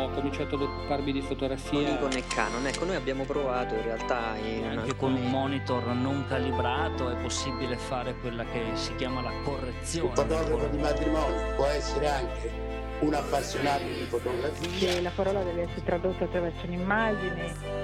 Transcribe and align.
ho 0.00 0.10
cominciato 0.10 0.56
ad 0.56 0.62
occuparmi 0.62 1.12
di 1.12 1.20
fotografia. 1.20 1.96
Con 1.96 2.08
Nikon 2.08 2.12
e 2.12 2.26
Canon, 2.26 2.66
ecco 2.66 2.84
noi 2.84 2.96
abbiamo 2.96 3.24
provato 3.24 3.74
in 3.74 3.82
realtà 3.82 4.36
in 4.36 4.64
anche 4.64 4.90
alcuni... 4.90 4.96
con 4.96 5.14
un 5.14 5.30
monitor 5.30 5.86
non 5.86 6.24
calibrato 6.28 7.10
è 7.10 7.16
possibile 7.16 7.76
fare 7.76 8.14
quella 8.16 8.44
che 8.44 8.62
si 8.74 8.94
chiama 8.96 9.22
la 9.22 9.32
correzione. 9.42 10.08
Un 10.08 10.14
fotografo 10.14 10.66
di 10.66 10.78
matrimonio 10.78 11.54
può 11.56 11.66
essere 11.66 12.08
anche 12.08 12.50
un 13.00 13.14
appassionato 13.14 13.84
di 13.84 14.06
fotografia. 14.08 14.68
Che 14.78 15.00
la 15.00 15.10
parola 15.14 15.42
deve 15.42 15.62
essere 15.62 15.82
tradotta 15.84 16.24
attraverso 16.24 16.66
un'immagine. 16.66 17.83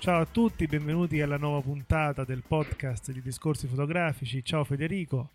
Ciao 0.00 0.22
a 0.22 0.24
tutti, 0.24 0.66
benvenuti 0.66 1.20
alla 1.20 1.36
nuova 1.36 1.60
puntata 1.60 2.24
del 2.24 2.42
podcast 2.48 3.12
di 3.12 3.20
Discorsi 3.20 3.66
fotografici. 3.66 4.42
Ciao 4.42 4.64
Federico. 4.64 5.28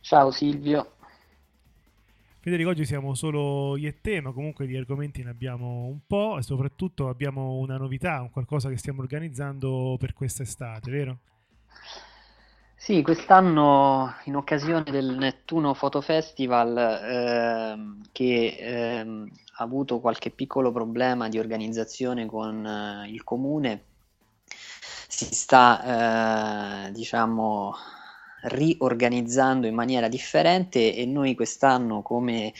Ciao 0.00 0.30
Silvio. 0.30 0.92
Federico, 2.40 2.70
oggi 2.70 2.86
siamo 2.86 3.12
solo 3.12 3.76
io 3.76 3.88
e 3.88 4.00
te, 4.00 4.22
ma 4.22 4.32
comunque 4.32 4.66
di 4.66 4.74
argomenti 4.74 5.22
ne 5.22 5.28
abbiamo 5.28 5.84
un 5.84 5.98
po' 6.06 6.38
e 6.38 6.42
soprattutto 6.42 7.10
abbiamo 7.10 7.58
una 7.58 7.76
novità, 7.76 8.22
un 8.22 8.30
qualcosa 8.30 8.70
che 8.70 8.78
stiamo 8.78 9.02
organizzando 9.02 9.96
per 9.98 10.14
quest'estate, 10.14 10.90
vero? 10.90 11.18
Sì, 12.74 13.02
quest'anno 13.02 14.14
in 14.24 14.36
occasione 14.36 14.84
del 14.84 15.14
Nettuno 15.14 15.74
Photo 15.74 16.00
Festival 16.00 16.74
ehm, 16.74 18.00
che 18.12 18.56
ehm, 18.58 19.30
ha 19.58 19.62
avuto 19.62 20.00
qualche 20.00 20.30
piccolo 20.30 20.72
problema 20.72 21.28
di 21.28 21.38
organizzazione 21.38 22.24
con 22.24 22.64
eh, 22.64 23.10
il 23.10 23.22
comune, 23.22 23.82
si 25.08 25.34
sta 25.34 26.86
eh, 26.86 26.92
diciamo 26.92 27.74
riorganizzando 28.42 29.66
in 29.66 29.74
maniera 29.74 30.08
differente 30.08 30.94
e 30.94 31.06
noi 31.06 31.34
quest'anno 31.34 32.02
come 32.02 32.52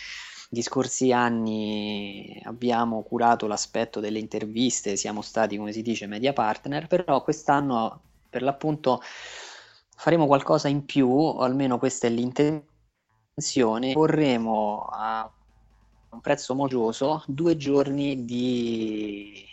di 0.49 0.63
scorsi 0.63 1.13
anni 1.13 2.41
abbiamo 2.45 3.03
curato 3.03 3.47
l'aspetto 3.47 4.01
delle 4.01 4.19
interviste, 4.19 4.97
siamo 4.97 5.23
stati 5.23 5.57
come 5.57 5.73
si 5.73 5.83
dice 5.83 6.07
media 6.07 6.33
partner, 6.33 6.87
però 6.87 7.23
quest'anno 7.23 8.01
per 8.31 8.43
l'appunto 8.43 9.01
faremo 9.97 10.27
qualcosa 10.27 10.69
in 10.69 10.85
più, 10.85 11.09
o 11.09 11.39
almeno 11.41 11.79
questa 11.79 12.07
è 12.07 12.11
l'intenzione, 12.11 13.93
porremo 13.93 14.87
a 14.91 15.31
un 16.11 16.21
prezzo 16.21 16.55
mogioso 16.55 17.25
due 17.27 17.57
giorni 17.57 18.25
di, 18.25 19.46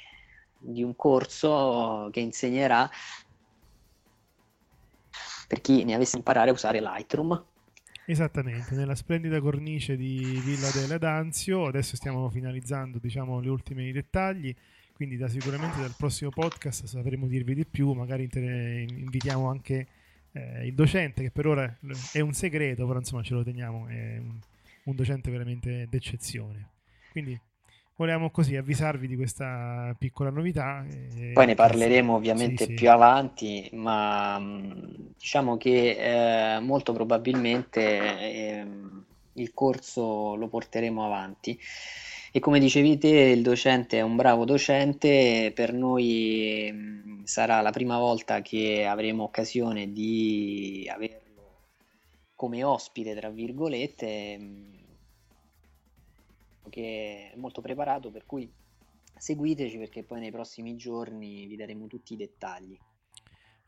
di 0.64 0.82
un 0.82 0.96
corso 0.96 2.10
che 2.12 2.22
insegnerà 2.22 2.90
per 5.48 5.62
chi 5.62 5.84
ne 5.84 5.94
avesse 5.94 6.18
imparare 6.18 6.50
a 6.50 6.54
usare 6.54 6.80
Lightroom. 6.80 7.46
Esattamente, 8.06 8.76
nella 8.76 8.96
splendida 8.96 9.40
cornice 9.40 9.96
di 9.96 10.42
Villa 10.44 10.70
delle 10.72 10.98
D'Anzio, 10.98 11.68
adesso 11.68 11.96
stiamo 11.96 12.30
finalizzando 12.30 12.98
diciamo 12.98 13.42
gli 13.42 13.48
ultimi 13.48 13.92
dettagli, 13.92 14.54
quindi 14.94 15.16
da 15.16 15.28
sicuramente 15.28 15.80
dal 15.80 15.94
prossimo 15.98 16.30
podcast 16.30 16.86
sapremo 16.86 17.28
dirvi 17.28 17.54
di 17.56 17.66
più, 17.66 17.94
magari 17.94 18.24
inter- 18.24 18.90
invitiamo 18.90 19.48
anche 19.48 19.88
eh, 20.32 20.66
il 20.66 20.74
docente 20.74 21.24
che 21.24 21.32
per 21.32 21.48
ora 21.48 21.78
è 22.12 22.20
un 22.20 22.34
segreto, 22.34 22.86
però 22.86 23.00
insomma 23.00 23.22
ce 23.22 23.34
lo 23.36 23.44
teniamo, 23.44 23.88
è 23.88 24.18
un, 24.18 24.38
un 24.84 24.96
docente 24.96 25.32
veramente 25.32 25.88
d'eccezione. 25.90 26.70
Quindi 27.12 27.40
volevamo 27.96 28.32
così 28.32 28.56
avvisarvi 28.56 29.08
di 29.08 29.16
questa 29.16 29.96
piccola 29.98 30.30
novità. 30.30 30.86
e- 30.86 31.32
Poi 31.34 31.48
ne 31.48 31.56
parleremo 31.56 32.14
ovviamente 32.14 32.66
Sì, 32.66 32.76
sì. 32.76 32.76
più 32.76 32.90
avanti, 32.92 33.68
ma 33.74 34.38
mh, 34.38 35.14
diciamo 35.18 35.58
che 35.58 36.56
eh, 36.58 36.60
molto 36.60 36.94
probabilmente 36.94 37.82
ehm, 38.60 39.06
il 39.34 39.54
corso 39.54 40.36
lo 40.36 40.48
porteremo 40.48 41.04
avanti. 41.04 41.60
E 42.32 42.40
come 42.40 42.60
dicevi 42.60 42.98
te, 43.00 43.08
il 43.08 43.42
docente 43.42 43.98
è 43.98 44.02
un 44.02 44.16
bravo 44.16 44.46
docente, 44.46 45.52
per 45.56 45.74
noi 45.74 46.70
mh, 46.72 47.24
sarà 47.26 47.62
la 47.62 47.72
prima 47.72 47.98
volta 47.98 48.42
che 48.42 48.86
avremo 48.86 49.24
occasione 49.24 49.92
di 49.92 50.88
averlo 50.92 51.22
come 52.36 52.64
ospite, 52.64 53.16
tra 53.16 53.30
virgolette, 53.30 54.38
mh, 54.38 54.83
che 56.74 57.30
è 57.32 57.38
molto 57.38 57.62
preparato, 57.62 58.10
per 58.10 58.26
cui 58.26 58.52
seguiteci 59.16 59.78
perché 59.78 60.04
poi 60.04 60.20
nei 60.20 60.32
prossimi 60.32 60.76
giorni 60.76 61.46
vi 61.46 61.56
daremo 61.56 61.86
tutti 61.86 62.14
i 62.14 62.18
dettagli. 62.18 62.76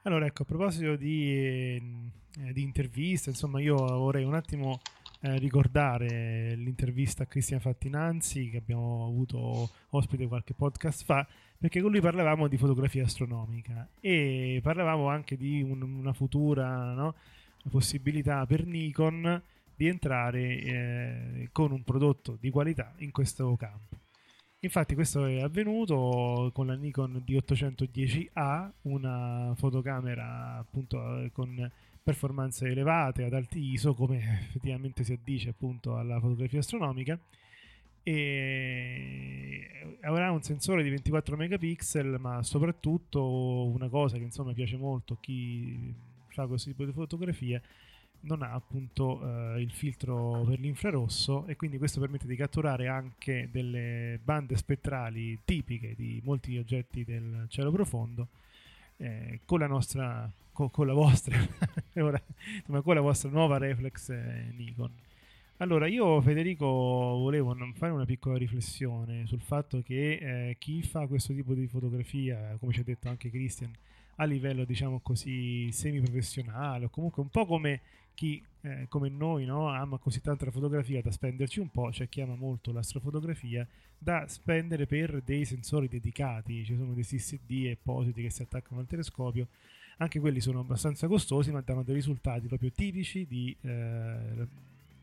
Allora, 0.01 0.25
ecco, 0.25 0.41
a 0.41 0.45
proposito 0.45 0.95
di, 0.95 1.29
eh, 1.29 2.51
di 2.51 2.63
interviste, 2.63 3.29
insomma, 3.29 3.61
io 3.61 3.75
vorrei 3.75 4.23
un 4.23 4.33
attimo 4.33 4.79
eh, 5.21 5.37
ricordare 5.37 6.55
l'intervista 6.55 7.23
a 7.23 7.25
Cristian 7.27 7.59
Fattinanzi 7.59 8.49
che 8.49 8.57
abbiamo 8.57 9.05
avuto 9.05 9.69
ospite 9.91 10.25
qualche 10.25 10.55
podcast 10.55 11.03
fa, 11.03 11.27
perché 11.59 11.81
con 11.81 11.91
lui 11.91 12.01
parlavamo 12.01 12.47
di 12.47 12.57
fotografia 12.57 13.03
astronomica 13.03 13.87
e 13.99 14.61
parlavamo 14.63 15.07
anche 15.09 15.37
di 15.37 15.61
un- 15.61 15.81
una 15.81 16.13
futura 16.13 16.93
no, 16.93 17.13
possibilità 17.69 18.47
per 18.47 18.65
Nikon 18.65 19.43
di 19.75 19.87
entrare 19.87 20.41
eh, 20.41 21.49
con 21.51 21.71
un 21.71 21.83
prodotto 21.83 22.37
di 22.39 22.49
qualità 22.49 22.93
in 22.97 23.11
questo 23.11 23.55
campo. 23.55 23.97
Infatti 24.59 24.95
questo 24.95 25.25
è 25.25 25.41
avvenuto 25.41 26.49
con 26.53 26.65
la 26.67 26.73
Nikon 26.73 27.23
D810A, 27.25 28.71
una 28.83 29.53
fotocamera 29.55 30.57
appunto 30.57 31.19
eh, 31.19 31.31
con 31.31 31.71
performance 32.01 32.65
elevate 32.65 33.23
ad 33.23 33.33
alti 33.33 33.59
ISO, 33.71 33.93
come 33.93 34.17
effettivamente 34.17 35.03
si 35.03 35.13
addice 35.13 35.49
appunto 35.49 35.97
alla 35.97 36.19
fotografia 36.19 36.59
astronomica, 36.59 37.19
e 38.01 39.97
avrà 40.01 40.31
un 40.31 40.41
sensore 40.41 40.83
di 40.83 40.89
24 40.89 41.35
megapixel, 41.35 42.17
ma 42.19 42.43
soprattutto 42.43 43.65
una 43.65 43.89
cosa 43.89 44.17
che 44.17 44.23
insomma 44.23 44.53
piace 44.53 44.77
molto 44.77 45.13
a 45.13 45.17
chi 45.19 45.93
fa 46.29 46.45
questo 46.45 46.69
tipo 46.69 46.85
di 46.85 46.91
fotografie, 46.91 47.61
non 48.25 48.41
ha 48.41 48.51
appunto 48.51 49.21
eh, 49.55 49.61
il 49.61 49.71
filtro 49.71 50.43
per 50.45 50.59
l'infrarosso 50.59 51.45
e 51.47 51.55
quindi 51.55 51.77
questo 51.77 51.99
permette 51.99 52.27
di 52.27 52.35
catturare 52.35 52.87
anche 52.87 53.49
delle 53.51 54.19
bande 54.23 54.55
spettrali 54.57 55.39
tipiche 55.45 55.95
di 55.95 56.21
molti 56.23 56.57
oggetti 56.57 57.03
del 57.03 57.45
cielo 57.49 57.71
profondo 57.71 58.27
eh, 58.97 59.41
con 59.45 59.59
la 59.59 59.67
nostra 59.67 60.29
co- 60.51 60.69
con, 60.69 60.87
la 60.87 60.93
vostra 60.93 61.37
ora, 61.95 62.21
insomma, 62.57 62.81
con 62.81 62.95
la 62.95 63.01
vostra 63.01 63.29
nuova 63.29 63.57
reflex 63.57 64.09
eh, 64.09 64.53
Nikon. 64.55 64.91
Allora 65.57 65.87
io 65.87 66.19
Federico 66.19 66.65
volevo 66.67 67.55
fare 67.75 67.93
una 67.93 68.05
piccola 68.05 68.37
riflessione 68.37 69.25
sul 69.25 69.39
fatto 69.39 69.81
che 69.81 70.49
eh, 70.49 70.55
chi 70.59 70.81
fa 70.81 71.07
questo 71.07 71.33
tipo 71.33 71.53
di 71.53 71.67
fotografia 71.67 72.57
come 72.59 72.73
ci 72.73 72.81
ha 72.81 72.83
detto 72.83 73.07
anche 73.07 73.29
Christian 73.29 73.71
a 74.17 74.25
livello 74.25 74.65
diciamo 74.65 74.99
così 74.99 75.71
semi 75.71 75.99
professionale 76.01 76.85
o 76.85 76.89
comunque 76.89 77.21
un 77.21 77.29
po' 77.29 77.45
come 77.45 77.81
chi 78.15 78.43
eh, 78.61 78.87
come 78.89 79.09
noi 79.09 79.45
no, 79.45 79.69
ama 79.69 79.99
così 79.99 80.21
tanto 80.21 80.45
la 80.45 80.51
fotografia 80.51 81.01
da 81.01 81.11
spenderci 81.11 81.59
un 81.59 81.69
po', 81.69 81.89
c'è 81.89 82.09
chi 82.09 82.21
ama 82.21 82.35
molto 82.35 82.71
l'astrofotografia 82.71 83.67
da 83.97 84.27
spendere 84.27 84.87
per 84.87 85.21
dei 85.21 85.45
sensori 85.45 85.87
dedicati, 85.87 86.65
ci 86.65 86.75
sono 86.75 86.93
dei 86.93 87.03
CCD 87.03 87.71
appositi 87.71 88.23
che 88.23 88.31
si 88.31 88.41
attaccano 88.41 88.81
al 88.81 88.87
telescopio, 88.87 89.47
anche 89.97 90.19
quelli 90.19 90.39
sono 90.39 90.61
abbastanza 90.61 91.07
costosi 91.07 91.51
ma 91.51 91.61
danno 91.61 91.83
dei 91.83 91.93
risultati 91.93 92.47
proprio 92.47 92.71
tipici 92.71 93.27
di, 93.27 93.55
eh, 93.61 94.47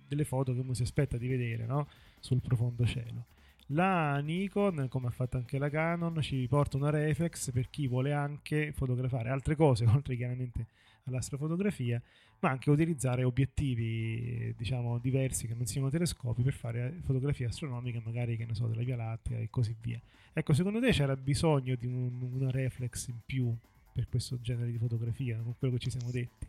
delle 0.09 0.25
foto 0.25 0.53
che 0.53 0.61
uno 0.61 0.75
si 0.75 0.83
aspetta 0.83 1.17
di 1.17 1.29
vedere 1.29 1.65
no? 1.65 1.87
sul 2.19 2.41
profondo 2.41 2.85
cielo. 2.85 3.27
La 3.67 4.19
Nikon, 4.19 4.87
come 4.89 5.07
ha 5.07 5.11
fatto 5.11 5.39
anche 5.39 5.57
la 5.57 5.71
Canon, 5.71 6.21
ci 6.21 6.47
porta 6.49 6.77
una 6.77 6.91
reflex 6.91 7.53
per 7.53 7.71
chi 7.71 7.87
vuole 7.87 8.13
anche 8.13 8.73
fotografare 8.73 9.31
altre 9.31 9.57
cose, 9.57 9.87
oltre 9.89 10.17
chiaramente 10.17 10.67
all'astrofotografia, 11.05 12.01
ma 12.43 12.51
anche 12.51 12.71
utilizzare 12.71 13.23
obiettivi 13.23 14.53
diciamo 14.57 14.99
diversi 14.99 15.47
che 15.47 15.55
non 15.55 15.65
siano 15.67 15.91
telescopi 15.91 16.43
per 16.43 16.53
fare 16.53 16.99
fotografie 17.05 17.47
astronomiche, 17.47 18.03
magari 18.05 18.37
che 18.37 18.45
ne 18.45 18.55
so, 18.55 18.67
della 18.67 18.83
Via 18.83 18.97
Lattea 18.97 19.39
e 19.39 19.49
così 19.49 19.75
via. 19.81 20.01
Ecco, 20.33 20.53
secondo 20.53 20.81
te 20.81 20.91
c'era 20.91 21.15
bisogno 21.15 21.77
di 21.77 21.87
un, 21.87 22.31
una 22.33 22.51
reflex 22.51 23.09
in 23.09 23.19
più 23.25 23.55
per 23.93 24.09
questo 24.09 24.41
genere 24.41 24.73
di 24.73 24.79
fotografia, 24.79 25.39
con 25.41 25.55
quello 25.57 25.75
che 25.75 25.81
ci 25.81 25.91
siamo 25.91 26.11
detti? 26.11 26.49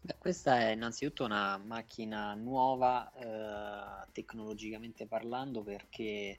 Beh, 0.00 0.16
questa 0.18 0.58
è 0.58 0.70
innanzitutto 0.72 1.24
una 1.24 1.56
macchina 1.58 2.34
nuova 2.34 3.12
eh, 3.12 4.08
tecnologicamente 4.12 5.06
parlando 5.06 5.62
perché 5.62 6.36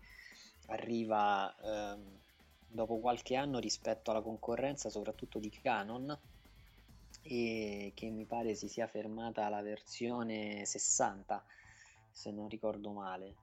arriva 0.68 1.56
eh, 1.56 1.98
dopo 2.68 2.98
qualche 3.00 3.36
anno 3.36 3.60
rispetto 3.60 4.12
alla 4.12 4.22
concorrenza 4.22 4.90
soprattutto 4.90 5.40
di 5.40 5.50
Canon 5.50 6.18
e 7.22 7.92
che 7.96 8.10
mi 8.10 8.26
pare 8.26 8.56
si 8.56 8.68
sia 8.68 8.88
fermata 8.88 9.46
alla 9.46 9.62
versione 9.62 10.66
60 10.66 11.44
se 12.10 12.32
non 12.32 12.50
ricordo 12.50 12.92
male 12.92 13.36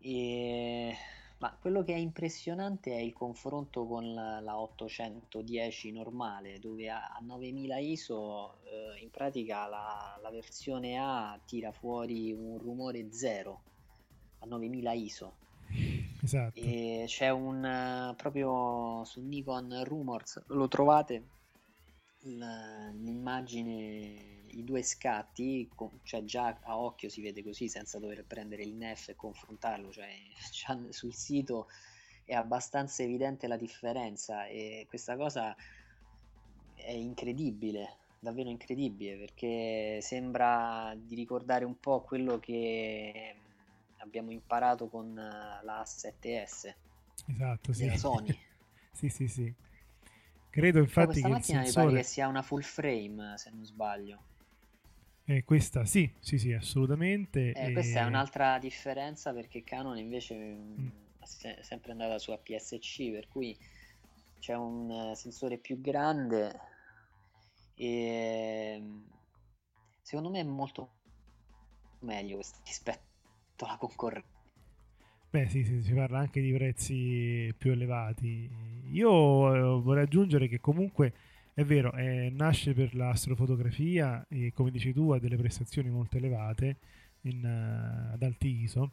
e 0.00 0.96
ma 1.38 1.54
quello 1.60 1.82
che 1.82 1.92
è 1.92 1.98
impressionante 1.98 2.92
è 2.92 2.98
il 2.98 3.12
confronto 3.12 3.86
con 3.86 4.14
la, 4.14 4.40
la 4.40 4.58
810 4.58 5.92
normale, 5.92 6.58
dove 6.58 6.88
a, 6.88 7.12
a 7.12 7.18
9000 7.20 7.76
ISO 7.78 8.56
eh, 8.64 9.02
in 9.02 9.10
pratica 9.10 9.66
la, 9.66 10.18
la, 10.22 10.30
versione 10.30 10.96
A 10.98 11.38
tira 11.44 11.72
fuori 11.72 12.32
un 12.32 12.56
rumore 12.58 13.12
zero 13.12 13.60
a 14.38 14.46
9000 14.46 14.92
ISO. 14.92 15.34
Esatto. 16.22 16.58
E 16.58 17.04
c'è 17.06 17.28
un 17.28 17.62
uh, 17.62 18.14
proprio 18.16 19.04
su 19.04 19.20
Nikon 19.20 19.82
Rumors, 19.84 20.42
lo 20.46 20.68
trovate 20.68 21.22
l'immagine 22.22 24.44
i 24.48 24.64
due 24.64 24.82
scatti, 24.82 25.68
cioè 26.02 26.24
già 26.24 26.58
a 26.62 26.78
occhio 26.78 27.08
si 27.08 27.20
vede 27.20 27.42
così 27.42 27.68
senza 27.68 27.98
dover 27.98 28.24
prendere 28.24 28.62
il 28.62 28.74
NEF 28.74 29.08
e 29.08 29.16
confrontarlo, 29.16 29.90
cioè 29.90 30.08
sul 30.90 31.14
sito 31.14 31.68
è 32.24 32.34
abbastanza 32.34 33.02
evidente 33.02 33.46
la 33.46 33.56
differenza 33.56 34.46
e 34.46 34.86
questa 34.88 35.16
cosa 35.16 35.54
è 36.74 36.90
incredibile, 36.90 37.96
davvero 38.18 38.48
incredibile 38.48 39.16
perché 39.16 40.00
sembra 40.00 40.94
di 40.96 41.14
ricordare 41.14 41.64
un 41.64 41.78
po' 41.78 42.02
quello 42.02 42.38
che 42.38 43.34
abbiamo 43.98 44.30
imparato 44.30 44.88
con 44.88 45.14
la 45.14 45.82
A7S 45.82 46.74
esatto, 47.28 47.72
sì. 47.72 47.96
Sony. 47.96 48.38
sì, 48.92 49.08
sì, 49.08 49.28
sì. 49.28 49.54
Credo 50.56 50.78
infatti 50.78 51.20
che 51.20 51.28
il 51.28 51.42
sensore... 51.42 51.64
mi 51.66 51.72
pare 51.72 51.96
che 51.98 52.02
sia 52.02 52.28
una 52.28 52.40
full 52.40 52.62
frame, 52.62 53.36
se 53.36 53.50
non 53.50 53.62
sbaglio. 53.66 54.22
Eh, 55.26 55.44
questa 55.44 55.84
sì, 55.84 56.10
sì, 56.18 56.38
sì, 56.38 56.54
assolutamente. 56.54 57.52
Eh, 57.52 57.68
e... 57.68 57.72
Questa 57.74 58.00
è 58.00 58.04
un'altra 58.04 58.58
differenza 58.58 59.34
perché 59.34 59.62
Canon 59.62 59.98
invece 59.98 60.34
mm. 60.34 60.88
è 61.42 61.58
sempre 61.60 61.92
andata 61.92 62.18
su 62.18 62.30
APS-C, 62.30 63.10
per 63.10 63.28
cui 63.28 63.54
c'è 64.38 64.54
un 64.54 64.88
uh, 64.88 65.14
sensore 65.14 65.58
più 65.58 65.78
grande 65.78 66.58
e 67.74 68.78
mm, 68.80 69.02
secondo 70.00 70.30
me 70.30 70.40
è 70.40 70.44
molto 70.44 70.94
meglio 71.98 72.40
rispetto 72.64 73.66
alla 73.66 73.76
concorrenza. 73.76 74.35
Beh, 75.36 75.48
sì, 75.50 75.64
sì, 75.64 75.82
si 75.82 75.92
parla 75.92 76.20
anche 76.20 76.40
di 76.40 76.50
prezzi 76.50 77.52
più 77.58 77.70
elevati. 77.72 78.48
Io 78.92 79.54
eh, 79.54 79.82
vorrei 79.82 80.04
aggiungere 80.04 80.48
che 80.48 80.60
comunque 80.60 81.12
è 81.52 81.62
vero, 81.62 81.92
eh, 81.92 82.32
nasce 82.34 82.72
per 82.72 82.94
l'astrofotografia 82.94 84.24
e 84.30 84.54
come 84.54 84.70
dici 84.70 84.94
tu 84.94 85.10
ha 85.10 85.18
delle 85.18 85.36
prestazioni 85.36 85.90
molto 85.90 86.16
elevate 86.16 86.78
in, 87.24 87.44
uh, 87.44 88.14
ad 88.14 88.22
alti 88.22 88.62
ISO. 88.62 88.92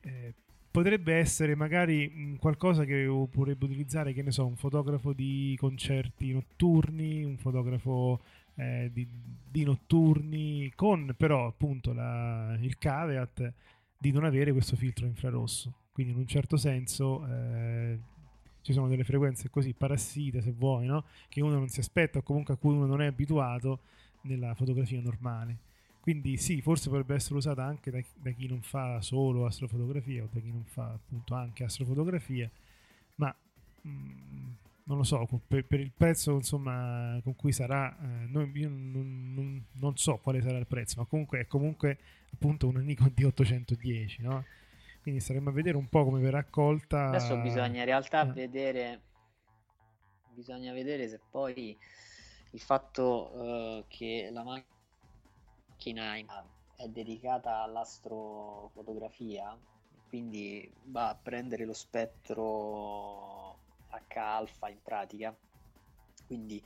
Eh, 0.00 0.32
potrebbe 0.70 1.16
essere 1.16 1.54
magari 1.54 2.08
mh, 2.08 2.36
qualcosa 2.36 2.86
che 2.86 3.04
potrebbe 3.30 3.66
utilizzare, 3.66 4.14
che 4.14 4.22
ne 4.22 4.30
so, 4.30 4.46
un 4.46 4.56
fotografo 4.56 5.12
di 5.12 5.54
concerti 5.60 6.32
notturni, 6.32 7.24
un 7.24 7.36
fotografo 7.36 8.22
eh, 8.54 8.88
di, 8.90 9.06
di, 9.50 9.64
notturni, 9.64 10.72
con 10.74 11.14
però 11.14 11.46
appunto 11.46 11.92
la, 11.92 12.56
il 12.58 12.78
caveat 12.78 13.52
di 14.02 14.10
non 14.10 14.24
avere 14.24 14.50
questo 14.50 14.74
filtro 14.74 15.06
infrarosso. 15.06 15.72
Quindi 15.92 16.12
in 16.12 16.18
un 16.18 16.26
certo 16.26 16.56
senso 16.56 17.24
eh, 17.24 17.98
ci 18.60 18.72
sono 18.72 18.88
delle 18.88 19.04
frequenze 19.04 19.48
così 19.48 19.74
parassite, 19.74 20.42
se 20.42 20.50
vuoi, 20.50 20.86
no? 20.86 21.04
che 21.28 21.40
uno 21.40 21.56
non 21.56 21.68
si 21.68 21.78
aspetta 21.78 22.18
o 22.18 22.22
comunque 22.22 22.54
a 22.54 22.56
cui 22.56 22.74
uno 22.74 22.86
non 22.86 23.00
è 23.00 23.06
abituato 23.06 23.78
nella 24.22 24.54
fotografia 24.56 25.00
normale. 25.00 25.56
Quindi 26.00 26.36
sì, 26.36 26.60
forse 26.60 26.88
potrebbe 26.88 27.14
essere 27.14 27.36
usata 27.36 27.62
anche 27.62 27.92
da, 27.92 28.02
da 28.20 28.32
chi 28.32 28.48
non 28.48 28.60
fa 28.60 29.00
solo 29.00 29.46
astrofotografia 29.46 30.24
o 30.24 30.28
da 30.32 30.40
chi 30.40 30.50
non 30.50 30.64
fa 30.64 30.86
appunto 30.86 31.34
anche 31.34 31.62
astrofotografia, 31.62 32.50
ma 33.16 33.32
mh, 33.82 33.88
mm, 33.88 34.50
non 34.84 34.96
lo 34.96 35.04
so, 35.04 35.26
per, 35.46 35.64
per, 35.64 35.80
il 35.80 35.92
prezzo 35.92 36.32
insomma 36.32 37.18
con 37.22 37.36
cui 37.36 37.52
sarà, 37.52 37.96
eh, 37.98 38.26
non, 38.26 38.50
io 38.54 38.68
non, 38.68 39.32
non, 39.34 39.66
non, 39.72 39.96
so 39.96 40.18
quale 40.18 40.40
sarà 40.40 40.58
il 40.58 40.66
prezzo, 40.66 41.00
ma 41.00 41.06
comunque 41.06 41.40
è 41.40 41.46
comunque 41.46 41.98
appunto 42.32 42.66
una 42.66 42.80
Nikon 42.80 43.12
D810, 43.16 44.22
no? 44.22 44.44
Quindi 45.02 45.20
staremo 45.20 45.50
a 45.50 45.52
vedere 45.52 45.76
un 45.76 45.88
po' 45.88 46.04
come 46.04 46.20
verrà 46.20 46.38
accolta. 46.38 47.08
Adesso 47.08 47.36
bisogna 47.40 47.80
in 47.80 47.84
realtà 47.84 48.22
eh. 48.22 48.32
vedere, 48.32 49.00
bisogna 50.30 50.72
vedere 50.72 51.08
se 51.08 51.20
poi 51.30 51.76
il 52.50 52.60
fatto 52.60 53.30
uh, 53.34 53.84
che 53.88 54.30
la 54.32 54.44
macchina 54.44 56.14
è 56.76 56.88
dedicata 56.88 57.62
all'astrofotografia, 57.62 59.58
quindi 60.08 60.70
va 60.84 61.08
a 61.10 61.18
prendere 61.20 61.64
lo 61.64 61.72
spettro 61.72 63.41
H-alfa 64.08 64.68
in 64.68 64.78
pratica. 64.82 65.36
Quindi 66.26 66.62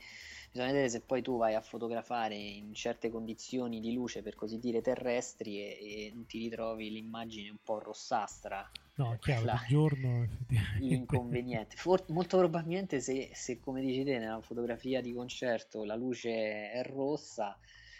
bisogna 0.51 0.71
vedere 0.71 0.89
se 0.89 1.01
poi 1.01 1.21
tu 1.21 1.37
vai 1.37 1.55
a 1.55 1.61
fotografare 1.61 2.35
in 2.35 2.73
certe 2.73 3.09
condizioni 3.09 3.79
di 3.79 3.93
luce 3.93 4.21
per 4.21 4.35
così 4.35 4.59
dire 4.59 4.81
terrestri 4.81 5.59
e, 5.59 5.77
e 5.79 6.11
non 6.13 6.25
ti 6.25 6.39
ritrovi 6.39 6.89
l'immagine 6.89 7.49
un 7.49 7.57
po' 7.63 7.79
rossastra 7.79 8.69
no 8.95 9.17
chiaro 9.19 9.45
la, 9.45 9.63
giorno 9.67 10.27
l'inconveniente 10.79 11.75
For, 11.75 12.03
molto 12.07 12.37
probabilmente 12.37 12.99
se, 13.01 13.29
se 13.33 13.59
come 13.59 13.81
dici 13.81 14.03
te 14.03 14.17
nella 14.17 14.41
fotografia 14.41 15.01
di 15.01 15.13
concerto 15.13 15.83
la 15.83 15.95
luce 15.95 16.71
è 16.71 16.81
rossa 16.83 17.57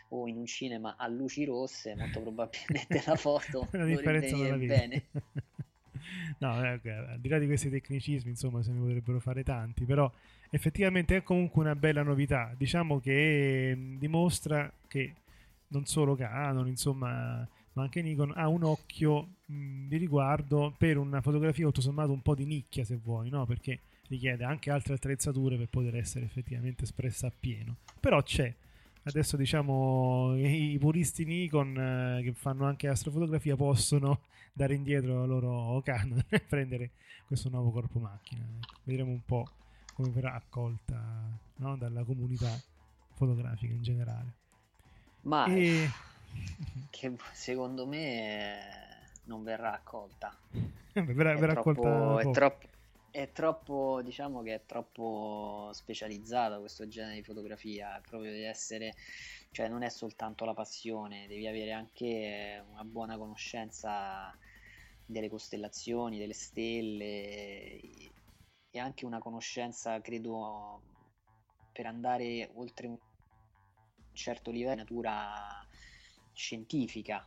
o 0.09 0.27
in 0.27 0.37
un 0.37 0.45
cinema 0.45 0.95
a 0.97 1.07
luci 1.07 1.45
rosse 1.45 1.95
molto 1.95 2.21
probabilmente 2.25 3.03
la 3.05 3.15
foto 3.15 3.67
la 3.71 3.85
dovrebbe 3.85 4.19
venire 4.19 4.57
bene 4.57 5.05
no, 6.39 6.63
eh, 6.63 6.79
al 6.89 7.19
di 7.19 7.29
là 7.29 7.39
di 7.39 7.45
questi 7.45 7.69
tecnicismi, 7.69 8.29
insomma, 8.29 8.61
se 8.61 8.71
ne 8.71 8.79
potrebbero 8.79 9.19
fare 9.19 9.43
tanti, 9.43 9.85
però 9.85 10.11
effettivamente 10.49 11.17
è 11.17 11.23
comunque 11.23 11.61
una 11.61 11.75
bella 11.75 12.03
novità. 12.03 12.53
Diciamo 12.57 12.99
che 12.99 13.73
mm, 13.75 13.97
dimostra 13.97 14.71
che 14.87 15.13
non 15.69 15.85
solo 15.85 16.15
Canon, 16.15 16.67
insomma, 16.67 17.47
ma 17.73 17.81
anche 17.81 18.01
Nikon 18.01 18.33
ha 18.35 18.47
un 18.47 18.63
occhio 18.63 19.27
mh, 19.45 19.55
mm, 19.55 19.87
di 19.87 19.97
riguardo 19.97 20.73
per 20.77 20.97
una 20.97 21.21
fotografia 21.21 21.65
tutto 21.65 21.81
sommato 21.81 22.11
un 22.11 22.21
po' 22.21 22.35
di 22.35 22.45
nicchia, 22.45 22.83
se 22.83 22.97
vuoi, 22.97 23.29
no? 23.29 23.45
Perché 23.45 23.79
richiede 24.07 24.43
anche 24.43 24.71
altre 24.71 24.93
attrezzature 24.93 25.57
per 25.57 25.67
poter 25.67 25.95
essere 25.95 26.25
effettivamente 26.25 26.83
espressa 26.83 27.27
a 27.27 27.33
pieno. 27.37 27.77
Però 27.99 28.21
c'è. 28.23 28.53
Adesso 29.07 29.37
diciamo 29.37 30.35
i 30.35 30.77
puristi 30.77 31.23
Nikon 31.23 31.77
eh, 32.19 32.23
che 32.23 32.33
fanno 32.33 32.65
anche 32.65 32.89
astrofotografia 32.89 33.55
possono 33.55 34.19
dare 34.51 34.73
indietro 34.73 35.19
la 35.19 35.25
loro 35.25 35.81
Canon 35.81 36.21
e 36.27 36.39
prendere 36.43 36.91
questo 37.25 37.47
nuovo 37.47 37.71
corpo 37.71 37.99
macchina. 37.99 38.43
Vedremo 38.83 39.11
un 39.11 39.23
po' 39.23 39.49
come 39.93 40.09
verrà 40.09 40.33
accolta 40.33 41.01
no? 41.55 41.77
dalla 41.77 42.03
comunità 42.03 42.53
fotografica 43.13 43.73
in 43.73 43.81
generale. 43.81 44.33
Ma 45.21 45.45
e... 45.45 45.89
che 46.91 47.15
secondo 47.31 47.87
me 47.87 48.57
non 49.23 49.41
verrà 49.41 49.73
accolta. 49.73 50.35
verrà, 50.91 51.33
verrà 51.35 51.53
troppo, 51.53 51.69
accolta. 51.69 52.29
È 52.29 52.31
troppo, 52.33 52.67
è 53.21 53.31
troppo, 53.31 54.01
diciamo 54.03 54.43
che 54.43 54.53
è 54.53 54.65
troppo 54.67 55.71
specializzata 55.73 56.59
questo 56.59 56.87
genere 56.87 57.15
di 57.15 57.23
fotografia, 57.23 57.99
proprio 58.07 58.31
di 58.31 58.43
essere, 58.43 58.93
cioè 59.49 59.67
non 59.67 59.81
è 59.81 59.89
soltanto 59.89 60.45
la 60.45 60.53
passione, 60.53 61.25
devi 61.25 61.47
avere 61.47 61.71
anche 61.71 62.63
una 62.69 62.83
buona 62.83 63.17
conoscenza 63.17 64.37
delle 65.03 65.29
costellazioni, 65.29 66.19
delle 66.19 66.33
stelle 66.33 67.79
e 68.69 68.79
anche 68.79 69.05
una 69.05 69.17
conoscenza, 69.17 69.99
credo, 69.99 70.83
per 71.71 71.87
andare 71.87 72.51
oltre 72.53 72.85
un 72.85 72.97
certo 74.13 74.51
livello 74.51 74.75
di 74.75 74.81
natura 74.81 75.65
scientifica. 76.33 77.25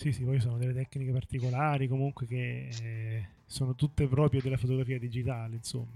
Sì, 0.00 0.12
sì, 0.12 0.24
poi 0.24 0.40
sono 0.40 0.56
delle 0.56 0.72
tecniche 0.72 1.12
particolari 1.12 1.86
comunque 1.86 2.26
che 2.26 2.68
eh, 2.82 3.26
sono 3.44 3.74
tutte 3.74 4.06
proprie 4.06 4.40
della 4.40 4.56
fotografia 4.56 4.98
digitale, 4.98 5.56
insomma. 5.56 5.92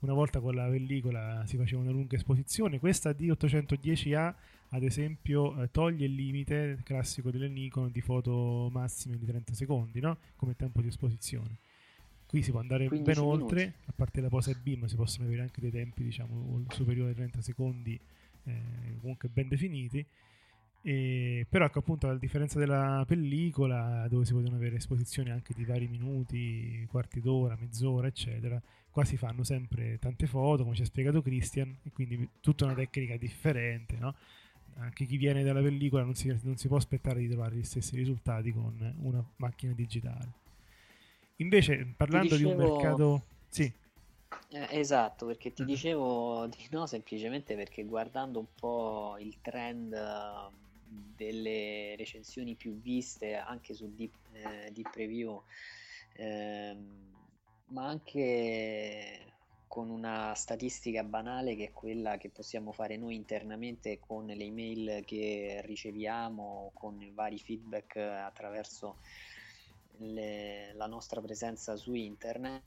una 0.00 0.12
volta 0.12 0.38
con 0.38 0.54
la 0.54 0.68
pellicola 0.68 1.42
si 1.46 1.56
faceva 1.56 1.82
una 1.82 1.90
lunga 1.90 2.14
esposizione. 2.14 2.78
Questa 2.78 3.10
D810A, 3.10 4.34
ad 4.68 4.84
esempio, 4.84 5.60
eh, 5.60 5.68
toglie 5.72 6.06
il 6.06 6.14
limite 6.14 6.78
classico 6.84 7.32
delle 7.32 7.48
Nikon 7.48 7.90
di 7.90 8.00
foto 8.00 8.68
massime 8.70 9.18
di 9.18 9.26
30 9.26 9.52
secondi, 9.52 9.98
no? 9.98 10.18
Come 10.36 10.54
tempo 10.54 10.80
di 10.80 10.86
esposizione. 10.86 11.56
Qui 12.26 12.44
si 12.44 12.52
può 12.52 12.60
andare 12.60 12.86
ben 12.86 13.02
15 13.02 13.18
oltre, 13.18 13.60
minuti. 13.62 13.78
a 13.86 13.92
parte 13.96 14.20
la 14.20 14.28
posa 14.28 14.52
e 14.52 14.56
beam, 14.62 14.84
si 14.84 14.94
possono 14.94 15.26
avere 15.26 15.42
anche 15.42 15.60
dei 15.60 15.72
tempi, 15.72 16.04
diciamo, 16.04 16.66
superiori 16.68 17.08
ai 17.08 17.16
30 17.16 17.42
secondi, 17.42 17.98
eh, 18.44 18.62
comunque 19.00 19.28
ben 19.28 19.48
definiti. 19.48 20.06
E, 20.82 21.46
però 21.48 21.66
ecco 21.66 21.80
appunto 21.80 22.08
a 22.08 22.16
differenza 22.16 22.58
della 22.58 23.04
pellicola 23.06 24.06
dove 24.08 24.24
si 24.24 24.32
possono 24.32 24.56
avere 24.56 24.76
esposizioni 24.76 25.30
anche 25.30 25.52
di 25.54 25.64
vari 25.64 25.88
minuti, 25.88 26.86
quarti 26.90 27.20
d'ora, 27.20 27.56
mezz'ora 27.60 28.06
eccetera, 28.06 28.60
qua 28.90 29.04
si 29.04 29.16
fanno 29.18 29.44
sempre 29.44 29.98
tante 29.98 30.26
foto 30.26 30.62
come 30.62 30.74
ci 30.74 30.82
ha 30.82 30.86
spiegato 30.86 31.20
Christian 31.20 31.76
e 31.82 31.90
quindi 31.92 32.26
tutta 32.40 32.64
una 32.64 32.74
tecnica 32.74 33.16
differente, 33.16 33.96
no? 33.98 34.14
Anche 34.78 35.04
chi 35.04 35.18
viene 35.18 35.42
dalla 35.42 35.60
pellicola 35.60 36.04
non 36.04 36.14
si, 36.14 36.34
non 36.42 36.56
si 36.56 36.66
può 36.68 36.78
aspettare 36.78 37.20
di 37.20 37.28
trovare 37.28 37.56
gli 37.56 37.64
stessi 37.64 37.96
risultati 37.96 38.50
con 38.52 38.94
una 39.02 39.22
macchina 39.36 39.72
digitale. 39.74 40.32
Invece 41.36 41.86
parlando 41.96 42.36
di 42.36 42.44
un 42.44 42.54
dicevo- 42.54 42.72
mercato... 42.72 43.22
Sì, 43.48 43.70
Eh, 44.52 44.78
esatto, 44.78 45.26
perché 45.26 45.52
ti 45.52 45.62
Mhm. 45.62 45.68
dicevo 45.68 46.46
di 46.48 46.66
no 46.70 46.86
semplicemente 46.86 47.54
perché 47.56 47.84
guardando 47.84 48.38
un 48.40 48.46
po' 48.54 49.16
il 49.18 49.40
trend 49.40 49.92
delle 50.90 51.94
recensioni 51.96 52.56
più 52.56 52.80
viste 52.80 53.34
anche 53.34 53.74
su 53.74 53.94
Deep, 53.94 54.14
eh, 54.32 54.70
Deep 54.72 54.90
Preview, 54.90 55.42
ehm, 56.14 57.08
ma 57.66 57.86
anche 57.86 59.26
con 59.68 59.88
una 59.88 60.34
statistica 60.34 61.04
banale 61.04 61.54
che 61.54 61.66
è 61.66 61.72
quella 61.72 62.16
che 62.16 62.28
possiamo 62.30 62.72
fare 62.72 62.96
noi 62.96 63.14
internamente 63.14 64.00
con 64.00 64.26
le 64.26 64.44
email 64.44 65.04
che 65.04 65.60
riceviamo, 65.64 66.72
con 66.74 66.98
vari 67.14 67.38
feedback 67.38 67.94
attraverso 67.96 68.98
le- 69.98 70.72
la 70.74 70.86
nostra 70.86 71.20
presenza 71.20 71.76
su 71.76 71.94
internet. 71.94 72.62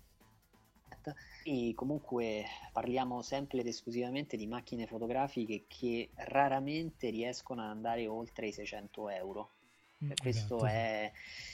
E 1.42 1.74
comunque 1.76 2.46
parliamo 2.72 3.22
sempre 3.22 3.60
ed 3.60 3.68
esclusivamente 3.68 4.38
di 4.38 4.48
macchine 4.48 4.88
fotografiche 4.88 5.66
che 5.68 6.12
raramente 6.16 7.10
riescono 7.10 7.62
ad 7.64 7.70
andare 7.70 8.08
oltre 8.08 8.48
i 8.48 8.54
600 8.54 9.10
euro. 9.10 9.56
mm, 10.02 10.12
E 10.12 10.18
questo 10.18 10.66
esatto. 10.66 10.66
è 10.66 11.12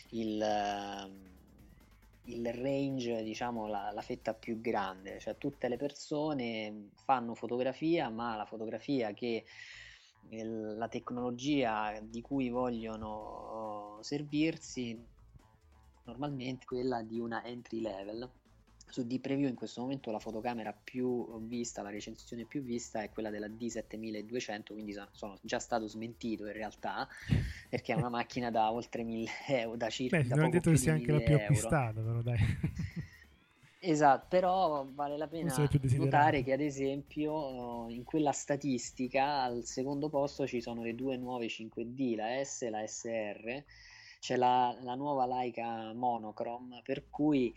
il, 0.09 0.41
il 2.23 2.53
range, 2.53 3.23
diciamo, 3.23 3.67
la, 3.67 3.91
la 3.91 4.01
fetta 4.01 4.33
più 4.35 4.59
grande, 4.61 5.19
cioè 5.19 5.37
tutte 5.37 5.67
le 5.67 5.77
persone 5.77 6.89
fanno 6.95 7.33
fotografia, 7.35 8.09
ma 8.09 8.35
la 8.35 8.45
fotografia 8.45 9.13
che 9.13 9.45
il- 10.29 10.75
la 10.77 10.87
tecnologia 10.87 11.99
di 12.01 12.21
cui 12.21 12.49
vogliono 12.49 13.07
oh, 13.07 14.03
servirsi 14.03 15.07
normalmente 16.03 16.65
quella 16.65 17.01
di 17.03 17.19
una 17.19 17.43
entry 17.45 17.81
level. 17.81 18.31
Su 18.89 19.05
D-Preview 19.05 19.47
in 19.47 19.55
questo 19.55 19.81
momento 19.81 20.11
la 20.11 20.19
fotocamera 20.19 20.73
più 20.73 21.45
vista, 21.45 21.81
la 21.81 21.89
recensione 21.89 22.45
più 22.45 22.61
vista 22.61 23.01
è 23.03 23.09
quella 23.09 23.29
della 23.29 23.47
D7200, 23.47 24.73
quindi 24.73 24.93
sono, 24.93 25.09
sono 25.11 25.37
già 25.41 25.59
stato 25.59 25.87
smentito 25.87 26.45
in 26.45 26.53
realtà, 26.53 27.07
perché 27.69 27.93
è 27.93 27.95
una 27.95 28.09
macchina 28.09 28.49
da 28.49 28.71
oltre 28.71 29.03
1000 29.03 29.29
euro, 29.47 29.77
da 29.77 29.89
circa 29.89 30.17
Beh, 30.17 30.27
da 30.27 30.35
non 30.35 30.45
poco 30.45 30.55
detto 30.55 30.69
che 30.71 30.75
di 30.75 30.81
sia 30.81 30.93
anche 30.93 31.11
la 31.11 31.17
1000 31.17 31.23
più 31.23 31.33
euro. 31.33 31.45
acquistata, 31.45 32.01
però 32.01 32.21
dai. 32.21 32.37
Esatto, 33.81 34.25
però 34.27 34.85
vale 34.93 35.17
la 35.17 35.27
pena 35.27 35.55
notare 35.95 36.43
che 36.43 36.51
ad 36.51 36.59
esempio 36.59 37.87
eh, 37.87 37.93
in 37.93 38.03
quella 38.03 38.33
statistica 38.33 39.41
al 39.41 39.63
secondo 39.63 40.09
posto 40.09 40.45
ci 40.45 40.59
sono 40.59 40.83
le 40.83 40.95
due 40.95 41.15
nuove 41.15 41.45
5D, 41.45 42.15
la 42.15 42.43
S 42.43 42.63
e 42.63 42.69
la 42.69 42.85
SR, 42.85 43.63
c'è 44.19 44.35
la, 44.35 44.77
la 44.81 44.95
nuova 44.95 45.25
Leica 45.25 45.93
Monochrome, 45.93 46.81
per 46.83 47.09
cui 47.09 47.53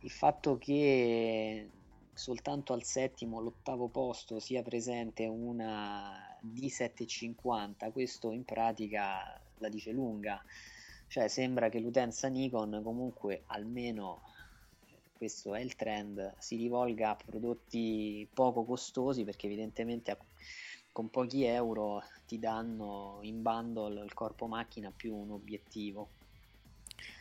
il 0.00 0.10
fatto 0.10 0.58
che 0.58 1.68
soltanto 2.12 2.72
al 2.72 2.84
settimo 2.84 3.36
o 3.36 3.40
all'ottavo 3.40 3.88
posto 3.88 4.40
sia 4.40 4.62
presente 4.62 5.26
una 5.26 6.36
D750, 6.44 7.92
questo 7.92 8.30
in 8.32 8.44
pratica 8.44 9.40
la 9.58 9.68
dice 9.68 9.92
lunga, 9.92 10.42
cioè 11.08 11.28
sembra 11.28 11.68
che 11.68 11.80
l'utenza 11.80 12.28
Nikon 12.28 12.80
comunque 12.82 13.42
almeno 13.46 14.22
questo 15.16 15.54
è 15.54 15.60
il 15.60 15.74
trend, 15.74 16.34
si 16.38 16.56
rivolga 16.56 17.10
a 17.10 17.16
prodotti 17.16 18.28
poco 18.32 18.64
costosi 18.64 19.24
perché 19.24 19.46
evidentemente 19.46 20.16
con 20.92 21.10
pochi 21.10 21.42
euro 21.44 22.02
ti 22.24 22.38
danno 22.38 23.18
in 23.22 23.42
bundle 23.42 24.04
il 24.04 24.14
corpo 24.14 24.46
macchina 24.46 24.92
più 24.94 25.16
un 25.16 25.32
obiettivo. 25.32 26.10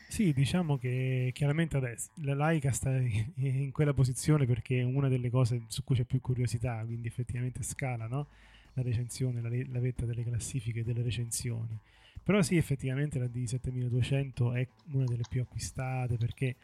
Sì, 0.10 0.32
diciamo 0.34 0.78
che 0.78 1.32
chiaramente 1.34 1.78
adesso 1.78 2.10
la 2.22 2.34
Laika 2.34 2.72
sta 2.72 2.90
in 3.36 3.72
quella 3.72 3.94
posizione 3.94 4.46
perché 4.46 4.80
è 4.80 4.84
una 4.84 5.10
delle 5.10 5.30
cose 5.30 5.64
su 5.68 5.84
cui 5.84 5.96
c'è 5.96 6.06
più 6.06 6.22
curiosità, 6.22 6.82
quindi 6.86 7.08
effettivamente 7.08 7.62
scala 7.62 8.08
no? 8.08 8.28
la 8.74 8.82
recensione, 8.84 9.42
la, 9.42 9.50
la 9.50 9.80
vetta 9.80 10.06
delle 10.06 10.24
classifiche 10.24 10.80
e 10.80 10.84
delle 10.84 11.04
recensioni. 11.04 11.78
Però 12.24 12.42
sì, 12.42 12.58
effettivamente 12.58 13.20
la 13.20 13.26
D7200 13.26 14.56
è 14.56 14.68
una 14.94 15.06
delle 15.06 15.24
più 15.30 15.42
acquistate 15.42 16.18
perché 16.18 16.56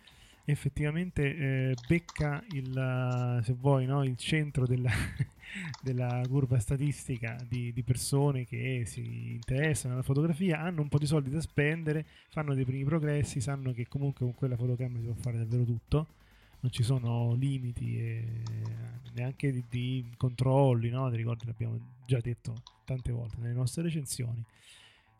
effettivamente 0.46 1.36
eh, 1.36 1.76
becca 1.88 2.44
il, 2.52 3.42
se 3.44 3.54
vuoi, 3.54 3.86
no? 3.86 4.04
il 4.04 4.18
centro 4.18 4.66
della, 4.66 4.92
della 5.82 6.22
curva 6.28 6.60
statistica 6.60 7.38
di, 7.48 7.74
di 7.74 7.84
persone 7.84 8.46
che 8.46 8.84
si 8.86 9.32
interessano 9.34 9.94
alla 9.94 10.04
fotografia, 10.04 10.60
hanno 10.60 10.82
un 10.82 10.90
po' 10.90 10.98
di 10.98 11.06
soldi 11.06 11.30
da 11.30 11.42
spendere, 11.42 12.06
fanno 12.30 12.54
dei 12.54 12.66
primi 12.66 12.84
progressi, 12.84 13.42
sanno 13.42 13.72
che 13.72 13.88
comunque 13.88 14.26
con 14.26 14.36
quella 14.36 14.56
fotocamera 14.56 15.00
si 15.00 15.06
può 15.06 15.16
fare 15.16 15.38
davvero 15.38 15.64
tutto, 15.64 16.08
non 16.62 16.72
ci 16.72 16.84
sono 16.84 17.34
limiti 17.34 18.00
e 18.00 18.26
neanche 19.14 19.52
di, 19.52 19.64
di 19.70 20.10
controlli, 20.18 20.90
no? 20.90 21.10
Ti 21.10 21.18
ricordi, 21.18 21.46
l'abbiamo 21.46 21.80
già 22.06 22.20
detto 22.20 22.56
tante 22.86 23.12
volte 23.12 23.38
nelle 23.40 23.54
nostre 23.54 23.84
recensioni. 23.84 24.44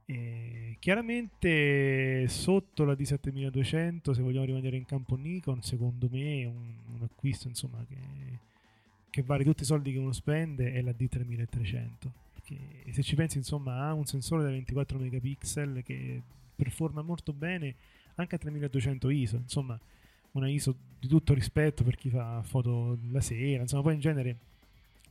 E 0.06 0.78
chiaramente 0.80 2.28
sotto 2.28 2.84
la 2.84 2.94
D7200, 2.94 4.12
se 4.12 4.22
vogliamo 4.22 4.46
rimanere 4.46 4.76
in 4.76 4.86
campo 4.86 5.16
Nikon, 5.16 5.62
secondo 5.62 6.10
me 6.12 6.42
è 6.42 6.46
un, 6.46 6.76
un 6.96 7.04
acquisto 7.04 7.48
insomma 7.48 7.86
che, 7.88 7.96
che 9.14 9.22
vale 9.22 9.44
tutti 9.44 9.62
i 9.62 9.66
soldi 9.66 9.92
che 9.92 10.00
uno 10.00 10.12
spende 10.12 10.74
è 10.74 10.82
la 10.82 10.90
D3300. 10.90 11.92
Perché 12.34 12.58
se 12.92 13.04
ci 13.04 13.14
pensi, 13.14 13.38
insomma, 13.38 13.86
ha 13.86 13.94
un 13.94 14.06
sensore 14.06 14.42
da 14.42 14.50
24 14.50 14.98
megapixel 14.98 15.84
che 15.84 16.20
performa 16.56 17.04
molto 17.04 17.32
bene 17.32 17.76
anche 18.16 18.34
a 18.34 18.38
3200 18.40 19.10
ISO. 19.12 19.36
Insomma, 19.36 19.80
una 20.32 20.50
ISO 20.50 20.76
di 21.00 21.08
tutto 21.08 21.36
rispetto 21.36 21.84
per 21.84 21.96
chi 21.96 22.10
fa 22.10 22.42
foto 22.42 22.98
la 23.12 23.22
sera. 23.22 23.62
Insomma, 23.62 23.84
poi 23.84 23.94
in 23.94 24.00
genere 24.00 24.38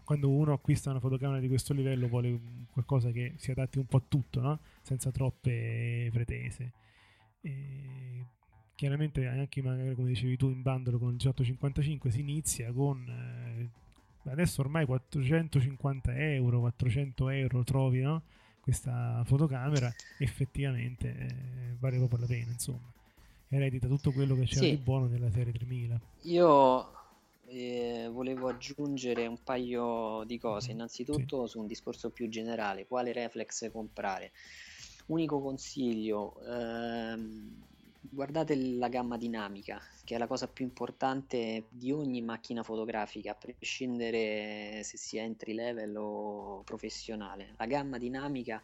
quando 0.02 0.30
uno 0.30 0.52
acquista 0.52 0.90
una 0.90 0.98
fotocamera 0.98 1.38
di 1.38 1.46
questo 1.46 1.72
livello 1.72 2.08
vuole 2.08 2.40
qualcosa 2.72 3.12
che 3.12 3.34
si 3.36 3.52
adatti 3.52 3.78
un 3.78 3.86
po' 3.86 3.98
a 3.98 4.02
tutto, 4.08 4.40
no? 4.40 4.58
senza 4.82 5.12
troppe 5.12 6.08
pretese. 6.12 6.72
E 7.40 8.24
chiaramente 8.74 9.28
anche 9.28 9.62
magari 9.62 9.94
come 9.94 10.08
dicevi 10.08 10.36
tu 10.36 10.50
in 10.50 10.60
bundle 10.60 10.98
con 10.98 11.10
il 11.10 11.16
G855 11.18 12.08
si 12.08 12.18
inizia 12.18 12.72
con 12.72 13.06
eh, 13.08 13.80
adesso 14.24 14.60
ormai 14.60 14.86
450 14.86 16.14
euro, 16.16 16.60
400 16.60 17.28
euro 17.30 17.64
trovi 17.64 18.00
no? 18.00 18.22
questa 18.60 19.22
fotocamera, 19.24 19.92
effettivamente 20.16 21.08
eh, 21.16 21.76
vale 21.78 21.96
proprio 21.98 22.20
la 22.20 22.26
pena, 22.26 22.50
insomma. 22.52 22.92
Eredita 23.48 23.86
tutto 23.88 24.12
quello 24.12 24.34
che 24.36 24.46
c'era 24.46 24.66
Sì. 24.66 24.68
di 24.68 24.78
buono 24.78 25.06
nella 25.06 25.30
serie 25.30 25.52
3000. 25.52 26.00
Io 26.22 26.92
eh, 27.46 28.08
volevo 28.10 28.48
aggiungere 28.48 29.26
un 29.26 29.42
paio 29.42 30.22
di 30.24 30.38
cose. 30.38 30.70
Mhm, 30.70 30.72
Innanzitutto 30.72 31.46
su 31.46 31.58
un 31.60 31.66
discorso 31.66 32.10
più 32.10 32.28
generale, 32.28 32.86
quale 32.86 33.12
reflex 33.12 33.70
comprare? 33.70 34.32
Unico 35.06 35.40
consiglio, 35.40 36.40
ehm, 36.46 37.66
guardate 38.02 38.56
la 38.56 38.88
gamma 38.88 39.16
dinamica, 39.16 39.80
che 40.04 40.16
è 40.16 40.18
la 40.18 40.26
cosa 40.26 40.48
più 40.48 40.64
importante 40.64 41.66
di 41.68 41.92
ogni 41.92 42.20
macchina 42.20 42.62
fotografica, 42.62 43.32
a 43.32 43.34
prescindere 43.34 44.82
se 44.82 44.96
sia 44.96 45.22
entry 45.22 45.54
level 45.54 45.96
o 45.96 46.62
professionale. 46.64 47.54
La 47.56 47.66
gamma 47.66 47.98
dinamica 47.98 48.62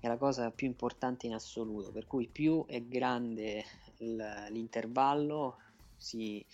è 0.00 0.08
la 0.08 0.16
cosa 0.16 0.50
più 0.50 0.66
importante 0.66 1.26
in 1.26 1.34
assoluto, 1.34 1.92
per 1.92 2.06
cui 2.06 2.26
più 2.26 2.64
è 2.66 2.82
grande 2.82 3.64
l'intervallo, 3.98 5.58
si, 5.96 6.44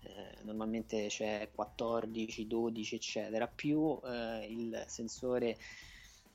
eh, 0.00 0.42
normalmente 0.42 1.06
c'è 1.06 1.50
14, 1.54 2.46
12, 2.46 2.94
eccetera, 2.96 3.46
più 3.46 3.98
eh, 4.04 4.46
il 4.48 4.84
sensore 4.88 5.56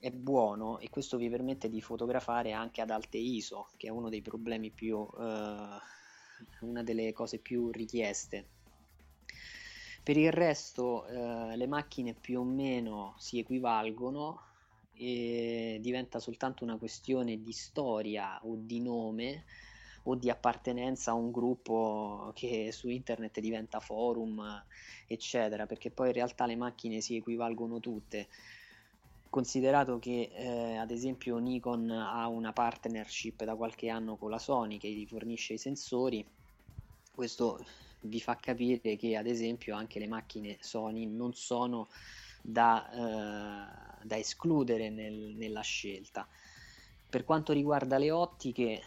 è 0.03 0.11
buono 0.11 0.79
e 0.79 0.89
questo 0.89 1.15
vi 1.15 1.29
permette 1.29 1.69
di 1.69 1.79
fotografare 1.79 2.51
anche 2.51 2.81
ad 2.81 2.89
alte 2.89 3.17
ISO, 3.17 3.69
che 3.77 3.87
è 3.87 3.89
uno 3.89 4.09
dei 4.09 4.21
problemi 4.21 4.69
più, 4.69 5.07
eh, 5.17 5.79
una 6.59 6.83
delle 6.83 7.13
cose 7.13 7.37
più 7.37 7.71
richieste. 7.71 8.47
Per 10.03 10.17
il 10.17 10.33
resto 10.33 11.05
eh, 11.05 11.55
le 11.55 11.67
macchine 11.67 12.13
più 12.13 12.41
o 12.41 12.43
meno 12.43 13.15
si 13.17 13.39
equivalgono 13.39 14.41
e 14.93 15.77
diventa 15.79 16.19
soltanto 16.19 16.65
una 16.65 16.77
questione 16.77 17.41
di 17.41 17.53
storia 17.53 18.41
o 18.43 18.57
di 18.57 18.81
nome 18.81 19.45
o 20.03 20.15
di 20.15 20.29
appartenenza 20.29 21.11
a 21.11 21.13
un 21.13 21.31
gruppo 21.31 22.33
che 22.35 22.73
su 22.73 22.89
internet 22.89 23.39
diventa 23.39 23.79
forum, 23.79 24.65
eccetera, 25.07 25.65
perché 25.65 25.91
poi 25.91 26.07
in 26.07 26.13
realtà 26.15 26.45
le 26.45 26.57
macchine 26.57 26.99
si 26.99 27.15
equivalgono 27.15 27.79
tutte. 27.79 28.27
Considerato 29.33 29.97
che 29.97 30.29
eh, 30.31 30.75
ad 30.75 30.91
esempio 30.91 31.39
Nikon 31.39 31.89
ha 31.89 32.27
una 32.27 32.53
partnership 32.53 33.43
da 33.43 33.55
qualche 33.55 33.89
anno 33.89 34.15
con 34.15 34.29
la 34.29 34.37
Sony 34.37 34.77
che 34.77 34.91
gli 34.91 35.07
fornisce 35.07 35.53
i 35.53 35.57
sensori, 35.57 36.23
questo 37.11 37.65
vi 38.01 38.21
fa 38.21 38.35
capire 38.35 38.95
che 38.95 39.17
ad 39.17 39.25
esempio 39.25 39.75
anche 39.75 39.97
le 39.97 40.05
macchine 40.05 40.57
Sony 40.59 41.07
non 41.07 41.33
sono 41.33 41.87
da, 42.43 42.91
eh, 42.91 44.05
da 44.05 44.17
escludere 44.19 44.91
nel, 44.91 45.33
nella 45.35 45.61
scelta. 45.61 46.27
Per 47.09 47.23
quanto 47.23 47.53
riguarda 47.53 47.97
le 47.97 48.11
ottiche, 48.11 48.83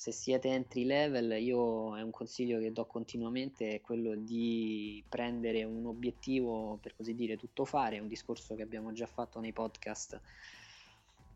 se 0.00 0.12
siete 0.12 0.48
entry 0.48 0.86
level, 0.86 1.42
io 1.42 1.94
è 1.94 2.00
un 2.00 2.10
consiglio 2.10 2.58
che 2.58 2.72
do 2.72 2.86
continuamente 2.86 3.74
è 3.74 3.82
quello 3.82 4.14
di 4.14 5.04
prendere 5.06 5.62
un 5.64 5.84
obiettivo, 5.84 6.78
per 6.80 6.96
così 6.96 7.14
dire, 7.14 7.36
tutto 7.36 7.66
fare, 7.66 7.96
è 7.96 7.98
un 7.98 8.08
discorso 8.08 8.54
che 8.54 8.62
abbiamo 8.62 8.92
già 8.92 9.04
fatto 9.04 9.40
nei 9.40 9.52
podcast 9.52 10.18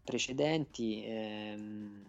precedenti. 0.02 1.04
Ehm, 1.04 2.06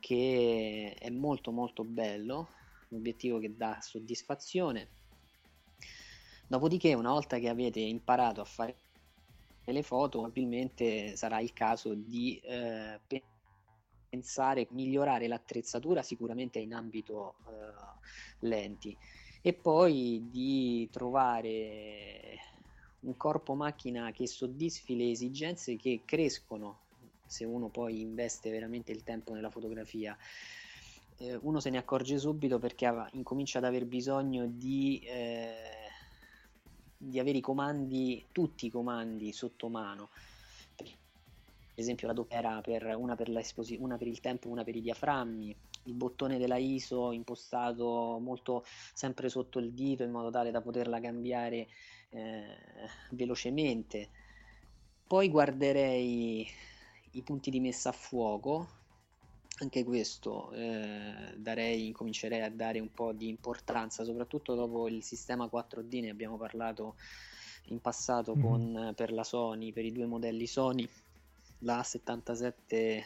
che 0.01 0.93
è 0.99 1.09
molto 1.09 1.51
molto 1.51 1.85
bello, 1.85 2.49
un 2.89 2.97
obiettivo 2.97 3.39
che 3.39 3.55
dà 3.55 3.79
soddisfazione 3.79 4.96
Dopodiché, 6.47 6.93
una 6.93 7.11
volta 7.11 7.39
che 7.39 7.49
avete 7.49 7.79
imparato 7.79 8.41
a 8.41 8.45
fare 8.45 8.75
le 9.65 9.83
foto, 9.83 10.19
probabilmente 10.19 11.17
sarà 11.17 11.39
il 11.39 11.51
caso 11.51 11.93
di 11.93 12.39
eh, 12.41 12.99
pensare, 14.09 14.67
migliorare 14.71 15.27
l'attrezzatura 15.27 16.01
sicuramente 16.01 16.59
in 16.59 16.73
ambito 16.73 17.35
eh, 17.47 18.47
lenti 18.47 18.97
e 19.41 19.53
poi 19.53 20.27
di 20.29 20.87
trovare 20.89 22.39
un 23.01 23.15
corpo 23.17 23.53
macchina 23.53 24.11
che 24.11 24.25
soddisfi 24.25 24.95
le 24.95 25.11
esigenze 25.11 25.75
che 25.75 26.01
crescono 26.05 26.79
se 27.25 27.43
uno 27.45 27.67
poi 27.67 28.01
investe 28.01 28.49
veramente 28.49 28.91
il 28.93 29.03
tempo 29.03 29.33
nella 29.33 29.49
fotografia. 29.49 30.17
Eh, 31.17 31.35
uno 31.41 31.59
se 31.59 31.69
ne 31.69 31.77
accorge 31.77 32.17
subito 32.17 32.57
perché 32.57 32.85
ha, 32.85 33.09
incomincia 33.13 33.57
ad 33.57 33.65
aver 33.65 33.85
bisogno 33.85 34.45
di 34.47 34.99
eh, 35.03 35.86
di 36.97 37.19
avere 37.19 37.37
i 37.37 37.41
comandi, 37.41 38.25
tutti 38.31 38.65
i 38.65 38.71
comandi 38.71 39.31
sotto 39.31 39.69
mano. 39.69 40.09
Per 40.75 41.85
esempio 41.85 42.07
la 42.07 42.13
doppia 42.13 42.61
per 42.61 42.95
una 42.95 43.15
per, 43.15 43.29
una 43.77 43.97
per 43.97 44.07
il 44.07 44.19
tempo, 44.19 44.49
una 44.49 44.63
per 44.63 44.75
i 44.75 44.81
diaframmi, 44.81 45.55
il 45.83 45.93
bottone 45.93 46.37
della 46.37 46.57
ISO 46.57 47.11
impostato 47.11 48.17
molto 48.19 48.65
sempre 48.93 49.29
sotto 49.29 49.59
il 49.59 49.73
dito 49.73 50.03
in 50.03 50.11
modo 50.11 50.29
tale 50.31 50.51
da 50.51 50.61
poterla 50.61 50.99
cambiare 50.99 51.67
eh, 52.09 52.57
velocemente. 53.11 54.09
Poi 55.05 55.29
guarderei 55.29 56.47
i 57.11 57.21
punti 57.21 57.49
di 57.49 57.59
messa 57.59 57.89
a 57.89 57.93
fuoco 57.93 58.76
anche 59.59 59.83
questo 59.83 60.51
eh, 60.51 61.33
darei, 61.35 61.87
incomincerei 61.87 62.41
a 62.41 62.49
dare 62.49 62.79
un 62.79 62.93
po' 62.93 63.11
di 63.11 63.27
importanza, 63.27 64.03
soprattutto 64.03 64.53
dopo 64.53 64.87
il 64.87 65.03
sistema 65.03 65.49
4D, 65.51 66.01
ne 66.01 66.09
abbiamo 66.09 66.37
parlato 66.37 66.95
in 67.65 67.81
passato 67.81 68.35
mm-hmm. 68.35 68.45
con, 68.45 68.93
per 68.95 69.11
la 69.11 69.23
Sony, 69.23 69.71
per 69.71 69.85
i 69.85 69.91
due 69.91 70.05
modelli 70.05 70.45
Sony, 70.45 70.87
la 71.59 71.79
A77 71.79 73.03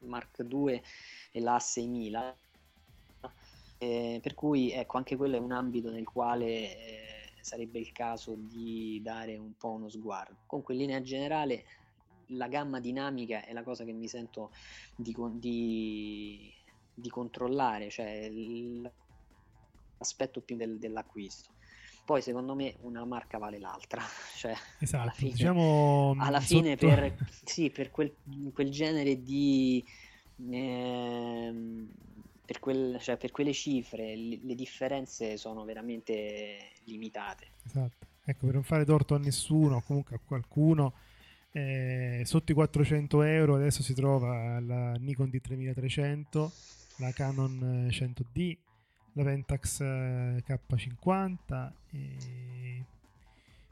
Mark 0.00 0.44
II 0.48 0.82
e 1.30 1.40
la 1.40 1.56
A6000. 1.56 2.34
Eh, 3.78 4.18
per 4.22 4.34
cui 4.34 4.72
ecco, 4.72 4.98
anche 4.98 5.16
quello 5.16 5.36
è 5.36 5.40
un 5.40 5.52
ambito 5.52 5.90
nel 5.90 6.04
quale 6.04 6.46
eh, 6.46 7.32
sarebbe 7.40 7.78
il 7.78 7.92
caso 7.92 8.34
di 8.36 9.00
dare 9.02 9.36
un 9.36 9.56
po' 9.56 9.70
uno 9.70 9.88
sguardo. 9.88 10.36
Comunque 10.46 10.74
in 10.74 10.80
linea 10.80 11.00
generale 11.00 11.64
la 12.30 12.48
gamma 12.48 12.80
dinamica 12.80 13.44
è 13.44 13.52
la 13.52 13.62
cosa 13.62 13.84
che 13.84 13.92
mi 13.92 14.08
sento 14.08 14.50
di, 14.94 15.14
di, 15.34 16.52
di 16.92 17.08
controllare, 17.08 17.90
cioè 17.90 18.30
l'aspetto 19.98 20.40
più 20.40 20.56
del, 20.56 20.78
dell'acquisto. 20.78 21.50
Poi 22.04 22.22
secondo 22.22 22.54
me 22.54 22.76
una 22.80 23.04
marca 23.04 23.38
vale 23.38 23.58
l'altra, 23.58 24.02
cioè 24.36 24.54
esatto, 24.78 25.02
alla 25.02 25.12
fine, 25.12 25.30
diciamo 25.30 26.16
alla 26.18 26.40
fine 26.40 26.76
sotto... 26.78 26.86
per, 26.86 27.14
sì, 27.44 27.70
per 27.70 27.90
quel, 27.90 28.14
quel, 28.52 28.70
genere 28.70 29.22
di... 29.22 29.84
Eh, 30.50 31.86
per, 32.44 32.58
quel, 32.58 32.98
cioè 33.00 33.16
per, 33.16 33.30
quelle 33.30 33.52
cifre 33.52 34.16
le, 34.16 34.40
le 34.42 34.54
differenze 34.54 35.36
sono 35.36 35.64
veramente 35.64 36.72
limitate. 36.84 37.52
Esatto, 37.64 38.06
ecco 38.24 38.46
per 38.46 38.54
non 38.54 38.64
fare 38.64 38.84
torto 38.84 39.14
a 39.14 39.18
nessuno, 39.18 39.82
comunque 39.82 40.16
a 40.16 40.20
qualcuno 40.24 40.94
eh, 41.52 42.22
sotto 42.24 42.52
i 42.52 42.54
400 42.54 43.22
euro 43.22 43.56
adesso 43.56 43.82
si 43.82 43.94
trova 43.94 44.60
la 44.60 44.92
Nikon 44.94 45.28
D3300, 45.28 46.50
la 46.98 47.10
Canon 47.12 47.88
100D, 47.90 48.22
eh, 48.34 48.58
la 49.14 49.24
Pentax 49.24 49.80
eh, 49.80 50.44
K50 50.46 51.72
e, 51.90 52.84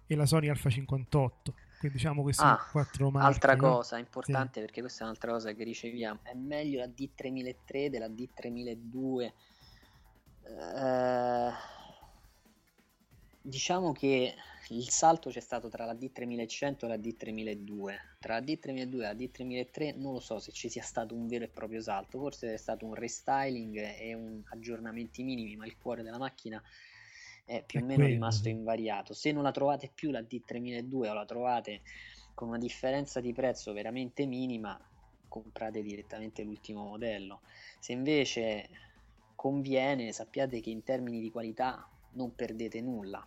e 0.07 0.15
la 0.17 0.27
Sony 0.27 0.49
Alpha 0.49 0.71
58. 0.71 1.55
Quindi 1.79 1.97
diciamo 1.97 2.23
queste 2.23 2.43
ah, 2.43 2.69
quattro 2.73 3.11
marche. 3.11 3.29
Altra 3.29 3.57
cosa 3.57 3.99
importante 3.99 4.55
sì. 4.55 4.61
perché 4.67 4.81
questa 4.81 5.03
è 5.03 5.05
un'altra 5.05 5.31
cosa 5.31 5.53
che 5.53 5.63
riceviamo. 5.63 6.19
È 6.25 6.35
meglio 6.35 6.81
la 6.81 6.87
D3003 6.87 7.87
della 7.87 8.09
D3002. 8.09 9.33
Eh, 10.43 11.53
diciamo 13.43 13.93
che 13.93 14.35
il 14.71 14.91
salto 14.91 15.31
c'è 15.31 15.41
stato 15.41 15.69
tra 15.69 15.85
la 15.85 15.95
D3100 15.95 16.85
e 16.85 16.89
la 16.89 16.97
D3002. 16.97 17.95
Tra 18.19 18.35
la 18.35 18.45
D3002 18.45 18.95
e 18.95 18.99
la 18.99 19.15
D3003 19.15 19.99
non 19.99 20.13
lo 20.13 20.21
so 20.21 20.39
se 20.39 20.53
ci 20.53 20.69
sia 20.69 20.83
stato 20.83 21.15
un 21.15 21.27
vero 21.27 21.45
e 21.45 21.49
proprio 21.49 21.81
salto, 21.81 22.19
forse 22.19 22.53
è 22.53 22.57
stato 22.57 22.85
un 22.85 22.95
restyling 22.95 23.77
e 23.77 24.13
un 24.15 24.43
aggiornamenti 24.51 25.23
minimi, 25.23 25.57
ma 25.57 25.65
il 25.65 25.79
cuore 25.79 26.03
della 26.03 26.19
macchina 26.19 26.63
è 27.45 27.63
più 27.65 27.81
o 27.81 27.85
meno 27.85 28.05
rimasto 28.05 28.49
invariato. 28.49 29.15
Se 29.15 29.33
non 29.33 29.43
la 29.43 29.53
trovate 29.53 29.91
più 29.95 30.11
la 30.11 30.21
D3002 30.21 31.09
o 31.09 31.15
la 31.15 31.25
trovate 31.25 31.81
con 32.35 32.49
una 32.49 32.59
differenza 32.59 33.21
di 33.21 33.33
prezzo 33.33 33.73
veramente 33.73 34.27
minima, 34.27 34.79
comprate 35.29 35.83
direttamente 35.83 36.43
l'ultimo 36.43 36.85
modello. 36.85 37.41
Se 37.79 37.93
invece 37.93 38.69
conviene, 39.35 40.13
sappiate 40.13 40.61
che 40.61 40.69
in 40.69 40.83
termini 40.83 41.21
di 41.21 41.31
qualità 41.31 41.89
non 42.13 42.35
perdete 42.35 42.81
nulla 42.83 43.27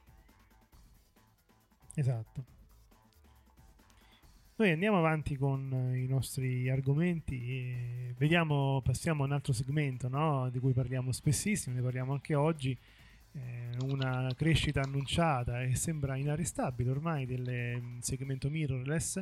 Esatto. 1.96 2.46
Noi 4.56 4.70
andiamo 4.70 5.00
avanti 5.00 5.36
con 5.38 5.74
eh, 5.74 6.04
i 6.04 6.08
nostri 6.08 6.70
argomenti 6.70 8.14
vediamo, 8.16 8.80
passiamo 8.84 9.24
a 9.24 9.26
un 9.26 9.32
altro 9.32 9.54
segmento 9.54 10.08
no? 10.08 10.50
di 10.52 10.60
cui 10.60 10.74
parliamo 10.74 11.12
spessissimo, 11.12 11.76
ne 11.76 11.82
parliamo 11.82 12.12
anche 12.12 12.36
oggi, 12.36 12.78
eh, 13.32 13.70
una 13.86 14.32
crescita 14.36 14.82
annunciata 14.82 15.64
e 15.64 15.76
sembra 15.76 16.16
inarrestabile 16.16 16.92
ormai 16.92 17.26
del 17.26 17.80
mm, 17.82 18.00
segmento 18.02 18.52
mirrorless, 18.52 19.20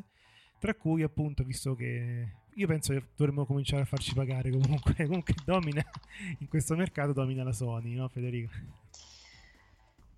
tra 0.60 0.74
cui 0.76 1.04
appunto, 1.04 1.46
visto 1.46 1.74
che 1.74 2.28
io 2.54 2.68
penso 2.68 2.92
che 2.92 3.04
dovremmo 3.16 3.46
cominciare 3.46 3.84
a 3.84 3.86
farci 3.86 4.14
pagare 4.14 4.52
comunque, 4.52 4.94
comunque 5.08 5.36
domina 5.46 5.82
in 6.40 6.50
questo 6.50 6.76
mercato 6.76 7.14
domina 7.14 7.44
la 7.44 7.54
Sony, 7.54 7.94
no 7.94 8.10
Federico? 8.10 8.52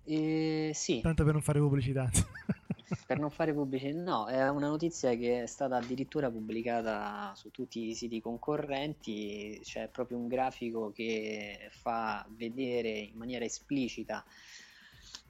Eh, 0.04 0.72
sì. 0.74 1.00
Tanto 1.00 1.24
per 1.24 1.32
non 1.32 1.42
fare 1.42 1.58
pubblicità. 1.58 2.10
per 3.06 3.18
non 3.18 3.30
fare 3.30 3.52
pubblicità, 3.52 3.98
no, 4.00 4.26
è 4.26 4.48
una 4.48 4.68
notizia 4.68 5.14
che 5.14 5.42
è 5.42 5.46
stata 5.46 5.76
addirittura 5.76 6.30
pubblicata 6.30 7.32
su 7.34 7.50
tutti 7.50 7.88
i 7.88 7.94
siti 7.94 8.20
concorrenti, 8.20 9.60
c'è 9.62 9.88
proprio 9.88 10.18
un 10.18 10.28
grafico 10.28 10.92
che 10.92 11.68
fa 11.70 12.26
vedere 12.30 12.90
in 12.90 13.16
maniera 13.16 13.44
esplicita 13.44 14.24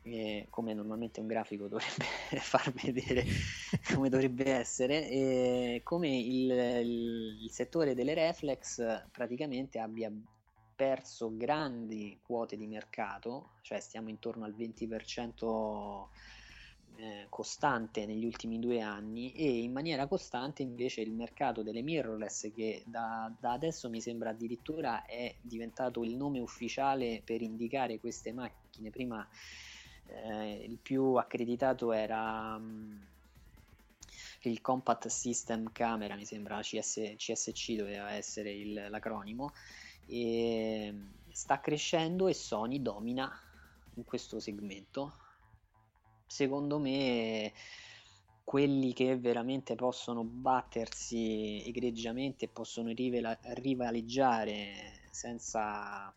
eh, 0.03 0.47
come 0.51 0.75
normalmente 0.75 1.21
un 1.21 1.27
grafico 1.27 1.69
dovrebbe 1.69 2.05
far 2.41 2.73
vedere 2.73 3.25
come 3.95 4.09
dovrebbe 4.09 4.51
essere, 4.51 5.09
eh, 5.09 5.81
come 5.85 6.09
il, 6.09 6.51
il, 6.51 7.39
il 7.43 7.51
settore 7.51 7.95
delle 7.95 8.15
reflex 8.15 9.05
praticamente 9.11 9.79
abbia 9.79 10.11
perso 10.83 11.37
grandi 11.37 12.19
quote 12.21 12.57
di 12.57 12.67
mercato, 12.67 13.51
cioè 13.61 13.79
stiamo 13.79 14.09
intorno 14.09 14.45
al 14.45 14.53
20% 14.53 16.07
eh, 16.97 17.27
costante 17.29 18.05
negli 18.05 18.25
ultimi 18.25 18.59
due 18.59 18.81
anni 18.81 19.33
e 19.33 19.61
in 19.61 19.71
maniera 19.71 20.09
costante 20.09 20.63
invece 20.63 21.01
il 21.01 21.13
mercato 21.13 21.63
delle 21.63 21.83
mirrorless 21.83 22.53
che 22.53 22.83
da, 22.85 23.33
da 23.39 23.53
adesso 23.53 23.89
mi 23.89 24.01
sembra 24.01 24.31
addirittura 24.31 25.07
è 25.07 25.33
diventato 25.41 26.03
il 26.03 26.17
nome 26.17 26.41
ufficiale 26.41 27.23
per 27.25 27.43
indicare 27.43 28.01
queste 28.01 28.33
macchine. 28.33 28.91
Prima 28.91 29.25
eh, 30.07 30.65
il 30.69 30.79
più 30.79 31.15
accreditato 31.15 31.93
era... 31.93 32.57
Um, 32.57 33.07
il 34.45 34.61
Compact 34.61 35.07
System 35.07 35.71
Camera, 35.71 36.17
mi 36.17 36.25
sembra 36.25 36.59
CS, 36.61 37.15
CSC 37.17 37.75
doveva 37.75 38.11
essere 38.11 38.51
il, 38.51 38.87
l'acronimo, 38.91 39.53
e 40.07 40.95
sta 41.31 41.61
crescendo 41.61 42.29
e 42.29 42.35
Sony 42.35 42.81
domina 42.81 43.31
in 43.95 44.05
questo 44.05 44.39
segmento. 44.41 45.17
Secondo 46.27 46.79
me 46.79 47.53
quelli 48.45 48.93
che 48.93 49.17
veramente 49.17 49.75
possono 49.75 50.25
battersi 50.25 51.63
egregiamente 51.67 52.49
possono 52.49 52.91
rivela- 52.93 53.39
rivaleggiare 53.43 55.07
senza 55.11 56.13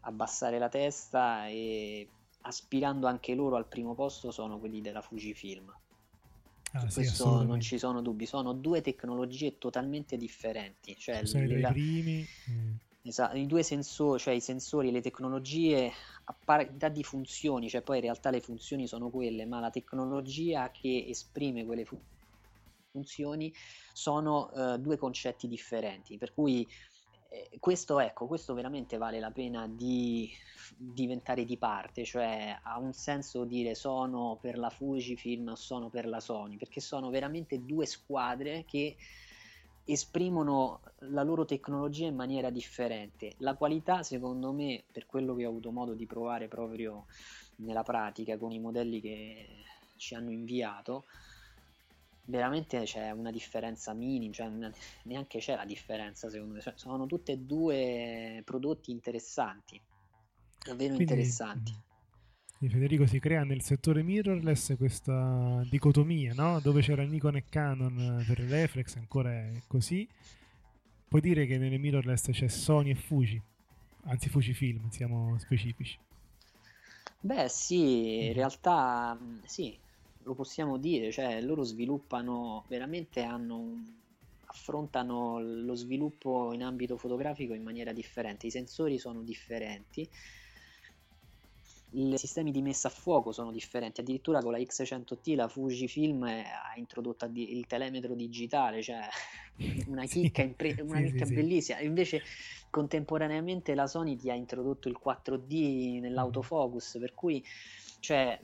abbassare 0.00 0.58
la 0.58 0.68
testa 0.68 1.48
e 1.48 2.08
aspirando 2.42 3.06
anche 3.06 3.34
loro 3.34 3.56
al 3.56 3.66
primo 3.66 3.94
posto 3.94 4.30
sono 4.30 4.58
quelli 4.58 4.80
della 4.80 5.02
Fujifilm. 5.02 5.74
Ah, 6.72 6.88
sì, 6.88 6.94
Questo 6.94 7.42
non 7.42 7.60
ci 7.60 7.78
sono 7.78 8.00
dubbi, 8.02 8.26
sono 8.26 8.52
due 8.52 8.80
tecnologie 8.80 9.58
totalmente 9.58 10.16
differenti. 10.16 10.96
Cioè, 10.96 11.24
Sono 11.24 11.46
la- 11.60 11.72
primi. 11.72 12.26
mm. 12.50 12.72
Esatto, 13.02 13.36
i 13.36 13.46
due 13.46 13.62
sensori, 13.62 14.18
cioè 14.20 14.34
i 14.34 14.40
sensori 14.40 14.88
e 14.88 14.90
le 14.90 15.00
tecnologie 15.00 15.90
a 16.24 16.36
parità 16.44 16.88
di 16.88 17.02
funzioni, 17.02 17.68
cioè 17.68 17.80
poi 17.82 17.96
in 17.96 18.02
realtà 18.02 18.30
le 18.30 18.40
funzioni 18.40 18.86
sono 18.86 19.08
quelle, 19.10 19.46
ma 19.46 19.60
la 19.60 19.70
tecnologia 19.70 20.70
che 20.70 21.06
esprime 21.08 21.64
quelle 21.64 21.84
fu- 21.86 22.00
funzioni 22.90 23.52
sono 23.92 24.50
eh, 24.52 24.78
due 24.78 24.96
concetti 24.98 25.48
differenti, 25.48 26.18
per 26.18 26.32
cui 26.34 26.68
eh, 27.28 27.50
questo, 27.60 28.00
ecco, 28.00 28.26
questo 28.26 28.54
veramente 28.54 28.96
vale 28.96 29.20
la 29.20 29.30
pena 29.30 29.66
di 29.66 30.30
diventare 30.76 31.44
di 31.44 31.56
parte, 31.56 32.04
cioè 32.04 32.58
ha 32.62 32.78
un 32.78 32.92
senso 32.92 33.44
dire 33.44 33.74
sono 33.74 34.38
per 34.40 34.58
la 34.58 34.70
Fujifilm 34.70 35.48
o 35.48 35.54
sono 35.54 35.88
per 35.88 36.06
la 36.06 36.20
Sony, 36.20 36.56
perché 36.56 36.80
sono 36.80 37.10
veramente 37.10 37.64
due 37.64 37.86
squadre 37.86 38.64
che 38.66 38.96
esprimono 39.84 40.80
la 41.00 41.22
loro 41.22 41.44
tecnologia 41.44 42.06
in 42.06 42.14
maniera 42.14 42.50
differente. 42.50 43.34
La 43.38 43.54
qualità, 43.54 44.02
secondo 44.02 44.52
me, 44.52 44.84
per 44.90 45.06
quello 45.06 45.34
che 45.34 45.46
ho 45.46 45.48
avuto 45.48 45.70
modo 45.70 45.94
di 45.94 46.06
provare 46.06 46.48
proprio 46.48 47.06
nella 47.56 47.82
pratica 47.82 48.36
con 48.36 48.52
i 48.52 48.60
modelli 48.60 49.00
che 49.00 49.46
ci 49.96 50.14
hanno 50.14 50.30
inviato, 50.30 51.04
veramente 52.28 52.82
c'è 52.84 53.10
una 53.10 53.30
differenza 53.30 53.92
minima, 53.94 54.32
cioè 54.32 54.46
una- 54.46 54.72
neanche 55.04 55.38
c'è 55.38 55.56
la 55.56 55.64
differenza 55.64 56.28
secondo 56.30 56.54
me, 56.54 56.60
Cioè, 56.60 56.74
sono 56.76 57.06
tutti 57.06 57.32
e 57.32 57.38
due 57.38 58.42
prodotti 58.44 58.90
interessanti, 58.90 59.80
davvero 60.64 60.94
Quindi, 60.94 61.38
interessanti. 61.50 61.72
Federico 62.60 63.06
si 63.06 63.18
crea 63.20 63.42
nel 63.44 63.62
settore 63.62 64.02
mirrorless 64.02 64.76
questa 64.76 65.64
dicotomia, 65.68 66.34
no? 66.34 66.60
Dove 66.60 66.82
c'era 66.82 67.04
Nikon 67.04 67.36
e 67.36 67.44
Canon 67.48 68.22
per 68.26 68.38
il 68.40 68.48
reflex, 68.48 68.96
ancora 68.96 69.30
è 69.30 69.62
così. 69.66 70.06
Puoi 71.08 71.20
dire 71.20 71.46
che 71.46 71.58
nelle 71.58 71.78
mirrorless 71.78 72.30
c'è 72.30 72.48
Sony 72.48 72.90
e 72.90 72.94
Fuji, 72.94 73.42
anzi 74.04 74.28
Fujifilm, 74.28 74.88
siamo 74.90 75.38
specifici. 75.38 75.98
Beh, 77.20 77.48
sì, 77.48 78.26
in 78.26 78.32
Mhm. 78.32 78.32
realtà 78.32 79.14
mh, 79.14 79.42
sì, 79.44 79.78
lo 80.28 80.34
possiamo 80.34 80.78
dire, 80.78 81.10
cioè 81.10 81.40
loro 81.40 81.62
sviluppano, 81.62 82.64
veramente 82.68 83.22
hanno 83.22 83.96
affrontano 84.50 85.40
lo 85.40 85.74
sviluppo 85.74 86.52
in 86.52 86.62
ambito 86.62 86.96
fotografico 86.96 87.54
in 87.54 87.62
maniera 87.62 87.92
differente, 87.92 88.46
i 88.46 88.50
sensori 88.50 88.98
sono 88.98 89.22
differenti, 89.22 90.08
i 91.92 92.18
sistemi 92.18 92.50
di 92.50 92.60
messa 92.62 92.88
a 92.88 92.90
fuoco 92.90 93.32
sono 93.32 93.50
differenti, 93.50 94.00
addirittura 94.00 94.42
con 94.42 94.52
la 94.52 94.58
X100T 94.58 95.34
la 95.34 95.48
Fujifilm 95.48 96.22
ha 96.24 96.74
introdotto 96.76 97.28
il 97.32 97.66
telemetro 97.66 98.14
digitale, 98.14 98.82
cioè 98.82 99.08
una 99.86 100.04
Sì, 100.04 100.06
chicca, 100.06 100.42
impre- 100.42 100.76
una 100.82 101.00
sì, 101.00 101.06
chicca 101.06 101.24
sì, 101.24 101.24
sì. 101.24 101.48
bellissima, 101.48 101.80
invece 101.80 102.22
contemporaneamente 102.70 103.74
la 103.74 103.86
Sony 103.86 104.16
ti 104.16 104.30
ha 104.30 104.34
introdotto 104.34 104.88
il 104.88 104.98
4D 104.98 105.98
nell'autofocus, 106.00 106.98
per 107.00 107.14
cui 107.14 107.42
cioè 108.00 108.38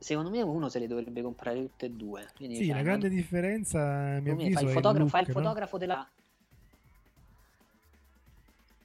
secondo 0.00 0.30
me 0.30 0.42
uno 0.42 0.68
se 0.68 0.78
le 0.80 0.86
dovrebbe 0.88 1.22
comprare 1.22 1.60
tutte 1.60 1.86
e 1.86 1.90
due. 1.90 2.28
Quindi, 2.34 2.56
Sì, 2.56 2.64
cioè, 2.64 2.74
la 2.74 2.82
non- 2.82 2.82
grande 2.82 3.08
differenza, 3.08 4.16
a 4.16 4.20
mio 4.20 4.32
secondo 4.32 4.44
me 4.44 4.50
avviso, 4.50 4.50
fa 4.50 4.60
il, 4.62 4.68
è 4.68 4.72
il 4.74 4.74
fotogra- 4.74 5.06
fa 5.06 5.18
il 5.20 5.26
look, 5.26 5.28
no? 5.28 5.32
fotografo 5.32 5.76
della 5.78 6.08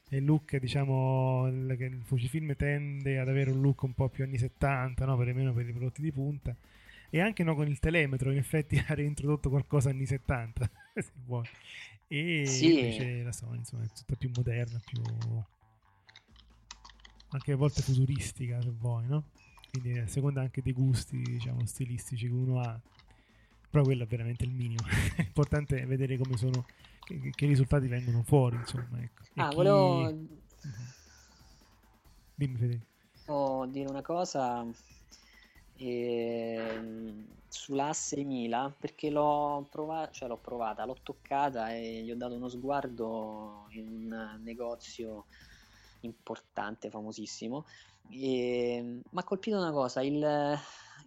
E 0.08 0.18
il 0.18 0.26
look, 0.26 0.58
diciamo, 0.58 1.48
il, 1.48 1.76
che 1.78 1.86
il 1.86 2.02
Fujifilm 2.04 2.56
tende 2.56 3.20
ad 3.20 3.28
avere 3.28 3.50
un 3.52 3.62
look 3.62 3.84
un 3.84 3.94
po' 3.94 4.08
più 4.10 4.24
anni 4.24 4.38
70, 4.38 5.06
no? 5.06 5.18
perlomeno 5.18 5.54
per 5.54 5.68
i 5.68 5.72
prodotti 5.74 6.02
di 6.02 6.12
punta. 6.12 6.56
E 7.10 7.20
anche 7.22 7.44
no, 7.44 7.56
con 7.56 7.68
il 7.68 7.80
telemetro, 7.80 8.32
in 8.32 8.38
effetti 8.38 8.78
ha 8.88 8.94
reintrodotto 8.94 9.50
qualcosa 9.50 9.90
anni 9.90 10.06
70, 10.06 10.70
se 10.96 11.12
vuoi. 11.26 11.46
E 12.08 12.60
Sì. 12.60 12.68
invece 12.68 13.24
la 13.24 13.32
Sony, 13.32 13.58
insomma, 13.58 13.84
è 13.84 13.88
tutta 13.90 14.16
più 14.16 14.30
moderna, 14.36 14.80
più... 14.84 15.02
anche 17.32 17.52
a 17.52 17.56
volte 17.56 17.82
futuristica, 17.82 18.62
se 18.62 18.72
vuoi, 18.72 19.06
no? 19.08 19.24
Quindi 19.80 20.00
a 20.00 20.08
seconda 20.08 20.42
anche 20.42 20.62
dei 20.62 20.72
gusti, 20.72 21.18
diciamo, 21.18 21.66
stilistici 21.66 22.28
che 22.28 22.34
uno 22.34 22.60
ha. 22.62 22.80
Però 23.70 23.84
quello 23.84 24.04
è 24.04 24.08
veramente 24.08 24.46
il 24.46 24.52
minimo. 24.52 24.86
L'importante 25.18 25.80
è 25.82 25.86
vedere 25.86 26.18
come 26.18 26.38
sono, 26.38 26.66
che, 27.04 27.34
che 27.36 27.46
risultati 27.46 27.88
vengono 27.88 28.24
fuori, 28.24 28.56
insomma, 28.56 29.02
ecco. 29.02 29.24
Ah, 29.36 29.50
chi- 29.50 29.56
volevo 29.56 30.06
Mhm. 30.06 30.94
Dimmi 32.38 32.58
Federico. 32.58 32.86
Volevo 33.26 33.66
dire 33.66 33.90
una 33.90 34.02
cosa 34.02 34.66
ehm, 35.78 37.26
sulla 37.50 37.90
A6000 37.90 38.74
perché 38.80 39.10
l'ho 39.10 39.66
provata, 39.70 40.12
cioè 40.12 40.28
l'ho 40.28 40.38
provata, 40.38 40.86
l'ho 40.86 40.98
toccata 41.02 41.74
e 41.74 42.02
gli 42.04 42.12
ho 42.12 42.16
dato 42.16 42.36
uno 42.36 42.50
sguardo 42.50 43.68
in 43.72 43.88
un 43.88 44.40
negozio 44.44 45.26
importante, 46.06 46.90
famosissimo. 46.90 47.66
E 48.10 48.82
mi 48.84 49.20
ha 49.20 49.24
colpito 49.24 49.58
una 49.58 49.72
cosa, 49.72 50.02
il, 50.02 50.58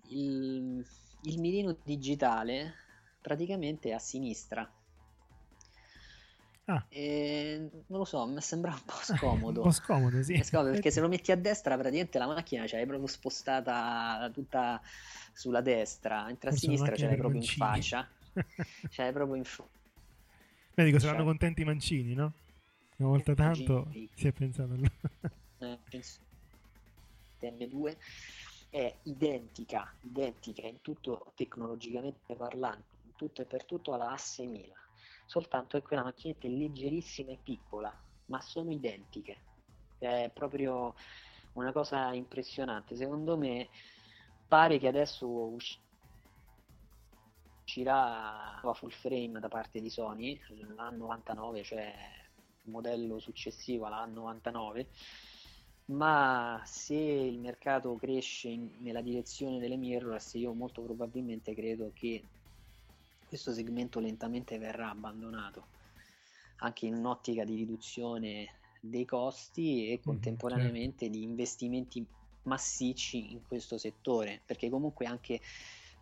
il, 0.09 0.87
il 1.23 1.41
mirino 1.41 1.77
digitale 1.85 2.75
praticamente 3.21 3.91
è 3.91 3.93
a 3.93 3.99
sinistra. 3.99 4.71
Ah. 6.67 6.85
E 6.91 7.71
non 7.87 7.99
lo 8.01 8.05
so, 8.05 8.27
mi 8.27 8.41
sembra 8.43 8.73
un 8.73 8.83
po' 8.85 8.95
Un 9.09 9.17
scomodo. 9.17 9.63
po' 9.63 9.71
scomodo, 9.71 10.23
sì. 10.23 10.35
È 10.35 10.43
scomodo 10.43 10.71
perché 10.71 10.91
se 10.91 11.01
lo 11.01 11.09
metti 11.09 11.33
a 11.33 11.37
destra 11.37 11.77
praticamente 11.79 12.19
la 12.19 12.27
macchina 12.27 12.67
ce 12.67 12.77
l'hai 12.77 12.87
proprio 12.87 13.09
spostata 13.09 14.29
tutta 14.35 14.81
sulla 15.33 15.63
destra, 15.63 16.25
mentre 16.27 16.51
a 16.51 16.53
Forse 16.53 16.67
una 16.67 16.77
sinistra 16.77 16.97
ce 16.97 17.07
l'hai 17.07 17.17
proprio 17.17 17.41
in 17.41 17.47
faccia. 17.47 18.09
Ce 18.91 19.03
l'hai 19.03 19.13
proprio 19.13 19.37
in 19.37 19.45
faccia. 19.45 19.71
Beh, 20.75 20.85
dico, 20.85 20.99
Cioè- 20.99 21.09
saranno 21.09 21.25
contenti 21.25 21.63
i 21.63 21.65
mancini, 21.65 22.15
no? 22.15 22.33
Una 22.99 23.11
volta 23.11 23.33
tanto 23.35 23.89
si 24.15 24.27
è 24.27 24.33
pensato 24.33 24.73
a 24.73 25.67
eh, 25.67 25.79
penso- 25.89 26.19
M2 27.41 27.97
è 28.71 28.93
identica, 29.05 29.95
identica 30.01 30.67
in 30.67 30.81
tutto 30.81 31.33
tecnologicamente 31.37 32.35
parlando, 32.35 32.85
in 33.05 33.15
tutto 33.15 33.43
e 33.43 33.45
per 33.45 33.65
tutto 33.65 33.93
alla 33.93 34.13
A6000, 34.13 34.73
soltanto 35.27 35.79
che 35.79 35.87
quella 35.87 36.03
macchinetta 36.03 36.49
è 36.49 36.51
leggerissima 36.51 37.31
e 37.31 37.39
piccola, 37.41 37.97
ma 38.27 38.41
sono 38.41 38.73
identiche. 38.73 39.37
È 39.99 40.29
proprio 40.35 40.95
una 41.53 41.71
cosa 41.71 42.13
impressionante. 42.13 42.97
Secondo 42.97 43.37
me 43.37 43.69
pare 44.49 44.79
che 44.79 44.89
adesso 44.89 45.29
usci- 45.29 45.79
uscirà 47.63 48.61
la 48.61 48.75
full 48.75 48.91
frame 48.91 49.39
da 49.39 49.49
parte 49.49 49.81
di 49.81 49.89
Sony 49.89 50.41
l'anno 50.75 50.97
99, 50.97 51.63
cioè 51.63 51.95
modello 52.68 53.18
successivo 53.18 53.87
alla 53.87 54.04
99 54.07 54.88
ma 55.87 56.62
se 56.66 56.94
il 56.94 57.38
mercato 57.38 57.96
cresce 57.96 58.48
in- 58.48 58.70
nella 58.81 59.00
direzione 59.00 59.59
delle 59.59 59.76
mirrorless 59.76 60.35
io 60.35 60.52
molto 60.52 60.83
probabilmente 60.83 61.54
credo 61.54 61.90
che 61.94 62.28
questo 63.26 63.52
segmento 63.52 64.00
lentamente 64.00 64.59
verrà 64.59 64.90
abbandonato 64.90 65.68
anche 66.59 66.87
in 66.87 66.94
un'ottica 66.94 67.44
di 67.44 67.54
riduzione 67.57 68.54
dei 68.81 69.04
costi 69.04 69.90
e 69.90 70.00
contemporaneamente 70.00 71.09
di 71.09 71.22
investimenti 71.22 72.07
massicci 72.42 73.33
in 73.33 73.42
questo 73.42 73.78
settore 73.78 74.42
perché 74.44 74.68
comunque 74.70 75.07
anche 75.07 75.40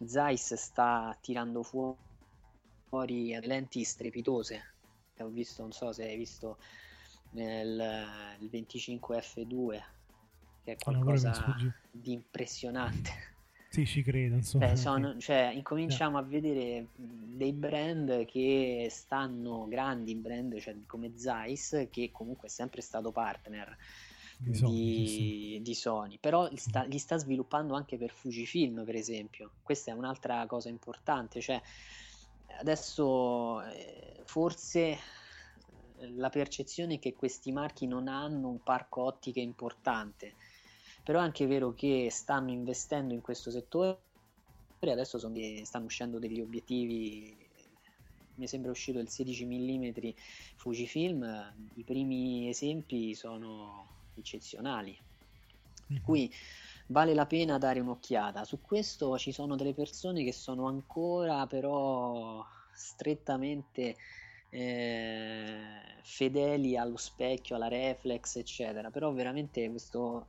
Zeiss 0.05 0.55
sta 0.55 1.16
tirando 1.20 1.62
fu- 1.62 1.96
fuori 2.88 3.38
lenti 3.40 3.83
strepitose 3.85 4.76
ho 5.22 5.29
visto 5.29 5.62
non 5.62 5.72
so 5.72 5.92
se 5.92 6.05
hai 6.05 6.16
visto 6.16 6.59
nel 7.31 8.37
il 8.40 8.48
25F2 8.50 9.83
che 10.64 10.72
è 10.72 10.76
No, 10.87 11.05
mi 11.05 11.05
qualcosa 11.05 11.33
sfugge. 11.33 11.74
di 11.90 12.12
impressionante 12.12 13.11
Sì, 13.68 13.85
ci 13.85 14.02
credo, 14.02 14.37
insomma. 14.37 14.68
Cioè, 14.68 14.76
sono- 14.76 15.18
cioè, 15.20 15.50
incominciamo 15.55 16.16
a 16.16 16.22
vedere 16.22 16.88
dei 16.94 17.52
brand 17.52 18.24
che 18.24 18.87
stanno, 18.90 19.66
grandi 19.68 20.14
brand, 20.14 20.59
cioè, 20.61 20.74
come 20.87 21.12
Zeiss, 21.18 21.88
che 21.90 22.11
comunque 22.11 22.48
è 22.48 22.50
sempre 22.50 22.81
stato 22.81 23.12
partner 23.12 23.76
Di 24.38 24.55
Sony, 24.55 24.72
di, 24.72 25.09
sì, 25.09 25.61
di 25.62 25.74
Sony, 25.74 26.18
però 26.18 26.48
li 26.48 26.57
sta, 26.57 26.85
li 26.85 26.96
sta 26.98 27.18
sviluppando 27.18 27.74
anche 27.74 27.98
per 27.98 28.12
Fujifilm, 28.12 28.83
per 28.85 28.94
esempio. 28.94 29.50
Questa 29.62 29.90
è 29.90 29.94
un'altra 29.94 30.46
cosa 30.46 30.70
importante, 30.70 31.40
cioè 31.42 31.61
adesso 32.59 33.63
eh, 33.63 34.23
forse 34.25 34.99
eh, 35.99 36.11
la 36.15 36.29
percezione 36.29 36.95
è 36.95 36.99
che 36.99 37.15
questi 37.15 37.53
marchi 37.53 37.87
non 37.87 38.09
hanno 38.09 38.49
un 38.49 38.63
parco 38.63 39.03
ottiche 39.03 39.41
importante, 39.41 40.35
però 41.03 41.21
è 41.21 41.23
anche 41.23 41.47
vero 41.47 41.73
che 41.75 42.09
stanno 42.11 42.51
investendo 42.51 43.15
in 43.15 43.21
questo 43.21 43.51
settore, 43.51 44.01
adesso 44.81 45.19
sono- 45.19 45.37
stanno 45.65 45.87
uscendo 45.87 46.19
degli 46.19 46.41
obiettivi, 46.41 47.37
mi 48.35 48.47
sembra 48.47 48.71
uscito 48.71 48.99
il 48.99 49.09
16 49.09 49.47
mm 49.47 49.91
Fujifilm, 50.57 51.55
i 51.75 51.85
primi 51.85 52.49
esempi 52.49 53.15
sono 53.15 53.87
eccezionali, 54.15 54.99
per 55.87 56.01
cui 56.03 56.31
vale 56.87 57.14
la 57.14 57.27
pena 57.27 57.59
dare 57.59 57.81
un'occhiata. 57.81 58.44
Su 58.44 58.61
questo 58.61 59.16
ci 59.18 59.33
sono 59.33 59.57
delle 59.57 59.75
persone 59.75 60.25
che 60.25 60.33
sono 60.33 60.66
ancora 60.66 61.46
però 61.46 62.44
strettamente 62.72 63.96
eh, 64.51 65.57
fedeli 66.03 66.77
allo 66.77 66.96
specchio, 66.96 67.57
alla 67.57 67.68
reflex, 67.68 68.37
eccetera. 68.37 68.90
Però 68.90 69.12
veramente 69.12 69.68
questo, 69.70 70.27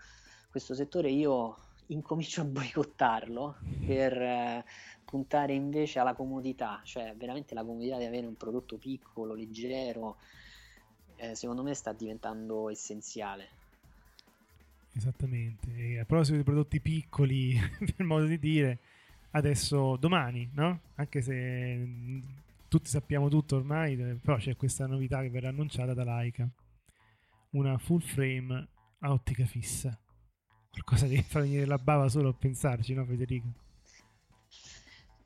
questo 0.50 0.74
settore 0.74 1.10
io 1.10 1.58
incomincio 1.88 2.42
a 2.42 2.46
boicottarlo 2.46 3.58
per 3.86 4.22
eh, 4.22 4.66
puntare 5.06 5.54
invece 5.54 6.00
alla 6.00 6.14
comodità, 6.14 6.82
cioè 6.84 7.16
veramente 7.16 7.54
la 7.54 7.64
comodità 7.64 7.98
di 7.98 8.06
avere 8.06 8.28
un 8.28 8.36
prodotto 8.36 8.78
piccolo, 8.78 9.36
leggero, 9.36 10.18
eh, 11.16 11.34
secondo 11.36 11.64
me 11.64 11.74
sta 11.74 11.94
diventando 11.94 12.70
essenziale. 12.70 13.57
Esattamente. 14.98 15.76
E 15.76 16.00
a 16.00 16.06
proposito 16.06 16.38
di 16.38 16.44
prodotti 16.44 16.82
piccoli, 16.82 17.56
per 17.96 18.04
modo 18.04 18.26
di 18.26 18.40
dire, 18.40 18.80
adesso 19.32 19.96
domani, 19.96 20.50
no? 20.54 20.82
Anche 20.96 21.22
se 21.22 21.76
mh, 21.76 22.22
tutti 22.68 22.90
sappiamo 22.90 23.30
tutto 23.30 23.56
ormai, 23.56 23.94
eh, 23.94 24.16
però 24.16 24.38
c'è 24.38 24.56
questa 24.56 24.88
novità 24.88 25.22
che 25.22 25.30
verrà 25.30 25.50
annunciata 25.50 25.94
da 25.94 26.04
Leica. 26.04 26.50
Una 27.52 27.78
full 27.78 28.00
frame 28.00 28.68
a 29.00 29.12
ottica 29.12 29.46
fissa. 29.46 29.98
Qualcosa 30.72 31.06
che 31.06 31.22
fa 31.28 31.42
venire 31.42 31.66
la 31.66 31.78
bava 31.78 32.10
solo 32.10 32.30
a 32.30 32.34
pensarci, 32.34 32.96
no 32.96 33.06
Federico? 33.06 33.66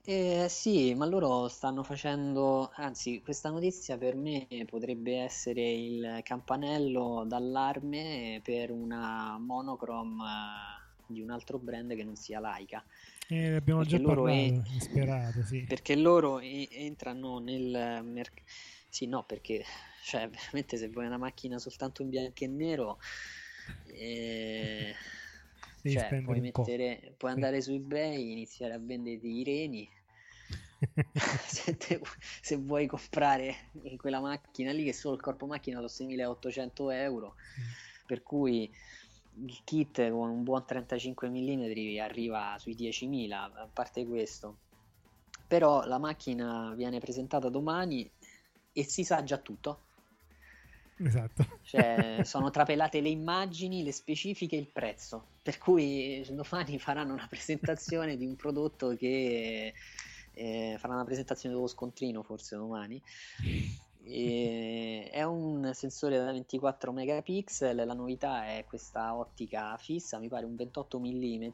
Eh, 0.03 0.47
sì, 0.49 0.95
ma 0.95 1.05
loro 1.05 1.47
stanno 1.47 1.83
facendo, 1.83 2.71
anzi, 2.75 3.21
questa 3.21 3.49
notizia 3.51 3.97
per 3.97 4.15
me 4.15 4.47
potrebbe 4.65 5.17
essere 5.19 5.61
il 5.71 6.19
campanello 6.23 7.23
d'allarme 7.27 8.41
per 8.43 8.71
una 8.71 9.37
monochrome 9.37 10.23
eh, 10.23 11.03
di 11.13 11.21
un 11.21 11.29
altro 11.29 11.59
brand 11.59 11.95
che 11.95 12.03
non 12.03 12.15
sia 12.15 12.39
Leica. 12.39 12.83
Eh, 13.29 13.55
abbiamo 13.55 13.81
Perché 13.81 13.97
già 13.97 14.03
loro 14.03 14.23
parlato, 14.23 14.61
è- 14.65 14.71
disperato, 14.73 15.43
sì. 15.43 15.63
Perché 15.67 15.95
loro 15.95 16.39
e- 16.39 16.67
entrano 16.71 17.37
nel 17.39 18.01
mercato. 18.03 18.41
Sì, 18.89 19.05
no, 19.05 19.23
perché 19.23 19.63
cioè, 20.03 20.27
veramente 20.29 20.77
se 20.77 20.89
vuoi 20.89 21.05
una 21.05 21.17
macchina 21.17 21.59
soltanto 21.59 22.01
in 22.01 22.09
bianco 22.09 22.43
e 22.43 22.47
nero, 22.47 22.97
eh, 23.85 24.93
Devi 25.81 25.95
cioè, 25.95 26.21
puoi 26.21 26.39
mettere, 26.39 27.13
puoi 27.17 27.31
andare 27.31 27.61
su 27.61 27.71
eBay, 27.71 28.31
iniziare 28.31 28.73
a 28.73 28.79
vendere 28.79 29.19
i 29.27 29.43
reni. 29.43 29.89
Se, 31.13 31.77
te- 31.77 32.01
se 32.41 32.55
vuoi 32.57 32.87
comprare 32.87 33.69
quella 33.97 34.19
macchina 34.19 34.71
lì, 34.71 34.83
che 34.83 34.93
solo 34.93 35.15
il 35.15 35.21
corpo 35.21 35.45
macchina 35.45 35.79
costa 35.79 36.03
6.800 36.03 36.91
euro, 36.91 37.35
per 38.05 38.23
cui 38.23 38.71
il 39.45 39.61
kit 39.63 40.09
con 40.09 40.29
un 40.29 40.43
buon 40.43 40.65
35 40.65 41.29
mm 41.29 41.99
arriva 41.99 42.55
sui 42.59 42.75
10.000, 42.75 43.31
a 43.31 43.69
parte 43.71 44.05
questo. 44.05 44.57
Però 45.47 45.85
la 45.85 45.97
macchina 45.97 46.73
viene 46.75 46.99
presentata 46.99 47.49
domani 47.49 48.09
e 48.73 48.83
si 48.83 49.03
sa 49.03 49.23
già 49.23 49.37
tutto. 49.37 49.81
Esatto. 50.97 51.59
Cioè, 51.63 52.21
sono 52.23 52.49
trapelate 52.51 53.01
le 53.01 53.09
immagini, 53.09 53.83
le 53.83 53.91
specifiche 53.91 54.55
e 54.55 54.59
il 54.59 54.67
prezzo. 54.71 55.30
Per 55.43 55.57
cui 55.57 56.25
domani 56.29 56.77
faranno 56.77 57.13
una 57.13 57.27
presentazione 57.27 58.15
di 58.15 58.25
un 58.25 58.35
prodotto 58.35 58.95
che 58.95 59.73
eh, 60.33 60.75
farà 60.77 60.93
una 60.93 61.05
presentazione 61.05 61.55
dello 61.55 61.67
scontrino 61.67 62.23
forse 62.23 62.55
domani. 62.55 63.01
E 64.03 65.09
è 65.11 65.23
un 65.23 65.71
sensore 65.73 66.17
da 66.17 66.31
24 66.31 66.91
megapixel, 66.91 67.85
la 67.85 67.93
novità 67.93 68.45
è 68.47 68.65
questa 68.67 69.15
ottica 69.15 69.77
fissa, 69.77 70.17
mi 70.17 70.27
pare 70.27 70.45
un 70.45 70.55
28 70.55 70.99
mm, 70.99 71.49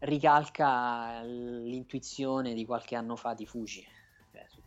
ricalca 0.00 1.20
l'intuizione 1.22 2.54
di 2.54 2.64
qualche 2.64 2.94
anno 2.94 3.16
fa 3.16 3.34
di 3.34 3.46
Fuji. 3.46 3.84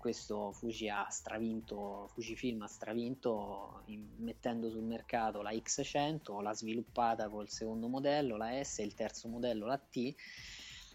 Questo 0.01 0.51
Fuji 0.51 0.89
ha 0.89 1.07
stravinto, 1.11 2.09
Fujifilm 2.13 2.63
ha 2.63 2.67
stravinto 2.67 3.83
in- 3.85 4.15
mettendo 4.17 4.71
sul 4.71 4.81
mercato 4.81 5.43
la 5.43 5.51
X100, 5.51 6.41
l'ha 6.41 6.55
sviluppata 6.55 7.29
col 7.29 7.49
secondo 7.49 7.87
modello, 7.87 8.35
la 8.35 8.63
S, 8.63 8.79
e 8.79 8.83
il 8.83 8.95
terzo 8.95 9.27
modello, 9.27 9.67
la 9.67 9.77
T, 9.77 10.15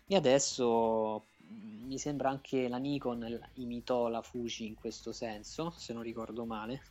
e 0.08 0.16
adesso 0.16 1.28
mh, 1.38 1.86
mi 1.86 1.98
sembra 1.98 2.30
anche 2.30 2.66
la 2.66 2.78
Nikon 2.78 3.50
imitò 3.54 4.08
la 4.08 4.22
Fuji 4.22 4.66
in 4.66 4.74
questo 4.74 5.12
senso, 5.12 5.70
se 5.70 5.92
non 5.92 6.02
ricordo 6.02 6.44
male. 6.44 6.82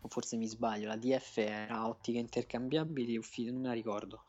O 0.00 0.08
forse 0.08 0.38
mi 0.38 0.46
sbaglio, 0.46 0.86
la 0.86 0.96
DF 0.96 1.36
era 1.36 1.86
ottica 1.86 2.18
intercambiabili, 2.18 3.20
non 3.50 3.60
me 3.60 3.66
la 3.68 3.74
ricordo. 3.74 4.24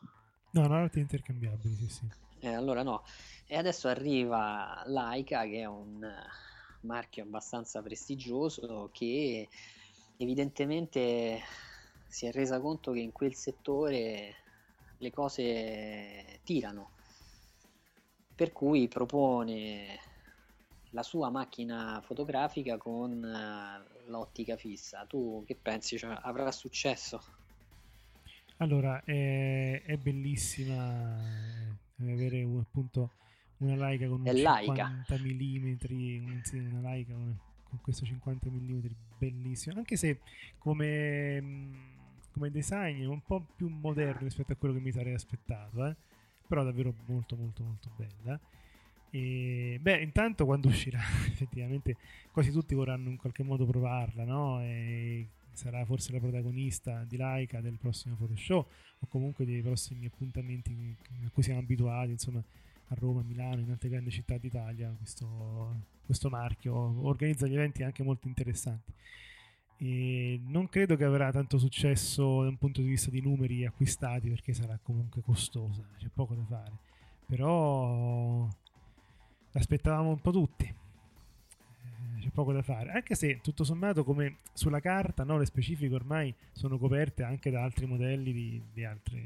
No, 0.50 0.66
no, 0.66 0.74
arti 0.74 1.00
intercambiabili, 1.00 1.74
sì, 1.74 1.88
sì. 1.88 2.08
Eh, 2.46 2.54
allora 2.54 2.84
no. 2.84 3.02
E 3.46 3.56
adesso 3.56 3.88
arriva 3.88 4.82
Leica, 4.86 5.44
che 5.44 5.60
è 5.60 5.64
un 5.64 6.02
eh, 6.02 6.14
marchio 6.82 7.24
abbastanza 7.24 7.82
prestigioso, 7.82 8.88
che 8.92 9.48
evidentemente 10.16 11.40
si 12.06 12.26
è 12.26 12.32
resa 12.32 12.60
conto 12.60 12.92
che 12.92 13.00
in 13.00 13.10
quel 13.10 13.34
settore 13.34 14.34
le 14.98 15.10
cose 15.10 16.40
tirano. 16.44 16.90
Per 18.34 18.52
cui 18.52 18.86
propone 18.86 19.98
la 20.90 21.02
sua 21.02 21.28
macchina 21.28 22.00
fotografica 22.04 22.76
con 22.76 23.24
eh, 23.24 24.08
l'ottica 24.08 24.56
fissa. 24.56 25.04
Tu 25.06 25.42
che 25.44 25.56
pensi? 25.60 25.98
Cioè, 25.98 26.16
avrà 26.22 26.52
successo? 26.52 27.20
Allora, 28.58 29.02
è, 29.04 29.82
è 29.84 29.96
bellissima 29.96 31.84
avere 31.98 32.42
un- 32.42 32.60
appunto 32.60 33.10
una 33.58 33.74
Leica 33.76 34.06
con 34.08 34.20
un 34.20 34.26
È 34.26 34.32
Leica. 34.32 35.02
50 35.06 35.16
mm, 35.18 36.40
sì, 36.42 36.58
una 36.58 36.90
Leica 36.90 37.12
con, 37.14 37.38
con 37.62 37.80
questo 37.80 38.04
50 38.04 38.50
mm 38.50 38.80
bellissimo, 39.18 39.76
anche 39.78 39.96
se 39.96 40.20
come, 40.58 41.42
come 42.32 42.50
design 42.50 43.02
è 43.02 43.06
un 43.06 43.22
po' 43.24 43.46
più 43.56 43.68
moderno 43.68 44.20
rispetto 44.22 44.52
a 44.52 44.56
quello 44.56 44.74
che 44.74 44.80
mi 44.80 44.92
sarei 44.92 45.14
aspettato, 45.14 45.86
eh? 45.86 45.96
però 46.46 46.62
davvero 46.64 46.94
molto 47.06 47.36
molto 47.36 47.62
molto 47.62 47.90
bella. 47.96 48.38
E, 49.10 49.78
beh, 49.80 50.02
intanto 50.02 50.44
quando 50.44 50.68
uscirà, 50.68 51.00
effettivamente 51.26 51.96
quasi 52.30 52.50
tutti 52.50 52.74
vorranno 52.74 53.08
in 53.08 53.16
qualche 53.16 53.42
modo 53.42 53.64
provarla, 53.64 54.24
no? 54.24 54.60
E 54.60 55.28
sarà 55.56 55.84
forse 55.84 56.12
la 56.12 56.18
protagonista 56.18 57.04
di 57.04 57.16
Laika 57.16 57.60
del 57.60 57.78
prossimo 57.78 58.14
Photoshop 58.14 58.70
o 59.00 59.06
comunque 59.08 59.44
dei 59.44 59.62
prossimi 59.62 60.06
appuntamenti 60.06 60.96
a 61.24 61.30
cui 61.30 61.42
siamo 61.42 61.60
abituati, 61.60 62.10
insomma, 62.10 62.42
a 62.88 62.94
Roma, 62.94 63.20
a 63.20 63.24
Milano, 63.24 63.60
in 63.60 63.70
altre 63.70 63.88
grandi 63.88 64.10
città 64.10 64.36
d'Italia, 64.36 64.94
questo, 64.98 65.80
questo 66.04 66.28
marchio 66.28 66.74
organizza 67.06 67.46
gli 67.46 67.54
eventi 67.54 67.82
anche 67.82 68.02
molto 68.02 68.28
interessanti. 68.28 68.92
E 69.78 70.40
non 70.44 70.68
credo 70.68 70.96
che 70.96 71.04
avrà 71.04 71.30
tanto 71.32 71.58
successo 71.58 72.42
da 72.42 72.48
un 72.48 72.56
punto 72.56 72.80
di 72.80 72.88
vista 72.88 73.10
di 73.10 73.20
numeri 73.20 73.66
acquistati 73.66 74.28
perché 74.28 74.52
sarà 74.52 74.78
comunque 74.82 75.22
costosa, 75.22 75.82
c'è 75.98 76.08
poco 76.12 76.34
da 76.34 76.44
fare. 76.44 76.72
Però 77.26 78.48
l'aspettavamo 79.52 80.10
un 80.10 80.20
po' 80.20 80.32
tutti. 80.32 80.74
C'è 82.26 82.32
poco 82.32 82.52
da 82.52 82.62
fare, 82.62 82.90
anche 82.90 83.14
se 83.14 83.40
tutto 83.40 83.62
sommato, 83.62 84.02
come 84.02 84.38
sulla 84.52 84.80
carta, 84.80 85.22
no, 85.22 85.38
le 85.38 85.46
specifiche 85.46 85.94
ormai 85.94 86.34
sono 86.50 86.76
coperte 86.76 87.22
anche 87.22 87.52
da 87.52 87.62
altri 87.62 87.86
modelli 87.86 88.32
di, 88.32 88.60
di 88.72 88.84
altre 88.84 89.16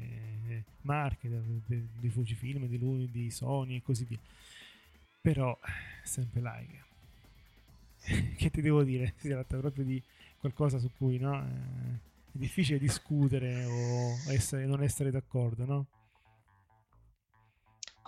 eh, 0.47 0.63
marche, 0.81 1.27
da- 1.27 1.41
de- 1.65 1.87
di 1.97 2.09
Fujifilm, 2.09 2.67
di, 2.67 2.77
lui, 2.77 3.09
di 3.09 3.31
Sony 3.31 3.77
e 3.77 3.81
così 3.81 4.05
via. 4.05 4.19
Però, 5.19 5.57
sempre 6.03 6.41
Leica. 6.41 6.85
che 8.37 8.51
ti 8.51 8.61
devo 8.61 8.83
dire? 8.83 9.13
Si 9.17 9.29
tratta 9.29 9.57
proprio 9.57 9.83
di 9.83 9.99
qualcosa 10.39 10.77
su 10.77 10.91
cui 10.95 11.17
no, 11.17 11.41
eh, 11.41 11.93
è 12.33 12.37
difficile 12.37 12.77
discutere 12.77 13.65
o 13.65 14.31
essere, 14.31 14.67
non 14.67 14.83
essere 14.83 15.09
d'accordo, 15.09 15.65
no? 15.65 15.85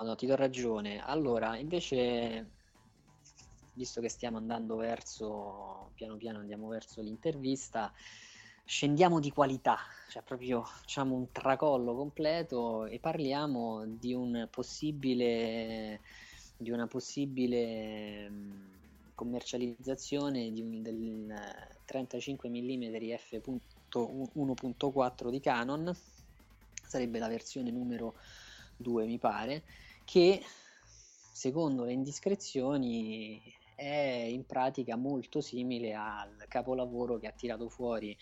no, 0.03 0.15
ti 0.15 0.27
do 0.27 0.35
ragione. 0.35 1.03
Allora, 1.03 1.57
invece, 1.57 2.51
visto 3.73 4.01
che 4.01 4.09
stiamo 4.09 4.37
andando 4.37 4.75
verso, 4.75 5.91
piano 5.95 6.15
piano 6.15 6.39
andiamo 6.39 6.67
verso 6.67 7.01
l'intervista, 7.01 7.91
scendiamo 8.65 9.19
di 9.19 9.31
qualità, 9.31 9.77
cioè 10.09 10.23
proprio 10.23 10.63
facciamo 10.63 11.15
un 11.15 11.31
tracollo 11.31 11.95
completo 11.95 12.85
e 12.85 12.99
parliamo 12.99 13.85
di 13.85 14.13
un 14.13 14.47
possibile, 14.49 16.01
di 16.55 16.71
una 16.71 16.87
possibile 16.87 18.29
mh, 18.29 19.13
commercializzazione 19.15 20.51
di 20.51 20.61
un, 20.61 20.81
del 20.81 21.33
35 21.85 22.49
mm 22.49 22.83
f.1.4 23.17 25.29
di 25.29 25.39
Canon, 25.39 25.95
sarebbe 26.85 27.19
la 27.19 27.27
versione 27.27 27.71
numero 27.71 28.15
2 28.77 29.05
mi 29.05 29.17
pare, 29.17 29.63
che 30.05 30.41
secondo 31.33 31.83
le 31.83 31.93
indiscrezioni 31.93 33.41
è 33.75 34.27
in 34.29 34.45
pratica 34.45 34.95
molto 34.95 35.41
simile 35.41 35.93
al 35.93 36.45
capolavoro 36.47 37.17
che 37.17 37.27
ha 37.27 37.31
tirato 37.31 37.69
fuori 37.69 38.17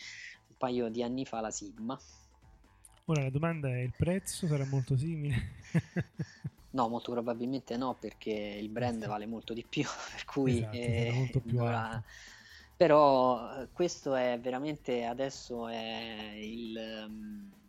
un 0.48 0.56
paio 0.58 0.90
di 0.90 1.04
anni 1.04 1.26
fa 1.26 1.42
la 1.42 1.52
Sigma. 1.52 2.00
Ora 3.06 3.24
la 3.24 3.30
domanda 3.30 3.70
è 3.70 3.80
il 3.80 3.94
prezzo 3.96 4.48
sarà 4.48 4.66
molto 4.66 4.96
simile? 4.96 5.56
no, 6.72 6.88
molto 6.88 7.12
probabilmente 7.12 7.76
no, 7.78 7.96
perché 7.96 8.32
il 8.32 8.70
brand 8.70 9.06
vale 9.08 9.26
molto 9.26 9.54
di 9.54 9.66
più, 9.68 9.84
per 10.14 10.26
cui 10.26 10.58
esatto, 10.58 10.76
eh, 10.76 11.12
molto 11.14 11.42
più 11.42 11.62
ora- 11.62 11.90
alto. 11.90 12.08
però 12.78 13.62
eh, 13.62 13.70
questo 13.72 14.16
è 14.16 14.40
veramente 14.40 15.04
adesso 15.04 15.68
è 15.68 16.34
il 16.36 16.78
ehm, 16.78 17.61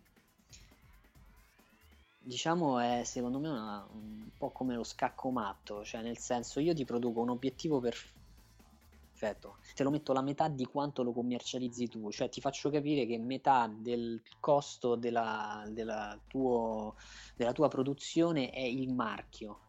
diciamo 2.23 2.79
è 2.79 3.03
secondo 3.05 3.39
me 3.39 3.49
una- 3.49 3.87
un 3.93 4.29
po' 4.37 4.51
come 4.53 4.75
lo 4.75 4.85
scacco 4.85 5.31
matto, 5.31 5.85
cioè 5.85 6.03
nel 6.03 6.19
senso 6.19 6.61
io 6.61 6.75
ti 6.75 6.85
produco 6.85 7.21
un 7.21 7.31
obiettivo 7.31 7.81
perfetto, 7.81 9.59
te 9.75 9.83
lo 9.83 9.91
metto 9.91 10.13
la 10.13 10.23
metà 10.23 10.49
di 10.49 10.65
quanto 10.65 11.03
lo 11.03 11.13
commercializzi 11.13 11.89
tu, 11.89 12.11
cioè 12.11 12.29
ti 12.29 12.41
faccio 12.41 12.71
capire 12.71 13.07
che 13.07 13.19
metà 13.19 13.69
del 13.73 14.21
costo 14.41 14.97
della, 14.97 15.65
della 15.71 16.21
tuo- 16.27 16.97
della 17.37 17.53
tua 17.53 17.69
produzione 17.69 18.51
è 18.51 18.61
il 18.61 18.93
marchio. 18.93 19.61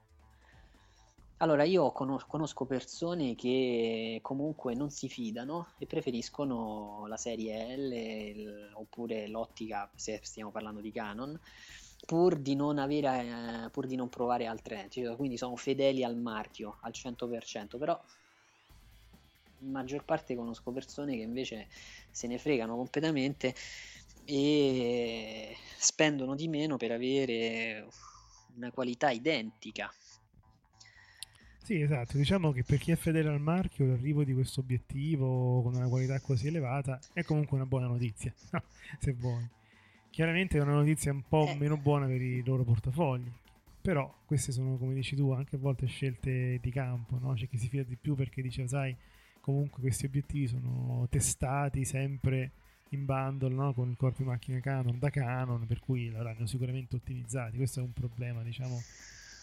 Allora, 1.38 1.64
io 1.66 1.92
conos- 1.92 2.26
conosco 2.26 2.66
persone 2.66 3.36
che 3.36 4.20
comunque 4.22 4.76
non 4.76 4.90
si 4.90 5.10
fidano 5.10 5.74
e 5.78 5.86
preferiscono 5.86 7.06
la 7.08 7.18
serie 7.18 7.76
L 7.78 8.72
oppure 8.76 9.28
l'ottica, 9.28 9.92
se 9.96 10.20
stiamo 10.24 10.52
parlando 10.52 10.80
di 10.80 10.92
Canon, 10.92 11.38
pur 12.06 12.38
di 12.38 12.56
non 12.56 12.78
avere, 12.78 13.66
eh, 13.66 13.70
pur 13.70 13.88
di 13.88 13.96
non 13.96 14.10
provare 14.10 14.46
altre, 14.46 14.88
cioè, 14.90 15.16
quindi 15.16 15.38
sono 15.38 15.56
fedeli 15.56 16.04
al 16.04 16.18
marchio 16.18 16.78
al 16.82 16.92
100%, 16.92 17.78
però 17.78 18.00
in 19.60 19.72
maggior 19.72 20.04
parte 20.04 20.36
conosco 20.36 20.72
persone 20.72 21.16
che 21.16 21.22
invece 21.22 21.68
se 22.12 22.28
ne 22.28 22.38
fregano 22.38 22.76
completamente 22.76 23.56
e 24.26 25.56
spendono 25.78 26.36
di 26.36 26.48
meno 26.48 26.78
per 26.78 26.92
avere 26.92 27.88
una 28.56 28.72
qualità 28.72 29.10
identica. 29.10 29.92
Sì, 31.64 31.80
esatto, 31.80 32.18
diciamo 32.18 32.52
che 32.52 32.64
per 32.64 32.78
chi 32.78 32.92
è 32.92 32.98
fedele 32.98 33.30
al 33.30 33.40
marchio 33.40 33.86
l'arrivo 33.86 34.26
di 34.26 34.34
questo 34.34 34.60
obiettivo 34.60 35.62
con 35.62 35.76
una 35.76 35.88
qualità 35.88 36.20
così 36.20 36.48
elevata 36.48 37.00
è 37.14 37.24
comunque 37.24 37.56
una 37.56 37.66
buona 37.66 37.88
notizia, 37.88 38.34
no? 38.52 38.62
se 39.00 39.14
vuoi. 39.14 39.62
Chiaramente 40.14 40.60
è 40.60 40.62
una 40.62 40.74
notizia 40.74 41.12
un 41.12 41.24
po' 41.28 41.48
Eh. 41.48 41.56
meno 41.56 41.76
buona 41.76 42.06
per 42.06 42.22
i 42.22 42.44
loro 42.44 42.64
portafogli, 42.64 43.32
però 43.82 44.14
queste 44.28 44.52
sono, 44.52 44.78
come 44.78 44.94
dici 44.94 45.16
tu, 45.16 45.32
anche 45.32 45.56
a 45.56 45.58
volte 45.58 45.88
scelte 45.88 46.60
di 46.62 46.70
campo, 46.70 47.18
no? 47.18 47.34
C'è 47.34 47.48
chi 47.48 47.58
si 47.58 47.68
fida 47.68 47.82
di 47.82 47.96
più 47.96 48.14
perché 48.14 48.44
dice, 48.44 48.68
sai, 48.68 48.96
comunque 49.40 49.82
questi 49.82 50.06
obiettivi 50.06 50.46
sono 50.46 51.08
testati 51.10 51.84
sempre 51.84 52.52
in 52.90 53.06
bundle 53.06 53.56
no? 53.56 53.74
con 53.74 53.90
il 53.90 53.98
corpo 53.98 54.22
di 54.22 54.30
macchina 54.30 54.60
Canon 54.60 55.00
da 55.00 55.10
Canon, 55.10 55.66
per 55.66 55.80
cui 55.80 56.12
l'avranno 56.12 56.46
sicuramente 56.46 56.96
ottimizzati. 56.96 57.58
Questo 57.58 57.80
è 57.80 57.84
un 57.84 57.94
problema, 57.94 58.44
diciamo, 58.44 58.80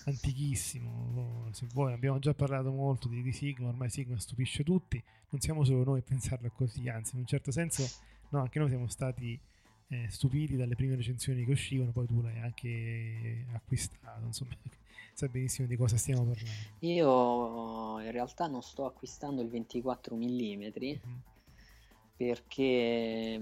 antichissimo. 0.04 1.48
Se 1.50 1.66
vuoi, 1.72 1.94
abbiamo 1.94 2.20
già 2.20 2.32
parlato 2.32 2.70
molto 2.70 3.08
di, 3.08 3.22
di 3.22 3.32
Sigma, 3.32 3.66
ormai 3.66 3.90
Sigma 3.90 4.16
stupisce 4.20 4.62
tutti, 4.62 5.02
non 5.30 5.40
siamo 5.40 5.64
solo 5.64 5.82
noi 5.82 5.98
a 5.98 6.02
pensarlo 6.02 6.48
così, 6.54 6.88
anzi, 6.88 7.16
in 7.16 7.22
un 7.22 7.26
certo 7.26 7.50
senso, 7.50 7.84
no, 8.28 8.38
anche 8.38 8.60
noi 8.60 8.68
siamo 8.68 8.86
stati 8.86 9.36
eh, 9.90 10.06
stupiti 10.08 10.56
dalle 10.56 10.76
prime 10.76 10.96
recensioni 10.96 11.44
che 11.44 11.50
uscivano, 11.52 11.92
poi 11.92 12.06
tu 12.06 12.20
l'hai 12.22 12.38
anche 12.40 13.46
acquistato, 13.52 14.24
insomma, 14.24 14.56
sai 15.14 15.28
benissimo 15.28 15.66
di 15.66 15.76
cosa 15.76 15.96
stiamo 15.96 16.24
parlando. 16.24 16.68
Io 16.80 18.00
in 18.00 18.10
realtà 18.10 18.46
non 18.46 18.62
sto 18.62 18.86
acquistando 18.86 19.42
il 19.42 19.48
24 19.48 20.16
mm 20.16 20.62
Mhm. 21.02 21.22
perché 22.16 23.38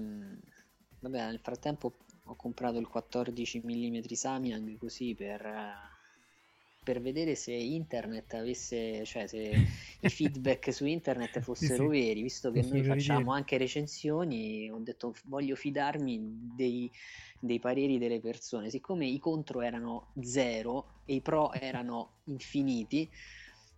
vabbè, 0.99 1.25
nel 1.27 1.39
frattempo 1.39 1.93
ho 2.25 2.35
comprato 2.35 2.77
il 2.77 2.87
14 2.87 3.61
mm 3.63 4.01
Samyang 4.11 4.77
così 4.77 5.15
per, 5.15 5.45
eh, 5.45 5.73
per 6.89 7.01
vedere 7.01 7.35
se 7.35 7.51
internet 7.51 8.33
avesse, 8.33 9.05
cioè 9.05 9.27
se 9.27 9.51
i 10.01 10.09
feedback 10.09 10.73
su 10.73 10.87
internet 10.87 11.39
fossero 11.39 11.83
sì, 11.83 11.99
veri, 11.99 12.23
visto 12.23 12.49
che 12.49 12.63
noi 12.63 12.83
facciamo 12.83 13.31
anche 13.31 13.59
recensioni, 13.59 14.71
ho 14.71 14.79
detto 14.79 15.13
voglio 15.25 15.55
fidarmi 15.55 16.19
dei, 16.55 16.91
dei 17.39 17.59
pareri 17.59 17.99
delle 17.99 18.19
persone, 18.19 18.71
siccome 18.71 19.05
i 19.05 19.19
contro 19.19 19.61
erano 19.61 20.07
zero 20.19 21.01
e 21.05 21.13
i 21.13 21.21
pro 21.21 21.53
erano 21.53 22.13
infiniti, 22.23 23.07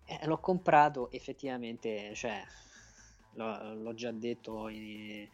eh, 0.05 0.25
l'ho 0.25 0.39
comprato 0.39 1.11
effettivamente, 1.11 2.15
cioè, 2.15 2.41
l'ho, 3.33 3.73
l'ho 3.73 3.93
già 3.93 4.11
detto 4.11 4.69
eh, 4.69 5.27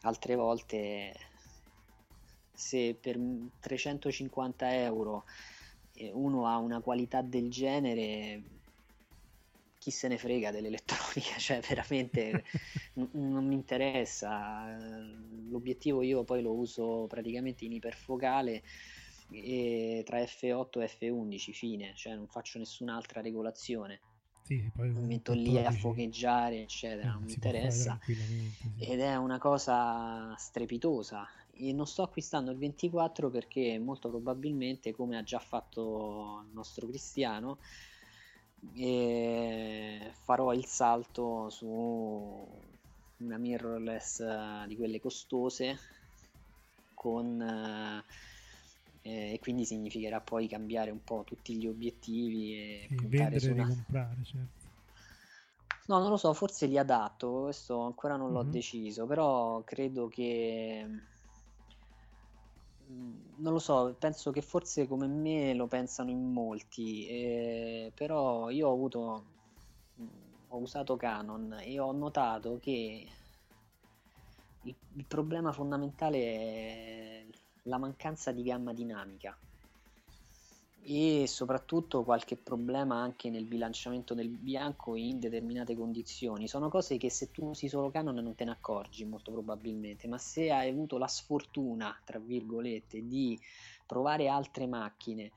altre 0.00 0.36
volte, 0.36 1.12
se 2.54 2.96
per 2.98 3.18
350 3.60 4.74
euro 4.84 5.24
uno 6.12 6.46
ha 6.46 6.56
una 6.58 6.80
qualità 6.80 7.22
del 7.22 7.50
genere, 7.50 8.44
chi 9.78 9.90
se 9.90 10.08
ne 10.08 10.18
frega 10.18 10.50
dell'elettronica, 10.50 11.36
cioè 11.38 11.60
veramente 11.60 12.44
n- 12.94 13.08
non 13.12 13.46
mi 13.46 13.54
interessa. 13.54 14.76
L'obiettivo 15.48 16.02
io 16.02 16.24
poi 16.24 16.42
lo 16.42 16.54
uso 16.54 17.06
praticamente 17.06 17.64
in 17.64 17.72
iperfocale 17.72 18.62
e 19.28 20.02
tra 20.04 20.24
F8 20.26 20.80
e 20.80 20.88
F11 20.88 21.52
fine, 21.52 21.94
cioè 21.94 22.14
non 22.14 22.28
faccio 22.28 22.58
nessun'altra 22.58 23.20
regolazione. 23.20 24.02
Sì, 24.42 24.70
poi 24.74 24.90
Mi 24.92 25.06
metto 25.06 25.32
lì 25.32 25.58
a 25.64 25.70
14, 25.70 25.70
focheggiare, 25.70 26.62
eccetera, 26.62 27.08
eh, 27.08 27.12
non 27.12 27.22
mi 27.24 27.32
interessa. 27.32 27.98
Ed 28.76 29.00
è 29.00 29.16
una 29.16 29.38
cosa 29.38 30.34
strepitosa. 30.36 31.26
E 31.62 31.72
non 31.72 31.86
sto 31.86 32.02
acquistando 32.02 32.50
il 32.50 32.58
24 32.58 33.30
perché 33.30 33.78
molto 33.78 34.08
probabilmente, 34.08 34.92
come 34.92 35.16
ha 35.18 35.22
già 35.22 35.38
fatto 35.38 36.42
il 36.46 36.52
nostro 36.52 36.86
Cristiano, 36.88 37.58
eh, 38.74 40.10
farò 40.22 40.52
il 40.52 40.64
salto 40.66 41.48
su 41.50 41.66
una 43.18 43.38
mirrorless 43.38 44.20
eh, 44.20 44.64
di 44.66 44.76
quelle 44.76 45.00
costose 45.00 45.78
con 46.94 47.40
eh, 47.40 48.04
eh, 49.02 49.32
e 49.34 49.38
quindi 49.40 49.64
significherà 49.64 50.20
poi 50.20 50.46
cambiare 50.48 50.90
un 50.90 51.02
po' 51.02 51.24
tutti 51.24 51.56
gli 51.56 51.66
obiettivi 51.66 52.54
e 52.54 52.88
Sì, 52.88 52.94
puntare 52.94 53.38
su 53.38 53.50
e 53.50 53.52
una, 53.52 53.64
ricomprare, 53.64 54.22
certo. 54.22 54.68
No, 55.88 55.98
non 55.98 56.08
lo 56.10 56.16
so, 56.16 56.32
forse 56.32 56.66
li 56.66 56.78
adatto, 56.78 57.42
questo 57.42 57.80
ancora 57.80 58.16
non 58.16 58.32
l'ho 58.32 58.42
Mhm. 58.42 58.50
deciso, 58.50 59.06
però 59.06 59.62
credo 59.64 60.08
che... 60.08 60.86
mm, 62.90 63.18
Non 63.38 63.52
lo 63.52 63.58
so, 63.58 63.94
penso 63.98 64.30
che 64.30 64.42
forse 64.42 64.86
come 64.86 65.06
me 65.06 65.54
lo 65.54 65.66
pensano 65.66 66.10
in 66.10 66.32
molti, 66.32 67.06
eh, 67.06 67.92
però 67.94 68.50
io 68.50 68.68
ho 68.68 68.72
avuto... 68.72 69.24
mm, 70.00 70.08
ho 70.48 70.58
usato 70.58 70.96
Canon 70.96 71.58
e 71.60 71.78
ho 71.78 71.92
notato 71.92 72.58
che 72.60 73.06
il, 74.62 74.76
il 74.94 75.04
problema 75.06 75.52
fondamentale 75.52 76.18
è 76.18 77.26
la 77.64 77.78
mancanza 77.78 78.32
di 78.32 78.42
gamma 78.42 78.72
dinamica 78.72 79.36
e 80.82 81.26
soprattutto 81.26 82.04
qualche 82.04 82.36
problema 82.36 82.96
anche 82.96 83.30
nel 83.30 83.44
bilanciamento 83.44 84.14
del 84.14 84.28
bianco 84.28 84.96
in 84.96 85.20
determinate 85.20 85.76
condizioni. 85.76 86.48
Sono 86.48 86.68
cose 86.68 86.96
che 86.96 87.10
se 87.10 87.30
tu 87.30 87.48
usi 87.48 87.68
solo 87.68 87.90
Canon 87.90 88.14
non 88.16 88.34
te 88.34 88.44
ne 88.44 88.52
accorgi 88.52 89.04
molto 89.04 89.30
probabilmente, 89.30 90.08
ma 90.08 90.18
se 90.18 90.50
hai 90.50 90.70
avuto 90.70 90.98
la 90.98 91.06
sfortuna, 91.06 92.00
tra 92.04 92.18
virgolette, 92.18 93.06
di 93.06 93.38
provare 93.86 94.28
altre 94.28 94.66
macchine 94.66 95.32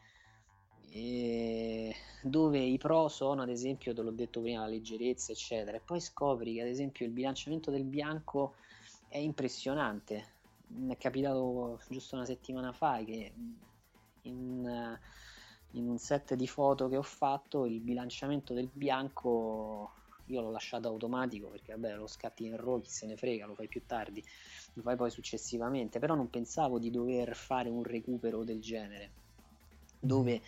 dove 2.22 2.60
i 2.60 2.78
pro 2.78 3.08
sono 3.08 3.42
ad 3.42 3.50
esempio, 3.50 3.96
te 3.96 4.02
l'ho 4.04 4.12
detto 4.12 4.42
prima, 4.42 4.62
la 4.62 4.68
leggerezza, 4.68 5.32
eccetera, 5.32 5.76
e 5.76 5.82
poi 5.82 6.00
scopri 6.00 6.54
che 6.54 6.62
ad 6.62 6.68
esempio 6.68 7.06
il 7.06 7.12
bilanciamento 7.12 7.72
del 7.72 7.84
bianco 7.84 8.54
è 9.08 9.18
impressionante. 9.18 10.34
Mi 10.68 10.94
è 10.94 10.98
capitato 10.98 11.80
giusto 11.90 12.16
una 12.16 12.26
settimana 12.26 12.72
fa 12.74 13.04
che 13.04 13.34
in, 14.22 15.00
in 15.74 15.88
un 15.88 15.98
set 15.98 16.34
di 16.36 16.48
foto 16.48 16.88
che 16.88 16.98
ho 16.98 17.04
fatto 17.04 17.66
il 17.66 17.80
bilanciamento 17.82 18.54
del 18.54 18.70
bianco 18.72 19.94
io 20.28 20.42
l'ho 20.42 20.52
lasciato 20.52 20.88
automatico 20.88 21.50
perché 21.50 21.74
vabbè 21.74 21.96
lo 21.96 22.08
scatti 22.08 22.46
in 22.46 22.56
RAW 22.56 22.82
chi 22.82 22.90
se 22.90 23.06
ne 23.06 23.18
frega 23.18 23.46
lo 23.46 23.56
fai 23.56 23.68
più 23.68 23.86
tardi 23.86 24.24
lo 24.74 24.82
fai 24.82 24.96
poi 24.96 25.12
successivamente. 25.12 26.00
Però 26.00 26.16
non 26.16 26.30
pensavo 26.30 26.80
di 26.80 26.90
dover 26.90 27.36
fare 27.36 27.70
un 27.70 27.84
recupero 27.84 28.44
del 28.44 28.62
genere 28.62 29.12
dove 30.00 30.42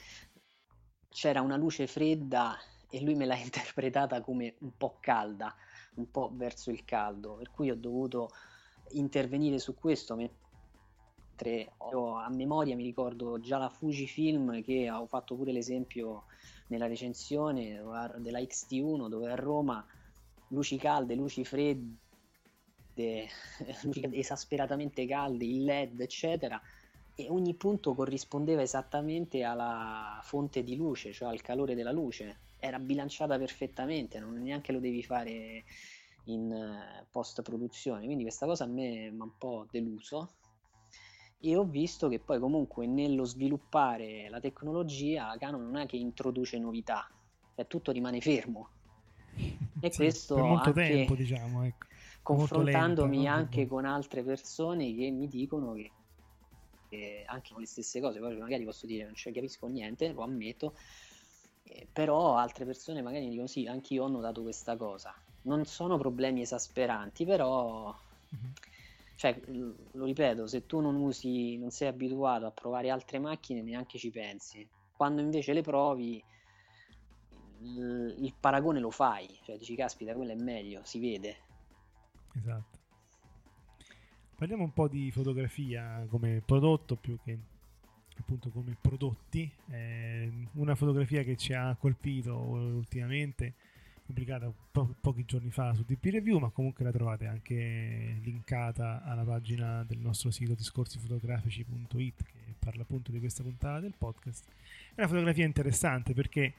c'era 1.10 1.42
una 1.42 1.56
luce 1.56 1.88
fredda 1.88 2.58
e 2.90 3.02
lui 3.02 3.16
me 3.16 3.26
l'ha 3.26 3.36
interpretata 3.38 4.22
come 4.22 4.56
un 4.60 4.76
po' 4.78 4.98
calda 5.00 5.54
un 5.96 6.10
po' 6.12 6.32
verso 6.34 6.72
il 6.72 6.84
caldo. 6.84 7.36
Per 7.36 7.52
cui 7.52 7.70
ho 7.70 7.76
dovuto 7.76 8.30
intervenire 8.92 9.60
su 9.60 9.76
questo 9.76 10.16
mentre 11.36 11.74
ho, 11.78 12.16
a 12.16 12.30
memoria 12.30 12.76
mi 12.76 12.84
ricordo 12.84 13.40
già 13.42 13.58
la 13.58 13.70
Fujifilm 13.70 14.64
che 14.64 14.90
ho 14.90 15.06
fatto 15.06 15.36
pure 15.36 15.52
l'esempio 15.52 16.24
nella 16.68 16.88
recensione 16.88 17.82
della 18.18 18.40
XT1 18.40 19.10
dove 19.10 19.30
a 19.30 19.36
Roma 19.36 19.86
luci 20.50 20.78
calde, 20.78 21.16
luci 21.16 21.44
fredde, 21.44 21.98
luci 23.84 24.10
esasperatamente 24.14 25.06
calde, 25.06 25.46
il 25.46 25.66
LED 25.66 26.00
eccetera 26.00 26.60
e 27.18 27.28
ogni 27.30 27.54
punto 27.54 27.94
corrispondeva 27.94 28.62
esattamente 28.62 29.44
alla 29.44 30.20
fonte 30.24 30.64
di 30.64 30.76
luce, 30.76 31.14
cioè 31.14 31.30
al 31.30 31.42
calore 31.42 31.76
della 31.76 31.92
luce, 31.92 32.40
era 32.60 32.80
bilanciata 32.80 33.38
perfettamente, 33.38 34.20
non 34.20 34.34
neanche 34.42 34.74
lo 34.74 34.80
devi 34.80 35.02
fare 35.02 35.64
in 36.26 36.52
eh, 36.52 37.06
post 37.12 37.42
produzione, 37.42 38.04
quindi 38.06 38.24
questa 38.24 38.46
cosa 38.46 38.66
a 38.66 38.68
me 38.68 39.12
mi 39.12 39.22
ha 39.22 39.24
un 39.24 39.38
po' 39.38 39.66
deluso 39.72 40.32
e 41.38 41.56
ho 41.56 41.64
visto 41.66 42.08
che 42.10 42.20
poi 42.20 42.40
comunque 42.40 42.88
nello 42.88 43.24
sviluppare 43.26 44.30
la 44.30 44.40
tecnologia 44.40 45.36
Canon 45.38 45.64
non 45.64 45.78
è 45.78 45.86
che 45.86 45.98
introduce 45.98 46.60
novità, 46.60 47.08
è 47.54 47.68
tutto 47.68 47.92
rimane 47.92 48.22
fermo. 48.22 48.72
E 49.80 49.90
Sì, 49.90 49.94
questo 49.94 50.34
per 50.34 50.44
molto 50.44 50.72
anche 50.72 50.74
tempo, 50.74 51.16
diciamo, 51.16 51.64
ecco. 51.64 51.88
confrontandomi 52.22 53.28
lenta, 53.28 53.44
no? 53.46 53.48
anche 53.52 53.66
con 53.68 53.86
altre 53.86 54.24
persone 54.24 54.94
che 54.96 55.12
mi 55.12 55.28
dicono 55.28 55.74
che, 55.74 55.94
che 56.88 57.24
anche 57.28 57.52
con 57.54 57.62
le 57.62 57.68
stesse 57.68 58.00
cose, 58.02 58.20
poi 58.20 58.38
magari 58.38 58.64
posso 58.66 58.86
dire 58.86 59.06
non 59.06 59.16
ci 59.16 59.32
capisco 59.32 59.68
niente, 59.68 60.12
lo 60.12 60.24
ammetto, 60.24 60.76
eh, 61.64 61.88
però 61.92 62.36
altre 62.36 62.66
persone 62.66 63.02
magari 63.02 63.24
mi 63.26 63.30
dicono 63.32 63.48
sì, 63.48 63.66
anche 63.68 63.94
io 63.94 64.04
ho 64.04 64.08
notato 64.08 64.42
questa 64.42 64.76
cosa. 64.78 65.14
Non 65.42 65.66
sono 65.66 65.98
problemi 65.98 66.42
esasperanti, 66.42 67.26
però 67.26 67.96
Mhm. 68.32 68.56
Cioè, 69.16 69.40
lo 69.48 70.06
ripeto, 70.06 70.48
se 70.48 70.66
tu 70.66 70.80
non 70.80 70.96
usi, 70.96 71.58
non 71.58 71.72
sei 71.72 71.88
abituato 71.88 72.46
a 72.46 72.52
provare 72.52 72.90
altre 72.90 73.20
macchine, 73.20 73.62
neanche 73.62 73.98
ci 73.98 74.12
pensi. 74.12 74.68
Quando 74.92 75.22
invece 75.22 75.54
le 75.54 75.62
provi, 75.62 76.24
il, 77.62 78.16
il 78.20 78.34
paragone 78.40 78.80
lo 78.80 78.92
fai, 78.92 79.28
cioè 79.44 79.58
dici, 79.58 79.76
caspita, 79.76 80.14
quello 80.14 80.32
è 80.32 80.36
meglio, 80.36 80.82
si 80.84 81.00
vede. 81.00 81.38
Esatto. 82.36 82.80
Parliamo 84.36 84.64
un 84.64 84.74
po' 84.74 84.90
di 84.90 85.12
fotografia 85.12 86.06
come 86.10 86.42
prodotto 86.46 86.98
più 86.98 87.18
che 87.24 87.40
appunto 88.18 88.50
come 88.50 88.78
prodotti. 88.80 89.50
Eh, 89.70 90.32
una 90.54 90.76
fotografia 90.76 91.24
che 91.24 91.36
ci 91.36 91.54
ha 91.54 91.76
colpito 91.80 92.38
ultimamente, 92.38 93.56
pubblicata 94.06 94.52
po- 94.72 94.96
pochi 95.02 95.26
giorni 95.26 95.50
fa 95.50 95.74
su 95.74 95.84
DP 95.84 96.06
Review, 96.06 96.38
ma 96.38 96.50
comunque 96.50 96.84
la 96.84 96.92
trovate 96.92 97.26
anche 97.26 98.20
linkata 98.22 99.04
alla 99.04 99.24
pagina 99.24 99.84
del 99.84 99.98
nostro 99.98 100.30
sito 100.30 100.54
discorsifotografici.it 100.54 102.24
che 102.24 102.56
parla 102.60 102.84
appunto 102.84 103.12
di 103.12 103.20
questa 103.20 103.42
puntata 103.42 103.80
del 103.80 103.96
podcast. 103.98 104.46
È 104.94 105.00
una 105.00 105.08
fotografia 105.08 105.46
interessante 105.46 106.14
perché 106.14 106.54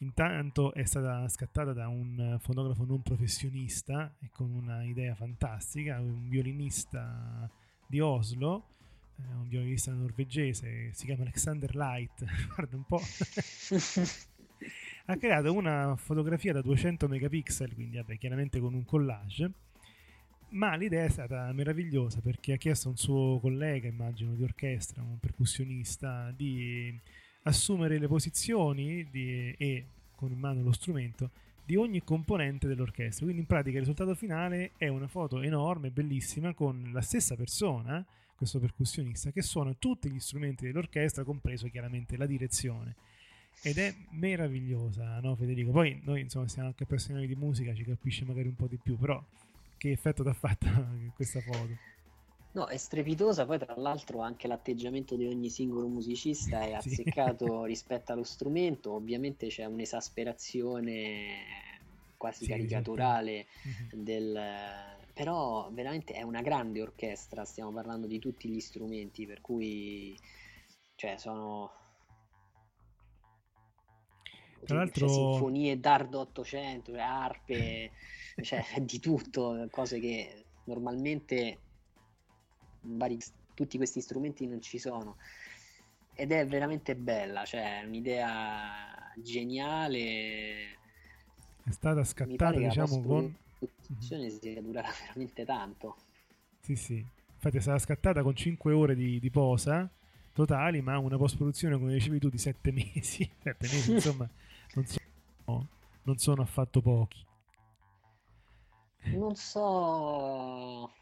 Intanto 0.00 0.72
è 0.74 0.84
stata 0.84 1.28
scattata 1.28 1.72
da 1.72 1.88
un 1.88 2.38
fotografo 2.40 2.84
non 2.84 3.02
professionista 3.02 4.14
e 4.20 4.30
con 4.30 4.52
una 4.52 4.84
idea 4.84 5.16
fantastica, 5.16 6.00
un 6.00 6.28
violinista 6.28 7.50
di 7.84 7.98
Oslo, 7.98 8.76
eh, 9.16 9.34
un 9.34 9.48
violinista 9.48 9.92
norvegese, 9.92 10.92
si 10.92 11.04
chiama 11.04 11.22
Alexander 11.22 11.74
Light, 11.74 12.24
guarda 12.54 12.76
un 12.76 12.84
po'. 12.84 13.00
ha 15.10 15.16
creato 15.16 15.54
una 15.54 15.96
fotografia 15.96 16.52
da 16.52 16.60
200 16.60 17.08
megapixel, 17.08 17.72
quindi 17.74 17.96
vabbè, 17.96 18.18
chiaramente 18.18 18.60
con 18.60 18.74
un 18.74 18.84
collage, 18.84 19.50
ma 20.50 20.76
l'idea 20.76 21.04
è 21.04 21.08
stata 21.08 21.50
meravigliosa 21.52 22.20
perché 22.20 22.52
ha 22.52 22.56
chiesto 22.56 22.88
a 22.88 22.90
un 22.90 22.98
suo 22.98 23.38
collega, 23.40 23.88
immagino 23.88 24.34
di 24.34 24.42
orchestra, 24.42 25.00
un 25.00 25.18
percussionista, 25.18 26.30
di 26.36 26.94
assumere 27.44 27.98
le 27.98 28.06
posizioni 28.06 29.08
di, 29.10 29.54
e 29.56 29.86
con 30.14 30.30
in 30.30 30.38
mano 30.38 30.62
lo 30.62 30.72
strumento 30.72 31.30
di 31.64 31.76
ogni 31.76 32.04
componente 32.04 32.68
dell'orchestra. 32.68 33.24
Quindi 33.24 33.42
in 33.42 33.48
pratica 33.48 33.76
il 33.76 33.84
risultato 33.86 34.14
finale 34.14 34.72
è 34.76 34.88
una 34.88 35.08
foto 35.08 35.40
enorme, 35.40 35.90
bellissima, 35.90 36.52
con 36.52 36.90
la 36.92 37.00
stessa 37.00 37.34
persona, 37.34 38.04
questo 38.36 38.60
percussionista, 38.60 39.30
che 39.30 39.40
suona 39.40 39.72
tutti 39.72 40.10
gli 40.10 40.20
strumenti 40.20 40.66
dell'orchestra, 40.66 41.24
compreso 41.24 41.66
chiaramente 41.68 42.18
la 42.18 42.26
direzione. 42.26 42.94
Ed 43.60 43.78
è 43.78 43.94
meravigliosa, 44.10 45.20
no 45.20 45.36
Federico? 45.36 45.70
Poi 45.70 46.00
noi 46.04 46.22
insomma 46.22 46.48
siamo 46.48 46.68
anche 46.68 46.84
appassionati 46.84 47.26
di 47.26 47.36
musica, 47.36 47.74
ci 47.74 47.84
capisce 47.84 48.24
magari 48.24 48.48
un 48.48 48.56
po' 48.56 48.66
di 48.66 48.78
più, 48.78 48.96
però 48.98 49.22
che 49.76 49.90
effetto 49.92 50.22
ti 50.22 50.28
ha 50.28 50.34
fatto 50.34 50.66
questa 51.14 51.40
foto? 51.40 51.78
No, 52.52 52.66
è 52.66 52.76
strepitosa, 52.76 53.46
poi 53.46 53.58
tra 53.58 53.74
l'altro 53.76 54.20
anche 54.20 54.48
l'atteggiamento 54.48 55.16
di 55.16 55.26
ogni 55.26 55.48
singolo 55.50 55.86
musicista 55.86 56.62
è 56.64 56.72
Sì. 56.82 56.98
azzeccato 57.02 57.64
rispetto 57.64 58.12
allo 58.12 58.24
strumento, 58.24 58.92
ovviamente 58.94 59.48
c'è 59.48 59.64
un'esasperazione 59.66 61.44
quasi 62.16 62.44
Sì, 62.44 62.46
caricaturale 62.46 63.46
Mhm. 63.64 63.90
del... 63.90 64.40
però 65.12 65.70
veramente 65.72 66.14
è 66.14 66.22
una 66.22 66.40
grande 66.42 66.82
orchestra, 66.82 67.44
stiamo 67.44 67.72
parlando 67.72 68.06
di 68.06 68.18
tutti 68.18 68.48
gli 68.48 68.60
strumenti, 68.60 69.26
per 69.26 69.40
cui 69.40 70.18
cioè 70.96 71.16
sono... 71.18 71.72
Tra 74.58 74.66
c'è 74.66 74.74
l'altro- 74.74 75.08
sinfonie 75.08 75.78
d'ardo 75.78 76.20
800, 76.20 76.92
cioè 76.92 77.00
arpe, 77.00 77.90
cioè 78.42 78.64
di 78.80 79.00
tutto, 79.00 79.66
cose 79.70 80.00
che 80.00 80.44
normalmente 80.64 81.58
vari- 82.82 83.18
tutti 83.54 83.76
questi 83.76 84.00
strumenti 84.00 84.46
non 84.46 84.60
ci 84.60 84.78
sono 84.78 85.16
ed 86.20 86.32
è 86.32 86.44
veramente 86.48 86.96
bella, 86.96 87.44
cioè 87.44 87.84
un'idea 87.86 89.12
geniale. 89.22 90.76
È 91.62 91.70
stata 91.70 92.02
scattata, 92.02 92.58
diciamo, 92.58 93.00
con... 93.02 93.32
post-produzione 93.56 94.28
sia 94.28 94.60
durata 94.60 94.90
veramente 95.00 95.44
tanto. 95.44 95.96
Sì, 96.60 96.74
sì. 96.74 97.06
Infatti 97.34 97.56
è 97.56 97.60
stata 97.60 97.78
scattata 97.78 98.22
con 98.24 98.34
5 98.34 98.72
ore 98.72 98.96
di, 98.96 99.20
di 99.20 99.30
posa 99.30 99.88
totali, 100.32 100.80
ma 100.80 100.98
una 100.98 101.16
post-produzione, 101.16 101.78
come 101.78 101.92
dicevi 101.92 102.18
tu, 102.18 102.28
di 102.28 102.38
7 102.38 102.72
mesi. 102.72 103.30
7 103.40 103.68
mesi, 103.68 103.92
insomma, 103.92 104.28
non 104.74 104.84
sono, 104.86 105.68
non 106.02 106.18
sono 106.18 106.42
affatto 106.42 106.80
pochi. 106.80 107.26
Non 109.04 109.34
so 109.36 110.92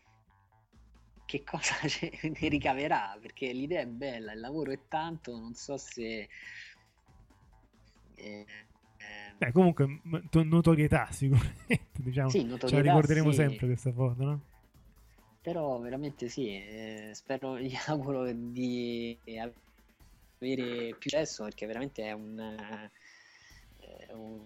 che 1.27 1.43
cosa 1.45 1.75
ne 2.23 2.49
ricaverà, 2.49 3.19
perché 3.21 3.53
l'idea 3.53 3.81
è 3.81 3.87
bella, 3.87 4.33
il 4.33 4.41
lavoro 4.41 4.71
è 4.71 4.79
tanto, 4.89 5.37
non 5.39 5.55
so 5.55 5.77
se... 5.77 6.29
eh, 8.15 8.47
eh, 8.99 9.35
Beh, 9.37 9.53
comunque, 9.53 10.01
notorietà 10.33 11.09
sicuramente, 11.11 11.89
diciamo. 11.95 12.31
Sì, 12.31 12.39
Ce 12.39 12.45
la 12.45 12.51
notorietà, 12.51 12.81
ricorderemo 12.83 13.31
sì. 13.31 13.37
sempre 13.37 13.67
questa 13.67 13.93
foto, 13.93 14.25
no? 14.25 14.41
Però 15.43 15.79
veramente 15.79 16.29
sì, 16.29 16.57
eh, 16.57 17.11
spero, 17.13 17.59
gli 17.61 17.77
auguro 17.87 18.33
di 18.33 19.19
avere 19.27 20.95
più 20.95 21.11
successo 21.11 21.45
perché 21.45 21.67
veramente 21.67 22.05
è 22.05 22.13
un, 22.13 22.89
è 24.07 24.13
un, 24.13 24.39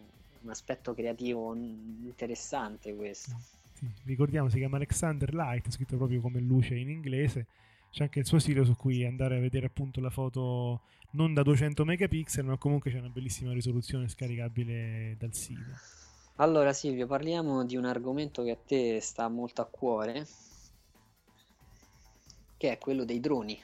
un 0.42 0.50
aspetto 0.50 0.94
creativo 0.94 1.54
interessante 1.54 2.94
questo. 2.94 3.36
Sì, 3.74 3.88
ricordiamo, 4.04 4.48
si 4.48 4.58
chiama 4.58 4.76
Alexander 4.76 5.32
Light, 5.34 5.70
scritto 5.70 5.96
proprio 5.96 6.20
come 6.20 6.40
luce 6.40 6.76
in 6.76 6.90
inglese. 6.90 7.46
C'è 7.90 8.04
anche 8.04 8.20
il 8.20 8.26
suo 8.26 8.38
sito 8.38 8.64
su 8.64 8.76
cui 8.76 9.04
andare 9.04 9.36
a 9.36 9.40
vedere 9.40 9.66
appunto 9.66 10.00
la 10.00 10.10
foto 10.10 10.82
non 11.12 11.34
da 11.34 11.42
200 11.42 11.84
megapixel, 11.84 12.44
ma 12.44 12.56
comunque 12.56 12.90
c'è 12.90 12.98
una 12.98 13.08
bellissima 13.08 13.52
risoluzione 13.52 14.08
scaricabile 14.08 15.16
dal 15.18 15.34
sito. 15.34 15.72
Allora 16.36 16.72
Silvio, 16.72 17.06
parliamo 17.06 17.64
di 17.64 17.76
un 17.76 17.84
argomento 17.84 18.42
che 18.42 18.52
a 18.52 18.56
te 18.56 19.00
sta 19.00 19.28
molto 19.28 19.60
a 19.60 19.66
cuore, 19.66 20.26
che 22.56 22.72
è 22.72 22.78
quello 22.78 23.04
dei 23.04 23.20
droni. 23.20 23.60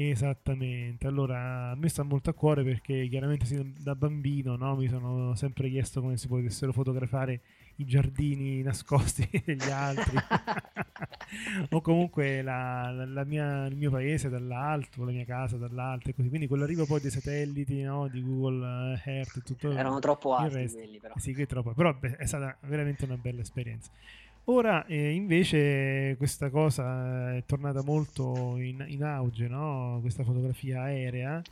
Esattamente, 0.00 1.08
allora 1.08 1.70
a 1.70 1.74
me 1.74 1.88
sta 1.88 2.04
molto 2.04 2.30
a 2.30 2.32
cuore 2.32 2.62
perché 2.62 3.08
chiaramente 3.08 3.72
da 3.78 3.96
bambino 3.96 4.54
no, 4.54 4.76
mi 4.76 4.86
sono 4.86 5.34
sempre 5.34 5.68
chiesto 5.68 6.00
come 6.00 6.16
si 6.16 6.28
potessero 6.28 6.72
fotografare 6.72 7.40
i 7.76 7.84
giardini 7.84 8.62
nascosti 8.62 9.28
degli 9.44 9.70
altri 9.70 10.16
o 11.70 11.80
comunque 11.80 12.42
la, 12.42 12.92
la, 12.92 13.24
mia, 13.24 13.66
il 13.66 13.76
mio 13.76 13.90
paese 13.90 14.28
dall'alto, 14.28 15.04
la 15.04 15.10
mia 15.10 15.24
casa 15.24 15.56
dall'alto 15.56 16.10
e 16.10 16.14
così. 16.14 16.28
Quindi 16.28 16.46
quell'arrivo 16.46 16.86
poi 16.86 17.00
dei 17.00 17.10
satelliti 17.10 17.82
no, 17.82 18.06
di 18.06 18.22
Google 18.22 19.00
Earth 19.04 19.36
e 19.38 19.42
tutto 19.42 19.72
Erano 19.72 19.98
troppo 19.98 20.36
alti 20.36 20.68
quelli 20.68 20.98
però. 20.98 21.14
Sì, 21.16 21.34
che 21.34 21.46
troppo. 21.46 21.72
Però 21.72 21.92
beh, 21.92 22.18
è 22.18 22.26
stata 22.26 22.56
veramente 22.60 23.04
una 23.04 23.16
bella 23.16 23.40
esperienza. 23.40 23.90
Ora 24.50 24.86
eh, 24.86 25.10
invece 25.12 26.14
questa 26.16 26.48
cosa 26.48 27.34
è 27.34 27.44
tornata 27.44 27.82
molto 27.82 28.56
in, 28.56 28.82
in 28.88 29.04
auge, 29.04 29.46
no? 29.46 29.98
questa 30.00 30.24
fotografia 30.24 30.84
aerea 30.84 31.42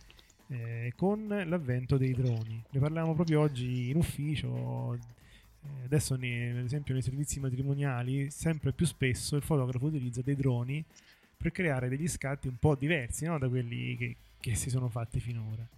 eh, 0.48 0.94
con 0.96 1.26
l'avvento 1.28 1.98
dei 1.98 2.14
droni. 2.14 2.62
Ne 2.70 2.80
parlavamo 2.80 3.12
proprio 3.14 3.40
oggi 3.42 3.90
in 3.90 3.96
ufficio. 3.96 4.94
Eh, 4.94 5.84
adesso, 5.84 6.16
ne- 6.16 6.52
ad 6.52 6.64
esempio, 6.64 6.94
nei 6.94 7.02
servizi 7.02 7.38
matrimoniali, 7.38 8.30
sempre 8.30 8.72
più 8.72 8.86
spesso 8.86 9.36
il 9.36 9.42
fotografo 9.42 9.84
utilizza 9.86 10.22
dei 10.22 10.34
droni 10.34 10.82
per 11.36 11.52
creare 11.52 11.90
degli 11.90 12.08
scatti 12.08 12.48
un 12.48 12.56
po' 12.58 12.76
diversi 12.76 13.26
no? 13.26 13.38
da 13.38 13.46
quelli 13.46 13.94
che, 13.98 14.16
che 14.40 14.54
si 14.54 14.70
sono 14.70 14.88
fatti 14.88 15.20
finora. 15.20 15.68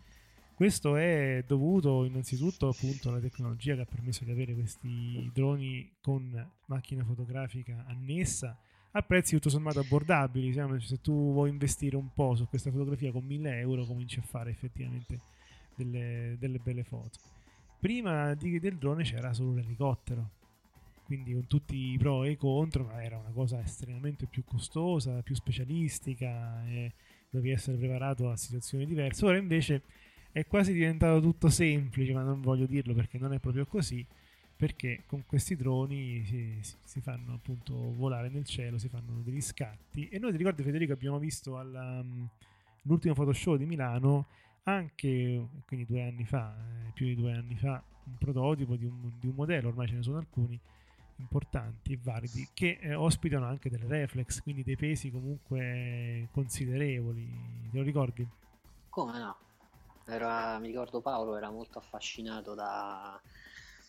Questo 0.59 0.97
è 0.97 1.45
dovuto 1.47 2.03
innanzitutto 2.03 2.67
appunto 2.67 3.11
alla 3.11 3.21
tecnologia 3.21 3.77
che 3.77 3.83
ha 3.83 3.87
permesso 3.87 4.25
di 4.25 4.33
avere 4.33 4.55
questi 4.55 5.31
droni 5.33 5.89
con 6.01 6.51
macchina 6.67 7.05
fotografica 7.05 7.85
annessa 7.87 8.59
a 8.91 9.03
prezzi 9.03 9.37
tutto 9.37 9.51
sommato 9.51 9.79
abbordabili. 9.79 10.53
Se 10.81 11.01
tu 11.01 11.31
vuoi 11.31 11.51
investire 11.51 11.95
un 11.95 12.13
po' 12.13 12.35
su 12.35 12.49
questa 12.49 12.73
fotografia 12.73 13.13
con 13.13 13.25
1000 13.25 13.57
euro, 13.61 13.85
cominci 13.85 14.19
a 14.19 14.23
fare 14.23 14.51
effettivamente 14.51 15.21
delle, 15.77 16.35
delle 16.41 16.59
belle 16.59 16.83
foto. 16.83 17.21
Prima 17.79 18.35
del 18.35 18.79
drone 18.79 19.05
c'era 19.05 19.33
solo 19.33 19.55
l'elicottero, 19.55 20.29
quindi 21.05 21.35
con 21.35 21.47
tutti 21.47 21.93
i 21.93 21.99
pro 21.99 22.25
e 22.25 22.33
i 22.33 22.37
contro, 22.37 22.83
ma 22.83 23.01
era 23.01 23.17
una 23.17 23.31
cosa 23.31 23.63
estremamente 23.63 24.27
più 24.27 24.43
costosa, 24.43 25.23
più 25.23 25.37
specialistica, 25.37 26.65
dovevi 27.31 27.53
essere 27.53 27.77
preparato 27.77 28.29
a 28.29 28.37
situazioni 28.37 28.87
diverse. 28.87 29.25
Ora 29.25 29.37
invece 29.37 29.83
è 30.33 30.47
quasi 30.47 30.73
diventato 30.73 31.21
tutto 31.21 31.49
semplice, 31.49 32.13
ma 32.13 32.23
non 32.23 32.41
voglio 32.41 32.67
dirlo 32.67 32.95
perché 32.95 33.19
non 33.19 33.33
è 33.33 33.39
proprio 33.39 33.67
così, 33.67 34.05
perché 34.57 35.05
con 35.07 35.25
questi 35.27 35.57
droni 35.57 36.25
si, 36.25 36.59
si- 36.83 37.01
fanno 37.01 37.35
appunto 37.35 37.95
volare 37.95 38.29
nel 38.29 38.45
cielo, 38.45 38.79
si 38.79 38.89
fanno 38.89 39.21
degli 39.23 39.41
scatti 39.41 40.09
e 40.09 40.19
noi 40.19 40.33
ti 40.33 40.37
ricordi 40.37 40.63
Federico 40.63 40.93
abbiamo 40.93 41.19
visto 41.19 41.59
alla, 41.59 42.03
mm, 42.03 42.25
l'ultimo 42.83 43.15
photoshow 43.15 43.57
di 43.57 43.67
Milano 43.67 44.27
anche, 44.65 45.49
quindi 45.67 45.87
due 45.87 46.03
anni 46.03 46.25
fa, 46.25 46.55
eh, 46.57 46.91
più 46.93 47.07
di 47.07 47.15
due 47.15 47.33
anni 47.33 47.57
fa, 47.57 47.83
un 48.05 48.17
prototipo 48.19 48.77
di 48.77 48.85
un, 48.85 49.13
di 49.19 49.27
un 49.29 49.35
modello, 49.35 49.69
ormai 49.69 49.89
ce 49.89 49.95
ne 49.95 50.03
sono 50.03 50.19
alcuni 50.19 50.59
importanti 51.17 51.93
e 51.93 51.99
validi, 52.03 52.49
che 52.53 52.79
eh, 52.81 52.95
ospitano 52.95 53.47
anche 53.47 53.71
delle 53.71 53.87
reflex, 53.87 54.43
quindi 54.43 54.63
dei 54.63 54.77
pesi 54.77 55.11
comunque 55.11 56.29
considerevoli. 56.33 57.27
Te 57.71 57.77
lo 57.77 57.83
ricordi? 57.83 58.27
Come 58.91 59.19
no? 59.19 59.37
Era- 60.09 60.59
mi 60.59 60.69
ricordo 60.69 61.01
Paolo 61.01 61.37
era 61.37 61.51
molto 61.51 61.79
affascinato 61.79 62.55
da, 62.55 63.21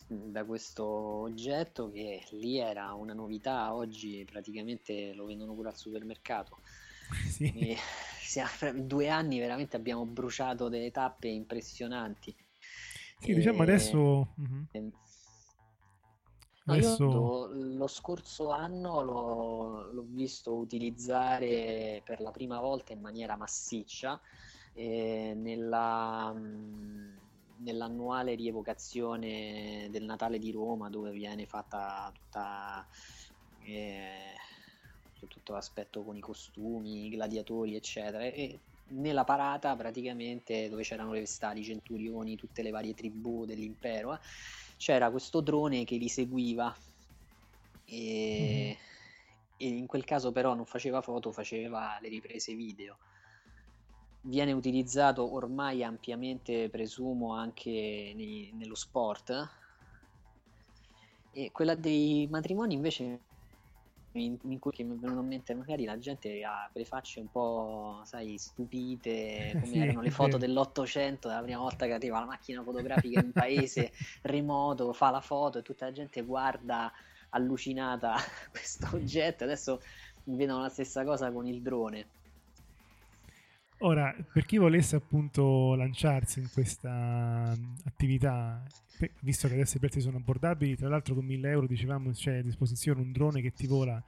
da 0.07 0.43
questo 0.43 0.85
oggetto 0.85 1.89
che 1.89 2.23
lì 2.31 2.57
era 2.57 2.93
una 2.93 3.13
novità, 3.13 3.73
oggi 3.73 4.25
praticamente 4.29 5.13
lo 5.13 5.25
vendono 5.25 5.53
pure 5.53 5.69
al 5.69 5.77
supermercato. 5.77 6.57
sì. 7.29 7.77
In 8.61 8.85
due 8.87 9.09
anni 9.09 9.39
veramente 9.39 9.75
abbiamo 9.75 10.05
bruciato 10.05 10.69
delle 10.69 10.91
tappe 10.91 11.29
impressionanti. 11.29 12.35
Sì, 13.19 13.33
diciamo 13.33 13.59
E- 13.59 13.63
adesso... 13.63 14.33
mhm. 14.35 14.67
e- 14.71 14.91
No, 16.65 16.75
io 16.75 16.87
Adesso... 16.87 17.05
lo, 17.05 17.47
lo 17.51 17.87
scorso 17.87 18.51
anno 18.51 19.01
l'ho, 19.01 19.91
l'ho 19.91 20.05
visto 20.07 20.53
utilizzare 20.55 22.03
per 22.05 22.21
la 22.21 22.29
prima 22.29 22.59
volta 22.59 22.93
in 22.93 23.01
maniera 23.01 23.35
massiccia 23.35 24.21
eh, 24.73 25.33
nella, 25.35 26.31
mh, 26.31 27.19
nell'annuale 27.57 28.35
rievocazione 28.35 29.87
del 29.91 30.03
Natale 30.03 30.39
di 30.39 30.51
Roma 30.51 30.89
dove 30.89 31.11
viene 31.11 31.45
fatta 31.45 32.11
tutta, 32.13 32.87
eh, 33.63 34.35
tutto 35.27 35.53
l'aspetto 35.53 36.03
con 36.03 36.15
i 36.15 36.21
costumi, 36.21 37.05
i 37.05 37.09
gladiatori 37.09 37.75
eccetera. 37.75 38.23
E 38.23 38.59
nella 38.91 39.23
parata 39.23 39.75
praticamente 39.75 40.69
dove 40.69 40.83
c'erano 40.83 41.13
le 41.13 41.19
vestali, 41.19 41.59
i 41.59 41.65
centurioni, 41.65 42.35
tutte 42.35 42.61
le 42.63 42.71
varie 42.71 42.93
tribù 42.93 43.45
dell'impero 43.45 44.13
eh, 44.13 44.19
c'era 44.77 45.11
questo 45.11 45.41
drone 45.41 45.83
che 45.83 45.97
li 45.97 46.07
seguiva. 46.07 46.75
E, 47.85 48.77
e 49.57 49.67
in 49.67 49.87
quel 49.87 50.05
caso 50.05 50.31
però 50.31 50.53
non 50.53 50.65
faceva 50.65 51.01
foto, 51.01 51.31
faceva 51.31 51.97
le 52.01 52.07
riprese 52.07 52.53
video. 52.53 52.97
Viene 54.21 54.53
utilizzato 54.53 55.33
ormai 55.33 55.83
ampiamente, 55.83 56.69
presumo, 56.69 57.33
anche 57.35 58.13
nei- 58.15 58.51
nello 58.53 58.75
sport. 58.75 59.47
E 61.31 61.51
quella 61.51 61.75
dei 61.75 62.27
matrimoni 62.29 62.73
invece 62.73 63.23
in, 64.13 64.37
in 64.41 64.59
cui 64.59 64.71
mi 64.83 64.95
è 64.95 64.97
venuto 64.97 65.21
in 65.21 65.27
mente 65.27 65.53
magari 65.53 65.85
la 65.85 65.99
gente 65.99 66.43
ha 66.43 66.67
quelle 66.71 66.85
facce 66.87 67.19
un 67.19 67.29
po', 67.29 68.01
sai, 68.05 68.37
stupite, 68.39 69.55
come 69.59 69.77
Sì, 69.77 69.79
erano 69.79 70.01
le 70.01 70.09
foto 70.09 70.37
vero. 70.37 70.39
dell'Ottocento, 70.39 71.27
la 71.29 71.41
prima 71.43 71.59
volta 71.59 71.85
che 71.85 71.93
arriva 71.93 72.19
la 72.19 72.25
macchina 72.25 72.63
fotografica 72.63 73.17
in 73.17 73.23
un 73.23 73.33
paese 73.33 73.91
remoto, 74.23 74.91
fa 74.93 75.11
la 75.11 75.21
foto 75.21 75.59
e 75.59 75.61
tutta 75.61 75.85
la 75.85 75.91
gente 75.91 76.23
guarda 76.23 76.91
allucinata 77.29 78.15
questo 78.49 78.95
oggetto. 78.95 79.43
Adesso 79.43 79.79
vedono 80.23 80.61
la 80.61 80.69
stessa 80.69 81.03
cosa 81.05 81.31
con 81.31 81.45
il 81.45 81.61
drone. 81.61 82.09
Ora, 83.81 84.13
per 84.33 84.45
chi 84.45 84.57
volesse 84.57 84.97
appunto 84.97 85.73
lanciarsi 85.75 86.39
in 86.39 86.49
questa 86.51 87.55
mm, 87.55 87.75
attività, 87.85 88.61
visto 89.21 89.47
che 89.47 89.53
adesso 89.53 89.77
i 89.77 89.79
prezzi 89.79 90.01
sono 90.01 90.17
abbordabili, 90.17 90.75
tra 90.75 90.89
l'altro 90.89 91.15
con 91.15 91.23
1000 91.25 91.49
euro 91.49 91.65
dicevamo 91.65 92.11
c'è 92.11 92.39
a 92.39 92.41
disposizione 92.41 92.99
un 92.99 93.13
drone 93.13 93.41
che 93.41 93.53
ti 93.53 93.67
vola 93.67 94.03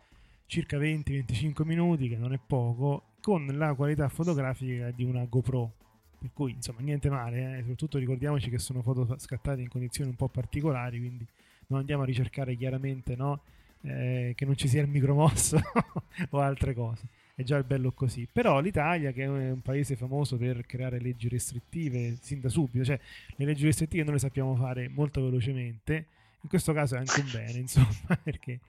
circa 0.46 0.78
20-25 0.78 1.64
minuti, 1.64 2.10
che 2.10 2.18
non 2.18 2.34
è 2.34 2.40
poco, 2.46 3.14
con 3.22 3.46
la 3.46 3.74
qualità 3.74 4.10
fotografica 4.10 4.92
di 4.92 5.06
una 5.06 5.24
GoPro. 5.24 5.72
Per 6.20 6.32
cui, 6.34 6.52
insomma, 6.52 6.82
niente 6.82 7.10
male, 7.10 7.60
eh. 7.60 7.62
soprattutto 7.62 7.98
ricordiamoci 7.98 8.50
che 8.50 8.60
sono 8.60 8.82
foto 8.82 9.16
scattate 9.18 9.62
in 9.62 9.70
condizioni 9.70 10.10
un 10.10 10.18
po' 10.18 10.28
particolari, 10.28 11.00
quindi 11.00 11.26
non 11.68 11.80
andiamo 11.80 12.04
a 12.04 12.06
ricercare 12.06 12.56
chiaramente 12.58 13.16
no, 13.16 13.42
eh, 13.84 14.34
che 14.36 14.46
non 14.46 14.58
ci 14.58 14.68
sia 14.68 14.82
il 14.82 14.90
micromosso 14.90 15.58
o 16.32 16.40
altre 16.40 16.74
cose 16.74 17.08
è 17.42 17.44
già 17.44 17.62
bello 17.64 17.92
così. 17.92 18.28
Però 18.32 18.60
l'Italia, 18.60 19.12
che 19.12 19.24
è 19.24 19.28
un 19.28 19.62
paese 19.62 19.96
famoso 19.96 20.38
per 20.38 20.66
creare 20.66 21.00
leggi 21.00 21.28
restrittive 21.28 22.18
sin 22.22 22.40
da 22.40 22.50
subito, 22.50 22.86
cioè 22.86 23.00
le 23.36 23.46
leggi 23.46 23.66
restrittive 23.66 24.04
noi 24.04 24.14
le 24.14 24.20
sappiamo 24.20 24.56
fare 24.56 24.88
molto 24.88 25.22
velocemente, 25.24 26.06
in 26.42 26.50
questo 26.50 26.74
caso 26.74 26.96
è 26.96 27.00
anche 27.00 27.20
un 27.20 27.30
bene, 27.32 27.60
insomma, 27.60 28.18
perché 28.24 28.60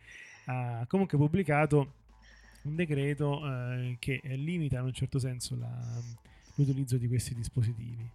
ha 0.47 0.85
comunque 0.89 1.17
pubblicato 1.17 1.93
un 2.63 2.75
decreto 2.75 3.47
eh, 3.47 3.97
che 3.99 4.21
limita 4.23 4.79
in 4.79 4.87
un 4.87 4.93
certo 4.93 5.19
senso 5.19 5.57
la- 5.59 6.01
l'utilizzo 6.55 6.97
di 6.97 7.09
questi 7.09 7.35
dispositivi. 7.35 8.09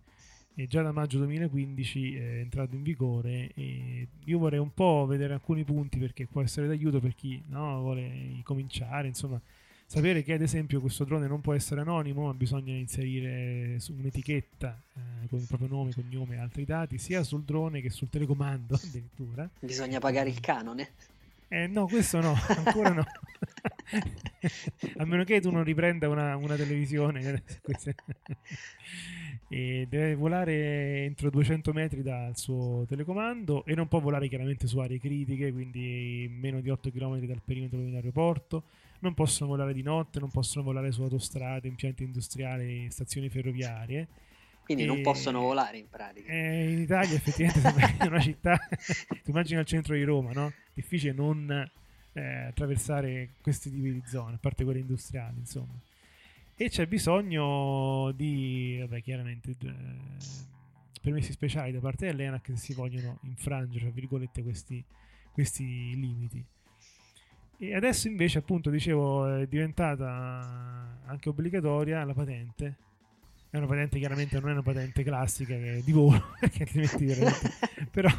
E 0.59 0.65
già 0.65 0.81
da 0.81 0.91
maggio 0.91 1.19
2015 1.19 2.15
è 2.15 2.39
entrato 2.39 2.73
in 2.73 2.81
vigore 2.81 3.51
e 3.53 4.07
io 4.23 4.39
vorrei 4.39 4.57
un 4.57 4.73
po' 4.73 5.05
vedere 5.05 5.33
alcuni 5.33 5.63
punti 5.63 5.99
perché 5.99 6.25
può 6.25 6.41
essere 6.41 6.65
d'aiuto 6.65 6.99
per 6.99 7.13
chi 7.13 7.39
no, 7.49 7.79
vuole 7.81 8.39
cominciare, 8.43 9.07
insomma, 9.07 9.39
sapere 9.87 10.21
che 10.21 10.33
ad 10.33 10.41
esempio 10.41 10.81
questo 10.81 11.05
drone 11.05 11.27
non 11.27 11.39
può 11.39 11.53
essere 11.53 11.79
anonimo, 11.81 12.25
ma 12.25 12.33
bisogna 12.33 12.73
inserire 12.73 13.79
un'etichetta 13.87 14.81
eh, 14.93 15.27
con 15.27 15.39
il 15.39 15.47
proprio 15.47 15.69
nome, 15.69 15.93
cognome 15.93 16.35
e 16.35 16.39
altri 16.39 16.65
dati, 16.65 16.97
sia 16.97 17.23
sul 17.23 17.43
drone 17.43 17.79
che 17.79 17.89
sul 17.89 18.09
telecomando 18.09 18.75
addirittura. 18.83 19.49
Bisogna 19.59 19.99
pagare 19.99 20.29
il 20.29 20.39
canone. 20.41 20.89
Eh, 21.47 21.67
no, 21.67 21.87
questo 21.87 22.19
no, 22.19 22.35
ancora 22.47 22.91
no. 22.91 23.05
A 24.97 25.05
meno 25.05 25.23
che 25.23 25.39
tu 25.39 25.49
non 25.49 25.63
riprenda 25.63 26.09
una, 26.09 26.35
una 26.35 26.55
televisione. 26.55 27.43
E 29.49 29.87
deve 29.89 30.15
volare 30.15 31.05
entro 31.05 31.29
200 31.29 31.71
metri 31.71 32.01
dal 32.01 32.35
suo 32.35 32.83
telecomando 32.85 33.63
e 33.63 33.75
non 33.75 33.87
può 33.87 34.01
volare 34.01 34.27
chiaramente 34.27 34.67
su 34.67 34.79
aree 34.79 34.99
critiche, 34.99 35.53
quindi 35.53 36.27
meno 36.29 36.59
di 36.59 36.69
8 36.69 36.91
km 36.91 37.19
dal 37.19 37.41
perimetro 37.45 37.79
di 37.79 37.85
un 37.85 37.95
aeroporto. 37.95 38.63
Non 38.99 39.13
possono 39.13 39.49
volare 39.51 39.73
di 39.73 39.83
notte, 39.83 40.19
non 40.19 40.31
possono 40.31 40.63
volare 40.63 40.91
su 40.91 41.01
autostrade, 41.03 41.67
impianti 41.67 42.03
industriali, 42.03 42.89
stazioni 42.89 43.29
ferroviarie. 43.29 44.07
Quindi 44.63 44.85
non 44.85 44.97
E- 44.97 45.01
possono 45.01 45.41
volare 45.41 45.77
in 45.77 45.87
pratica. 45.89 46.29
eh, 46.31 46.71
in 46.73 46.79
Italia 46.79 47.15
effettivamente 47.15 48.03
è 48.03 48.07
una 48.07 48.19
città, 48.19 48.57
tu 49.23 49.29
immagini 49.29 49.59
al 49.59 49.65
centro 49.65 49.93
di 49.93 50.03
Roma, 50.03 50.31
no? 50.33 50.51
Difficile 50.73 51.13
non 51.13 51.49
eh, 52.13 52.21
attraversare 52.47 53.29
questi 53.41 53.69
tipi 53.69 53.93
di 53.93 54.03
zone, 54.07 54.35
a 54.35 54.39
parte 54.39 54.63
quelle 54.65 54.79
industriali, 54.79 55.37
insomma. 55.39 55.73
E 56.55 56.69
c'è 56.69 56.85
bisogno 56.87 58.11
di, 58.13 58.77
vabbè, 58.79 59.01
chiaramente, 59.03 59.51
eh, 59.51 59.75
permessi 61.01 61.31
speciali 61.31 61.71
da 61.71 61.79
parte 61.79 62.07
dell'ENAC 62.07 62.47
se 62.47 62.57
si 62.57 62.73
vogliono 62.73 63.19
infrangere, 63.21 63.85
tra 63.85 63.93
virgolette, 63.93 64.41
questi, 64.43 64.83
questi 65.31 65.63
limiti. 65.95 66.43
E 67.59 67.73
adesso 67.73 68.07
invece, 68.07 68.37
appunto, 68.37 68.69
dicevo, 68.69 69.37
è 69.37 69.47
diventata 69.47 70.99
anche 71.05 71.29
obbligatoria 71.29 72.03
la 72.03 72.13
patente. 72.13 72.75
È 73.49 73.57
una 73.57 73.65
patente, 73.65 73.97
chiaramente 73.97 74.39
non 74.39 74.49
è 74.49 74.51
una 74.51 74.61
patente 74.61 75.03
classica 75.03 75.55
che 75.55 75.77
è 75.77 75.81
di 75.81 75.91
volo, 75.91 76.33
perché 76.39 76.63
altrimenti 76.63 77.05
veramente... 77.05 77.51
però, 77.89 78.09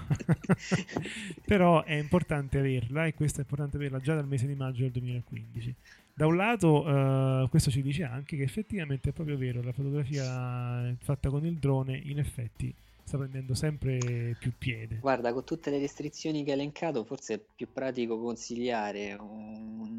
però 1.46 1.84
è 1.84 1.94
importante 1.94 2.58
averla 2.58 3.06
e 3.06 3.14
questa 3.14 3.38
è 3.38 3.42
importante 3.42 3.76
averla 3.76 4.00
già 4.00 4.14
dal 4.14 4.26
mese 4.26 4.46
di 4.46 4.54
maggio 4.54 4.82
del 4.82 4.90
2015. 4.92 5.74
Da 6.14 6.26
un 6.26 6.34
lato, 6.34 7.44
eh, 7.44 7.48
questo 7.48 7.70
ci 7.70 7.80
dice 7.80 8.02
anche 8.02 8.36
che 8.36 8.42
effettivamente 8.42 9.10
è 9.10 9.12
proprio 9.12 9.36
vero, 9.36 9.62
la 9.62 9.72
fotografia 9.72 10.92
fatta 10.98 11.28
con 11.28 11.46
il 11.46 11.58
drone 11.58 11.96
in 11.96 12.18
effetti 12.18 12.74
sta 13.08 13.16
prendendo 13.16 13.54
sempre 13.54 14.36
più 14.38 14.52
piede. 14.58 14.98
Guarda, 14.98 15.32
con 15.32 15.42
tutte 15.42 15.70
le 15.70 15.78
restrizioni 15.78 16.44
che 16.44 16.50
hai 16.50 16.58
elencato, 16.58 17.04
forse 17.04 17.34
è 17.34 17.40
più 17.56 17.72
pratico 17.72 18.20
consigliare 18.20 19.14
un, 19.14 19.98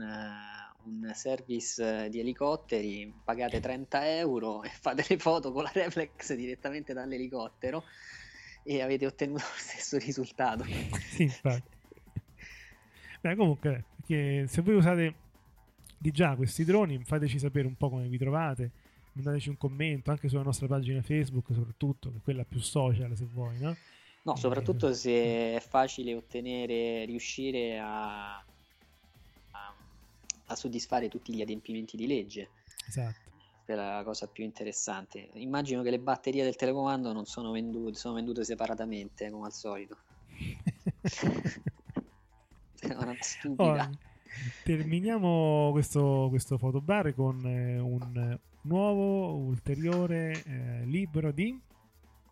un 0.84 1.12
service 1.16 2.08
di 2.10 2.20
elicotteri, 2.20 3.12
pagate 3.24 3.60
30 3.60 4.18
euro 4.18 4.62
e 4.62 4.70
fate 4.80 5.04
le 5.10 5.18
foto 5.18 5.52
con 5.52 5.64
la 5.64 5.72
reflex 5.74 6.36
direttamente 6.36 6.94
dall'elicottero 6.94 7.84
e 8.62 8.82
avete 8.84 9.08
ottenuto 9.08 9.42
lo 9.42 9.58
stesso 9.58 9.98
risultato. 9.98 10.64
sì, 11.10 11.24
infatti. 11.24 11.78
Beh, 13.22 13.36
comunque, 13.36 13.86
se 14.06 14.62
voi 14.62 14.76
usate 14.76 15.16
di 15.98 16.12
già 16.12 16.36
questi 16.36 16.64
droni, 16.64 17.04
fateci 17.04 17.40
sapere 17.40 17.66
un 17.66 17.76
po' 17.76 17.90
come 17.90 18.08
vi 18.08 18.20
trovate 18.20 18.72
mandateci 19.22 19.50
un 19.50 19.58
commento 19.58 20.12
anche 20.12 20.30
sulla 20.30 20.44
nostra 20.44 20.68
pagina 20.68 21.02
Facebook, 21.02 21.54
soprattutto, 21.54 22.12
che 22.12 22.18
è 22.18 22.22
quella 22.22 22.44
più 22.44 22.60
social 22.60 23.16
se 23.16 23.26
vuoi, 23.32 23.60
no? 23.60 23.76
No, 24.24 24.36
soprattutto 24.36 24.94
se 24.94 25.56
è 25.56 25.64
facile 25.66 26.14
ottenere, 26.14 27.06
riuscire 27.06 27.80
a, 27.80 28.38
a, 28.38 28.44
a 30.46 30.56
soddisfare 30.56 31.08
tutti 31.08 31.34
gli 31.34 31.42
adempimenti 31.42 31.96
di 31.98 32.06
legge. 32.06 32.50
Esatto. 32.88 33.28
È 33.66 33.74
la 33.76 34.02
cosa 34.04 34.28
più 34.28 34.44
interessante. 34.44 35.30
Immagino 35.34 35.82
che 35.84 35.92
le 35.92 36.00
batterie 36.00 36.44
del 36.44 36.56
telecomando 36.56 37.14
non 37.14 37.26
sono 37.26 37.52
vendute, 37.52 37.96
sono 37.98 38.16
vendute 38.16 38.44
separatamente, 38.44 39.30
come 39.30 39.46
al 39.46 39.54
solito. 39.54 39.98
è 42.80 42.94
una 42.94 43.16
stupida. 43.20 43.90
Oh, 43.90 43.98
terminiamo 44.64 45.70
questo, 45.72 46.28
questo 46.30 46.58
fotobar 46.58 47.14
con 47.14 47.46
eh, 47.46 47.80
un 47.80 48.40
nuovo, 48.62 49.36
ulteriore 49.36 50.44
eh, 50.46 50.86
libro 50.86 51.32
di 51.32 51.60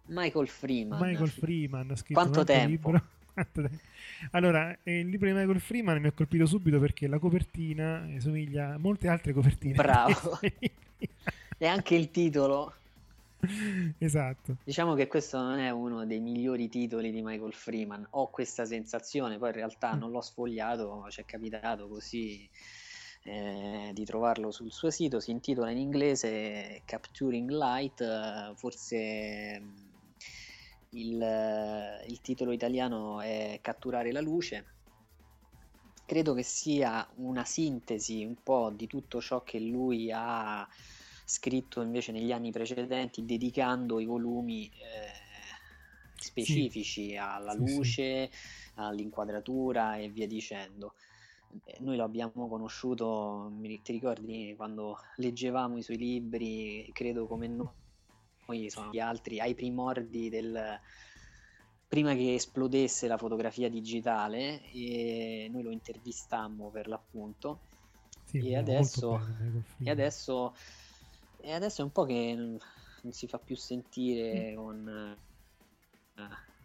Michael 0.07 0.47
Freeman. 0.47 0.99
Michael 0.99 1.29
Freeman 1.29 1.91
ha 1.91 1.95
scritto 1.95 2.19
Quanto 2.19 2.43
tempo? 2.43 2.91
libro. 2.91 3.15
Allora, 4.31 4.75
eh, 4.81 4.99
il 4.99 5.09
libro 5.09 5.27
di 5.27 5.33
Michael 5.33 5.59
Freeman 5.59 6.01
mi 6.01 6.07
ha 6.07 6.11
colpito 6.11 6.47
subito 6.47 6.79
perché 6.79 7.07
la 7.07 7.19
copertina 7.19 8.07
eh, 8.07 8.19
somiglia 8.19 8.73
a 8.73 8.77
molte 8.79 9.07
altre 9.07 9.31
copertine. 9.31 9.75
Bravo. 9.75 10.39
e 11.57 11.65
anche 11.67 11.95
il 11.95 12.09
titolo. 12.09 12.73
Esatto. 13.99 14.57
Diciamo 14.63 14.95
che 14.95 15.05
questo 15.07 15.39
non 15.39 15.59
è 15.59 15.69
uno 15.69 16.05
dei 16.07 16.19
migliori 16.19 16.67
titoli 16.67 17.11
di 17.11 17.21
Michael 17.21 17.53
Freeman. 17.53 18.07
Ho 18.11 18.29
questa 18.31 18.65
sensazione, 18.65 19.37
poi 19.37 19.49
in 19.49 19.55
realtà 19.55 19.93
non 19.93 20.09
l'ho 20.09 20.21
sfogliato, 20.21 21.05
ci 21.09 21.21
è 21.21 21.25
capitato 21.25 21.87
così 21.87 22.49
eh, 23.23 23.91
di 23.93 24.05
trovarlo 24.05 24.51
sul 24.51 24.71
suo 24.71 24.89
sito, 24.89 25.19
si 25.19 25.31
intitola 25.31 25.69
in 25.69 25.77
inglese 25.77 26.81
Capturing 26.85 27.49
Light, 27.49 28.01
eh, 28.01 28.53
forse 28.55 29.59
mm, 29.59 29.75
il, 30.91 31.21
eh, 31.21 32.05
il 32.07 32.21
titolo 32.21 32.51
italiano 32.51 33.21
è 33.21 33.59
Catturare 33.61 34.11
la 34.11 34.21
luce. 34.21 34.65
Credo 36.05 36.33
che 36.33 36.43
sia 36.43 37.05
una 37.15 37.43
sintesi 37.43 38.23
un 38.23 38.41
po' 38.41 38.71
di 38.73 38.87
tutto 38.87 39.19
ciò 39.19 39.43
che 39.43 39.59
lui 39.59 40.09
ha 40.13 40.65
scritto 41.25 41.81
invece 41.81 42.13
negli 42.13 42.31
anni 42.31 42.51
precedenti, 42.51 43.25
dedicando 43.25 43.99
i 43.99 44.05
volumi 44.05 44.69
eh, 44.69 45.25
specifici 46.15 47.09
sì. 47.09 47.15
alla 47.17 47.53
luce, 47.53 48.29
sì, 48.31 48.37
sì. 48.37 48.71
all'inquadratura 48.75 49.97
e 49.97 50.07
via 50.07 50.27
dicendo. 50.27 50.93
Eh, 51.65 51.77
noi 51.79 51.95
lo 51.97 52.03
abbiamo 52.03 52.47
conosciuto, 52.47 53.51
ti 53.61 53.91
ricordi 53.91 54.53
quando 54.55 54.97
leggevamo 55.17 55.77
i 55.77 55.83
suoi 55.83 55.97
libri, 55.97 56.89
credo 56.93 57.27
come 57.27 57.47
noi, 57.47 58.69
sono 58.69 58.91
gli 58.91 58.99
altri, 58.99 59.39
ai 59.39 59.55
primordi 59.55 60.29
del... 60.29 60.79
prima 61.87 62.13
che 62.13 62.35
esplodesse 62.35 63.07
la 63.07 63.17
fotografia 63.17 63.69
digitale 63.69 64.61
e 64.71 65.49
noi 65.51 65.63
lo 65.63 65.71
intervistammo 65.71 66.69
per 66.69 66.87
l'appunto 66.87 67.59
sì, 68.27 68.49
e, 68.49 68.57
adesso, 68.57 69.21
e, 69.79 69.89
adesso, 69.89 70.53
e 71.39 71.53
adesso 71.53 71.81
è 71.81 71.83
un 71.85 71.91
po' 71.91 72.03
che 72.03 72.33
non 72.35 73.11
si 73.11 73.25
fa 73.27 73.39
più 73.39 73.55
sentire 73.55 74.51
mm. 74.51 74.55
con... 74.55 75.17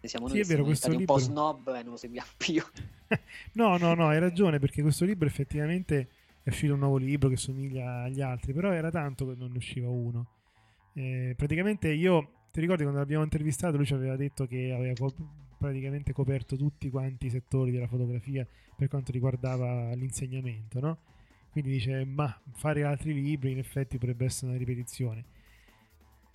Siamo 0.02 0.26
noi 0.26 0.36
sì, 0.36 0.42
è 0.42 0.46
vero, 0.46 0.64
un 0.64 0.72
libro... 0.90 1.04
po' 1.04 1.18
snob 1.18 1.68
e 1.68 1.82
non 1.82 1.92
lo 1.92 1.96
seguiamo 1.96 2.28
più. 2.36 2.62
no, 3.54 3.76
no, 3.76 3.94
no, 3.94 4.08
hai 4.08 4.18
ragione 4.18 4.58
perché 4.58 4.82
questo 4.82 5.04
libro 5.04 5.26
effettivamente 5.26 6.08
è 6.42 6.48
uscito 6.48 6.72
un 6.74 6.80
nuovo 6.80 6.96
libro 6.96 7.28
che 7.28 7.36
somiglia 7.36 8.02
agli 8.02 8.20
altri, 8.20 8.52
però 8.52 8.72
era 8.72 8.90
tanto 8.90 9.26
che 9.28 9.34
non 9.36 9.52
ne 9.52 9.58
usciva 9.58 9.88
uno. 9.88 10.26
Eh, 10.94 11.34
praticamente 11.36 11.92
io, 11.92 12.46
ti 12.50 12.60
ricordi 12.60 12.82
quando 12.82 13.00
l'abbiamo 13.00 13.22
intervistato, 13.22 13.76
lui 13.76 13.86
ci 13.86 13.94
aveva 13.94 14.16
detto 14.16 14.46
che 14.46 14.72
aveva 14.72 14.94
co- 14.94 15.14
praticamente 15.56 16.12
coperto 16.12 16.56
tutti 16.56 16.90
quanti 16.90 17.26
i 17.26 17.30
settori 17.30 17.70
della 17.70 17.86
fotografia 17.86 18.46
per 18.76 18.88
quanto 18.88 19.12
riguardava 19.12 19.94
l'insegnamento, 19.94 20.80
no? 20.80 20.98
Quindi 21.52 21.70
dice, 21.70 22.04
ma 22.04 22.36
fare 22.54 22.82
altri 22.82 23.14
libri 23.14 23.52
in 23.52 23.58
effetti 23.58 23.98
potrebbe 23.98 24.24
essere 24.24 24.48
una 24.50 24.58
ripetizione 24.58 25.24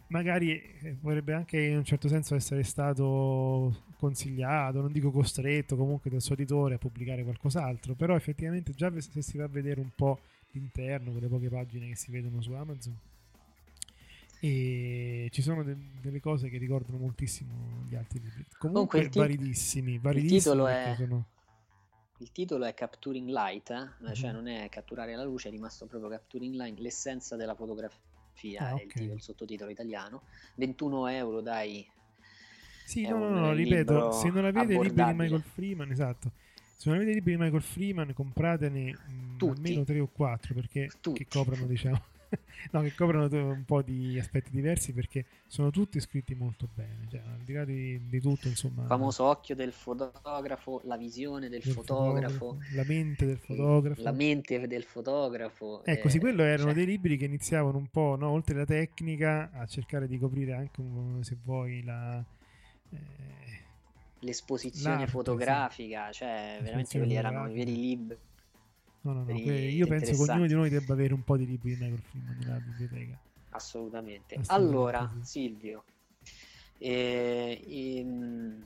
magari 0.08 0.62
eh, 0.62 0.96
vorrebbe 1.02 1.34
anche 1.34 1.60
in 1.60 1.78
un 1.78 1.84
certo 1.84 2.08
senso 2.08 2.36
essere 2.36 2.64
stato 2.64 3.84
consigliato, 3.98 4.82
non 4.82 4.92
dico 4.92 5.12
costretto 5.12 5.76
comunque 5.76 6.10
dal 6.10 6.22
suo 6.22 6.36
editore 6.36 6.76
a 6.76 6.78
pubblicare 6.78 7.24
qualcos'altro, 7.24 7.96
però 7.96 8.16
effettivamente 8.16 8.74
già 8.74 8.92
se 9.00 9.22
si 9.22 9.38
va 9.38 9.46
a 9.46 9.50
vedere 9.50 9.82
un 9.82 9.92
po' 9.96 10.20
l'interno, 10.52 11.12
quelle 11.12 11.28
poche 11.28 11.50
pagine 11.50 11.88
che 11.88 11.96
si 11.96 12.12
vedono 12.12 12.42
su 12.42 12.52
Amazon, 12.54 12.98
e 14.40 15.30
ci 15.32 15.42
sono 15.42 15.64
de- 15.64 15.76
delle 16.00 16.20
cose 16.20 16.50
che 16.50 16.58
ricordano 16.58 17.00
moltissimo 17.00 17.86
gli 17.88 17.96
altri 17.96 18.22
libri. 18.22 18.46
Comunque, 18.58 19.10
Comunque 19.10 19.22
validissimi, 19.22 19.98
validissimi 19.98 20.36
il 20.36 20.44
titolo 20.44 20.68
è... 20.68 20.94
Sono... 20.96 21.26
Il 22.20 22.32
titolo 22.32 22.66
è 22.66 22.74
Capturing 22.74 23.30
Light, 23.30 23.70
eh? 23.70 23.76
mm-hmm. 24.04 24.14
cioè 24.14 24.32
non 24.32 24.48
è 24.48 24.70
catturare 24.70 25.16
la 25.16 25.24
luce, 25.24 25.50
è 25.50 25.52
rimasto 25.52 25.86
proprio 25.86 26.10
Capturing 26.10 26.56
Light, 26.56 26.80
l'essenza 26.80 27.36
della 27.36 27.54
fotografia 27.54 28.00
fotografia, 28.38 28.60
ah, 28.62 28.74
okay. 28.74 28.86
il, 28.86 28.92
titolo, 28.92 29.14
il, 29.14 29.22
sottotitolo 29.22 29.72
italiano. 29.72 30.22
21 30.56 31.08
euro 31.08 31.42
dai. 31.42 31.86
Sì, 32.86 33.08
no, 33.08 33.18
no, 33.18 33.30
no, 33.30 33.54
ripeto, 33.54 34.12
se 34.14 34.30
non 34.30 34.46
avete 34.46 34.74
i 34.74 34.82
libri 34.82 35.04
di 35.04 35.14
Michael 35.14 35.42
Freeman, 35.42 35.92
esatto. 35.92 36.32
Se 36.78 36.90
non 36.90 36.98
avete 36.98 37.12
i 37.12 37.16
libri 37.16 37.36
di 37.36 37.42
Michael 37.42 37.62
Freeman, 37.62 38.14
compratene 38.14 38.92
mh, 38.92 39.44
mm, 39.44 39.50
almeno 39.50 39.84
3 39.84 40.00
o 40.00 40.08
4 40.08 40.54
perché 40.54 40.90
che 41.02 41.28
coprono, 41.28 41.66
diciamo, 41.66 42.02
no, 42.72 42.82
che 42.82 42.94
coprono 42.94 43.28
un 43.32 43.64
po' 43.66 43.82
di 43.82 44.18
aspetti 44.20 44.52
diversi 44.52 44.94
perché 44.94 45.26
sono 45.48 45.70
tutti 45.70 46.00
scritti 46.00 46.36
molto 46.36 46.68
bene, 46.74 47.08
cioè, 47.10 47.22
al 47.22 47.44
di 47.44 47.54
là 47.54 47.66
di, 47.66 48.08
di 48.08 48.20
tutto, 48.20 48.48
insomma. 48.48 48.82
Il 48.82 48.88
famoso 48.88 49.24
occhio 49.26 49.56
del 49.56 49.72
fotografo, 49.72 50.82
la 50.86 50.98
visione 50.98 51.50
del, 51.50 51.62
del 51.62 51.74
fotografo, 51.74 52.34
fotografo, 52.34 52.76
la 52.76 52.84
mente 52.86 53.26
del 53.26 53.38
fotografo. 53.38 54.02
La 54.02 54.12
mente 54.12 54.68
del 54.68 54.84
fotografo. 54.84 55.86
Ecco, 55.86 56.10
sì, 56.10 56.20
quello 56.20 56.44
erano 56.44 56.70
cioè... 56.70 56.74
dei 56.74 56.86
libri 56.86 57.18
che 57.18 57.26
iniziavano 57.26 57.78
un 57.78 57.88
po', 57.88 58.16
no, 58.18 58.30
oltre 58.30 58.56
la 58.56 58.66
tecnica, 58.66 59.52
a 59.54 59.66
cercare 59.66 60.08
di 60.08 60.18
coprire 60.18 60.54
anche, 60.54 60.82
un, 60.82 61.24
se 61.24 61.38
vuoi, 61.44 61.84
la... 61.84 62.24
Eh, 62.90 63.36
l'esposizione 64.20 64.96
L'arte, 64.96 65.12
fotografica, 65.12 66.08
sì. 66.08 66.20
cioè 66.20 66.60
veramente 66.62 66.98
quelli 66.98 67.14
erano 67.14 67.50
i 67.50 67.54
veri 67.54 67.76
libri 67.76 68.18
No, 69.02 69.14
no, 69.14 69.24
no. 69.24 69.32
Io 69.34 69.88
penso 69.88 70.12
che 70.12 70.32
ognuno 70.32 70.48
di 70.48 70.54
noi 70.54 70.70
debba 70.70 70.94
avere 70.94 71.14
un 71.14 71.24
po' 71.24 71.38
di 71.38 71.46
libri 71.46 71.76
di 71.76 71.76
Freeman 71.78 72.38
nella 72.40 72.60
biblioteca. 72.60 73.18
Assolutamente. 73.52 74.36
Assolutamente. 74.36 74.52
Allora, 74.54 75.12
sì. 75.22 75.30
Silvio, 75.30 75.84
eh, 76.78 77.62
in... 77.66 78.64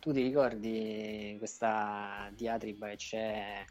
tu 0.00 0.12
ti 0.12 0.22
ricordi 0.22 1.36
questa 1.38 2.30
diatriba 2.34 2.88
che 2.88 2.96
c'è 2.96 3.64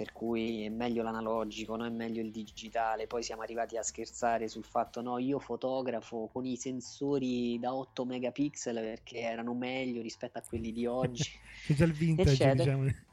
per 0.00 0.12
cui 0.12 0.64
è 0.64 0.70
meglio 0.70 1.02
l'analogico, 1.02 1.76
no? 1.76 1.84
è 1.84 1.90
meglio 1.90 2.22
il 2.22 2.30
digitale, 2.30 3.06
poi 3.06 3.22
siamo 3.22 3.42
arrivati 3.42 3.76
a 3.76 3.82
scherzare 3.82 4.48
sul 4.48 4.64
fatto 4.64 5.02
no, 5.02 5.18
io 5.18 5.38
fotografo 5.38 6.30
con 6.32 6.46
i 6.46 6.56
sensori 6.56 7.58
da 7.58 7.74
8 7.74 8.06
megapixel 8.06 8.76
perché 8.76 9.18
erano 9.18 9.52
meglio 9.52 10.00
rispetto 10.00 10.38
a 10.38 10.42
quelli 10.42 10.72
di 10.72 10.86
oggi. 10.88 11.24
C'è 11.66 11.74
già 11.74 11.84
il 11.84 11.92
vintage, 11.92 12.30
eccetera. 12.30 12.54
diciamo 12.54 13.08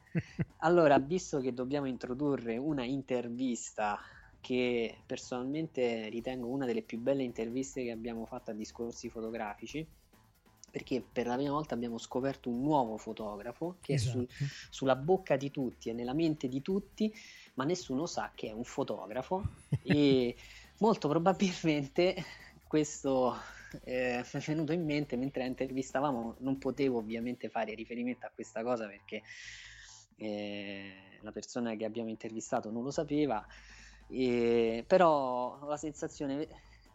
allora, 0.58 0.98
visto 1.00 1.40
che 1.40 1.54
dobbiamo 1.54 1.88
introdurre 1.88 2.58
una 2.58 2.84
intervista 2.84 4.00
che 4.40 5.04
personalmente 5.06 6.10
ritengo 6.10 6.48
una 6.48 6.66
delle 6.66 6.84
più 6.84 7.00
belle 7.00 7.24
interviste 7.24 7.84
che 7.84 7.92
abbiamo 7.92 8.26
fatto 8.26 8.52
a 8.52 8.54
discorsi 8.54 9.10
fotografici, 9.10 9.88
perché 10.70 11.02
per 11.02 11.28
la 11.28 11.36
prima 11.36 11.52
volta 11.52 11.74
abbiamo 11.74 11.98
scoperto 11.98 12.50
un 12.50 12.62
nuovo 12.62 12.98
fotografo 12.98 13.78
che 13.82 13.94
Esatto. 13.94 14.20
è 14.20 14.26
sul- 14.26 14.28
sulla 14.70 14.96
bocca 14.96 15.36
di 15.36 15.50
tutti 15.52 15.90
e 15.90 15.94
nella 15.94 16.14
mente 16.14 16.48
di 16.48 16.62
tutti, 16.62 17.12
ma 17.56 17.64
nessuno 17.64 18.06
sa 18.06 18.32
che 18.36 18.50
è 18.50 18.52
un 18.52 18.64
fotografo 18.64 19.44
e 19.82 20.36
molto 20.80 21.08
probabilmente 21.08 22.16
questo 22.68 23.36
eh, 23.84 24.24
mi 24.24 24.40
è 24.40 24.44
venuto 24.46 24.74
in 24.74 24.86
mente 24.86 25.16
mentre 25.18 25.42
la 25.42 25.48
intervistavamo, 25.48 26.38
non 26.40 26.58
potevo 26.58 26.98
ovviamente 27.00 27.50
fare 27.50 27.74
riferimento 27.74 28.26
a 28.26 28.32
questa 28.34 28.64
cosa 28.64 28.88
perché 28.88 29.24
eh, 30.18 30.94
la 31.22 31.32
persona 31.32 31.76
che 31.76 31.86
abbiamo 31.86 32.10
intervistato 32.10 32.72
non 32.72 32.84
lo 32.84 32.92
sapeva, 32.92 33.46
e- 34.08 34.84
però 34.88 35.60
ho 35.60 35.68
la 35.68 35.78
sensazione 35.78 36.48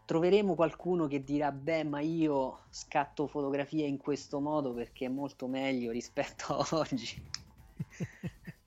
troveremo 0.05 0.55
qualcuno 0.55 1.07
che 1.07 1.23
dirà 1.23 1.51
beh 1.51 1.85
ma 1.85 2.01
io 2.01 2.59
scatto 2.69 3.27
fotografie 3.27 3.85
in 3.87 3.97
questo 3.97 4.39
modo 4.39 4.73
perché 4.73 5.05
è 5.05 5.09
molto 5.09 5.47
meglio 5.47 5.91
rispetto 5.91 6.57
a 6.57 6.67
oggi. 6.71 7.21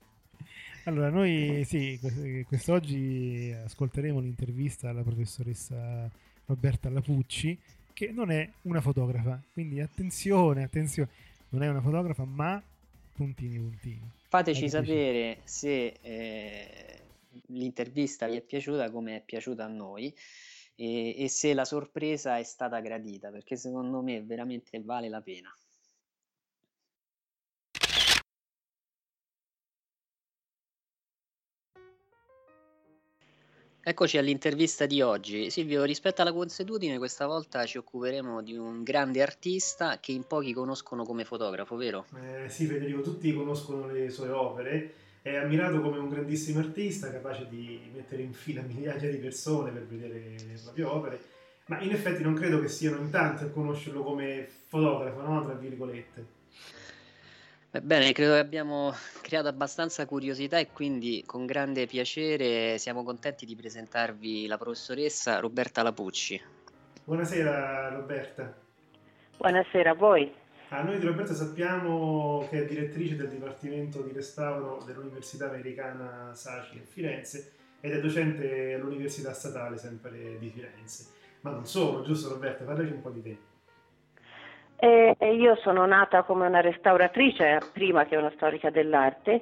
Allora, 0.87 1.09
noi 1.09 1.63
sì, 1.65 1.97
quest- 1.99 2.43
quest'oggi 2.45 3.53
ascolteremo 3.65 4.21
l'intervista 4.21 4.87
alla 4.87 5.01
professoressa 5.03 6.09
Roberta 6.45 6.89
Lapucci, 6.89 7.59
che 7.91 8.11
non 8.13 8.31
è 8.31 8.49
una 8.61 8.79
fotografa, 8.79 9.41
quindi 9.51 9.81
attenzione, 9.81 10.63
attenzione, 10.63 11.09
non 11.49 11.63
è 11.63 11.69
una 11.69 11.81
fotografa, 11.81 12.23
ma 12.23 12.63
puntini 13.11 13.57
puntini. 13.57 14.16
Fateci 14.29 14.69
sapere 14.69 15.41
se 15.45 15.99
eh, 16.01 17.07
l'intervista 17.47 18.27
vi 18.27 18.35
è 18.35 18.41
piaciuta 18.41 18.91
come 18.91 19.17
è 19.17 19.23
piaciuta 19.23 19.63
a 19.63 19.69
noi 19.69 20.13
e, 20.75 21.23
e 21.23 21.29
se 21.29 21.53
la 21.53 21.65
sorpresa 21.65 22.37
è 22.37 22.43
stata 22.43 22.79
gradita, 22.81 23.29
perché 23.31 23.55
secondo 23.55 24.01
me 24.01 24.21
veramente 24.23 24.81
vale 24.83 25.09
la 25.09 25.21
pena. 25.21 25.53
Eccoci 33.89 34.17
all'intervista 34.17 34.85
di 34.85 35.01
oggi. 35.01 35.49
Silvio, 35.49 35.85
rispetto 35.85 36.21
alla 36.21 36.33
consuetudine, 36.33 36.97
questa 36.97 37.25
volta 37.25 37.65
ci 37.65 37.77
occuperemo 37.77 38.43
di 38.43 38.57
un 38.57 38.83
grande 38.83 39.21
artista 39.21 40.01
che 40.01 40.11
in 40.11 40.27
pochi 40.27 40.51
conoscono 40.51 41.05
come 41.05 41.23
fotografo, 41.23 41.77
vero? 41.77 42.05
Eh, 42.21 42.49
sì, 42.49 42.65
Federico, 42.65 42.99
tutti 42.99 43.33
conoscono 43.33 43.87
le 43.87 44.09
sue 44.09 44.27
opere, 44.27 44.93
è 45.21 45.37
ammirato 45.37 45.79
come 45.79 45.99
un 45.99 46.09
grandissimo 46.09 46.59
artista, 46.59 47.09
capace 47.09 47.47
di 47.47 47.89
mettere 47.93 48.23
in 48.23 48.33
fila 48.33 48.59
migliaia 48.67 49.09
di 49.09 49.19
persone 49.19 49.71
per 49.71 49.85
vedere 49.85 50.35
le 50.35 50.59
proprie 50.61 50.83
opere, 50.83 51.21
ma 51.67 51.79
in 51.79 51.91
effetti 51.91 52.21
non 52.23 52.33
credo 52.33 52.59
che 52.59 52.67
siano 52.67 52.97
in 52.97 53.09
tanti 53.09 53.45
a 53.45 53.47
conoscerlo 53.47 54.03
come 54.03 54.49
fotografo, 54.67 55.21
no? 55.21 55.45
Tra 55.45 55.53
virgolette. 55.53 56.25
Ebbene, 57.77 58.11
credo 58.11 58.33
che 58.33 58.39
abbiamo 58.39 58.91
creato 59.21 59.47
abbastanza 59.49 60.07
curiosità 60.07 60.57
e 60.57 60.71
quindi 60.71 61.23
con 61.27 61.45
grande 61.45 61.85
piacere 61.85 62.79
siamo 62.79 63.03
contenti 63.03 63.45
di 63.45 63.55
presentarvi 63.55 64.47
la 64.47 64.57
professoressa 64.57 65.39
Roberta 65.39 65.83
Lapucci. 65.83 66.41
Buonasera 67.03 67.89
Roberta. 67.89 68.57
Buonasera 69.37 69.91
a 69.91 69.93
voi. 69.93 70.33
Ah, 70.69 70.81
noi 70.81 70.97
di 70.97 71.05
Roberta 71.05 71.35
sappiamo 71.35 72.47
che 72.49 72.63
è 72.63 72.65
direttrice 72.65 73.15
del 73.15 73.29
Dipartimento 73.29 74.01
di 74.01 74.11
Restauro 74.11 74.81
dell'Università 74.83 75.47
Americana 75.47 76.31
Saci 76.33 76.79
a 76.79 76.83
Firenze 76.83 77.51
ed 77.79 77.93
è 77.93 78.01
docente 78.01 78.73
all'Università 78.73 79.33
Statale 79.33 79.77
sempre 79.77 80.39
di 80.39 80.49
Firenze. 80.49 81.09
Ma 81.41 81.51
non 81.51 81.67
solo, 81.67 82.01
giusto 82.01 82.29
Roberta? 82.29 82.63
Parlaci 82.63 82.91
un 82.91 83.01
po' 83.01 83.11
di 83.11 83.21
te. 83.21 83.37
E 84.79 85.15
io 85.19 85.55
sono 85.57 85.85
nata 85.85 86.21
come 86.21 86.45
una 86.45 86.61
restauratrice 86.61 87.59
prima 87.73 88.05
che 88.05 88.15
una 88.15 88.31
storica 88.35 88.69
dell'arte 88.69 89.41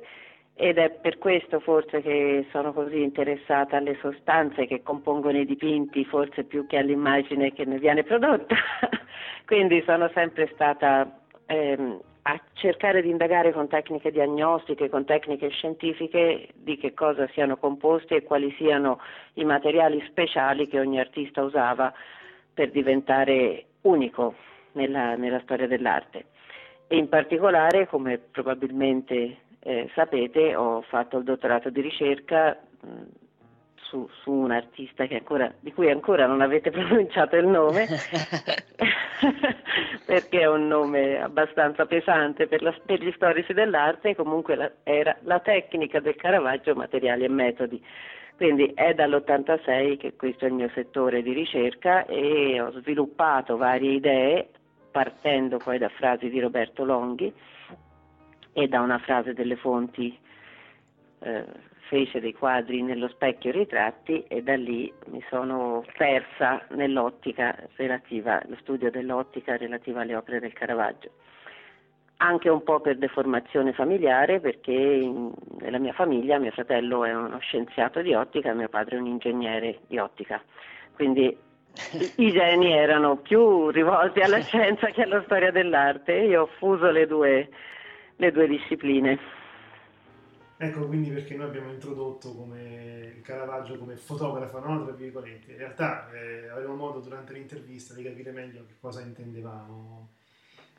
ed 0.58 0.78
è 0.78 0.90
per 0.90 1.18
questo 1.18 1.60
forse 1.60 2.02
che 2.02 2.48
sono 2.52 2.72
così 2.72 3.02
interessata 3.02 3.76
alle 3.76 3.98
sostanze 4.00 4.66
che 4.66 4.82
compongono 4.82 5.38
i 5.38 5.46
dipinti, 5.46 6.06
forse 6.06 6.46
più 6.46 6.66
che 6.66 6.78
all'immagine 6.78 7.52
che 7.52 7.66
ne 7.66 7.78
viene 7.78 8.04
prodotta. 8.04 8.56
Quindi 9.46 9.84
sono 9.86 10.10
sempre 10.14 10.50
stata 10.54 11.20
ehm, 11.46 12.00
a 12.22 12.42
cercare 12.54 13.02
di 13.02 13.10
indagare 13.10 13.52
con 13.52 13.68
tecniche 13.68 14.12
diagnostiche, 14.12 14.88
con 14.88 15.04
tecniche 15.04 15.50
scientifiche 15.50 16.48
di 16.54 16.78
che 16.78 16.94
cosa 16.94 17.28
siano 17.34 17.58
composti 17.58 18.16
e 18.16 18.24
quali 18.24 18.52
siano 18.58 19.02
i 19.34 19.44
materiali 19.44 20.02
speciali 20.08 20.70
che 20.70 20.80
ogni 20.80 21.00
artista 21.02 21.44
usava 21.44 21.94
per 22.54 22.72
diventare 22.72 23.66
unico 23.82 24.34
nella, 24.76 25.16
nella 25.16 25.40
storia 25.42 25.68
dell'arte. 25.68 26.26
E 26.88 26.98
in 26.98 27.10
particolare, 27.10 27.88
come 27.88 28.20
probabilmente 28.20 29.38
eh, 29.60 29.90
sapete, 29.96 30.56
ho 30.56 30.82
fatto 30.84 31.18
il 31.18 31.24
dottorato 31.24 31.72
di 31.72 31.82
ricerca 31.82 32.56
mh, 32.82 32.88
su, 33.76 34.08
su 34.22 34.32
un 34.32 34.52
artista 34.52 35.08
che 35.08 35.16
ancora, 35.16 35.52
di 35.60 35.74
cui 35.74 35.90
ancora 35.90 36.28
non 36.28 36.42
avete 36.42 36.70
pronunciato 36.76 37.38
il 37.38 37.48
nome, 37.48 37.88
perché 40.06 40.42
è 40.42 40.48
un 40.48 40.68
nome 40.68 41.22
abbastanza 41.22 41.86
pesante 41.86 42.48
per, 42.48 42.62
la- 42.62 42.76
per 42.86 43.02
gli 43.02 43.12
storici 43.16 43.54
dell'arte, 43.54 44.16
comunque 44.16 44.56
la- 44.56 44.72
era 44.84 45.16
la 45.22 45.40
tecnica 45.40 46.00
del 46.00 46.16
Caravaggio, 46.16 46.76
materiali 46.76 47.24
e 47.24 47.30
metodi. 47.30 47.84
Quindi 48.36 48.74
è 48.76 48.94
dall'86 48.94 49.98
che 49.98 50.16
questo 50.18 50.44
è 50.44 50.50
il 50.50 50.56
mio 50.56 50.70
settore 50.74 51.24
di 51.24 51.32
ricerca 51.32 52.06
e 52.06 52.60
ho 52.60 52.70
sviluppato 52.82 53.56
varie 53.56 53.94
idee 53.94 54.50
partendo 54.96 55.58
poi 55.58 55.78
da 55.78 55.90
frasi 55.90 56.30
di 56.30 56.40
Roberto 56.40 56.86
Longhi 56.86 57.34
e 58.54 58.68
da 58.70 58.80
una 58.80 58.98
frase 59.00 59.34
delle 59.34 59.58
fonti 59.58 60.18
eh, 61.20 61.46
fece 61.90 62.22
dei 62.22 62.34
quadri 62.34 62.82
nello 62.82 63.10
specchio 63.10 63.52
ritratti 63.52 64.24
e 64.30 64.42
da 64.42 64.56
lì 64.56 64.90
mi 65.08 65.22
sono 65.30 65.84
persa 65.98 66.66
nell'ottica 66.70 67.58
relativa, 67.76 68.42
lo 68.48 68.56
studio 68.62 68.90
dell'ottica 68.90 69.58
relativa 69.58 70.00
alle 70.00 70.16
opere 70.16 70.40
del 70.40 70.54
Caravaggio. 70.54 71.10
Anche 72.20 72.48
un 72.48 72.64
po' 72.64 72.80
per 72.80 72.96
deformazione 72.98 73.74
familiare 73.74 74.40
perché 74.40 74.72
in- 74.72 75.34
nella 75.60 75.78
mia 75.78 75.92
famiglia 75.92 76.40
mio 76.40 76.52
fratello 76.52 77.04
è 77.04 77.14
uno 77.14 77.40
scienziato 77.40 78.02
di 78.02 78.14
ottica 78.14 78.54
mio 78.54 78.70
padre 78.70 78.96
è 78.96 79.00
un 79.02 79.08
ingegnere 79.08 79.80
di 79.88 79.98
ottica. 79.98 80.42
Quindi 80.94 81.38
i- 82.18 82.32
geni 82.32 82.72
erano 82.72 83.18
più 83.18 83.70
rivolti 83.70 84.22
alla 84.22 84.42
scienza 84.42 84.88
che 84.88 85.04
alla 85.04 85.22
storia 85.24 85.52
dell'arte. 85.52 86.14
Io 86.14 86.44
ho 86.44 86.50
fuso 86.58 86.90
le 86.92 87.08
due, 87.08 87.50
le 88.16 88.32
due 88.32 88.48
discipline. 88.48 89.18
Ecco 90.58 90.88
quindi 90.88 91.10
perché 91.10 91.36
noi 91.36 91.48
abbiamo 91.48 91.70
introdotto 91.70 92.34
come 92.34 93.12
il 93.18 93.22
Caravaggio 93.22 93.78
come 93.78 93.96
fotografa, 93.96 94.60
no? 94.60 94.86
Tra 94.86 94.94
virgolette. 94.94 95.52
In 95.52 95.58
realtà 95.58 96.10
eh, 96.14 96.48
avremo 96.48 96.76
modo 96.76 97.00
durante 97.00 97.34
l'intervista 97.34 97.94
di 97.94 98.04
capire 98.04 98.32
meglio 98.32 98.64
che 98.66 98.76
cosa 98.80 99.02
intendevamo. 99.02 100.10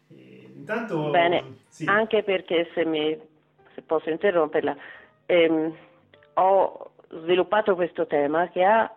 E 0.09 0.51
intanto, 0.55 1.11
Bene, 1.11 1.45
sì. 1.69 1.85
anche 1.87 2.23
perché 2.23 2.71
se, 2.73 2.87
mi, 2.87 3.19
se 3.75 3.83
posso 3.83 4.09
interromperla, 4.09 4.75
ehm, 5.27 5.77
ho 6.35 6.91
sviluppato 7.11 7.75
questo 7.75 8.07
tema 8.07 8.49
che 8.49 8.65
ha 8.65 8.91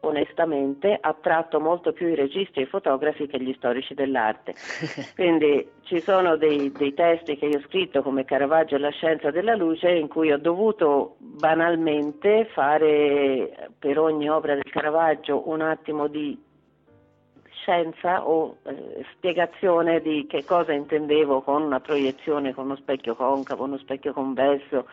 onestamente 0.00 0.96
attratto 1.00 1.60
molto 1.60 1.92
più 1.92 2.08
i 2.08 2.14
registi 2.14 2.60
e 2.60 2.62
i 2.62 2.66
fotografi 2.66 3.26
che 3.26 3.40
gli 3.40 3.52
storici 3.54 3.94
dell'arte. 3.94 4.54
Quindi 5.14 5.68
ci 5.82 6.00
sono 6.00 6.36
dei, 6.36 6.70
dei 6.72 6.94
testi 6.94 7.36
che 7.36 7.46
io 7.46 7.58
ho 7.58 7.62
scritto 7.62 8.02
come 8.02 8.24
Caravaggio 8.24 8.76
e 8.76 8.78
la 8.78 8.90
scienza 8.90 9.30
della 9.30 9.54
luce 9.54 9.90
in 9.90 10.08
cui 10.08 10.32
ho 10.32 10.38
dovuto 10.38 11.16
banalmente 11.18 12.48
fare 12.52 13.70
per 13.78 13.98
ogni 13.98 14.28
opera 14.28 14.54
del 14.54 14.70
Caravaggio 14.70 15.48
un 15.48 15.60
attimo 15.60 16.06
di 16.06 16.44
scienza 17.66 18.24
o 18.26 18.58
eh, 18.64 19.04
spiegazione 19.14 20.00
di 20.00 20.26
che 20.28 20.44
cosa 20.44 20.72
intendevo 20.72 21.42
con 21.42 21.62
una 21.62 21.80
proiezione 21.80 22.54
con 22.54 22.66
uno 22.66 22.76
specchio 22.76 23.16
concavo, 23.16 23.64
uno 23.64 23.78
specchio 23.78 24.12
convesso 24.12 24.86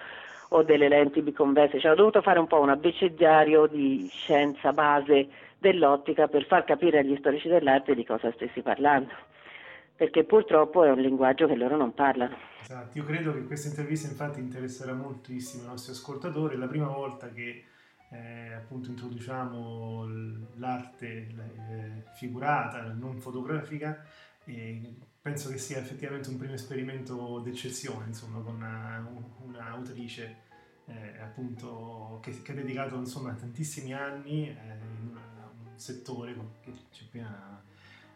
o 0.54 0.64
delle 0.64 0.88
lenti 0.88 1.22
biconvesse, 1.22 1.80
cioè 1.80 1.92
ho 1.92 1.96
dovuto 1.96 2.22
fare 2.22 2.40
un 2.40 2.48
po' 2.48 2.60
un 2.60 2.70
abecedario 2.70 3.66
di 3.66 4.08
scienza 4.12 4.72
base 4.72 5.28
dell'ottica 5.58 6.28
per 6.28 6.46
far 6.46 6.64
capire 6.64 7.00
agli 7.00 7.16
storici 7.18 7.48
dell'arte 7.48 7.96
di 7.96 8.06
cosa 8.06 8.32
stessi 8.34 8.62
parlando, 8.62 9.14
perché 9.96 10.24
purtroppo 10.24 10.84
è 10.84 10.92
un 10.92 11.00
linguaggio 11.00 11.48
che 11.48 11.56
loro 11.56 11.76
non 11.76 11.94
parlano. 11.94 12.38
Esatto, 12.62 12.98
io 12.98 13.04
credo 13.04 13.34
che 13.34 13.46
questa 13.46 13.70
intervista 13.70 14.08
infatti 14.08 14.40
interesserà 14.40 14.94
moltissimo 14.94 15.64
i 15.64 15.68
nostri 15.68 15.92
ascoltatori. 15.92 16.56
È 16.56 16.58
la 16.58 16.68
prima 16.68 16.88
volta 16.88 17.30
che 17.30 17.64
eh, 18.12 18.54
appunto 18.54 18.90
introduciamo 18.90 20.06
l'arte 20.58 21.08
eh, 21.08 22.04
figurata, 22.16 22.94
non 22.96 23.18
fotografica 23.18 24.06
e 24.46 24.82
penso 25.24 25.50
che 25.50 25.58
sia 25.58 25.80
effettivamente 25.80 26.28
un 26.28 26.38
primo 26.38 26.54
esperimento 26.54 27.40
d'eccezione, 27.40 28.08
insomma, 28.08 28.40
con 28.42 28.56
una, 28.56 29.08
un'autrice 29.46 30.36
eh, 30.88 31.18
appunto 31.22 32.20
che, 32.22 32.42
che 32.42 32.52
ha 32.52 32.56
dedicato 32.56 32.98
insomma 32.98 33.32
tantissimi 33.32 33.94
anni 33.94 34.50
eh, 34.50 34.52
in 34.52 35.08
una- 35.12 35.50
un 35.72 35.80
settore 35.80 36.36
che 36.60 36.74
ci 36.92 37.04
ha 37.04 37.06
appena 37.08 37.64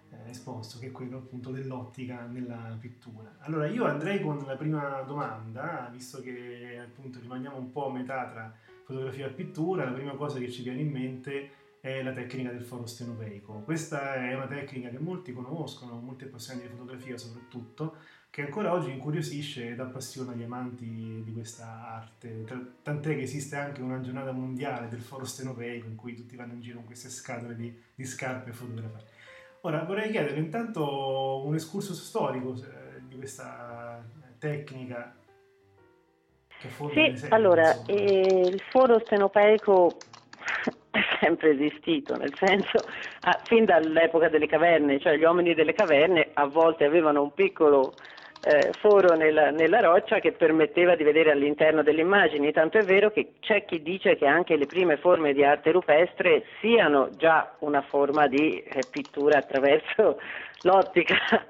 eh, 0.09 0.29
esposto, 0.29 0.79
che 0.79 0.87
è 0.87 0.91
quello 0.91 1.19
appunto 1.19 1.51
dell'ottica 1.51 2.25
nella 2.25 2.75
pittura. 2.77 3.37
Allora 3.39 3.67
io 3.67 3.85
andrei 3.85 4.19
con 4.19 4.43
la 4.45 4.57
prima 4.57 5.01
domanda, 5.03 5.89
visto 5.89 6.19
che 6.21 6.77
appunto 6.83 7.21
rimaniamo 7.21 7.55
un 7.55 7.71
po' 7.71 7.87
a 7.87 7.91
metà 7.93 8.27
tra 8.27 8.53
fotografia 8.83 9.27
e 9.27 9.31
pittura, 9.31 9.85
la 9.85 9.91
prima 9.91 10.15
cosa 10.15 10.39
che 10.39 10.51
ci 10.51 10.61
viene 10.61 10.81
in 10.81 10.91
mente 10.91 11.51
è 11.87 12.03
la 12.03 12.11
tecnica 12.11 12.51
del 12.51 12.63
foro 12.63 12.85
stenopeico. 12.85 13.61
Questa 13.63 14.15
è 14.15 14.35
una 14.35 14.47
tecnica 14.47 14.89
che 14.89 14.99
molti 14.99 15.31
conoscono, 15.31 15.99
molti 15.99 16.25
appassionati 16.25 16.67
di 16.67 16.73
fotografia 16.73 17.17
soprattutto, 17.17 17.95
che 18.29 18.41
ancora 18.43 18.73
oggi 18.73 18.91
incuriosisce 18.91 19.69
ed 19.69 19.79
appassiona 19.79 20.33
gli 20.33 20.43
amanti 20.43 21.21
di 21.23 21.33
questa 21.33 21.95
arte, 21.95 22.45
tant'è 22.83 23.15
che 23.15 23.21
esiste 23.21 23.55
anche 23.55 23.81
una 23.81 24.01
giornata 24.01 24.31
mondiale 24.31 24.89
del 24.89 25.01
foro 25.01 25.25
stenopeico 25.25 25.87
in 25.87 25.95
cui 25.95 26.13
tutti 26.13 26.35
vanno 26.35 26.53
in 26.53 26.61
giro 26.61 26.77
con 26.77 26.85
queste 26.85 27.09
scatole 27.09 27.55
di, 27.55 27.75
di 27.95 28.05
scarpe 28.05 28.51
fotografate. 28.51 29.05
Ora 29.61 29.83
vorrei 29.83 30.11
chiedere 30.11 30.37
intanto 30.37 31.45
un 31.45 31.53
excursus 31.53 31.99
storico 31.99 32.53
eh, 32.55 33.01
di 33.07 33.15
questa 33.15 34.03
tecnica 34.37 35.15
che 36.59 36.69
Sì, 37.15 37.25
allora, 37.29 37.85
eh, 37.85 38.47
il 38.47 38.61
foro 38.71 38.99
stenopeico 38.99 39.97
è 40.97 41.17
sempre 41.19 41.51
esistito, 41.51 42.15
nel 42.15 42.33
senso, 42.35 42.79
ah, 43.21 43.39
fin 43.43 43.65
dall'epoca 43.65 44.29
delle 44.29 44.47
caverne, 44.47 44.99
cioè 44.99 45.17
gli 45.17 45.23
uomini 45.23 45.53
delle 45.53 45.73
caverne 45.73 46.29
a 46.33 46.45
volte 46.45 46.85
avevano 46.85 47.21
un 47.21 47.33
piccolo 47.33 47.93
eh, 48.43 48.71
foro 48.79 49.15
nella, 49.15 49.49
nella, 49.51 49.79
roccia 49.79 50.19
che 50.19 50.31
permetteva 50.31 50.95
di 50.95 51.03
vedere 51.03 51.31
all'interno 51.31 51.83
delle 51.83 52.01
immagini, 52.01 52.51
tanto 52.51 52.77
è 52.77 52.83
vero 52.83 53.11
che 53.11 53.33
c'è 53.39 53.65
chi 53.65 53.81
dice 53.81 54.15
che 54.15 54.25
anche 54.25 54.55
le 54.55 54.65
prime 54.65 54.97
forme 54.97 55.33
di 55.33 55.43
arte 55.43 55.71
rupestre 55.71 56.43
siano 56.61 57.09
già 57.17 57.55
una 57.59 57.81
forma 57.81 58.27
di 58.27 58.59
eh, 58.59 58.81
pittura 58.89 59.39
attraverso 59.39 60.19
l'ottica. 60.63 61.45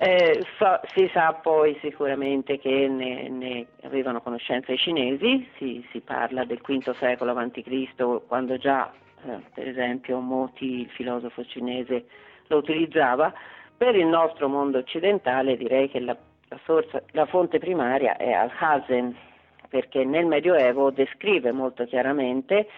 Eh, 0.00 0.44
so, 0.58 0.80
si 0.94 1.10
sa 1.12 1.32
poi 1.32 1.76
sicuramente 1.80 2.58
che 2.58 2.86
ne, 2.86 3.28
ne, 3.28 3.66
avevano 3.82 4.20
conoscenza 4.20 4.72
i 4.72 4.78
cinesi, 4.78 5.48
si, 5.56 5.84
si 5.90 6.00
parla 6.00 6.44
del 6.44 6.60
V 6.64 6.92
secolo 6.92 7.32
a.C. 7.32 8.26
quando 8.28 8.56
già 8.58 8.92
eh, 9.26 9.40
per 9.52 9.66
esempio 9.66 10.20
Moti, 10.20 10.82
il 10.82 10.90
filosofo 10.90 11.44
cinese, 11.44 12.06
lo 12.46 12.58
utilizzava, 12.58 13.32
per 13.76 13.96
il 13.96 14.06
nostro 14.06 14.48
mondo 14.48 14.78
occidentale 14.78 15.56
direi 15.56 15.88
che 15.88 16.00
la, 16.00 16.16
la, 16.48 16.60
sorsa, 16.64 17.02
la 17.12 17.26
fonte 17.26 17.58
primaria 17.58 18.16
è 18.16 18.30
Alhazen, 18.32 19.16
perché 19.68 20.04
nel 20.04 20.26
Medioevo 20.26 20.90
descrive 20.90 21.52
molto 21.52 21.84
chiaramente 21.84 22.68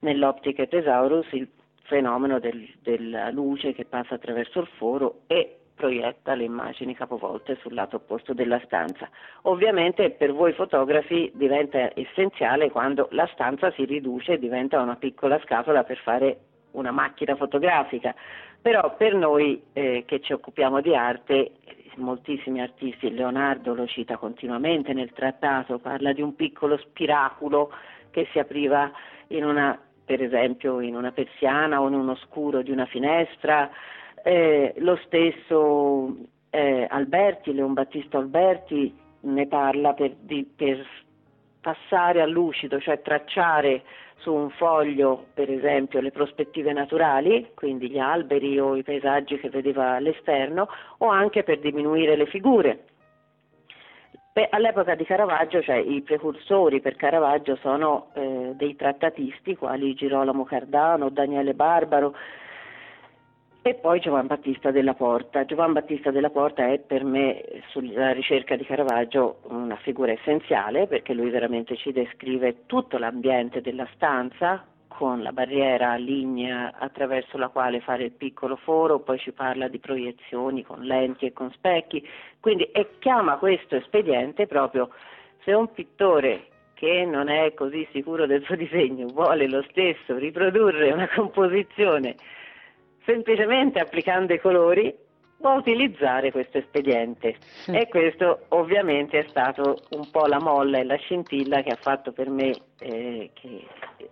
nell'Optica 0.00 0.66
Thesaurus 0.66 1.26
il 1.32 1.48
fenomeno 1.82 2.38
del, 2.38 2.72
della 2.82 3.30
luce 3.30 3.72
che 3.72 3.84
passa 3.84 4.14
attraverso 4.14 4.60
il 4.60 4.68
foro 4.76 5.22
e 5.26 5.61
proietta 5.74 6.34
le 6.34 6.44
immagini 6.44 6.94
capovolte 6.94 7.56
sul 7.60 7.74
lato 7.74 7.96
opposto 7.96 8.34
della 8.34 8.60
stanza. 8.64 9.08
Ovviamente 9.42 10.10
per 10.10 10.32
voi 10.32 10.52
fotografi 10.52 11.30
diventa 11.34 11.90
essenziale 11.98 12.70
quando 12.70 13.08
la 13.12 13.28
stanza 13.32 13.70
si 13.72 13.84
riduce 13.84 14.32
e 14.32 14.38
diventa 14.38 14.80
una 14.80 14.96
piccola 14.96 15.40
scatola 15.44 15.84
per 15.84 15.98
fare 15.98 16.38
una 16.72 16.90
macchina 16.90 17.36
fotografica, 17.36 18.14
però 18.60 18.94
per 18.96 19.14
noi 19.14 19.62
eh, 19.72 20.04
che 20.06 20.20
ci 20.20 20.32
occupiamo 20.32 20.80
di 20.80 20.94
arte, 20.94 21.52
moltissimi 21.96 22.60
artisti, 22.60 23.12
Leonardo 23.12 23.74
lo 23.74 23.86
cita 23.86 24.16
continuamente 24.16 24.92
nel 24.92 25.12
trattato, 25.12 25.78
parla 25.78 26.12
di 26.12 26.22
un 26.22 26.34
piccolo 26.34 26.78
spiraculo 26.78 27.72
che 28.10 28.28
si 28.32 28.38
apriva 28.38 28.90
in 29.28 29.44
una, 29.44 29.78
per 30.04 30.22
esempio 30.22 30.80
in 30.80 30.94
una 30.94 31.12
persiana 31.12 31.80
o 31.80 31.88
in 31.88 31.94
un 31.94 32.10
oscuro 32.10 32.62
di 32.62 32.70
una 32.70 32.86
finestra, 32.86 33.70
eh, 34.22 34.74
lo 34.78 34.98
stesso 35.04 36.16
eh, 36.50 36.86
Alberti, 36.88 37.52
Leon 37.52 37.72
Battista 37.72 38.18
Alberti 38.18 38.94
ne 39.20 39.46
parla 39.46 39.94
per, 39.94 40.14
di, 40.20 40.44
per 40.44 40.86
passare 41.60 42.20
al 42.20 42.30
lucido, 42.30 42.80
cioè 42.80 43.00
tracciare 43.00 43.82
su 44.16 44.32
un 44.32 44.50
foglio, 44.50 45.26
per 45.34 45.50
esempio, 45.50 46.00
le 46.00 46.10
prospettive 46.10 46.72
naturali, 46.72 47.50
quindi 47.54 47.90
gli 47.90 47.98
alberi 47.98 48.58
o 48.58 48.76
i 48.76 48.82
paesaggi 48.82 49.38
che 49.38 49.48
vedeva 49.48 49.92
all'esterno, 49.92 50.68
o 50.98 51.08
anche 51.08 51.42
per 51.42 51.58
diminuire 51.58 52.16
le 52.16 52.26
figure. 52.26 52.84
Beh, 54.32 54.48
all'epoca 54.50 54.94
di 54.94 55.04
Caravaggio, 55.04 55.60
cioè 55.60 55.76
i 55.76 56.00
precursori 56.00 56.80
per 56.80 56.96
Caravaggio 56.96 57.56
sono 57.56 58.08
eh, 58.14 58.52
dei 58.54 58.76
trattatisti 58.76 59.56
quali 59.56 59.92
Girolamo 59.92 60.44
Cardano, 60.44 61.10
Daniele 61.10 61.52
Barbaro, 61.52 62.14
e 63.64 63.74
poi 63.74 64.00
Giovan 64.00 64.26
Battista 64.26 64.72
della 64.72 64.94
Porta. 64.94 65.44
Giovan 65.44 65.72
Battista 65.72 66.10
della 66.10 66.30
Porta 66.30 66.66
è 66.66 66.80
per 66.80 67.04
me 67.04 67.44
sulla 67.68 68.12
ricerca 68.12 68.56
di 68.56 68.64
Caravaggio 68.64 69.38
una 69.44 69.76
figura 69.76 70.10
essenziale 70.10 70.88
perché 70.88 71.14
lui 71.14 71.30
veramente 71.30 71.76
ci 71.76 71.92
descrive 71.92 72.66
tutto 72.66 72.98
l'ambiente 72.98 73.60
della 73.60 73.86
stanza 73.94 74.66
con 74.88 75.22
la 75.22 75.32
barriera 75.32 75.94
lignea 75.94 76.74
attraverso 76.76 77.38
la 77.38 77.48
quale 77.48 77.80
fare 77.80 78.04
il 78.04 78.10
piccolo 78.10 78.56
foro, 78.56 78.98
poi 78.98 79.18
ci 79.18 79.32
parla 79.32 79.68
di 79.68 79.78
proiezioni 79.78 80.64
con 80.64 80.82
lenti 80.82 81.26
e 81.26 81.32
con 81.32 81.50
specchi, 81.52 82.06
quindi 82.40 82.64
e 82.64 82.98
chiama 82.98 83.38
questo 83.38 83.76
espediente 83.76 84.48
proprio 84.48 84.90
se 85.44 85.52
un 85.52 85.70
pittore 85.72 86.48
che 86.74 87.04
non 87.04 87.28
è 87.28 87.54
così 87.54 87.86
sicuro 87.92 88.26
del 88.26 88.42
suo 88.42 88.56
disegno 88.56 89.06
vuole 89.06 89.48
lo 89.48 89.62
stesso 89.70 90.16
riprodurre 90.16 90.90
una 90.90 91.08
composizione 91.08 92.16
semplicemente 93.04 93.78
applicando 93.78 94.32
i 94.32 94.40
colori 94.40 94.94
può 95.42 95.54
utilizzare 95.54 96.30
questo 96.30 96.58
espediente 96.58 97.36
mm. 97.68 97.74
e 97.74 97.88
questo 97.88 98.44
ovviamente 98.50 99.18
è 99.18 99.26
stato 99.28 99.76
un 99.90 100.08
po' 100.10 100.26
la 100.26 100.38
molla 100.40 100.78
e 100.78 100.84
la 100.84 100.96
scintilla 100.96 101.62
che 101.62 101.70
ha 101.70 101.78
fatto 101.80 102.12
per 102.12 102.30
me, 102.30 102.52
eh, 102.78 103.30
che, 103.34 103.66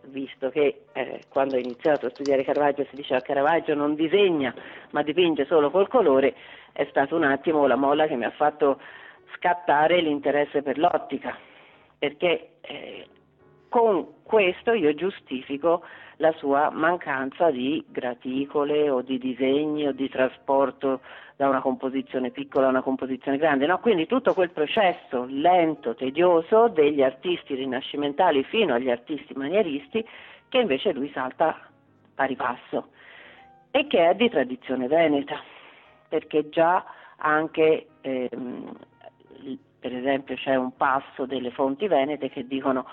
visto 0.07 0.51
che 0.51 0.87
eh, 0.93 1.21
quando 1.29 1.55
ho 1.55 1.59
iniziato 1.59 2.07
a 2.07 2.11
studiare 2.11 2.43
Caravaggio 2.43 2.85
si 2.91 2.97
diceva 2.97 3.21
Caravaggio 3.21 3.75
non 3.75 3.95
disegna 3.95 4.53
ma 4.91 5.03
dipinge 5.03 5.47
solo 5.47 5.71
col 5.71 5.87
colore, 5.87 6.35
è 6.73 6.85
stato 6.91 7.15
un 7.15 7.23
attimo 7.23 7.67
la 7.69 7.77
molla 7.77 8.09
che 8.09 8.17
mi 8.17 8.25
ha 8.25 8.33
fatto 8.33 8.81
scattare 9.37 10.01
l'interesse 10.01 10.63
per 10.63 10.79
l'ottica, 10.79 11.39
perché 11.97 12.55
eh, 12.61 13.07
con 13.71 14.25
questo 14.25 14.73
io 14.73 14.93
giustifico 14.95 15.83
la 16.17 16.33
sua 16.33 16.71
mancanza 16.71 17.51
di 17.51 17.83
graticole 17.89 18.91
o 18.91 19.01
di 19.01 19.17
disegni 19.17 19.87
o 19.87 19.93
di 19.93 20.09
trasporto 20.11 21.01
da 21.37 21.49
una 21.49 21.63
composizione 21.63 22.31
piccola 22.31 22.67
a 22.67 22.71
una 22.71 22.83
composizione 22.83 23.39
grande, 23.39 23.67
no? 23.67 23.79
quindi 23.79 24.07
tutto 24.07 24.35
quel 24.35 24.51
processo 24.51 25.25
lento, 25.29 25.95
tedioso 25.95 26.69
degli 26.69 27.01
artisti 27.01 27.55
rinascimentali 27.55 28.43
fino 28.45 28.75
agli 28.75 28.91
artisti 28.91 29.33
manieristi 29.35 30.07
che 30.49 30.59
invece 30.59 30.93
lui 30.93 31.11
salta 31.15 31.57
pari 32.15 32.37
passo 32.37 32.89
e 33.71 33.87
che 33.87 34.11
è 34.11 34.15
di 34.17 34.29
tradizione 34.29 34.89
veneta, 34.89 35.41
perché 36.09 36.49
già 36.51 36.85
anche 37.17 37.87
ehm, 38.01 38.73
per 39.79 39.95
esempio 39.95 40.35
c'è 40.35 40.57
un 40.57 40.77
passo 40.77 41.25
delle 41.25 41.51
fonti 41.53 41.87
venete 41.87 42.29
che 42.29 42.47
dicono 42.47 42.85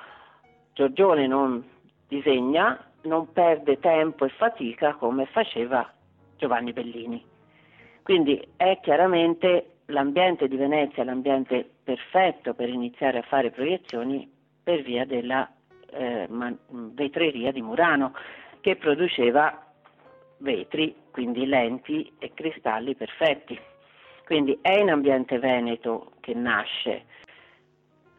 Giorgione 0.77 1.25
non 1.25 1.67
disegna, 2.07 2.79
non 3.05 3.31
perde 3.33 3.79
tempo 3.79 4.25
e 4.25 4.29
fatica 4.29 4.93
come 4.93 5.25
faceva 5.25 5.91
Giovanni 6.35 6.71
Bellini. 6.71 7.25
Quindi 8.03 8.47
è 8.55 8.77
chiaramente 8.83 9.77
l'ambiente 9.85 10.47
di 10.47 10.55
Venezia 10.55 11.03
l'ambiente 11.03 11.67
perfetto 11.83 12.53
per 12.53 12.69
iniziare 12.69 13.17
a 13.17 13.23
fare 13.23 13.49
proiezioni 13.49 14.31
per 14.61 14.83
via 14.83 15.03
della 15.03 15.51
eh, 15.89 16.27
vetreria 16.69 17.51
di 17.51 17.63
Murano 17.63 18.13
che 18.61 18.75
produceva 18.75 19.65
vetri, 20.37 20.95
quindi 21.09 21.47
lenti 21.47 22.13
e 22.19 22.33
cristalli 22.35 22.93
perfetti. 22.93 23.59
Quindi 24.25 24.59
è 24.61 24.77
in 24.77 24.91
ambiente 24.91 25.39
veneto 25.39 26.11
che 26.19 26.35
nasce 26.35 27.05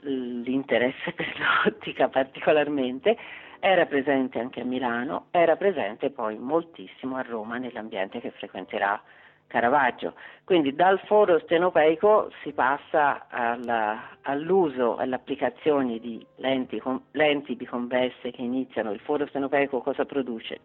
l'interesse 0.01 1.13
per 1.15 1.35
l'ottica 1.39 2.09
particolarmente 2.09 3.17
era 3.61 3.87
presente 3.87 4.39
anche 4.39 4.61
a 4.61 4.65
Milano, 4.65 5.27
era 5.31 5.57
presente 5.57 6.11
poi 6.11 6.39
moltissimo 6.39 7.17
a 7.17 7.23
Roma 7.23 7.59
nell'ambiente 7.59 8.21
che 8.21 8.31
frequenterà 8.31 9.03
Caravaggio. 9.49 10.15
Quindi 10.45 10.75
dal 10.75 11.01
foro 11.01 11.41
stenopeico 11.41 12.31
si 12.43 12.53
passa 12.53 13.27
alla, 13.29 14.17
all'uso, 14.23 14.97
alle 14.97 15.17
applicazioni 15.17 15.99
di 15.99 16.25
lenti, 16.37 16.81
lenti 17.13 17.57
biconvesse 17.57 18.31
che 18.31 18.43
iniziano. 18.43 18.93
Il 18.93 19.01
foro 19.01 19.27
stenopeico 19.27 19.81
cosa 19.81 20.05
produce? 20.05 20.61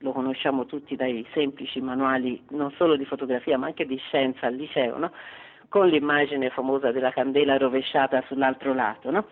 Lo 0.00 0.12
conosciamo 0.12 0.66
tutti 0.66 0.96
dai 0.96 1.24
semplici 1.32 1.80
manuali 1.80 2.42
non 2.50 2.70
solo 2.72 2.96
di 2.96 3.04
fotografia 3.04 3.56
ma 3.56 3.66
anche 3.66 3.86
di 3.86 3.96
scienza 3.96 4.46
al 4.46 4.54
liceo, 4.54 4.98
no? 4.98 5.12
Con 5.76 5.88
l'immagine 5.88 6.48
famosa 6.48 6.90
della 6.90 7.10
candela 7.10 7.58
rovesciata 7.58 8.24
sull'altro 8.28 8.72
lato. 8.72 9.10
No? 9.10 9.26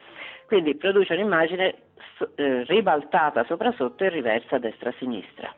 Quindi 0.47 0.75
produce 0.75 1.15
un'immagine 1.15 1.75
eh, 2.35 2.65
ribaltata 2.65 3.45
sopra 3.45 3.73
sotto 3.73 4.05
e 4.05 4.11
riversa 4.11 4.59
destra-sinistra. 4.59 5.51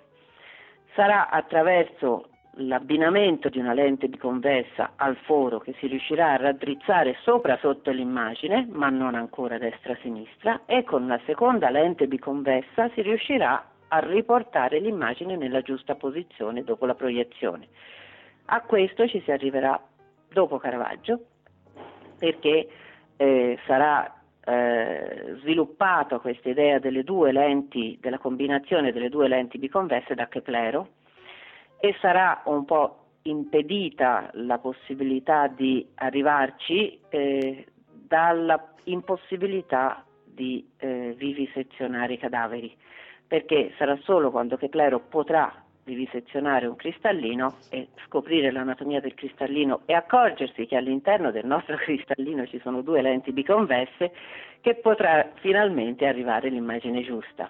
Sarà 0.95 1.29
attraverso 1.29 2.29
l'abbinamento 2.59 3.49
di 3.49 3.59
una 3.59 3.73
lente 3.73 4.07
biconvessa 4.07 4.93
al 4.95 5.17
foro 5.25 5.59
che 5.59 5.75
si 5.81 5.89
riuscirà 5.89 6.35
a 6.35 6.37
raddrizzare 6.37 7.17
sopra 7.23 7.59
sotto 7.61 7.91
l'immagine, 7.91 8.69
ma 8.71 8.89
non 8.89 9.17
ancora 9.17 9.59
destra-sinistra, 9.59 10.61
e 10.67 10.85
con 10.85 11.09
la 11.09 11.19
seconda 11.27 11.69
lente 11.69 12.07
biconvessa 12.07 12.89
si 12.91 13.03
riuscirà 13.03 13.71
a 13.89 13.99
riportare 13.99 14.79
l'immagine 14.79 15.35
nella 15.35 15.63
giusta 15.63 15.97
posizione 15.97 16.63
dopo 16.63 16.87
la 16.87 16.95
proiezione. 16.95 17.67
A 18.45 18.61
questo 18.61 19.09
ci 19.09 19.21
si 19.23 19.33
arriverà 19.33 19.83
dopo 20.37 20.59
Caravaggio, 20.59 21.19
perché 22.19 22.69
eh, 23.17 23.59
sarà 23.65 24.21
eh, 24.45 25.37
sviluppato 25.41 26.21
questa 26.21 26.51
idea 26.51 26.79
delle 26.79 27.05
due 27.05 27.33
lenti, 27.33 27.97
della 27.99 28.19
combinazione 28.19 28.93
delle 28.93 29.09
due 29.09 29.29
lenti 29.29 29.57
biconvesse 29.57 30.15
da 30.15 30.29
Keplero 30.29 30.89
e 31.79 31.97
sarà 32.03 32.43
un 32.45 32.67
po' 32.67 33.05
impedita 33.23 34.29
la 34.35 34.59
possibilità 34.59 35.47
di 35.47 35.89
arrivarci 35.95 37.01
eh, 37.09 37.67
dalla 37.89 38.75
impossibilità 38.85 40.05
di 40.23 40.69
eh, 40.77 41.15
vivisezionare 41.17 42.13
i 42.13 42.19
cadaveri, 42.19 42.77
perché 43.27 43.73
sarà 43.79 43.97
solo 44.03 44.31
quando 44.31 44.59
Keplero 44.59 45.01
potrà 45.01 45.65
vivisezionare 45.87 46.67
un 46.67 46.75
cristallino 46.75 47.59
e 47.71 47.89
scoprire 48.05 48.51
l'anatomia 48.51 49.01
del 49.01 49.15
cristallino 49.15 49.83
e 49.87 49.95
accorgersi 49.95 50.67
che 50.67 50.77
all'interno 50.77 51.31
del 51.31 51.47
nostro 51.47 51.77
cristallino 51.81 52.47
ci 52.47 52.61
sono 52.61 52.83
due 52.83 53.01
lenti 53.01 53.33
biconvesse 53.33 54.13
che 54.61 54.75
potrà 54.75 55.31
finalmente 55.41 56.07
arrivare 56.07 56.49
l'immagine 56.49 57.03
giusta. 57.03 57.49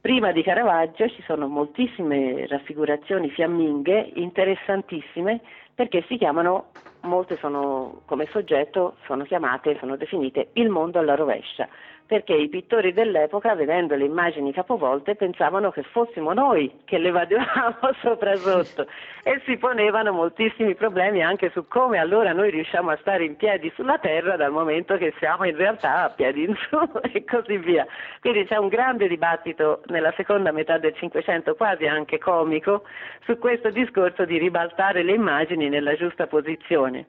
Prima 0.00 0.32
di 0.32 0.42
Caravaggio 0.42 1.08
ci 1.08 1.22
sono 1.22 1.46
moltissime 1.46 2.46
raffigurazioni 2.46 3.30
fiamminghe 3.30 4.12
interessantissime 4.14 5.40
perché 5.74 6.04
si 6.08 6.16
chiamano, 6.16 6.70
molte 7.02 7.36
sono 7.36 8.00
come 8.06 8.26
soggetto, 8.30 8.96
sono 9.04 9.24
chiamate, 9.24 9.76
sono 9.78 9.96
definite 9.96 10.48
il 10.54 10.70
mondo 10.70 10.98
alla 10.98 11.14
rovescia, 11.14 11.68
perché 12.10 12.34
i 12.34 12.48
pittori 12.48 12.92
dell'epoca, 12.92 13.54
vedendo 13.54 13.94
le 13.94 14.04
immagini 14.04 14.52
capovolte, 14.52 15.14
pensavano 15.14 15.70
che 15.70 15.84
fossimo 15.84 16.32
noi 16.32 16.80
che 16.84 16.98
le 16.98 17.12
vadevamo 17.12 17.78
sopra 18.02 18.34
sotto 18.34 18.88
e 19.22 19.40
si 19.44 19.56
ponevano 19.58 20.10
moltissimi 20.10 20.74
problemi 20.74 21.22
anche 21.22 21.50
su 21.50 21.68
come 21.68 21.98
allora 21.98 22.32
noi 22.32 22.50
riusciamo 22.50 22.90
a 22.90 22.98
stare 23.00 23.22
in 23.22 23.36
piedi 23.36 23.70
sulla 23.76 23.98
terra 23.98 24.34
dal 24.34 24.50
momento 24.50 24.96
che 24.96 25.14
siamo 25.20 25.44
in 25.44 25.54
realtà 25.54 26.02
a 26.02 26.10
piedi 26.10 26.42
in 26.42 26.56
su 26.68 26.76
e 27.12 27.22
così 27.22 27.58
via. 27.58 27.86
Quindi 28.20 28.44
c'è 28.46 28.56
un 28.56 28.66
grande 28.66 29.06
dibattito 29.06 29.82
nella 29.86 30.12
seconda 30.16 30.50
metà 30.50 30.78
del 30.78 30.96
Cinquecento, 30.96 31.54
quasi 31.54 31.86
anche 31.86 32.18
comico, 32.18 32.82
su 33.24 33.38
questo 33.38 33.70
discorso 33.70 34.24
di 34.24 34.36
ribaltare 34.36 35.04
le 35.04 35.12
immagini 35.12 35.68
nella 35.68 35.94
giusta 35.94 36.26
posizione. 36.26 37.06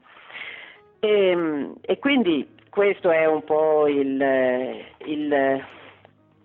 E, 0.99 1.71
e 1.81 1.97
quindi 1.97 2.59
questo 2.71 3.11
è 3.11 3.25
un 3.25 3.43
po' 3.43 3.85
il, 3.89 4.23
il, 5.05 5.65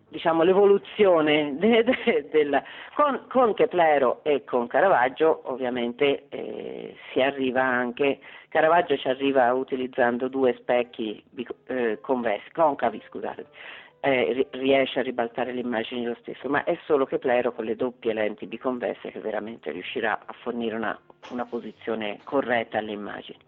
diciamo, 0.09 0.43
l'evoluzione 0.43 1.55
de, 1.57 1.85
de, 1.85 2.29
della, 2.33 2.64
con, 2.95 3.27
con, 3.29 3.55
Keplero 3.55 4.24
e 4.24 4.43
con 4.43 4.66
Caravaggio 4.66 5.43
ovviamente 5.45 6.24
eh, 6.29 6.97
si 7.12 7.22
arriva 7.22 7.62
anche, 7.62 8.18
Caravaggio 8.49 8.97
ci 8.97 9.07
arriva 9.07 9.53
utilizzando 9.55 10.27
due 10.27 10.57
specchi 10.59 11.22
eh, 11.66 11.99
convessi, 12.01 12.51
concavi 12.51 13.01
scusate, 13.07 13.47
eh, 14.01 14.49
riesce 14.51 14.99
a 14.99 15.05
ribaltare 15.05 15.53
le 15.53 15.61
immagini 15.61 16.07
lo 16.07 16.16
stesso, 16.22 16.49
ma 16.49 16.64
è 16.64 16.77
solo 16.87 17.07
Keplero 17.07 17.53
con 17.53 17.66
le 17.66 17.77
doppie 17.77 18.12
lenti 18.12 18.49
biconvesse 18.49 19.12
che 19.12 19.20
veramente 19.20 19.70
riuscirà 19.70 20.18
a 20.27 20.33
fornire 20.33 20.74
una, 20.74 20.99
una 21.31 21.45
posizione 21.45 22.18
corretta 22.24 22.79
alle 22.79 22.93
immagini. 22.93 23.39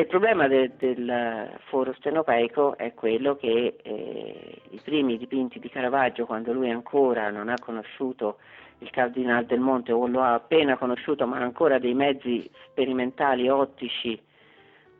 Il 0.00 0.06
problema 0.06 0.46
de, 0.46 0.72
del 0.76 1.58
foro 1.68 1.94
stenopeico 1.94 2.76
è 2.76 2.92
quello 2.92 3.36
che 3.36 3.76
eh, 3.82 4.60
i 4.70 4.80
primi 4.82 5.16
dipinti 5.16 5.58
di 5.58 5.70
Caravaggio, 5.70 6.26
quando 6.26 6.52
lui 6.52 6.70
ancora 6.70 7.30
non 7.30 7.48
ha 7.48 7.58
conosciuto 7.58 8.38
il 8.80 8.90
Cardinal 8.90 9.46
del 9.46 9.60
Monte 9.60 9.92
o 9.92 10.06
lo 10.06 10.20
ha 10.20 10.34
appena 10.34 10.76
conosciuto 10.76 11.26
ma 11.26 11.38
ha 11.38 11.42
ancora 11.42 11.78
dei 11.78 11.94
mezzi 11.94 12.48
sperimentali 12.70 13.48
ottici 13.48 14.20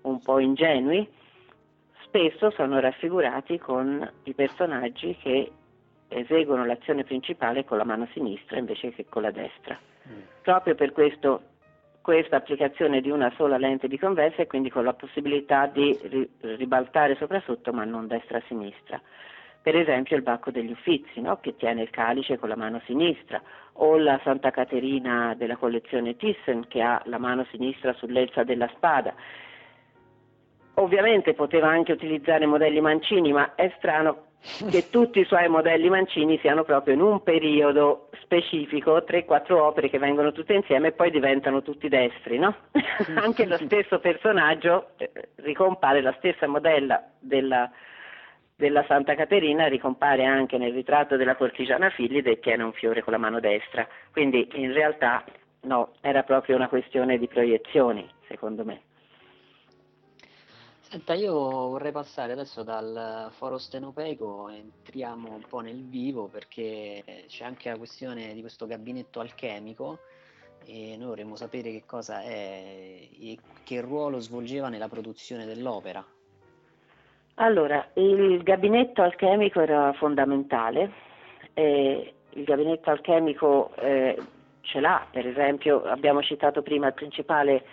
un 0.03 0.21
po' 0.23 0.39
ingenui, 0.39 1.07
spesso 2.05 2.51
sono 2.51 2.81
raffigurati 2.81 3.59
con 3.59 4.09
i 4.23 4.33
personaggi 4.33 5.15
che 5.21 5.53
eseguono 6.09 6.65
l'azione 6.65 7.05
principale 7.05 7.65
con 7.65 7.77
la 7.77 7.85
mano 7.85 8.09
sinistra 8.13 8.59
invece 8.59 8.93
che 8.93 9.07
con 9.09 9.23
la 9.23 9.31
destra. 9.31 9.79
Mm. 10.09 10.21
Proprio 10.43 10.75
per 10.75 10.93
questo 10.93 11.43
questa 12.07 12.37
applicazione 12.37 13.01
di 13.01 13.11
una 13.11 13.33
sola 13.35 13.59
lente 13.59 13.89
di 13.89 13.99
convessa 13.99 14.37
e 14.41 14.47
quindi 14.47 14.71
con 14.71 14.85
la 14.85 14.93
possibilità 14.93 15.67
di 15.67 15.99
ribaltare 16.41 17.17
sopra 17.17 17.43
sotto 17.45 17.73
ma 17.73 17.83
non 17.83 18.07
destra-sinistra. 18.07 19.01
Per 19.61 19.75
esempio 19.75 20.15
il 20.15 20.23
Bacco 20.23 20.53
degli 20.53 20.71
Uffizi, 20.71 21.21
no? 21.21 21.41
che 21.41 21.57
tiene 21.57 21.83
il 21.83 21.91
calice 21.91 22.39
con 22.39 22.49
la 22.49 22.55
mano 22.55 22.81
sinistra, 22.85 23.43
o 23.73 23.99
la 23.99 24.21
Santa 24.23 24.53
Caterina 24.53 25.35
della 25.37 25.57
collezione 25.57 26.15
Thyssen 26.15 26.69
che 26.69 26.81
ha 26.81 27.03
la 27.07 27.19
mano 27.19 27.45
sinistra 27.51 27.93
sull'elsa 27.95 28.45
della 28.45 28.71
spada. 28.77 29.13
Ovviamente 30.75 31.35
poteva 31.35 31.67
anche 31.71 31.91
utilizzare 31.91 32.47
modelli 32.47 32.81
mancini, 32.81 33.33
ma 33.33 33.57
è 33.57 33.75
strano 33.79 34.26
che 34.71 34.91
tutti 34.91 35.21
i 35.21 35.25
suoi 35.25 35.49
modelli 35.49 35.89
mancini 35.89 36.39
siano 36.39 36.63
proprio 36.63 36.95
in 36.95 37.01
un 37.01 37.23
periodo 37.23 38.09
specifico, 38.23 38.99
3-4 38.99 39.53
opere 39.53 39.91
che 39.91 39.99
vengono 39.99 40.33
tutte 40.33 40.55
insieme 40.55 40.89
e 40.89 40.93
poi 40.93 41.11
diventano 41.11 41.63
tutti 41.63 41.89
destri, 41.89 42.39
no? 42.39 42.55
Anche 43.17 43.47
lo 43.47 43.57
stesso 43.59 43.99
personaggio 43.99 44.91
eh, 44.99 45.11
ricompare, 45.37 46.01
la 46.01 46.15
stessa 46.19 46.47
modella 46.47 47.03
della, 47.19 47.71
della, 48.55 48.85
Santa 48.87 49.15
Caterina 49.15 49.67
ricompare 49.67 50.25
anche 50.25 50.59
nel 50.59 50.73
ritratto 50.73 51.17
della 51.17 51.37
cortigiana 51.37 51.91
Fillide 51.91 52.33
e 52.33 52.41
tiene 52.41 52.63
un 52.63 52.73
fiore 52.73 53.03
con 53.03 53.13
la 53.13 53.19
mano 53.19 53.41
destra, 53.41 53.87
quindi 54.13 54.49
in 54.55 54.73
realtà 54.73 55.25
no, 55.63 55.93
era 56.01 56.23
proprio 56.23 56.57
una 56.57 56.69
questione 56.69 57.19
di 57.19 57.27
proiezioni, 57.27 58.09
secondo 58.29 58.65
me. 58.65 58.81
Senta, 60.89 61.15
io 61.15 61.33
vorrei 61.35 61.91
passare 61.91 62.31
adesso 62.31 62.63
dal 62.63 63.29
foro 63.33 63.59
stenopeico, 63.59 64.49
entriamo 64.49 65.33
un 65.35 65.43
po' 65.49 65.59
nel 65.59 65.83
vivo 65.83 66.29
perché 66.29 67.03
c'è 67.27 67.45
anche 67.45 67.69
la 67.69 67.77
questione 67.77 68.33
di 68.35 68.41
questo 68.41 68.69
gabinetto 68.69 69.19
alchemico 69.19 69.99
e 70.65 70.95
noi 70.97 71.09
vorremmo 71.09 71.35
sapere 71.35 71.73
che 71.73 71.83
cosa 71.85 72.23
è 72.23 73.09
e 73.21 73.37
che 73.65 73.81
ruolo 73.81 74.21
svolgeva 74.21 74.69
nella 74.69 74.87
produzione 74.87 75.45
dell'opera. 75.45 76.07
Allora, 77.35 77.91
il 77.95 78.41
gabinetto 78.45 79.03
alchemico 79.03 79.61
era 79.61 79.93
fondamentale, 79.95 80.93
eh, 81.55 82.15
il 82.31 82.45
gabinetto 82.45 82.91
alchemico 82.91 83.75
eh, 83.75 84.17
ce 84.61 84.79
l'ha, 84.79 85.05
per 85.11 85.27
esempio 85.27 85.83
abbiamo 85.83 86.23
citato 86.23 86.63
prima 86.63 86.87
il 86.87 86.95
principale 86.95 87.65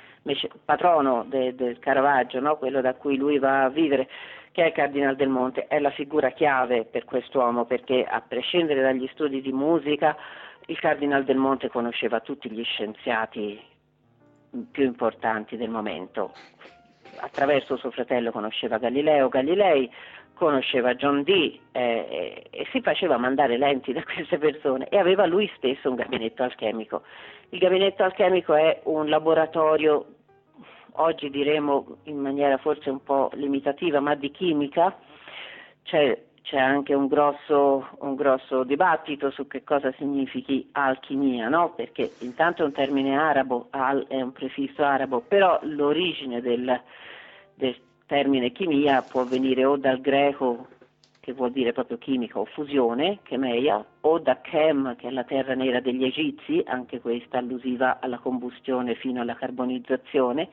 patrono 0.66 1.26
de, 1.28 1.56
del 1.56 1.80
Caravaggio, 1.80 2.40
no? 2.40 2.58
quello 2.58 2.82
da 2.82 2.94
cui 2.94 3.18
lui 3.18 3.40
va 3.40 3.64
a 3.64 3.70
vivere, 3.70 4.08
che 4.52 4.64
è 4.64 4.68
il 4.68 4.74
Cardinal 4.74 5.16
del 5.16 5.30
Monte, 5.30 5.68
è 5.68 5.80
la 5.80 5.92
figura 5.92 6.32
chiave 6.32 6.86
per 6.86 7.06
quest'uomo 7.06 7.66
perché 7.66 8.04
a 8.04 8.22
prescindere 8.22 8.82
dagli 8.82 9.08
studi 9.14 9.42
di 9.42 9.52
musica 9.52 10.16
il 10.68 10.80
Cardinal 10.80 11.24
del 11.24 11.38
Monte 11.38 11.70
conosceva 11.70 12.20
tutti 12.22 12.50
gli 12.50 12.64
scienziati 12.64 13.60
più 14.72 14.84
importanti 14.84 15.58
del 15.58 15.70
momento. 15.70 16.34
Attraverso 17.18 17.78
suo 17.78 17.92
fratello 17.92 18.32
conosceva 18.32 18.78
Galileo 18.78 19.28
Galilei, 19.30 19.92
conosceva 20.34 20.96
John 20.96 21.24
Dee 21.24 21.60
eh, 21.72 22.48
e 22.50 22.68
si 22.72 22.82
faceva 22.82 23.18
mandare 23.18 23.58
lenti 23.58 23.94
da 23.94 24.04
queste 24.04 24.38
persone 24.38 24.88
e 24.90 24.98
aveva 24.98 25.26
lui 25.26 25.52
stesso 25.58 25.90
un 25.90 25.96
gabinetto 25.96 26.44
alchemico. 26.44 27.04
Il 27.54 27.60
gabinetto 27.60 28.02
alchemico 28.02 28.56
è 28.56 28.82
un 28.86 29.10
laboratorio, 29.10 30.06
oggi 30.94 31.30
diremo 31.30 31.98
in 32.06 32.18
maniera 32.18 32.58
forse 32.58 32.90
un 32.90 33.04
po' 33.04 33.30
limitativa, 33.34 34.00
ma 34.00 34.16
di 34.16 34.32
chimica, 34.32 34.98
c'è, 35.84 36.20
c'è 36.42 36.58
anche 36.58 36.96
un 36.96 37.06
grosso, 37.06 37.90
un 38.00 38.16
grosso, 38.16 38.64
dibattito 38.64 39.30
su 39.30 39.46
che 39.46 39.64
cosa 39.64 39.94
significhi 40.00 40.68
alchimia, 40.72 41.48
no? 41.48 41.76
perché 41.76 42.14
intanto 42.22 42.64
è 42.64 42.66
un 42.66 42.72
termine 42.72 43.16
arabo, 43.16 43.68
al 43.70 44.08
è 44.08 44.20
un 44.20 44.32
prefisso 44.32 44.82
arabo, 44.82 45.20
però 45.20 45.60
l'origine 45.62 46.42
del, 46.42 46.82
del 47.54 47.78
termine 48.08 48.52
chimia 48.52 49.04
può 49.04 49.26
venire 49.26 49.64
o 49.64 49.78
dal 49.78 50.02
greco 50.02 50.70
che 51.24 51.32
vuol 51.32 51.54
dire 51.54 51.72
proprio 51.72 51.98
chimica 51.98 52.38
o 52.38 52.44
fusione, 52.44 53.20
chemeia, 53.24 53.82
o 54.02 54.20
da 54.20 54.42
chem, 54.42 54.98
che 54.98 55.08
è 55.08 55.10
la 55.10 55.24
terra 55.24 55.54
nera 55.54 55.80
degli 55.80 56.04
egizi, 56.04 56.62
anche 56.66 57.00
questa 57.00 57.38
allusiva 57.38 58.00
alla 58.02 58.18
combustione 58.18 58.96
fino 58.96 59.22
alla 59.22 59.34
carbonizzazione, 59.34 60.50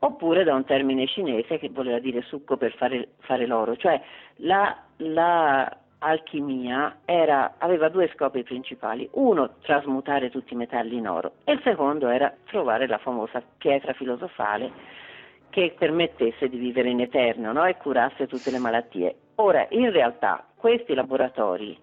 oppure 0.00 0.44
da 0.44 0.52
un 0.52 0.66
termine 0.66 1.06
cinese 1.06 1.58
che 1.58 1.70
voleva 1.70 1.98
dire 2.00 2.20
succo 2.20 2.58
per 2.58 2.74
fare, 2.74 3.12
fare 3.20 3.46
l'oro, 3.46 3.76
cioè 3.76 3.98
la, 4.36 4.76
la 4.98 5.74
alchimia 6.00 6.98
era, 7.06 7.54
aveva 7.56 7.88
due 7.88 8.10
scopi 8.14 8.42
principali. 8.42 9.08
Uno, 9.12 9.54
trasmutare 9.62 10.28
tutti 10.28 10.52
i 10.52 10.56
metalli 10.56 10.96
in 10.96 11.08
oro 11.08 11.32
e 11.44 11.52
il 11.52 11.60
secondo 11.64 12.08
era 12.08 12.30
trovare 12.44 12.86
la 12.86 12.98
famosa 12.98 13.42
pietra 13.56 13.94
filosofale 13.94 14.98
che 15.48 15.74
permettesse 15.78 16.48
di 16.48 16.58
vivere 16.58 16.90
in 16.90 17.00
eterno 17.00 17.52
no? 17.52 17.64
e 17.64 17.76
curasse 17.76 18.26
tutte 18.26 18.50
le 18.50 18.58
malattie. 18.58 19.14
Ora, 19.40 19.66
in 19.70 19.90
realtà, 19.90 20.44
questi 20.54 20.92
laboratori 20.92 21.74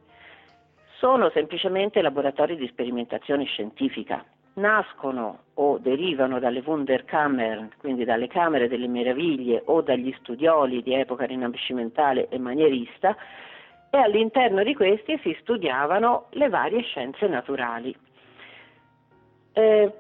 sono 0.99 1.32
semplicemente 1.32 2.03
laboratori 2.03 2.55
di 2.55 2.68
sperimentazione 2.68 3.45
scientifica. 3.45 4.24
Nascono 4.53 5.39
o 5.55 5.80
derivano 5.80 6.38
dalle 6.38 6.62
Wunderkammer, 6.64 7.70
quindi 7.80 8.05
dalle 8.05 8.28
Camere 8.28 8.68
delle 8.68 8.88
Meraviglie 8.88 9.64
o 9.66 9.82
dagli 9.82 10.14
studioli 10.20 10.84
di 10.84 10.93
epoca 10.93 11.26
rinascimentale 11.26 12.28
e 12.30 12.38
manierista, 12.38 13.18
e 13.89 13.97
all'interno 13.97 14.62
di 14.62 14.76
questi 14.76 15.20
si 15.24 15.36
studiavano 15.41 16.28
le 16.32 16.49
varie 16.49 16.84
scienze 16.84 17.26
naturali. 17.28 17.95
Eh, 19.53 19.91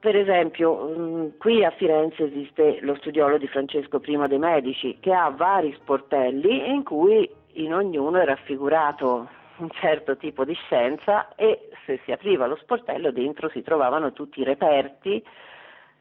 per 0.00 0.16
esempio, 0.16 0.94
mm, 0.96 1.26
qui 1.38 1.64
a 1.64 1.70
Firenze 1.70 2.24
esiste 2.24 2.78
lo 2.82 2.94
studiolo 2.96 3.38
di 3.38 3.46
Francesco 3.48 4.00
I 4.04 4.28
dei 4.28 4.38
Medici 4.38 4.98
che 5.00 5.12
ha 5.12 5.30
vari 5.30 5.72
sportelli 5.80 6.68
in 6.70 6.84
cui 6.84 7.28
in 7.54 7.74
ognuno 7.74 8.18
è 8.18 8.24
raffigurato 8.24 9.28
un 9.58 9.70
certo 9.72 10.16
tipo 10.16 10.44
di 10.44 10.54
scienza 10.54 11.34
e 11.34 11.70
se 11.84 12.00
si 12.04 12.12
apriva 12.12 12.46
lo 12.46 12.56
sportello 12.56 13.10
dentro 13.10 13.48
si 13.48 13.62
trovavano 13.62 14.12
tutti 14.12 14.40
i 14.40 14.44
reperti 14.44 15.22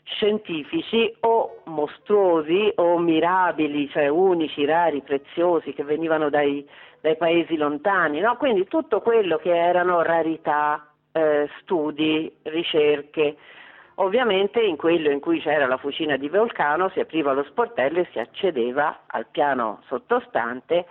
scientifici 0.04 1.14
o 1.22 1.62
mostruosi 1.66 2.72
o 2.76 2.98
mirabili, 2.98 3.89
cioè 3.89 4.08
unici, 4.08 4.66
rari, 4.66 5.02
preziosi 5.02 5.74
che 5.74 5.84
venivano 5.84 6.30
dai, 6.30 6.68
dai 7.02 7.18
paesi 7.18 7.58
lontani, 7.58 8.20
no? 8.20 8.38
quindi 8.38 8.66
tutto 8.68 9.02
quello 9.02 9.38
che 9.38 9.56
erano 9.56 10.02
rarità, 10.02 10.88
eh, 11.12 11.50
studi, 11.62 12.32
ricerche. 12.43 13.36
Ovviamente 14.00 14.62
in 14.62 14.78
quello 14.78 15.10
in 15.10 15.20
cui 15.20 15.39
c'era 15.39 15.66
la 15.66 15.78
fucina 15.78 16.18
di 16.18 16.30
Vulcano 16.30 16.89
si 16.89 17.00
apriva 17.00 17.34
lo 17.34 17.43
sportello 17.43 18.00
e 18.00 18.08
si 18.12 18.20
accedeva 18.20 19.02
al 19.08 19.26
piano 19.32 19.82
sottostante 19.88 20.86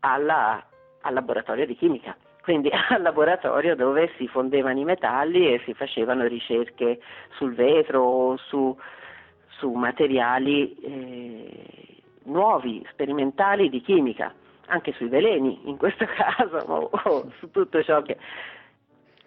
alla, 0.00 0.64
al 1.00 1.14
laboratorio 1.14 1.66
di 1.66 1.74
chimica 1.74 2.16
quindi 2.42 2.70
al 2.90 3.00
laboratorio 3.00 3.74
dove 3.74 4.12
si 4.16 4.28
fondevano 4.28 4.78
i 4.78 4.84
metalli 4.84 5.52
e 5.52 5.62
si 5.64 5.72
facevano 5.74 6.26
ricerche 6.26 7.00
sul 7.36 7.54
vetro 7.54 8.02
o 8.02 8.36
su, 8.36 8.76
su 9.58 9.70
materiali 9.70 10.74
eh, 10.74 12.02
nuovi, 12.24 12.86
sperimentali 12.90 13.70
di 13.70 13.80
chimica, 13.80 14.34
anche 14.66 14.92
sui 14.92 15.08
veleni 15.08 15.60
in 15.64 15.76
questo 15.76 16.04
caso, 16.14 16.56
o, 16.56 16.90
o 16.90 17.30
su 17.38 17.50
tutto 17.50 17.82
ciò 17.82 18.02
che... 18.02 18.18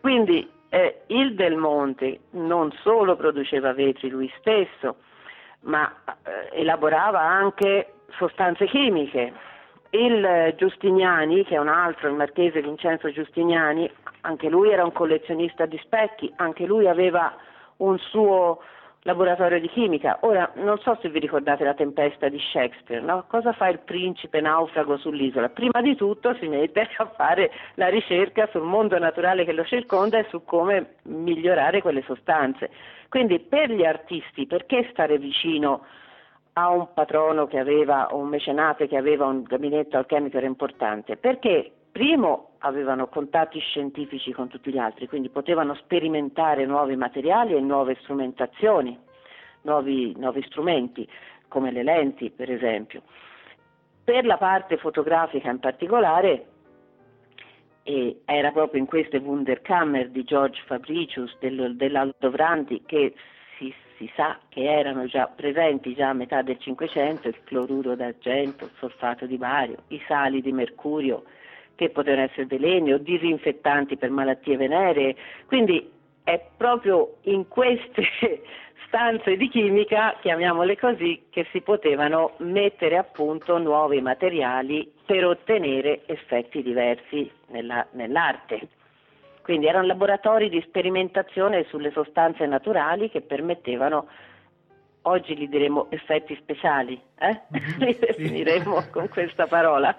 Quindi 0.02 0.48
eh, 0.76 1.04
il 1.08 1.36
Del 1.36 1.56
Monte 1.56 2.20
non 2.32 2.70
solo 2.82 3.16
produceva 3.16 3.72
vetri 3.72 4.10
lui 4.10 4.30
stesso, 4.40 4.98
ma 5.62 5.90
eh, 6.06 6.60
elaborava 6.60 7.22
anche 7.22 7.94
sostanze 8.18 8.66
chimiche, 8.66 9.32
il 9.92 10.54
Giustiniani, 10.58 11.46
che 11.46 11.56
è 11.56 11.60
un 11.60 11.70
altro, 11.70 12.10
il 12.10 12.16
marchese 12.16 12.62
Vincenzo 12.62 13.10
Giustiniani, 13.10 13.90
anche 14.22 14.50
lui 14.50 14.70
era 14.70 14.84
un 14.84 14.92
collezionista 14.92 15.66
di 15.66 15.80
specchi, 15.82 16.30
anche 16.36 16.66
lui 16.66 16.90
aveva 16.90 17.34
un 17.78 17.98
suo 17.98 18.62
laboratorio 19.06 19.60
di 19.60 19.70
chimica. 19.70 20.18
Ora, 20.22 20.52
non 20.56 20.80
so 20.80 20.98
se 21.00 21.10
vi 21.10 21.20
ricordate 21.20 21.64
la 21.64 21.76
tempesta 21.76 22.28
di 22.28 22.40
Shakespeare, 22.40 23.04
no? 23.04 23.26
cosa 23.28 23.54
fa 23.54 23.68
il 23.68 23.80
principe 23.80 24.42
naufrago 24.42 24.98
sull'isola? 24.98 25.50
Prima 25.50 25.80
di 25.82 25.96
tutto 25.96 26.34
si 26.40 26.48
mette 26.48 26.90
a 26.98 27.06
fare 27.16 27.52
la 27.76 27.88
ricerca 27.88 28.48
sul 28.52 28.64
mondo 28.64 28.98
naturale 28.98 29.46
che 29.46 29.54
lo 29.54 29.64
circonda 29.64 30.18
e 30.18 30.26
su 30.30 30.44
come 30.44 30.96
migliorare 31.04 31.84
quelle 31.84 32.02
sostanze. 32.02 32.72
Quindi 33.08 33.40
per 33.40 33.72
gli 33.72 33.86
artisti, 33.86 34.48
perché 34.48 34.88
stare 34.92 35.20
vicino 35.20 35.86
a 36.54 36.70
un 36.70 36.88
patrono 36.94 37.46
che 37.46 37.60
aveva, 37.60 38.08
o 38.12 38.18
un 38.18 38.30
mecenate 38.30 38.88
che 38.88 38.98
aveva 38.98 39.26
un 39.26 39.44
gabinetto 39.44 39.98
alchemico 39.98 40.38
era 40.38 40.48
importante, 40.48 41.16
perché 41.16 41.74
primo 41.96 42.56
avevano 42.58 43.08
contatti 43.08 43.58
scientifici 43.60 44.34
con 44.34 44.50
tutti 44.50 44.70
gli 44.70 44.78
altri, 44.78 45.08
quindi 45.08 45.30
potevano 45.30 45.76
sperimentare 45.76 46.66
nuovi 46.66 46.98
materiali 46.98 47.56
e 47.56 47.62
nuove 47.62 47.96
strumentazioni, 48.02 49.00
nuovi, 49.62 50.14
nuovi 50.18 50.44
strumenti, 50.44 51.08
come 51.48 51.72
le 51.72 51.84
lenti 51.84 52.32
per 52.32 52.52
esempio. 52.52 53.02
Per 54.04 54.26
la 54.26 54.36
parte 54.36 54.76
fotografica 54.76 55.50
in 55.50 55.60
particolare, 55.60 56.46
e 57.84 58.24
era 58.26 58.52
proprio 58.52 58.82
in 58.82 58.88
queste 58.88 59.20
Wunderkammer 59.20 60.10
di 60.10 60.26
George 60.26 60.62
Fabricius 60.66 61.38
del, 61.40 61.78
dell'Aldo 61.78 62.30
Vrandi 62.30 62.84
che 62.86 63.14
si 63.58 63.74
si 63.98 64.12
sa 64.14 64.38
che 64.50 64.70
erano 64.70 65.06
già 65.06 65.28
presenti 65.28 65.96
già 65.96 66.10
a 66.10 66.14
metà 66.14 66.42
del 66.42 66.60
Cinquecento 66.60 67.30
il 67.30 67.42
cloruro 67.46 67.96
d'argento, 67.96 68.66
il 68.66 68.72
solfato 68.80 69.26
di 69.26 69.38
bario, 69.38 69.84
i 69.88 70.02
sali 70.06 70.42
di 70.42 70.52
mercurio 70.52 71.24
che 71.76 71.90
potevano 71.90 72.24
essere 72.24 72.46
veleni 72.46 72.94
o 72.94 72.98
disinfettanti 72.98 73.98
per 73.98 74.10
malattie 74.10 74.58
veneree. 74.58 75.16
Quindi 75.46 75.92
è 76.24 76.42
proprio 76.58 77.18
in 77.24 77.48
queste 77.48 78.04
stanze 78.88 79.38
di 79.38 79.48
chimica, 79.50 80.16
chiamiamole 80.22 80.78
così, 80.78 81.26
che 81.30 81.46
si 81.52 81.62
potevano 81.62 82.34
mettere 82.38 82.98
a 82.98 83.04
punto 83.04 83.58
nuovi 83.58 84.02
materiali 84.02 84.92
per 85.06 85.26
ottenere 85.26 86.02
effetti 86.08 86.64
diversi 86.64 87.30
nella, 87.48 87.86
nell'arte. 87.92 88.68
Quindi 89.42 89.68
erano 89.68 89.86
laboratori 89.86 90.50
di 90.50 90.60
sperimentazione 90.66 91.66
sulle 91.66 91.92
sostanze 91.92 92.48
naturali 92.48 93.12
che 93.12 93.22
permettevano, 93.22 94.08
oggi 95.04 95.36
li 95.36 95.48
diremo 95.48 95.86
effetti 95.92 96.36
speciali, 96.42 97.00
eh? 97.20 97.42
li 97.78 97.96
definiremo 98.00 98.88
con 98.90 99.08
questa 99.10 99.46
parola. 99.46 99.96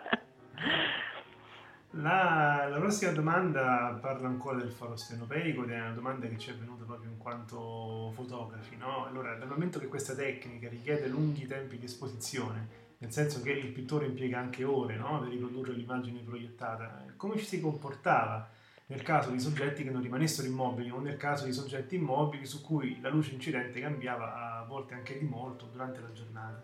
La, 1.97 2.67
la, 2.69 2.79
prossima 2.79 3.11
domanda 3.13 3.97
parla 3.99 4.29
ancora 4.29 4.59
del 4.59 4.71
foro 4.71 4.97
stenopeico 4.97 5.65
ed 5.65 5.71
è 5.71 5.81
una 5.81 5.93
domanda 5.93 6.27
che 6.27 6.37
ci 6.37 6.51
è 6.51 6.55
venuta 6.55 6.85
proprio 6.85 7.11
in 7.11 7.17
quanto 7.17 8.13
fotografi. 8.15 8.77
No? 8.77 9.07
Allora, 9.07 9.35
dal 9.37 9.49
momento 9.49 9.79
che 9.79 9.89
questa 9.89 10.15
tecnica 10.15 10.69
richiede 10.69 11.07
lunghi 11.07 11.47
tempi 11.47 11.79
di 11.79 11.87
esposizione, 11.87 12.69
nel 12.99 13.13
senso 13.13 13.41
che 13.41 13.53
il 13.53 13.73
pittore 13.73 14.05
impiega 14.05 14.39
anche 14.39 14.63
ore 14.63 14.97
no? 14.97 15.21
per 15.21 15.31
riprodurre 15.31 15.73
l'immagine 15.73 16.21
proiettata, 16.21 17.05
come 17.17 17.39
ci 17.39 17.47
si 17.47 17.61
comportava 17.63 18.47
nel 18.89 19.03
caso 19.03 19.31
di 19.31 19.41
soggetti 19.41 19.83
che 19.83 19.91
non 19.91 20.03
rimanessero 20.03 20.47
immobili 20.47 20.91
o 20.91 21.01
nel 21.01 21.17
caso 21.17 21.47
di 21.47 21.53
soggetti 21.53 21.97
immobili 21.97 22.45
su 22.45 22.61
cui 22.63 23.01
la 23.01 23.09
luce 23.09 23.33
incidente 23.33 23.81
cambiava 23.81 24.59
a 24.61 24.65
volte 24.69 24.93
anche 24.93 25.19
di 25.19 25.25
molto 25.25 25.65
durante 25.73 26.01
la 26.01 26.13
giornata? 26.13 26.63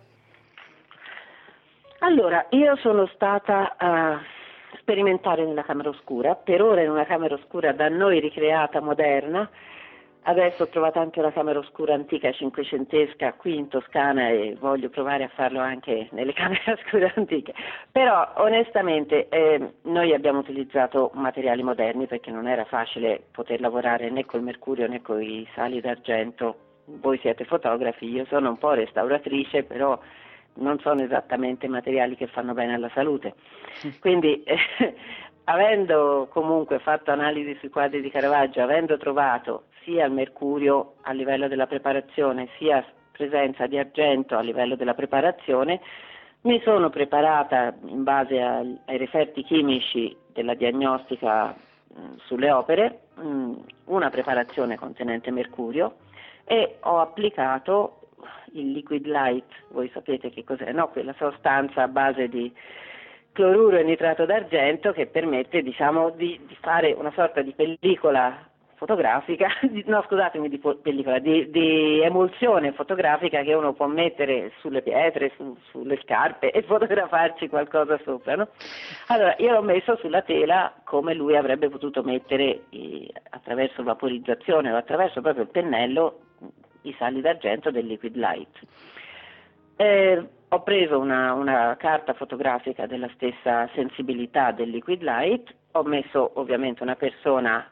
Allora, 2.00 2.46
io 2.50 2.76
sono 2.76 3.06
stata 3.06 3.76
a 3.78 4.20
sperimentare 4.78 5.44
nella 5.44 5.62
camera 5.62 5.88
oscura, 5.88 6.34
per 6.34 6.62
ora 6.62 6.82
in 6.82 6.90
una 6.90 7.04
camera 7.04 7.34
oscura 7.34 7.72
da 7.72 7.88
noi 7.88 8.20
ricreata 8.20 8.80
moderna, 8.80 9.48
Adesso 10.24 10.62
ho 10.62 10.68
trovato 10.68 11.00
anche 11.00 11.18
una 11.18 11.32
camera 11.32 11.58
oscura 11.58 11.94
antica 11.94 12.30
cinquecentesca 12.30 13.32
qui 13.32 13.56
in 13.56 13.66
Toscana 13.66 14.28
e 14.28 14.56
voglio 14.60 14.88
provare 14.88 15.24
a 15.24 15.28
farlo 15.34 15.58
anche 15.58 16.08
nelle 16.12 16.32
camere 16.34 16.62
oscure 16.72 17.12
antiche. 17.16 17.52
Però 17.90 18.34
onestamente 18.36 19.28
eh, 19.28 19.72
noi 19.82 20.14
abbiamo 20.14 20.38
utilizzato 20.38 21.10
materiali 21.14 21.64
moderni 21.64 22.06
perché 22.06 22.30
non 22.30 22.46
era 22.46 22.64
facile 22.64 23.20
poter 23.32 23.60
lavorare 23.60 24.10
né 24.10 24.24
col 24.24 24.42
mercurio 24.42 24.86
né 24.86 25.02
con 25.02 25.20
i 25.20 25.46
sali 25.56 25.80
d'argento. 25.80 26.56
Voi 26.84 27.18
siete 27.18 27.44
fotografi, 27.44 28.08
io 28.08 28.24
sono 28.26 28.50
un 28.50 28.58
po' 28.58 28.74
restauratrice, 28.74 29.64
però 29.64 29.98
non 30.54 30.78
sono 30.80 31.02
esattamente 31.02 31.68
materiali 31.68 32.16
che 32.16 32.26
fanno 32.26 32.54
bene 32.54 32.74
alla 32.74 32.90
salute. 32.94 33.34
Quindi 34.00 34.42
eh, 34.42 34.58
avendo 35.44 36.28
comunque 36.30 36.78
fatto 36.78 37.10
analisi 37.10 37.56
sui 37.58 37.70
quadri 37.70 38.00
di 38.00 38.10
Caravaggio, 38.10 38.62
avendo 38.62 38.96
trovato 38.96 39.64
sia 39.84 40.04
il 40.04 40.12
mercurio 40.12 40.94
a 41.02 41.12
livello 41.12 41.48
della 41.48 41.66
preparazione, 41.66 42.48
sia 42.58 42.84
presenza 43.10 43.66
di 43.66 43.78
argento 43.78 44.36
a 44.36 44.40
livello 44.40 44.76
della 44.76 44.94
preparazione, 44.94 45.80
mi 46.42 46.60
sono 46.62 46.90
preparata 46.90 47.74
in 47.86 48.02
base 48.02 48.40
ai, 48.40 48.78
ai 48.86 48.96
referti 48.96 49.42
chimici 49.44 50.16
della 50.32 50.54
diagnostica 50.54 51.48
mh, 51.48 52.14
sulle 52.24 52.50
opere 52.50 53.00
mh, 53.14 53.52
una 53.86 54.10
preparazione 54.10 54.76
contenente 54.76 55.30
mercurio 55.30 55.96
e 56.44 56.78
ho 56.80 56.98
applicato 56.98 58.01
il 58.52 58.72
liquid 58.72 59.06
light, 59.06 59.50
voi 59.68 59.90
sapete 59.92 60.30
che 60.30 60.44
cos'è, 60.44 60.72
no? 60.72 60.88
quella 60.88 61.14
sostanza 61.18 61.82
a 61.82 61.88
base 61.88 62.28
di 62.28 62.52
cloruro 63.32 63.78
e 63.78 63.82
nitrato 63.82 64.26
d'argento 64.26 64.92
che 64.92 65.06
permette 65.06 65.62
diciamo, 65.62 66.10
di, 66.10 66.38
di 66.46 66.56
fare 66.60 66.92
una 66.92 67.12
sorta 67.12 67.40
di 67.42 67.52
pellicola 67.52 68.50
fotografica, 68.82 69.46
no 69.86 70.02
scusatemi, 70.02 70.48
di 70.48 70.60
pellicola, 70.82 71.20
di, 71.20 71.48
di, 71.50 72.00
emulsione 72.00 72.72
fotografica 72.72 73.42
che 73.42 73.54
uno 73.54 73.74
può 73.74 73.86
mettere 73.86 74.50
sulle 74.58 74.82
pietre, 74.82 75.30
su, 75.36 75.56
sulle 75.70 76.00
scarpe 76.02 76.50
e 76.50 76.62
fotografarci 76.66 77.48
qualcosa 77.48 77.98
sopra. 78.02 78.34
No? 78.34 78.48
Allora 79.06 79.36
io 79.38 79.52
l'ho 79.52 79.62
messo 79.62 79.96
sulla 79.98 80.22
tela 80.22 80.74
come 80.82 81.14
lui 81.14 81.36
avrebbe 81.36 81.68
potuto 81.68 82.02
mettere 82.02 82.62
eh, 82.70 83.08
attraverso 83.30 83.84
vaporizzazione 83.84 84.72
o 84.72 84.76
attraverso 84.76 85.20
proprio 85.20 85.44
il 85.44 85.50
pennello 85.50 86.18
i 86.82 86.94
sali 86.98 87.20
d'argento 87.20 87.70
del 87.70 87.86
liquid 87.86 88.16
light. 88.16 88.58
Eh, 89.76 90.28
ho 90.48 90.62
preso 90.62 90.98
una, 90.98 91.32
una, 91.32 91.76
carta 91.78 92.12
fotografica 92.12 92.86
della 92.86 93.08
stessa 93.14 93.68
sensibilità 93.74 94.52
del 94.52 94.70
liquid 94.70 95.02
light, 95.02 95.54
ho 95.72 95.82
messo 95.82 96.32
ovviamente 96.34 96.82
una 96.82 96.96
persona 96.96 97.66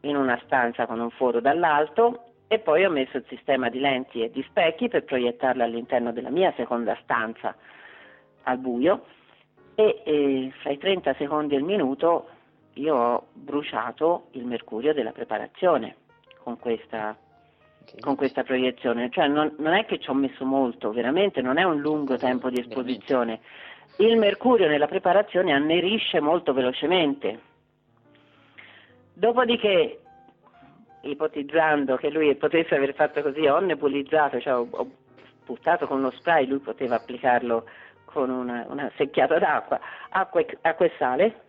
in 0.00 0.16
una 0.16 0.40
stanza 0.44 0.86
con 0.86 0.98
un 0.98 1.10
foro 1.10 1.40
dall'alto 1.40 2.24
e 2.48 2.58
poi 2.58 2.84
ho 2.84 2.90
messo 2.90 3.18
il 3.18 3.24
sistema 3.28 3.68
di 3.68 3.78
lenti 3.78 4.22
e 4.22 4.30
di 4.30 4.42
specchi 4.48 4.88
per 4.88 5.04
proiettarla 5.04 5.62
all'interno 5.62 6.10
della 6.12 6.30
mia 6.30 6.52
seconda 6.56 6.98
stanza 7.02 7.54
al 8.42 8.58
buio 8.58 9.04
e, 9.76 10.02
e 10.04 10.52
fra 10.60 10.70
i 10.70 10.78
30 10.78 11.14
secondi 11.14 11.54
e 11.54 11.58
il 11.58 11.64
minuto 11.64 12.28
io 12.74 12.96
ho 12.96 13.26
bruciato 13.32 14.28
il 14.32 14.44
mercurio 14.44 14.92
della 14.92 15.12
preparazione 15.12 15.96
con 16.42 16.58
questa, 16.58 17.16
con 18.00 18.16
questa 18.16 18.42
proiezione, 18.42 19.10
cioè 19.10 19.28
non, 19.28 19.54
non, 19.58 19.74
è 19.74 19.84
che 19.84 19.98
ci 19.98 20.10
ho 20.10 20.14
messo 20.14 20.44
molto, 20.44 20.92
veramente 20.92 21.42
non 21.42 21.58
è 21.58 21.64
un 21.64 21.80
lungo 21.80 22.16
tempo 22.16 22.50
di 22.50 22.60
esposizione. 22.60 23.40
Il 23.96 24.16
mercurio 24.16 24.68
nella 24.68 24.86
preparazione 24.86 25.52
annerisce 25.52 26.20
molto 26.20 26.52
velocemente, 26.52 27.40
Dopodiché, 29.20 30.00
ipotizzando 31.02 31.96
che 31.96 32.08
lui 32.08 32.34
potesse 32.36 32.74
aver 32.74 32.94
fatto 32.94 33.20
così, 33.20 33.46
ho 33.46 33.58
nebulizzato, 33.58 34.40
cioè 34.40 34.54
ho, 34.54 34.66
ho 34.70 34.90
buttato 35.44 35.86
con 35.86 36.00
lo 36.00 36.10
spray, 36.12 36.46
lui 36.46 36.60
poteva 36.60 36.96
applicarlo 36.96 37.66
con 38.06 38.30
una, 38.30 38.64
una 38.70 38.90
secchiata 38.96 39.38
d'acqua, 39.38 39.78
acqua 40.08 40.40
e, 40.40 40.58
acqua 40.62 40.86
e 40.86 40.92
sale 40.96 41.40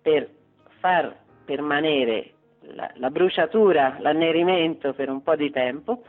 per 0.00 0.30
far 0.78 1.14
permanere 1.44 2.32
la, 2.74 2.90
la 2.94 3.10
bruciatura, 3.10 3.96
l'annerimento 3.98 4.92
per 4.92 5.08
un 5.08 5.22
po' 5.22 5.36
di 5.36 5.50
tempo 5.50 6.02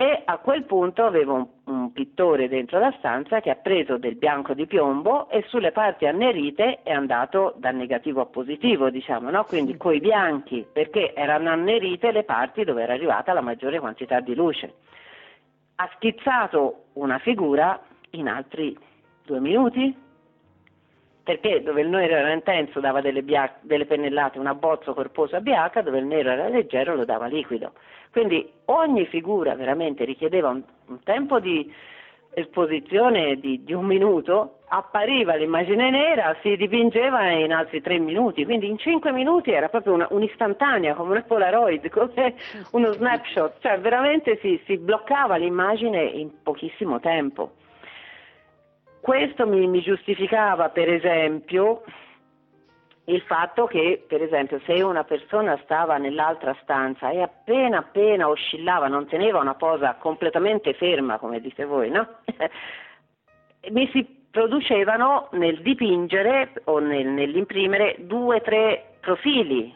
e 0.00 0.22
a 0.24 0.38
quel 0.38 0.62
punto 0.62 1.04
avevo 1.04 1.34
un, 1.34 1.46
un, 1.64 1.92
pittore 1.92 2.48
dentro 2.48 2.78
la 2.78 2.94
stanza 2.98 3.40
che 3.40 3.50
ha 3.50 3.56
preso 3.56 3.98
del 3.98 4.14
bianco 4.14 4.54
di 4.54 4.64
piombo 4.64 5.28
e 5.28 5.42
sulle 5.48 5.72
parti 5.72 6.06
annerite 6.06 6.84
è 6.84 6.92
andato 6.92 7.54
da 7.56 7.72
negativo 7.72 8.20
a 8.20 8.26
positivo, 8.26 8.90
diciamo, 8.90 9.28
no? 9.28 9.42
quindi 9.42 9.72
sì. 9.72 9.78
coi 9.78 9.98
bianchi, 9.98 10.64
perché 10.72 11.14
erano 11.14 11.50
annerite 11.50 12.12
le 12.12 12.22
parti 12.22 12.62
dove 12.62 12.84
era 12.84 12.92
arrivata 12.92 13.32
la 13.32 13.40
maggiore 13.40 13.80
quantità 13.80 14.20
di 14.20 14.36
luce. 14.36 14.74
Ha 15.74 15.90
schizzato 15.96 16.84
una 16.92 17.18
figura 17.18 17.82
in 18.10 18.28
altri 18.28 18.78
due 19.24 19.40
minuti, 19.40 19.92
perché 21.28 21.62
dove 21.62 21.82
il 21.82 21.88
nero 21.88 22.14
era 22.14 22.32
intenso 22.32 22.80
dava 22.80 23.02
delle, 23.02 23.22
bia- 23.22 23.52
delle 23.60 23.84
pennellate, 23.84 24.38
un 24.38 24.46
abbozzo 24.46 24.94
corposo 24.94 25.36
a 25.36 25.42
bianca, 25.42 25.82
dove 25.82 25.98
il 25.98 26.06
nero 26.06 26.30
era 26.30 26.48
leggero 26.48 26.94
lo 26.94 27.04
dava 27.04 27.26
liquido. 27.26 27.72
Quindi 28.10 28.50
ogni 28.64 29.04
figura 29.04 29.54
veramente 29.54 30.06
richiedeva 30.06 30.48
un, 30.48 30.62
un 30.86 31.02
tempo 31.02 31.38
di 31.38 31.70
esposizione 32.32 33.38
di, 33.40 33.62
di, 33.62 33.74
un 33.74 33.84
minuto, 33.84 34.60
appariva 34.68 35.34
l'immagine 35.34 35.90
nera, 35.90 36.34
si 36.40 36.56
dipingeva 36.56 37.28
in 37.32 37.52
altri 37.52 37.82
tre 37.82 37.98
minuti, 37.98 38.46
quindi 38.46 38.66
in 38.66 38.78
cinque 38.78 39.12
minuti 39.12 39.50
era 39.50 39.68
proprio 39.68 39.92
una, 39.92 40.06
un'istantanea, 40.08 40.94
come 40.94 41.10
una 41.10 41.22
Polaroid, 41.22 41.86
come 41.92 42.36
uno 42.70 42.90
snapshot, 42.92 43.56
cioè 43.60 43.78
veramente 43.80 44.38
si, 44.40 44.58
si 44.64 44.78
bloccava 44.78 45.36
l'immagine 45.36 46.04
in 46.04 46.42
pochissimo 46.42 47.00
tempo. 47.00 47.52
Questo 49.08 49.46
mi, 49.46 49.66
mi 49.66 49.80
giustificava, 49.80 50.68
per 50.68 50.92
esempio, 50.92 51.82
il 53.06 53.22
fatto 53.22 53.64
che, 53.64 54.04
per 54.06 54.20
esempio, 54.20 54.60
se 54.66 54.82
una 54.82 55.02
persona 55.02 55.58
stava 55.64 55.96
nell'altra 55.96 56.54
stanza 56.60 57.08
e 57.08 57.22
appena 57.22 57.78
appena 57.78 58.28
oscillava, 58.28 58.86
non 58.86 59.06
teneva 59.06 59.40
una 59.40 59.54
posa 59.54 59.94
completamente 59.94 60.74
ferma, 60.74 61.16
come 61.16 61.40
dite 61.40 61.64
voi, 61.64 61.88
no? 61.88 62.06
mi 63.70 63.88
si 63.92 64.04
producevano 64.30 65.28
nel 65.32 65.62
dipingere 65.62 66.52
o 66.64 66.78
nel, 66.78 67.06
nell'imprimere 67.06 67.96
due 68.00 68.36
o 68.36 68.40
tre 68.42 68.98
profili 69.00 69.74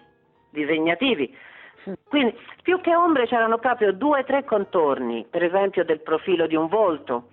disegnativi. 0.51 1.35
Quindi 2.07 2.37
più 2.61 2.83
che 2.83 2.95
ombre 2.95 3.27
c'erano 3.27 3.57
proprio 3.57 3.95
due 3.95 4.21
o 4.21 4.25
tre 4.25 4.45
contorni, 4.45 5.25
per 5.31 5.43
esempio 5.43 5.87
del 5.87 6.03
profilo 6.03 6.47
di 6.47 6.55
un 6.55 6.69
volto, 6.69 7.29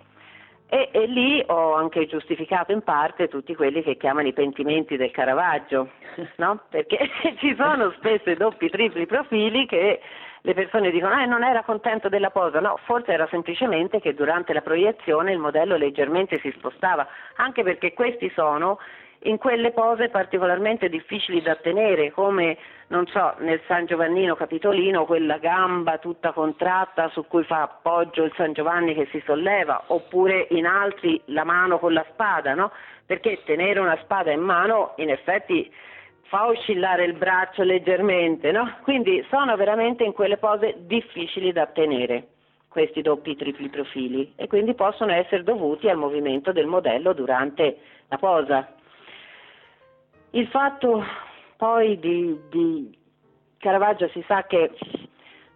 e, 0.70 0.90
e, 0.92 1.08
lì 1.08 1.44
ho 1.48 1.74
anche 1.74 2.06
giustificato 2.06 2.72
in 2.72 2.84
parte 2.84 3.28
tutti 3.28 3.56
quelli 3.56 3.82
che 3.82 3.98
chiamano 3.98 4.28
i 4.28 4.34
pentimenti 4.34 4.98
del 4.98 5.12
Caravaggio, 5.12 5.90
no? 6.38 6.62
perché 6.70 7.10
ci 7.40 7.56
sono 7.56 7.92
spesso 7.98 8.30
i 8.30 8.36
doppi, 8.36 8.70
tripli 8.70 9.08
profili 9.08 9.66
che 9.66 10.00
le 10.42 10.54
persone 10.54 10.92
dicono 10.92 11.20
eh, 11.20 11.26
non 11.26 11.44
era 11.44 11.64
contento 11.64 12.08
della 12.08 12.30
posa, 12.30 12.60
no, 12.60 12.78
forse 12.84 13.12
era 13.12 13.28
semplicemente 13.30 14.00
che 14.00 14.14
durante 14.14 14.54
la 14.54 14.62
proiezione 14.62 15.34
il 15.34 15.40
modello 15.40 15.76
leggermente 15.76 16.40
si 16.40 16.52
spostava, 16.56 17.08
anche 17.36 17.64
perché 17.64 17.94
questi 17.94 18.30
sono 18.30 18.78
in 19.24 19.38
quelle 19.38 19.72
pose 19.72 20.10
particolarmente 20.10 20.88
difficili 20.88 21.42
da 21.42 21.56
tenere, 21.56 22.12
come 22.12 22.58
non 22.88 23.06
so, 23.08 23.36
nel 23.40 23.62
San 23.68 23.86
Giovannino 23.86 24.36
Capitolino, 24.36 25.06
quella 25.06 25.38
gamba 25.38 25.98
tutta 25.98 26.32
contratta 26.32 27.10
su 27.10 27.26
cui 27.28 27.44
fa 27.44 27.64
appoggio 27.64 28.24
il 28.24 28.34
San 28.36 28.54
Giovanni 28.54 28.94
che 28.94 29.08
si 29.12 29.22
solleva, 29.26 29.84
oppure 29.88 30.48
in 30.52 30.66
altri 30.66 31.22
la 31.26 31.44
mano 31.44 31.80
con 31.80 31.94
la 31.94 32.06
spada, 32.12 32.54
no? 32.54 32.72
Perché 33.06 33.42
tenere 33.44 33.80
una 33.80 33.98
spada 34.04 34.32
in 34.32 34.42
mano 34.42 34.94
in 34.98 35.10
effetti 35.10 35.72
fa 36.24 36.48
oscillare 36.48 37.06
il 37.06 37.14
braccio 37.14 37.64
leggermente, 37.64 38.52
no? 38.52 38.78
Quindi 38.84 39.26
sono 39.30 39.56
veramente 39.56 40.04
in 40.04 40.14
quelle 40.14 40.38
pose 40.38 40.76
difficili 40.86 41.52
da 41.52 41.66
tenere 41.66 42.28
questi 42.70 43.02
doppi 43.02 43.36
tripli 43.36 43.68
profili 43.68 44.34
e 44.36 44.48
quindi 44.48 44.76
possono 44.76 45.12
essere 45.12 45.44
dovuti 45.44 45.90
al 45.90 45.98
movimento 45.98 46.52
del 46.52 46.68
modello 46.68 47.14
durante 47.14 47.78
la 48.08 48.18
posa. 48.18 48.74
Il 50.32 50.48
fatto 50.50 51.04
poi 51.58 51.98
di, 52.00 52.40
di 52.50 52.98
Caravaggio 53.58 54.08
si 54.10 54.24
sa 54.28 54.44
che 54.44 54.72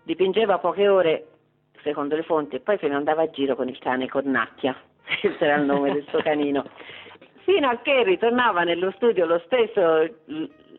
dipingeva 0.03 0.57
poche 0.57 0.87
ore, 0.87 1.27
secondo 1.83 2.15
le 2.15 2.23
fonti, 2.23 2.55
e 2.55 2.59
poi 2.59 2.77
se 2.79 2.87
ne 2.87 2.95
andava 2.95 3.21
a 3.21 3.29
giro 3.29 3.55
con 3.55 3.67
il 3.69 3.77
cane 3.77 4.07
Cornacchia, 4.07 4.75
questo 5.21 5.43
era 5.43 5.55
il 5.55 5.65
nome 5.65 5.93
del 5.93 6.05
suo 6.07 6.21
canino, 6.21 6.65
fino 7.43 7.69
a 7.69 7.77
che 7.77 8.03
ritornava 8.03 8.63
nello 8.63 8.91
studio 8.95 9.25
lo 9.25 9.39
stesso, 9.45 10.09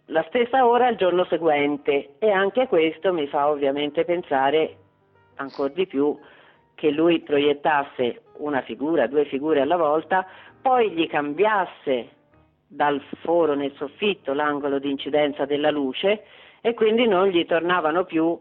la 0.06 0.24
stessa 0.28 0.66
ora 0.66 0.88
il 0.88 0.96
giorno 0.96 1.24
seguente. 1.26 2.14
E 2.18 2.30
anche 2.30 2.66
questo 2.66 3.12
mi 3.12 3.28
fa 3.28 3.48
ovviamente 3.48 4.04
pensare 4.04 4.76
ancora 5.36 5.72
di 5.72 5.86
più 5.86 6.18
che 6.74 6.90
lui 6.90 7.20
proiettasse 7.20 8.22
una 8.38 8.60
figura, 8.62 9.06
due 9.06 9.24
figure 9.26 9.60
alla 9.60 9.76
volta, 9.76 10.26
poi 10.60 10.90
gli 10.90 11.06
cambiasse 11.06 12.08
dal 12.74 13.00
foro 13.22 13.54
nel 13.54 13.72
soffitto 13.76 14.32
l'angolo 14.32 14.78
di 14.78 14.90
incidenza 14.90 15.44
della 15.44 15.70
luce 15.70 16.24
e 16.60 16.74
quindi 16.74 17.06
non 17.06 17.28
gli 17.28 17.44
tornavano 17.46 18.04
più 18.04 18.38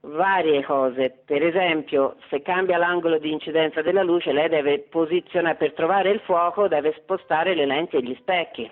varie 0.00 0.64
cose. 0.64 1.22
Per 1.24 1.42
esempio, 1.42 2.16
se 2.28 2.42
cambia 2.42 2.78
l'angolo 2.78 3.18
di 3.18 3.30
incidenza 3.30 3.82
della 3.82 4.02
luce, 4.02 4.32
lei 4.32 4.48
deve 4.48 4.80
posizionare 4.80 5.56
per 5.56 5.72
trovare 5.72 6.10
il 6.10 6.20
fuoco, 6.20 6.68
deve 6.68 6.94
spostare 6.98 7.54
le 7.54 7.66
lenti 7.66 7.96
e 7.96 8.02
gli 8.02 8.16
specchi. 8.20 8.70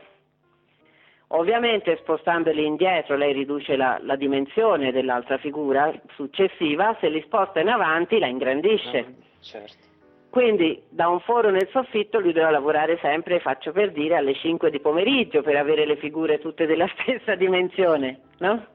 Ovviamente 1.28 1.96
spostandoli 1.96 2.64
indietro 2.64 3.16
lei 3.16 3.32
riduce 3.32 3.76
la, 3.76 3.98
la 4.02 4.14
dimensione 4.14 4.92
dell'altra 4.92 5.38
figura 5.38 5.92
successiva, 6.14 6.96
se 7.00 7.08
li 7.08 7.22
sposta 7.22 7.60
in 7.60 7.68
avanti 7.68 8.18
la 8.18 8.26
ingrandisce. 8.26 9.14
Certo. 9.40 9.93
Quindi 10.34 10.82
da 10.88 11.06
un 11.06 11.20
foro 11.20 11.48
nel 11.50 11.68
soffitto 11.70 12.18
lui 12.18 12.32
doveva 12.32 12.50
lavorare 12.50 12.98
sempre, 13.00 13.38
faccio 13.38 13.70
per 13.70 13.92
dire, 13.92 14.16
alle 14.16 14.34
5 14.34 14.68
di 14.68 14.80
pomeriggio 14.80 15.42
per 15.42 15.54
avere 15.54 15.86
le 15.86 15.94
figure 15.94 16.40
tutte 16.40 16.66
della 16.66 16.88
stessa 16.98 17.36
dimensione, 17.36 18.18
no? 18.38 18.66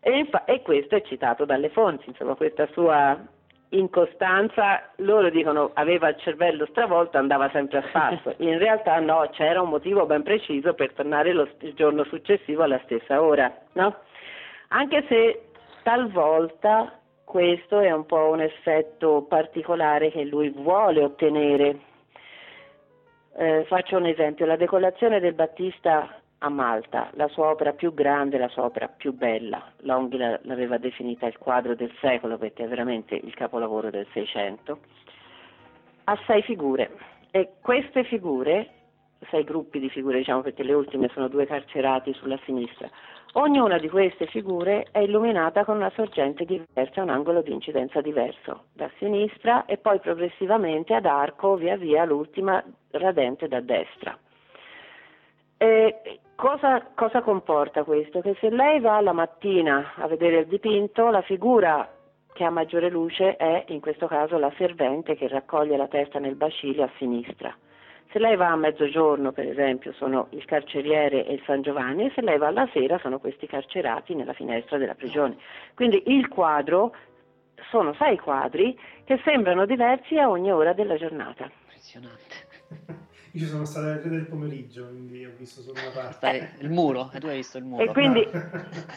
E, 0.00 0.26
e 0.46 0.62
questo 0.62 0.96
è 0.96 1.02
citato 1.02 1.44
dalle 1.44 1.68
fonti, 1.68 2.08
insomma 2.08 2.34
questa 2.34 2.66
sua 2.68 3.22
incostanza, 3.68 4.92
loro 4.96 5.28
dicono 5.28 5.72
aveva 5.74 6.08
il 6.08 6.16
cervello 6.16 6.64
stravolto, 6.64 7.18
andava 7.18 7.50
sempre 7.50 7.80
a 7.80 7.88
spasso, 7.88 8.34
in 8.40 8.56
realtà 8.56 8.98
no, 9.00 9.28
c'era 9.32 9.60
un 9.60 9.68
motivo 9.68 10.06
ben 10.06 10.22
preciso 10.22 10.72
per 10.72 10.94
tornare 10.94 11.34
lo, 11.34 11.46
il 11.58 11.74
giorno 11.74 12.04
successivo 12.04 12.62
alla 12.62 12.80
stessa 12.84 13.20
ora, 13.20 13.54
no? 13.74 13.96
Anche 14.68 15.04
se 15.08 15.42
talvolta 15.82 17.01
questo 17.32 17.80
è 17.80 17.90
un 17.90 18.04
po' 18.04 18.28
un 18.28 18.42
effetto 18.42 19.24
particolare 19.26 20.10
che 20.10 20.22
lui 20.22 20.50
vuole 20.50 21.02
ottenere. 21.02 21.78
Eh, 23.38 23.64
faccio 23.68 23.96
un 23.96 24.04
esempio, 24.04 24.44
la 24.44 24.56
decolazione 24.56 25.18
del 25.18 25.32
Battista 25.32 26.20
a 26.36 26.48
Malta, 26.50 27.08
la 27.14 27.28
sua 27.28 27.48
opera 27.48 27.72
più 27.72 27.94
grande, 27.94 28.36
la 28.36 28.48
sua 28.48 28.64
opera 28.64 28.86
più 28.86 29.14
bella. 29.14 29.64
Longhi 29.78 30.18
l'aveva 30.18 30.76
definita 30.76 31.24
il 31.24 31.38
quadro 31.38 31.74
del 31.74 31.90
secolo 32.02 32.36
perché 32.36 32.64
è 32.64 32.68
veramente 32.68 33.14
il 33.14 33.32
capolavoro 33.32 33.88
del 33.88 34.06
Seicento. 34.12 34.80
Ha 36.04 36.18
sei 36.26 36.42
figure 36.42 36.90
e 37.30 37.52
queste 37.62 38.04
figure, 38.04 38.68
sei 39.30 39.42
gruppi 39.42 39.78
di 39.78 39.88
figure 39.88 40.18
diciamo 40.18 40.42
perché 40.42 40.64
le 40.64 40.74
ultime 40.74 41.08
sono 41.14 41.28
due 41.28 41.46
carcerati 41.46 42.12
sulla 42.12 42.38
sinistra, 42.44 42.90
Ognuna 43.34 43.78
di 43.78 43.88
queste 43.88 44.26
figure 44.26 44.88
è 44.90 44.98
illuminata 44.98 45.64
con 45.64 45.76
una 45.76 45.90
sorgente 45.94 46.44
diversa, 46.44 47.00
un 47.00 47.08
angolo 47.08 47.40
di 47.40 47.50
incidenza 47.50 48.02
diverso, 48.02 48.64
da 48.74 48.90
sinistra 48.98 49.64
e 49.64 49.78
poi 49.78 50.00
progressivamente 50.00 50.94
ad 50.94 51.06
arco 51.06 51.56
via 51.56 51.76
via 51.76 52.04
l'ultima 52.04 52.62
radente 52.90 53.48
da 53.48 53.60
destra. 53.60 54.18
Cosa, 56.34 56.88
cosa 56.94 57.22
comporta 57.22 57.84
questo? 57.84 58.20
Che 58.20 58.36
se 58.38 58.50
lei 58.50 58.80
va 58.80 59.00
la 59.00 59.12
mattina 59.12 59.94
a 59.94 60.06
vedere 60.08 60.40
il 60.40 60.46
dipinto, 60.46 61.08
la 61.08 61.22
figura 61.22 61.88
che 62.34 62.44
ha 62.44 62.50
maggiore 62.50 62.90
luce 62.90 63.36
è 63.36 63.64
in 63.68 63.80
questo 63.80 64.08
caso 64.08 64.36
la 64.36 64.52
servente 64.58 65.14
che 65.14 65.28
raccoglie 65.28 65.76
la 65.78 65.88
testa 65.88 66.18
nel 66.18 66.34
bacile 66.34 66.82
a 66.82 66.90
sinistra. 66.98 67.56
Se 68.12 68.18
lei 68.18 68.36
va 68.36 68.50
a 68.50 68.56
mezzogiorno, 68.56 69.32
per 69.32 69.48
esempio, 69.48 69.94
sono 69.94 70.26
il 70.30 70.44
carceriere 70.44 71.26
e 71.26 71.32
il 71.32 71.42
San 71.46 71.62
Giovanni, 71.62 72.06
e 72.06 72.12
se 72.14 72.20
lei 72.20 72.36
va 72.36 72.48
alla 72.48 72.68
sera 72.70 72.98
sono 72.98 73.18
questi 73.18 73.46
carcerati 73.46 74.14
nella 74.14 74.34
finestra 74.34 74.76
della 74.76 74.94
prigione. 74.94 75.38
Quindi 75.74 76.02
il 76.06 76.28
quadro 76.28 76.94
sono 77.70 77.94
sei 77.94 78.18
quadri 78.18 78.78
che 79.04 79.18
sembrano 79.24 79.64
diversi 79.64 80.18
a 80.18 80.28
ogni 80.28 80.52
ora 80.52 80.74
della 80.74 80.96
giornata. 80.96 81.50
Impressionante. 81.62 83.00
Io 83.34 83.46
sono 83.46 83.64
stato 83.64 83.86
alle 83.86 84.00
3 84.00 84.10
del 84.10 84.26
pomeriggio, 84.26 84.88
quindi 84.88 85.24
ho 85.24 85.32
visto 85.38 85.62
solo 85.62 85.80
una 85.80 85.90
parte. 85.90 86.50
Il 86.58 86.68
muro, 86.68 87.10
e 87.14 87.18
tu 87.18 87.28
hai 87.28 87.36
visto 87.36 87.56
il 87.56 87.64
muro. 87.64 87.82
E 87.82 87.86
quindi, 87.86 88.28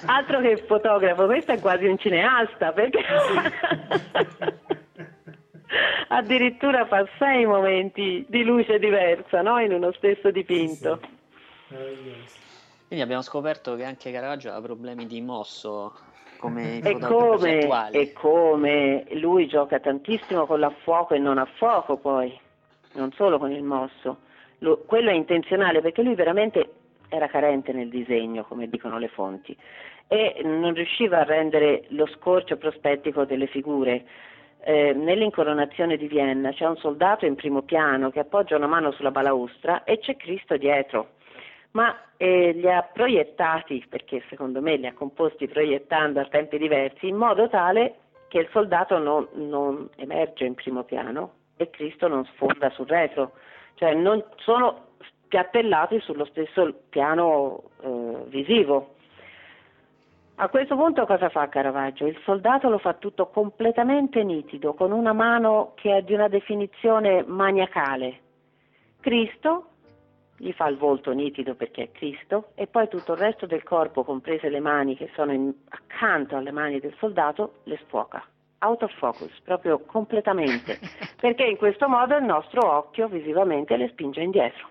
altro 0.07 0.41
che 0.41 0.57
fotografo, 0.57 1.25
questo 1.25 1.53
è 1.53 1.59
quasi 1.61 1.85
un 1.85 1.97
cineasta, 1.97 2.73
perché... 2.73 2.99
Sì. 4.37 4.73
addirittura 6.09 6.85
fa 6.85 7.05
sei 7.17 7.45
momenti 7.45 8.25
di 8.27 8.43
luce 8.43 8.79
diversa 8.79 9.41
no? 9.41 9.59
in 9.59 9.73
uno 9.73 9.91
stesso 9.93 10.31
dipinto. 10.31 10.99
Quindi 11.67 13.03
abbiamo 13.03 13.21
scoperto 13.21 13.75
che 13.75 13.83
anche 13.83 14.11
Caravaggio 14.11 14.51
ha 14.51 14.61
problemi 14.61 15.07
di 15.07 15.21
mosso 15.21 15.93
come 16.37 16.79
e 16.79 16.99
come, 16.99 17.89
e 17.91 18.13
come 18.13 19.05
lui 19.13 19.47
gioca 19.47 19.79
tantissimo 19.79 20.45
con 20.45 20.59
l'affuoco 20.59 21.13
e 21.13 21.19
non 21.19 21.37
a 21.37 21.45
fuoco 21.45 21.97
poi, 21.97 22.37
non 22.93 23.11
solo 23.13 23.39
con 23.39 23.51
il 23.51 23.63
mosso. 23.63 24.17
Lo, 24.59 24.83
quello 24.85 25.09
è 25.09 25.13
intenzionale 25.13 25.81
perché 25.81 26.01
lui 26.01 26.15
veramente 26.15 26.69
era 27.09 27.27
carente 27.27 27.71
nel 27.73 27.89
disegno, 27.89 28.43
come 28.43 28.67
dicono 28.69 28.97
le 28.99 29.07
fonti, 29.07 29.55
e 30.07 30.41
non 30.43 30.73
riusciva 30.73 31.19
a 31.19 31.23
rendere 31.23 31.85
lo 31.89 32.05
scorcio 32.07 32.57
prospettico 32.57 33.25
delle 33.25 33.47
figure 33.47 34.05
eh, 34.65 34.93
nell'incoronazione 34.93 35.95
di 35.95 36.07
Vienna. 36.07 36.51
C'è 36.51 36.65
un 36.65 36.77
soldato 36.77 37.25
in 37.25 37.35
primo 37.35 37.61
piano 37.61 38.09
che 38.09 38.19
appoggia 38.19 38.55
una 38.55 38.67
mano 38.67 38.91
sulla 38.91 39.11
balaustra 39.11 39.83
e 39.83 39.99
c'è 39.99 40.17
Cristo 40.17 40.57
dietro, 40.57 41.11
ma 41.71 41.95
eh, 42.17 42.51
li 42.51 42.69
ha 42.71 42.81
proiettati, 42.81 43.85
perché 43.87 44.23
secondo 44.27 44.61
me 44.61 44.75
li 44.77 44.87
ha 44.87 44.93
composti 44.93 45.47
proiettando 45.47 46.19
a 46.19 46.25
tempi 46.25 46.57
diversi, 46.57 47.07
in 47.07 47.15
modo 47.15 47.47
tale 47.47 47.95
che 48.27 48.39
il 48.39 48.49
soldato 48.51 48.97
non, 48.97 49.27
non 49.33 49.87
emerge 49.97 50.45
in 50.45 50.55
primo 50.55 50.83
piano 50.83 51.33
e 51.57 51.69
Cristo 51.69 52.07
non 52.07 52.25
sfonda 52.25 52.71
sul 52.71 52.87
retro, 52.87 53.33
cioè 53.75 53.93
non 53.93 54.23
sono 54.37 54.93
spiattellati 55.25 55.99
sullo 55.99 56.25
stesso 56.25 56.73
piano 56.89 57.65
eh, 57.81 58.23
visivo. 58.29 58.94
A 60.37 60.49
questo 60.49 60.75
punto 60.75 61.05
cosa 61.05 61.29
fa 61.29 61.47
Caravaggio? 61.47 62.05
Il 62.05 62.19
soldato 62.25 62.67
lo 62.67 62.77
fa 62.77 62.95
tutto 62.95 63.27
completamente 63.27 64.21
nitido, 64.21 64.73
con 64.73 64.91
una 64.91 65.13
mano 65.13 65.71
che 65.75 65.95
è 65.95 66.01
di 66.01 66.13
una 66.13 66.27
definizione 66.27 67.23
maniacale. 67.25 68.19
Cristo 68.99 69.67
gli 70.35 70.51
fa 70.51 70.67
il 70.67 70.75
volto 70.75 71.13
nitido 71.13 71.55
perché 71.55 71.83
è 71.83 71.91
Cristo 71.91 72.49
e 72.55 72.67
poi 72.67 72.89
tutto 72.89 73.13
il 73.13 73.19
resto 73.19 73.45
del 73.45 73.63
corpo, 73.63 74.03
comprese 74.03 74.49
le 74.49 74.59
mani 74.59 74.97
che 74.97 75.09
sono 75.15 75.31
in, 75.31 75.53
accanto 75.69 76.35
alle 76.35 76.51
mani 76.51 76.81
del 76.81 76.95
soldato, 76.99 77.59
le 77.63 77.79
sfuoca. 77.85 78.21
Out 78.59 78.83
of 78.83 78.93
focus, 78.97 79.39
proprio 79.41 79.79
completamente, 79.85 80.79
perché 81.15 81.45
in 81.45 81.55
questo 81.55 81.87
modo 81.87 82.17
il 82.17 82.25
nostro 82.25 82.69
occhio 82.69 83.07
visivamente 83.07 83.77
le 83.77 83.87
spinge 83.87 84.19
indietro 84.19 84.67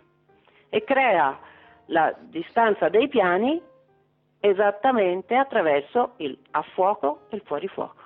e 0.68 0.84
crea 0.84 1.38
la 1.86 2.14
distanza 2.20 2.90
dei 2.90 3.08
piani 3.08 3.72
esattamente 4.44 5.34
attraverso 5.36 6.12
il 6.18 6.38
a 6.50 6.60
fuoco 6.74 7.22
e 7.30 7.36
il 7.36 7.42
fuori 7.46 7.66
fuoco. 7.66 8.02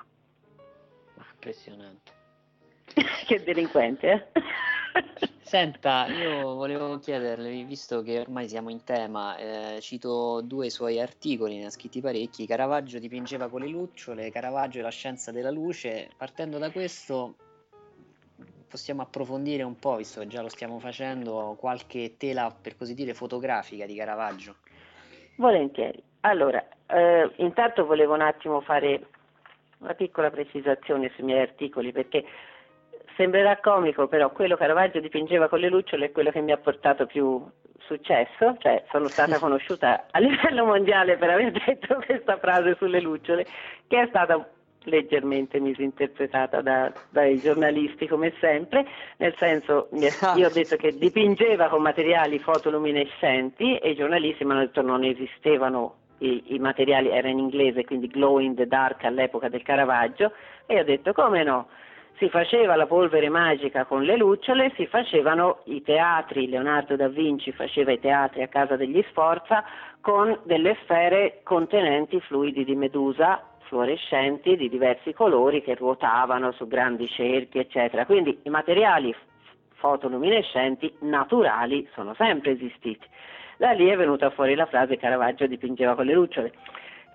Impressionante. 1.32 2.12
che 3.26 3.42
delinquente, 3.42 4.30
eh? 4.32 4.40
Senta, 5.40 6.06
io 6.06 6.54
volevo 6.54 6.98
chiederle, 6.98 7.64
visto 7.64 8.02
che 8.02 8.20
ormai 8.20 8.48
siamo 8.48 8.70
in 8.70 8.84
tema, 8.84 9.36
eh, 9.36 9.80
cito 9.80 10.40
due 10.42 10.70
suoi 10.70 11.00
articoli, 11.00 11.58
ne 11.58 11.66
ha 11.66 11.70
scritti 11.70 12.00
parecchi, 12.00 12.46
Caravaggio 12.46 12.98
dipingeva 12.98 13.48
con 13.48 13.62
le 13.62 13.68
lucciole, 13.68 14.30
Caravaggio 14.30 14.78
e 14.78 14.82
la 14.82 14.90
scienza 14.90 15.32
della 15.32 15.50
luce, 15.50 16.10
partendo 16.16 16.58
da 16.58 16.70
questo 16.70 17.34
possiamo 18.68 19.02
approfondire 19.02 19.62
un 19.62 19.78
po', 19.78 19.96
visto 19.96 20.20
che 20.20 20.26
già 20.26 20.42
lo 20.42 20.48
stiamo 20.48 20.78
facendo, 20.78 21.56
qualche 21.58 22.16
tela, 22.16 22.54
per 22.60 22.76
così 22.76 22.94
dire, 22.94 23.14
fotografica 23.14 23.86
di 23.86 23.96
Caravaggio. 23.96 24.56
Volentieri. 25.36 26.07
Allora, 26.20 26.64
eh, 26.86 27.30
intanto 27.36 27.86
volevo 27.86 28.14
un 28.14 28.22
attimo 28.22 28.60
fare 28.60 29.00
una 29.78 29.94
piccola 29.94 30.30
precisazione 30.30 31.10
sui 31.14 31.24
miei 31.24 31.40
articoli 31.40 31.92
perché 31.92 32.24
sembrerà 33.16 33.58
comico, 33.58 34.06
però 34.06 34.30
quello 34.30 34.54
che 34.54 34.62
Caravaggio 34.62 35.00
dipingeva 35.00 35.48
con 35.48 35.58
le 35.58 35.68
lucciole 35.68 36.06
è 36.06 36.12
quello 36.12 36.30
che 36.30 36.40
mi 36.40 36.52
ha 36.52 36.56
portato 36.56 37.06
più 37.06 37.44
successo, 37.78 38.56
cioè 38.58 38.84
sono 38.90 39.08
stata 39.08 39.38
conosciuta 39.40 40.06
a 40.10 40.18
livello 40.18 40.64
mondiale 40.64 41.16
per 41.16 41.30
aver 41.30 41.52
detto 41.52 42.00
questa 42.06 42.38
frase 42.38 42.76
sulle 42.76 43.00
lucciole, 43.00 43.46
che 43.86 44.02
è 44.02 44.06
stata 44.08 44.48
leggermente 44.84 45.60
misinterpretata 45.60 46.62
da, 46.62 46.92
dai 47.10 47.38
giornalisti 47.38 48.06
come 48.06 48.32
sempre, 48.40 48.86
nel 49.18 49.34
senso 49.36 49.88
io 49.92 50.46
ho 50.46 50.50
detto 50.50 50.76
che 50.76 50.96
dipingeva 50.96 51.68
con 51.68 51.82
materiali 51.82 52.38
fotoluminescenti 52.38 53.76
e 53.76 53.90
i 53.90 53.94
giornalisti 53.96 54.44
mi 54.44 54.52
hanno 54.52 54.60
detto 54.60 54.80
non 54.80 55.04
esistevano 55.04 55.96
i, 56.18 56.54
i, 56.54 56.58
materiali, 56.58 57.10
era 57.10 57.28
in 57.28 57.38
inglese, 57.38 57.84
quindi 57.84 58.08
glow 58.08 58.38
in 58.38 58.54
the 58.54 58.66
dark 58.66 59.04
all'epoca 59.04 59.48
del 59.48 59.62
Caravaggio, 59.62 60.32
e 60.66 60.80
ho 60.80 60.84
detto 60.84 61.12
come 61.12 61.42
no, 61.42 61.68
si 62.18 62.28
faceva 62.28 62.74
la 62.74 62.86
polvere 62.86 63.28
magica 63.28 63.84
con 63.84 64.02
le 64.02 64.16
lucciole, 64.16 64.72
si 64.74 64.86
facevano 64.86 65.60
i 65.64 65.82
teatri, 65.82 66.48
Leonardo 66.48 66.96
da 66.96 67.08
Vinci 67.08 67.52
faceva 67.52 67.92
i 67.92 68.00
teatri 68.00 68.42
a 68.42 68.48
casa 68.48 68.76
degli 68.76 69.02
Sforza 69.08 69.64
con 70.00 70.38
delle 70.42 70.76
sfere 70.82 71.40
contenenti 71.44 72.20
fluidi 72.20 72.64
di 72.64 72.74
medusa 72.74 73.42
fluorescenti 73.68 74.56
di 74.56 74.68
diversi 74.68 75.12
colori 75.12 75.62
che 75.62 75.74
ruotavano 75.74 76.52
su 76.52 76.66
grandi 76.66 77.06
cerchi, 77.06 77.58
eccetera. 77.58 78.06
Quindi 78.06 78.40
i 78.42 78.50
materiali 78.50 79.14
fotoluminescenti 79.74 80.92
naturali 81.00 81.86
sono 81.94 82.14
sempre 82.14 82.52
esistiti. 82.52 83.06
Da 83.58 83.72
lì 83.72 83.88
è 83.88 83.96
venuta 83.96 84.30
fuori 84.30 84.54
la 84.54 84.66
frase 84.66 84.96
Caravaggio 84.96 85.46
dipingeva 85.46 85.94
con 85.94 86.06
le 86.06 86.14
lucciole. 86.14 86.52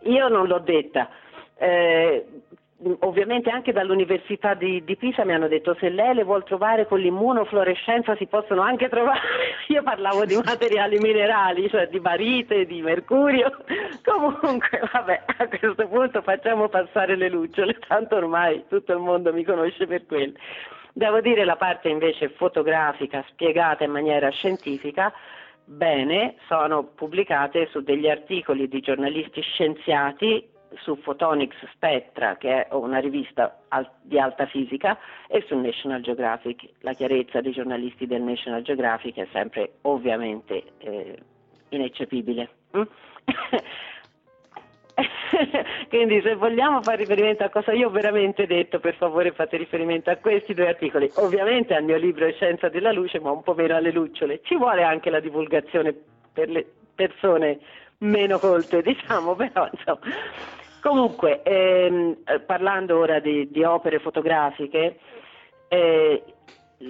Io 0.03 0.27
non 0.27 0.45
l'ho 0.45 0.59
detta, 0.59 1.09
eh, 1.55 2.25
ovviamente 2.99 3.49
anche 3.49 3.71
dall'Università 3.71 4.53
di, 4.53 4.83
di, 4.83 4.97
Pisa 4.97 5.23
mi 5.23 5.33
hanno 5.33 5.47
detto 5.47 5.75
se 5.79 5.89
lei 5.89 6.13
le 6.13 6.23
vuole 6.23 6.43
trovare 6.43 6.85
con 6.85 6.99
l'immunofluorescenza 6.99 8.15
si 8.17 8.25
possono 8.25 8.61
anche 8.61 8.89
trovare, 8.89 9.19
io 9.69 9.81
parlavo 9.83 10.25
di 10.25 10.35
materiali 10.35 10.97
minerali, 10.99 11.69
cioè 11.69 11.87
di 11.87 11.99
barite, 11.99 12.65
di 12.65 12.81
mercurio, 12.81 13.63
comunque 14.03 14.81
vabbè 14.91 15.23
a 15.37 15.47
questo 15.47 15.87
punto 15.87 16.21
facciamo 16.21 16.67
passare 16.67 17.15
le 17.15 17.29
lucciole, 17.29 17.77
tanto 17.87 18.17
ormai 18.17 18.65
tutto 18.67 18.91
il 18.91 18.99
mondo 18.99 19.31
mi 19.31 19.43
conosce 19.43 19.87
per 19.87 20.05
quello. 20.05 20.33
Devo 20.95 21.21
dire 21.21 21.43
la 21.43 21.55
parte 21.55 21.89
invece 21.89 22.29
fotografica 22.29 23.23
spiegata 23.29 23.83
in 23.83 23.91
maniera 23.91 24.29
scientifica 24.29 25.11
bene, 25.65 26.35
sono 26.47 26.83
pubblicate 26.83 27.67
su 27.71 27.81
degli 27.81 28.07
articoli 28.07 28.67
di 28.67 28.79
giornalisti 28.79 29.41
scienziati 29.41 30.49
su 30.75 30.99
Photonics 30.99 31.55
Spectra, 31.73 32.37
che 32.37 32.65
è 32.65 32.73
una 32.73 32.99
rivista 32.99 33.59
di 34.01 34.19
alta 34.19 34.45
fisica, 34.47 34.97
e 35.27 35.43
su 35.47 35.57
National 35.57 36.01
Geographic. 36.01 36.67
La 36.79 36.93
chiarezza 36.93 37.41
dei 37.41 37.51
giornalisti 37.51 38.07
del 38.07 38.21
National 38.21 38.61
Geographic 38.61 39.17
è 39.17 39.27
sempre 39.31 39.73
ovviamente 39.81 40.63
eh, 40.79 41.17
ineccepibile. 41.69 42.49
Quindi 45.89 46.21
se 46.21 46.35
vogliamo 46.35 46.81
fare 46.81 46.97
riferimento 46.97 47.43
a 47.43 47.49
cosa 47.49 47.71
io 47.71 47.87
ho 47.87 47.91
veramente 47.91 48.45
detto, 48.45 48.79
per 48.79 48.95
favore 48.95 49.31
fate 49.31 49.57
riferimento 49.57 50.09
a 50.09 50.17
questi 50.17 50.53
due 50.53 50.67
articoli. 50.67 51.09
Ovviamente 51.15 51.73
al 51.73 51.83
mio 51.83 51.97
libro 51.97 52.29
Scienza 52.31 52.69
della 52.69 52.91
luce, 52.91 53.19
ma 53.19 53.31
un 53.31 53.43
po' 53.43 53.53
meno 53.53 53.75
alle 53.75 53.91
lucciole. 53.91 54.41
Ci 54.43 54.55
vuole 54.55 54.83
anche 54.83 55.09
la 55.09 55.19
divulgazione 55.19 55.95
per 56.31 56.49
le 56.49 56.65
persone 56.93 57.59
meno 57.99 58.37
colte, 58.39 58.81
diciamo, 58.83 59.35
però 59.35 59.67
insomma. 59.71 59.99
Comunque, 60.81 61.41
ehm, 61.43 62.17
eh, 62.25 62.39
parlando 62.41 62.99
ora 62.99 63.19
di, 63.19 63.49
di 63.49 63.63
opere 63.63 63.99
fotografiche, 63.99 64.97
eh, 65.69 66.23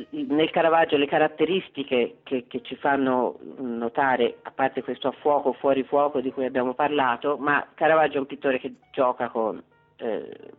nel 0.09 0.49
Caravaggio 0.49 0.97
le 0.97 1.05
caratteristiche 1.05 2.17
che, 2.23 2.45
che, 2.47 2.61
ci 2.61 2.75
fanno 2.75 3.39
notare, 3.57 4.37
a 4.43 4.51
parte 4.51 4.83
questo 4.83 5.09
a 5.09 5.11
fuoco, 5.11 5.53
fuori 5.53 5.83
fuoco 5.83 6.21
di 6.21 6.31
cui 6.31 6.45
abbiamo 6.45 6.73
parlato, 6.73 7.37
ma 7.37 7.65
Caravaggio 7.73 8.17
è 8.17 8.19
un 8.19 8.25
pittore 8.25 8.59
che 8.59 8.73
gioca 8.91 9.29
con 9.29 9.61
eh, 9.97 10.51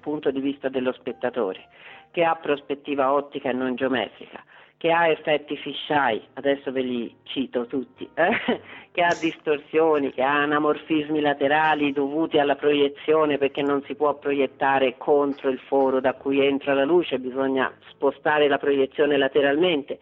punto 0.00 0.30
di 0.30 0.40
vista 0.40 0.68
dello 0.68 0.92
spettatore, 0.92 1.68
che 2.10 2.24
ha 2.24 2.34
prospettiva 2.34 3.12
ottica 3.12 3.50
e 3.50 3.52
non 3.52 3.74
geometrica, 3.74 4.42
che 4.76 4.90
ha 4.90 5.08
effetti 5.08 5.56
fisheye, 5.56 6.22
adesso 6.34 6.72
ve 6.72 6.80
li 6.82 7.14
cito 7.24 7.66
tutti, 7.66 8.08
eh? 8.14 8.60
che 8.92 9.02
ha 9.02 9.14
distorsioni, 9.20 10.12
che 10.12 10.22
ha 10.22 10.42
anamorfismi 10.42 11.20
laterali 11.20 11.92
dovuti 11.92 12.38
alla 12.38 12.56
proiezione 12.56 13.38
perché 13.38 13.62
non 13.62 13.82
si 13.84 13.94
può 13.94 14.14
proiettare 14.14 14.96
contro 14.98 15.50
il 15.50 15.58
foro 15.58 16.00
da 16.00 16.14
cui 16.14 16.44
entra 16.44 16.74
la 16.74 16.84
luce, 16.84 17.18
bisogna 17.18 17.72
spostare 17.90 18.48
la 18.48 18.58
proiezione 18.58 19.16
lateralmente 19.16 19.98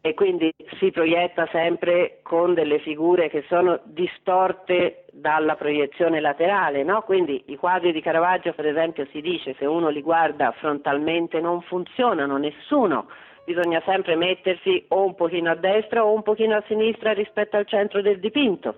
e 0.00 0.14
quindi 0.14 0.52
si 0.78 0.90
proietta 0.90 1.48
sempre 1.50 2.20
con 2.22 2.54
delle 2.54 2.78
figure 2.78 3.28
che 3.28 3.44
sono 3.48 3.80
distorte 3.84 5.04
dalla 5.10 5.56
proiezione 5.56 6.20
laterale, 6.20 6.84
no? 6.84 7.02
quindi 7.02 7.42
i 7.46 7.56
quadri 7.56 7.92
di 7.92 8.00
Caravaggio 8.00 8.52
per 8.52 8.66
esempio 8.66 9.06
si 9.10 9.20
dice 9.20 9.54
se 9.58 9.66
uno 9.66 9.88
li 9.88 10.02
guarda 10.02 10.52
frontalmente 10.52 11.40
non 11.40 11.60
funzionano, 11.62 12.36
nessuno 12.36 13.08
bisogna 13.44 13.82
sempre 13.86 14.14
mettersi 14.14 14.84
o 14.88 15.04
un 15.04 15.14
pochino 15.14 15.50
a 15.50 15.54
destra 15.54 16.04
o 16.04 16.12
un 16.12 16.22
pochino 16.22 16.54
a 16.54 16.62
sinistra 16.66 17.12
rispetto 17.12 17.56
al 17.56 17.66
centro 17.66 18.02
del 18.02 18.20
dipinto, 18.20 18.74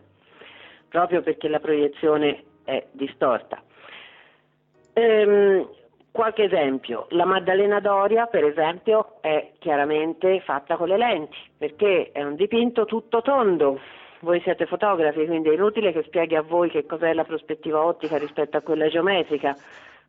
proprio 0.88 1.22
perché 1.22 1.48
la 1.48 1.59
proiezione 1.59 2.44
è 2.64 2.86
distorta. 2.92 3.60
Ehm, 4.92 5.68
qualche 6.12 6.44
esempio, 6.44 7.06
la 7.10 7.24
Maddalena 7.24 7.80
Doria 7.80 8.26
per 8.26 8.44
esempio 8.44 9.16
è 9.20 9.52
chiaramente 9.58 10.40
fatta 10.40 10.76
con 10.76 10.88
le 10.88 10.96
lenti, 10.96 11.36
perché 11.56 12.10
è 12.12 12.22
un 12.22 12.34
dipinto 12.34 12.84
tutto 12.84 13.22
tondo. 13.22 13.80
Voi 14.20 14.40
siete 14.40 14.66
fotografi, 14.66 15.24
quindi 15.24 15.48
è 15.48 15.54
inutile 15.54 15.92
che 15.92 16.02
spieghi 16.02 16.36
a 16.36 16.42
voi 16.42 16.68
che 16.68 16.84
cos'è 16.84 17.12
la 17.14 17.24
prospettiva 17.24 17.82
ottica 17.82 18.18
rispetto 18.18 18.56
a 18.56 18.60
quella 18.60 18.88
geometrica. 18.88 19.56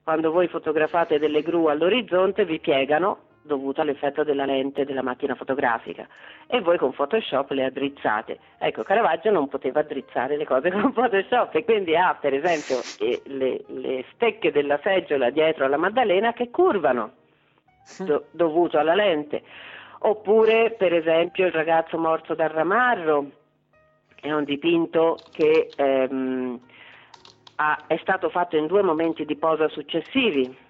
Quando 0.04 0.32
voi 0.32 0.48
fotografate 0.48 1.20
delle 1.20 1.42
gru 1.42 1.68
all'orizzonte 1.68 2.44
vi 2.44 2.60
piegano 2.60 3.30
dovuto 3.42 3.82
all'effetto 3.82 4.24
della 4.24 4.46
lente 4.46 4.86
della 4.86 5.02
macchina 5.02 5.36
fotografica 5.36 6.08
e 6.48 6.62
voi 6.62 6.78
con 6.78 6.92
Photoshop 6.92 7.52
le 7.52 7.66
addrizzate. 7.66 8.40
Ecco, 8.58 8.84
Caravaggio 8.84 9.32
non 9.32 9.48
poteva 9.48 9.80
addrizzare 9.80 10.38
le 10.38 10.46
cose 10.46 10.70
con 10.72 10.94
Photoshop 10.94 11.56
e 11.56 11.64
quindi 11.64 11.96
ha 11.96 12.16
per 12.20 12.34
esempio 12.34 12.78
le, 13.26 13.64
le 13.68 14.06
stecche 14.14 14.52
della 14.52 14.80
seggiola 14.84 15.30
dietro 15.30 15.66
alla 15.66 15.78
Maddalena 15.78 16.34
che 16.34 16.50
curvano 16.50 17.14
do, 18.00 18.26
dovuto 18.32 18.78
alla 18.78 18.96
lente. 18.96 19.44
Oppure 20.04 20.72
per 20.72 20.94
esempio 20.94 21.46
il 21.46 21.52
ragazzo 21.52 21.98
morto 21.98 22.34
dal 22.34 22.50
ramarro 22.50 23.30
è 24.20 24.32
un 24.32 24.44
dipinto 24.44 25.18
che 25.32 25.70
ehm, 25.76 26.60
ha, 27.56 27.84
è 27.88 27.98
stato 28.02 28.30
fatto 28.30 28.56
in 28.56 28.68
due 28.68 28.82
momenti 28.82 29.26
di 29.26 29.36
posa 29.36 29.68
successivi 29.70 30.70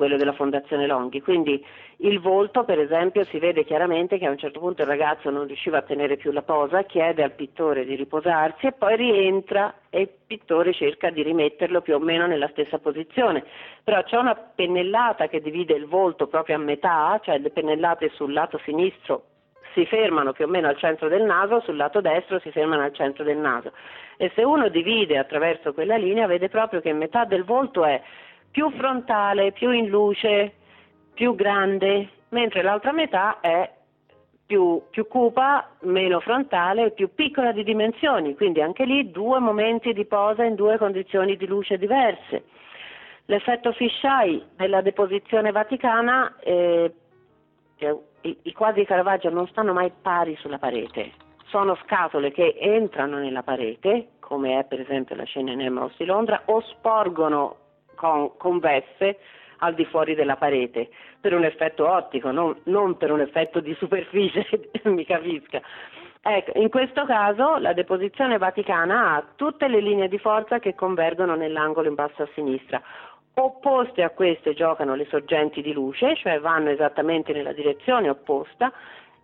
quello 0.00 0.16
della 0.16 0.32
Fondazione 0.32 0.86
Longhi. 0.86 1.20
Quindi 1.20 1.62
il 1.98 2.20
volto, 2.20 2.64
per 2.64 2.78
esempio, 2.78 3.22
si 3.24 3.38
vede 3.38 3.66
chiaramente 3.66 4.16
che 4.16 4.24
a 4.24 4.30
un 4.30 4.38
certo 4.38 4.58
punto 4.58 4.80
il 4.80 4.88
ragazzo 4.88 5.28
non 5.28 5.46
riusciva 5.46 5.76
a 5.76 5.82
tenere 5.82 6.16
più 6.16 6.32
la 6.32 6.40
posa, 6.40 6.84
chiede 6.84 7.22
al 7.22 7.32
pittore 7.32 7.84
di 7.84 7.96
riposarsi 7.96 8.66
e 8.66 8.72
poi 8.72 8.96
rientra 8.96 9.74
e 9.90 10.00
il 10.00 10.08
pittore 10.26 10.72
cerca 10.72 11.10
di 11.10 11.22
rimetterlo 11.22 11.82
più 11.82 11.96
o 11.96 11.98
meno 11.98 12.26
nella 12.26 12.48
stessa 12.48 12.78
posizione. 12.78 13.44
Però 13.84 14.02
c'è 14.02 14.16
una 14.16 14.34
pennellata 14.34 15.28
che 15.28 15.42
divide 15.42 15.74
il 15.74 15.84
volto 15.84 16.28
proprio 16.28 16.56
a 16.56 16.60
metà, 16.60 17.20
cioè 17.22 17.36
le 17.36 17.50
pennellate 17.50 18.08
sul 18.14 18.32
lato 18.32 18.58
sinistro 18.64 19.24
si 19.74 19.84
fermano 19.84 20.32
più 20.32 20.46
o 20.46 20.48
meno 20.48 20.66
al 20.66 20.78
centro 20.78 21.08
del 21.08 21.24
naso, 21.24 21.60
sul 21.60 21.76
lato 21.76 22.00
destro 22.00 22.40
si 22.40 22.50
fermano 22.50 22.84
al 22.84 22.94
centro 22.94 23.22
del 23.22 23.36
naso. 23.36 23.72
E 24.16 24.32
se 24.34 24.42
uno 24.44 24.68
divide 24.70 25.18
attraverso 25.18 25.74
quella 25.74 25.96
linea 25.96 26.26
vede 26.26 26.48
proprio 26.48 26.80
che 26.80 26.92
metà 26.94 27.26
del 27.26 27.44
volto 27.44 27.84
è 27.84 28.00
più 28.50 28.70
frontale, 28.72 29.52
più 29.52 29.70
in 29.70 29.88
luce, 29.88 30.54
più 31.14 31.34
grande, 31.34 32.08
mentre 32.30 32.62
l'altra 32.62 32.92
metà 32.92 33.40
è 33.40 33.70
più, 34.50 34.82
più 34.90 35.06
cupa, 35.06 35.76
meno 35.82 36.18
frontale 36.18 36.90
più 36.90 37.14
piccola 37.14 37.52
di 37.52 37.62
dimensioni, 37.62 38.34
quindi 38.34 38.60
anche 38.60 38.84
lì 38.84 39.10
due 39.12 39.38
momenti 39.38 39.92
di 39.92 40.04
posa 40.06 40.42
in 40.42 40.56
due 40.56 40.76
condizioni 40.76 41.36
di 41.36 41.46
luce 41.46 41.78
diverse. 41.78 42.44
L'effetto 43.26 43.70
fisheye 43.70 44.46
della 44.56 44.80
deposizione 44.80 45.52
vaticana, 45.52 46.34
eh, 46.40 46.92
i, 48.22 48.36
i 48.42 48.52
quadri 48.52 48.84
Caravaggio 48.84 49.30
non 49.30 49.46
stanno 49.46 49.72
mai 49.72 49.92
pari 50.02 50.34
sulla 50.34 50.58
parete, 50.58 51.12
sono 51.46 51.76
scatole 51.84 52.32
che 52.32 52.56
entrano 52.58 53.18
nella 53.18 53.44
parete, 53.44 54.08
come 54.18 54.58
è 54.58 54.64
per 54.64 54.80
esempio 54.80 55.14
la 55.14 55.24
scena 55.24 55.52
in 55.52 55.60
Emmaus 55.60 55.94
di 55.96 56.04
Londra, 56.04 56.42
o 56.46 56.60
sporgono 56.62 57.56
con, 58.00 58.34
convesse 58.38 59.18
al 59.58 59.74
di 59.74 59.84
fuori 59.84 60.14
della 60.14 60.36
parete, 60.36 60.88
per 61.20 61.34
un 61.34 61.44
effetto 61.44 61.86
ottico, 61.86 62.30
non, 62.30 62.56
non 62.64 62.96
per 62.96 63.12
un 63.12 63.20
effetto 63.20 63.60
di 63.60 63.74
superficie, 63.74 64.46
mi 64.84 65.04
capisca. 65.04 65.60
Ecco, 66.22 66.58
in 66.58 66.70
questo 66.70 67.04
caso 67.04 67.58
la 67.58 67.74
deposizione 67.74 68.38
vaticana 68.38 69.16
ha 69.16 69.24
tutte 69.36 69.68
le 69.68 69.80
linee 69.80 70.08
di 70.08 70.18
forza 70.18 70.58
che 70.58 70.74
convergono 70.74 71.34
nell'angolo 71.34 71.88
in 71.88 71.94
basso 71.94 72.22
a 72.22 72.28
sinistra. 72.34 72.80
Opposte 73.34 74.02
a 74.02 74.10
queste 74.10 74.54
giocano 74.54 74.94
le 74.94 75.06
sorgenti 75.10 75.60
di 75.60 75.72
luce, 75.72 76.16
cioè 76.16 76.40
vanno 76.40 76.70
esattamente 76.70 77.32
nella 77.34 77.52
direzione 77.52 78.08
opposta 78.08 78.72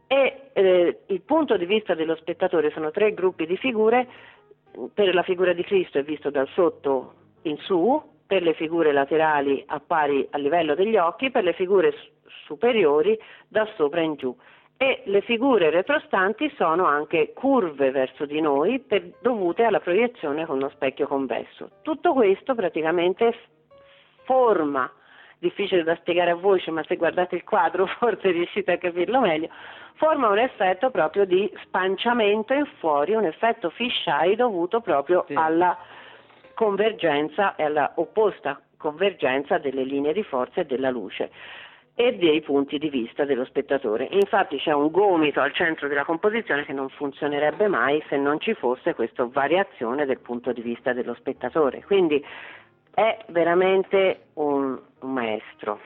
e 0.06 0.50
eh, 0.52 1.00
il 1.06 1.20
punto 1.22 1.56
di 1.56 1.66
vista 1.66 1.94
dello 1.94 2.14
spettatore 2.16 2.70
sono 2.70 2.90
tre 2.90 3.12
gruppi 3.14 3.46
di 3.46 3.56
figure, 3.56 4.06
per 4.92 5.14
la 5.14 5.22
figura 5.22 5.54
di 5.54 5.64
Cristo 5.64 5.98
è 5.98 6.02
visto 6.02 6.30
dal 6.30 6.48
sotto 6.48 7.14
in 7.42 7.56
su, 7.58 8.14
per 8.26 8.42
le 8.42 8.54
figure 8.54 8.92
laterali 8.92 9.62
a 9.66 9.80
pari 9.80 10.26
a 10.30 10.38
livello 10.38 10.74
degli 10.74 10.96
occhi, 10.96 11.30
per 11.30 11.44
le 11.44 11.52
figure 11.52 11.94
superiori 12.44 13.18
da 13.48 13.66
sopra 13.76 14.00
in 14.00 14.14
giù. 14.16 14.36
E 14.78 15.02
le 15.06 15.22
figure 15.22 15.70
retrostanti 15.70 16.52
sono 16.56 16.84
anche 16.84 17.32
curve 17.32 17.90
verso 17.90 18.26
di 18.26 18.40
noi 18.40 18.78
per, 18.80 19.10
dovute 19.22 19.64
alla 19.64 19.80
proiezione 19.80 20.44
con 20.44 20.56
uno 20.56 20.68
specchio 20.68 21.06
convesso. 21.06 21.70
Tutto 21.80 22.12
questo 22.12 22.54
praticamente 22.54 23.34
forma, 24.24 24.90
difficile 25.38 25.82
da 25.82 25.96
spiegare 25.96 26.32
a 26.32 26.34
voce, 26.34 26.70
ma 26.70 26.82
se 26.84 26.96
guardate 26.96 27.36
il 27.36 27.44
quadro 27.44 27.86
forse 27.98 28.30
riuscite 28.30 28.72
a 28.72 28.78
capirlo 28.78 29.20
meglio, 29.20 29.48
forma 29.94 30.28
un 30.28 30.38
effetto 30.38 30.90
proprio 30.90 31.24
di 31.24 31.50
spanciamento 31.62 32.52
in 32.52 32.66
fuori, 32.78 33.14
un 33.14 33.24
effetto 33.24 33.70
fisheye 33.70 34.36
dovuto 34.36 34.80
proprio 34.80 35.24
sì. 35.26 35.34
alla 35.34 35.78
convergenza 36.56 37.54
e 37.54 37.64
alla 37.64 37.92
opposta 37.96 38.58
convergenza 38.78 39.58
delle 39.58 39.84
linee 39.84 40.14
di 40.14 40.22
forza 40.22 40.62
e 40.62 40.64
della 40.64 40.88
luce 40.88 41.30
e 41.94 42.16
dei 42.16 42.40
punti 42.40 42.78
di 42.78 42.88
vista 42.88 43.26
dello 43.26 43.44
spettatore. 43.44 44.08
Infatti 44.10 44.56
c'è 44.56 44.72
un 44.72 44.90
gomito 44.90 45.40
al 45.40 45.52
centro 45.52 45.86
della 45.86 46.04
composizione 46.04 46.64
che 46.64 46.72
non 46.72 46.88
funzionerebbe 46.88 47.68
mai 47.68 48.02
se 48.08 48.16
non 48.16 48.40
ci 48.40 48.54
fosse 48.54 48.94
questa 48.94 49.26
variazione 49.30 50.06
del 50.06 50.18
punto 50.20 50.52
di 50.52 50.62
vista 50.62 50.94
dello 50.94 51.14
spettatore. 51.14 51.84
Quindi 51.84 52.24
è 52.94 53.18
veramente 53.28 54.28
un, 54.34 54.80
un 55.00 55.12
maestro 55.12 55.78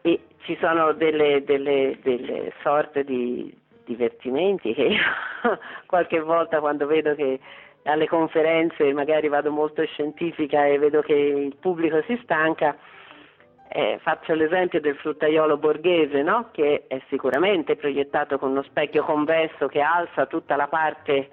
e 0.00 0.20
ci 0.44 0.56
sono 0.60 0.92
delle, 0.92 1.44
delle, 1.44 1.98
delle 2.02 2.54
sorte 2.62 3.04
di 3.04 3.54
divertimenti 3.84 4.72
che 4.72 4.82
io 4.82 5.02
qualche 5.86 6.20
volta 6.20 6.60
quando 6.60 6.86
vedo 6.86 7.14
che 7.14 7.38
alle 7.88 8.06
conferenze 8.06 8.92
magari 8.92 9.28
vado 9.28 9.50
molto 9.50 9.84
scientifica 9.84 10.66
e 10.66 10.78
vedo 10.78 11.00
che 11.00 11.14
il 11.14 11.56
pubblico 11.56 12.02
si 12.02 12.18
stanca, 12.22 12.76
eh, 13.70 13.98
faccio 14.02 14.34
l'esempio 14.34 14.80
del 14.80 14.96
fruttaiolo 14.96 15.56
borghese, 15.56 16.22
no? 16.22 16.48
che 16.52 16.84
è 16.86 17.00
sicuramente 17.08 17.76
proiettato 17.76 18.38
con 18.38 18.50
uno 18.50 18.62
specchio 18.62 19.02
convesso 19.04 19.66
che 19.68 19.80
alza 19.80 20.26
tutta 20.26 20.56
la 20.56 20.68
parte 20.68 21.28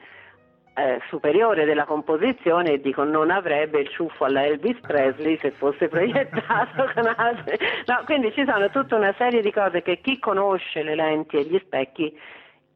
eh, 0.77 1.02
superiore 1.07 1.64
della 1.65 1.86
composizione 1.86 2.73
e 2.73 2.82
dico 2.82 3.03
non 3.03 3.32
avrebbe 3.32 3.80
il 3.80 3.90
ciuffo 3.90 4.26
alla 4.26 4.45
Elvis 4.45 4.80
Presley 4.82 5.38
se 5.38 5.52
fosse 5.52 5.88
proiettato 5.88 6.90
con 6.95 7.14
altri. 7.15 7.57
No, 7.86 8.02
quindi 8.06 8.32
ci 8.34 8.45
sono 8.45 8.69
tutta 8.69 8.95
una 8.95 9.14
serie 9.18 9.41
di 9.41 9.52
cose 9.52 9.82
che 9.82 9.99
chi 10.02 10.19
conosce 10.19 10.84
le 10.84 10.95
lenti 10.95 11.38
e 11.38 11.44
gli 11.44 11.60
specchi 11.60 12.18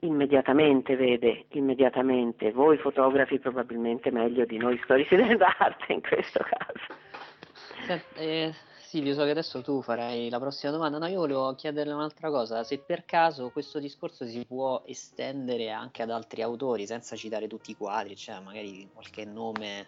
immediatamente 0.01 0.95
vede, 0.95 1.45
immediatamente, 1.49 2.51
voi 2.51 2.77
fotografi 2.77 3.39
probabilmente 3.39 4.11
meglio 4.11 4.45
di 4.45 4.57
noi 4.57 4.79
storici 4.83 5.15
dell'arte 5.17 5.93
in 5.93 6.01
questo 6.01 6.43
caso. 6.43 7.99
Eh, 8.15 8.53
Silvio, 8.89 9.13
so 9.13 9.23
che 9.23 9.29
adesso 9.29 9.61
tu 9.61 9.83
farai 9.83 10.29
la 10.29 10.39
prossima 10.39 10.71
domanda. 10.71 10.97
No, 10.97 11.05
io 11.05 11.19
volevo 11.19 11.53
chiederle 11.53 11.93
un'altra 11.93 12.29
cosa. 12.29 12.63
Se 12.63 12.79
per 12.79 13.05
caso 13.05 13.51
questo 13.51 13.79
discorso 13.79 14.25
si 14.25 14.43
può 14.47 14.81
estendere 14.85 15.69
anche 15.69 16.01
ad 16.01 16.09
altri 16.09 16.41
autori, 16.41 16.87
senza 16.87 17.15
citare 17.15 17.47
tutti 17.47 17.69
i 17.69 17.75
quadri, 17.75 18.15
cioè 18.15 18.39
magari 18.39 18.89
qualche 18.91 19.25
nome. 19.25 19.87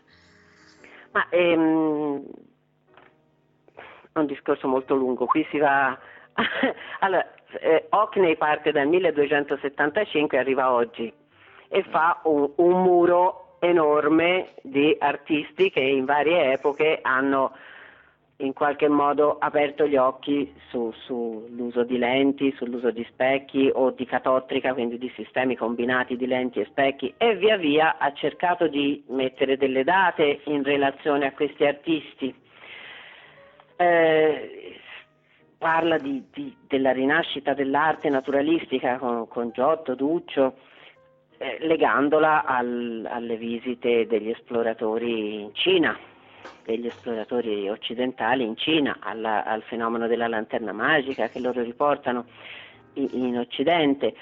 Ma 1.13 1.27
ehm, 1.29 2.23
è 4.11 4.19
un 4.19 4.25
discorso 4.27 4.67
molto 4.67 4.93
lungo. 4.93 5.25
Qui 5.25 5.47
si 5.49 5.57
va. 5.57 5.97
allora, 6.99 7.27
eh, 7.60 7.88
Hockney 7.90 8.36
parte 8.38 8.72
dal 8.72 8.88
1275 8.88 10.38
e 10.38 10.40
arriva 10.40 10.72
oggi 10.72 11.11
e 11.68 11.84
fa 11.90 12.22
un, 12.23 12.52
un 12.56 12.82
muro 12.82 13.57
enorme 13.60 14.49
di 14.61 14.95
artisti 14.99 15.69
che 15.69 15.80
in 15.80 16.06
varie 16.06 16.53
epoche 16.53 16.99
hanno 17.02 17.53
in 18.41 18.53
qualche 18.53 18.88
modo 18.88 19.38
aperto 19.40 19.88
gli 19.88 19.95
occhi 19.95 20.52
su, 20.69 20.91
sull'uso 21.06 21.84
di 21.84 21.98
lenti, 21.98 22.53
sull'uso 22.57 22.91
di 22.91 23.06
specchi 23.10 23.69
o 23.72 23.91
di 23.91 24.06
catottrica, 24.06 24.73
quindi 24.73 24.98
di 24.98 25.11
sistemi 25.15 25.56
combinati 25.56 26.18
di 26.18 26.28
lenti 26.28 26.60
e 26.60 26.65
specchi 26.65 27.14
e 27.18 27.36
via 27.36 27.57
via 27.57 27.98
ha 27.98 28.11
cercato 28.14 28.68
di 28.68 29.03
mettere 29.10 29.57
delle 29.57 29.84
date 29.84 30.41
in 30.45 30.64
relazione 30.64 31.28
a 31.28 31.34
questi 31.34 31.65
artisti. 31.65 32.34
Eh, 33.76 34.80
parla 35.61 35.99
di, 35.99 36.23
di, 36.33 36.57
della 36.67 36.91
rinascita 36.91 37.53
dell'arte 37.53 38.09
naturalistica 38.09 38.97
con, 38.97 39.27
con 39.27 39.51
Giotto, 39.53 39.93
Duccio, 39.93 40.55
eh, 41.38 41.59
legandola 41.61 42.45
al, 42.45 43.07
alle 43.07 43.38
visite 43.38 44.07
degli 44.07 44.29
esploratori 44.29 45.39
in 45.39 45.53
Cina, 45.53 45.95
degli 46.65 46.88
esploratori 46.88 47.69
occidentali 47.69 48.43
in 48.43 48.57
Cina, 48.57 48.97
alla, 49.01 49.43
al 49.43 49.61
fenomeno 49.61 50.07
della 50.07 50.27
lanterna 50.27 50.71
magica 50.71 51.27
che 51.27 51.39
loro 51.39 51.61
riportano 51.61 52.25
in, 52.93 53.09
in 53.11 53.38
Occidente. 53.38 54.15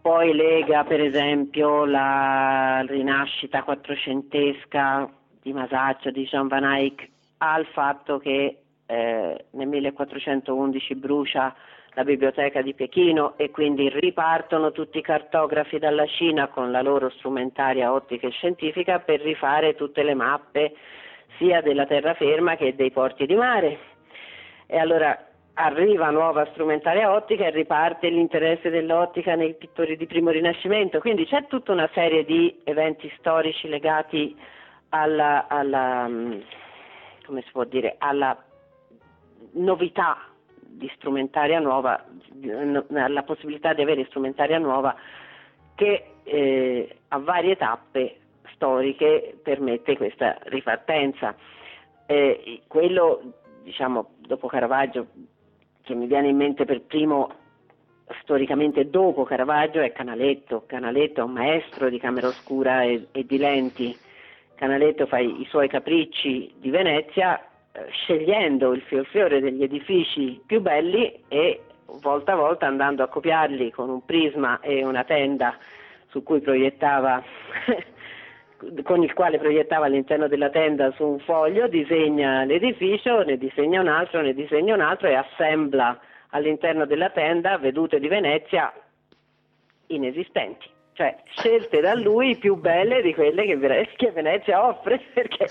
Poi 0.00 0.32
lega 0.32 0.84
per 0.84 1.00
esempio 1.00 1.86
la 1.86 2.84
rinascita 2.86 3.64
quattrocentesca 3.64 5.10
di 5.42 5.52
Masaccio, 5.52 6.12
di 6.12 6.22
Jean 6.22 6.46
Van 6.46 6.62
Eyck, 6.62 7.08
al 7.38 7.66
fatto 7.66 8.18
che 8.18 8.58
eh, 8.86 9.44
nel 9.50 9.68
1411 9.68 10.94
brucia 10.96 11.54
la 11.94 12.04
biblioteca 12.04 12.60
di 12.60 12.74
Pechino 12.74 13.34
e 13.36 13.50
quindi 13.50 13.88
ripartono 13.88 14.72
tutti 14.72 14.98
i 14.98 15.02
cartografi 15.02 15.78
dalla 15.78 16.06
Cina 16.06 16.48
con 16.48 16.70
la 16.70 16.82
loro 16.82 17.08
strumentaria 17.10 17.92
ottica 17.92 18.26
e 18.26 18.30
scientifica 18.30 18.98
per 18.98 19.20
rifare 19.20 19.74
tutte 19.74 20.02
le 20.02 20.14
mappe 20.14 20.74
sia 21.38 21.60
della 21.60 21.86
terraferma 21.86 22.56
che 22.56 22.74
dei 22.74 22.90
porti 22.90 23.26
di 23.26 23.34
mare. 23.34 23.78
E 24.66 24.76
allora 24.76 25.26
arriva 25.54 26.10
nuova 26.10 26.46
strumentaria 26.50 27.12
ottica 27.12 27.46
e 27.46 27.50
riparte 27.50 28.08
l'interesse 28.08 28.70
dell'ottica 28.70 29.36
nei 29.36 29.54
pittori 29.54 29.96
di 29.96 30.06
primo 30.06 30.30
rinascimento. 30.30 30.98
Quindi 30.98 31.26
c'è 31.26 31.46
tutta 31.46 31.70
una 31.70 31.88
serie 31.94 32.24
di 32.24 32.60
eventi 32.64 33.12
storici 33.18 33.68
legati 33.68 34.36
alla, 34.88 35.46
alla 35.48 36.10
può 37.52 37.64
dire, 37.64 37.94
alla 37.98 38.43
novità 39.54 40.18
di 40.56 40.90
strumentaria 40.96 41.60
nuova, 41.60 42.04
la 42.88 43.22
possibilità 43.22 43.72
di 43.72 43.82
avere 43.82 44.04
strumentaria 44.06 44.58
nuova 44.58 44.94
che 45.74 46.10
eh, 46.24 46.96
a 47.08 47.18
varie 47.18 47.56
tappe 47.56 48.16
storiche 48.54 49.38
permette 49.42 49.96
questa 49.96 50.38
ripartenza. 50.44 51.34
Eh, 52.06 52.62
quello, 52.66 53.20
diciamo, 53.62 54.14
dopo 54.18 54.46
Caravaggio, 54.46 55.06
che 55.82 55.94
mi 55.94 56.06
viene 56.06 56.28
in 56.28 56.36
mente 56.36 56.64
per 56.64 56.82
primo 56.82 57.42
storicamente 58.22 58.90
dopo 58.90 59.24
Caravaggio 59.24 59.80
è 59.80 59.92
Canaletto. 59.92 60.64
Canaletto 60.66 61.20
è 61.20 61.24
un 61.24 61.32
maestro 61.32 61.88
di 61.88 61.98
camera 61.98 62.28
oscura 62.28 62.82
e, 62.82 63.08
e 63.12 63.24
di 63.24 63.38
lenti. 63.38 63.96
Canaletto 64.54 65.06
fa 65.06 65.18
i, 65.18 65.40
i 65.40 65.46
suoi 65.46 65.68
capricci 65.68 66.54
di 66.58 66.70
Venezia 66.70 67.40
scegliendo 67.90 68.72
il 68.72 68.82
fior 68.82 69.40
degli 69.40 69.62
edifici 69.62 70.40
più 70.46 70.60
belli 70.60 71.24
e 71.28 71.60
volta 72.00 72.32
a 72.32 72.36
volta 72.36 72.66
andando 72.66 73.02
a 73.02 73.08
copiarli 73.08 73.70
con 73.70 73.88
un 73.88 74.04
prisma 74.04 74.60
e 74.60 74.84
una 74.84 75.04
tenda 75.04 75.56
su 76.08 76.22
cui 76.22 76.40
proiettava 76.40 77.22
con 78.82 79.02
il 79.02 79.12
quale 79.12 79.38
proiettava 79.38 79.86
all'interno 79.86 80.28
della 80.28 80.50
tenda 80.50 80.92
su 80.92 81.04
un 81.04 81.18
foglio, 81.18 81.66
disegna 81.66 82.44
l'edificio, 82.44 83.22
ne 83.22 83.36
disegna 83.36 83.80
un 83.80 83.88
altro, 83.88 84.22
ne 84.22 84.32
disegna 84.32 84.74
un 84.74 84.80
altro 84.80 85.08
e 85.08 85.14
assembla 85.14 86.00
all'interno 86.30 86.86
della 86.86 87.10
tenda 87.10 87.58
vedute 87.58 87.98
di 87.98 88.08
Venezia 88.08 88.72
inesistenti 89.88 90.73
cioè 90.94 91.16
scelte 91.36 91.80
da 91.80 91.94
lui 91.94 92.36
più 92.36 92.56
belle 92.56 93.02
di 93.02 93.12
quelle 93.14 93.44
che, 93.44 93.88
che 93.96 94.10
Venezia 94.12 94.66
offre, 94.66 95.00
perché 95.12 95.48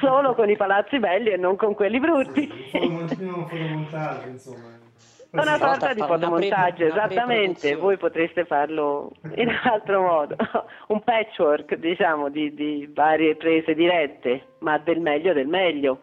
solo 0.00 0.34
con 0.34 0.50
i 0.50 0.56
palazzi 0.56 0.98
belli 0.98 1.30
e 1.30 1.36
non 1.36 1.56
con 1.56 1.74
quelli 1.74 2.00
brutti. 2.00 2.52
Sì, 2.70 2.78
un 2.78 3.08
fotomontaggio, 3.08 4.28
insomma. 4.28 4.82
Una 5.30 5.58
sorta 5.58 5.94
di 5.94 6.00
fotomontaggio, 6.00 6.86
esattamente, 6.86 7.74
voi 7.74 7.96
potreste 7.96 8.44
farlo 8.44 9.10
in 9.34 9.48
altro 9.64 10.02
modo, 10.02 10.36
un 10.88 11.02
patchwork 11.02 11.74
diciamo 11.74 12.28
di, 12.28 12.54
di 12.54 12.88
varie 12.92 13.34
prese 13.34 13.74
dirette, 13.74 14.54
ma 14.58 14.78
del 14.78 15.00
meglio 15.00 15.32
del 15.32 15.48
meglio. 15.48 16.02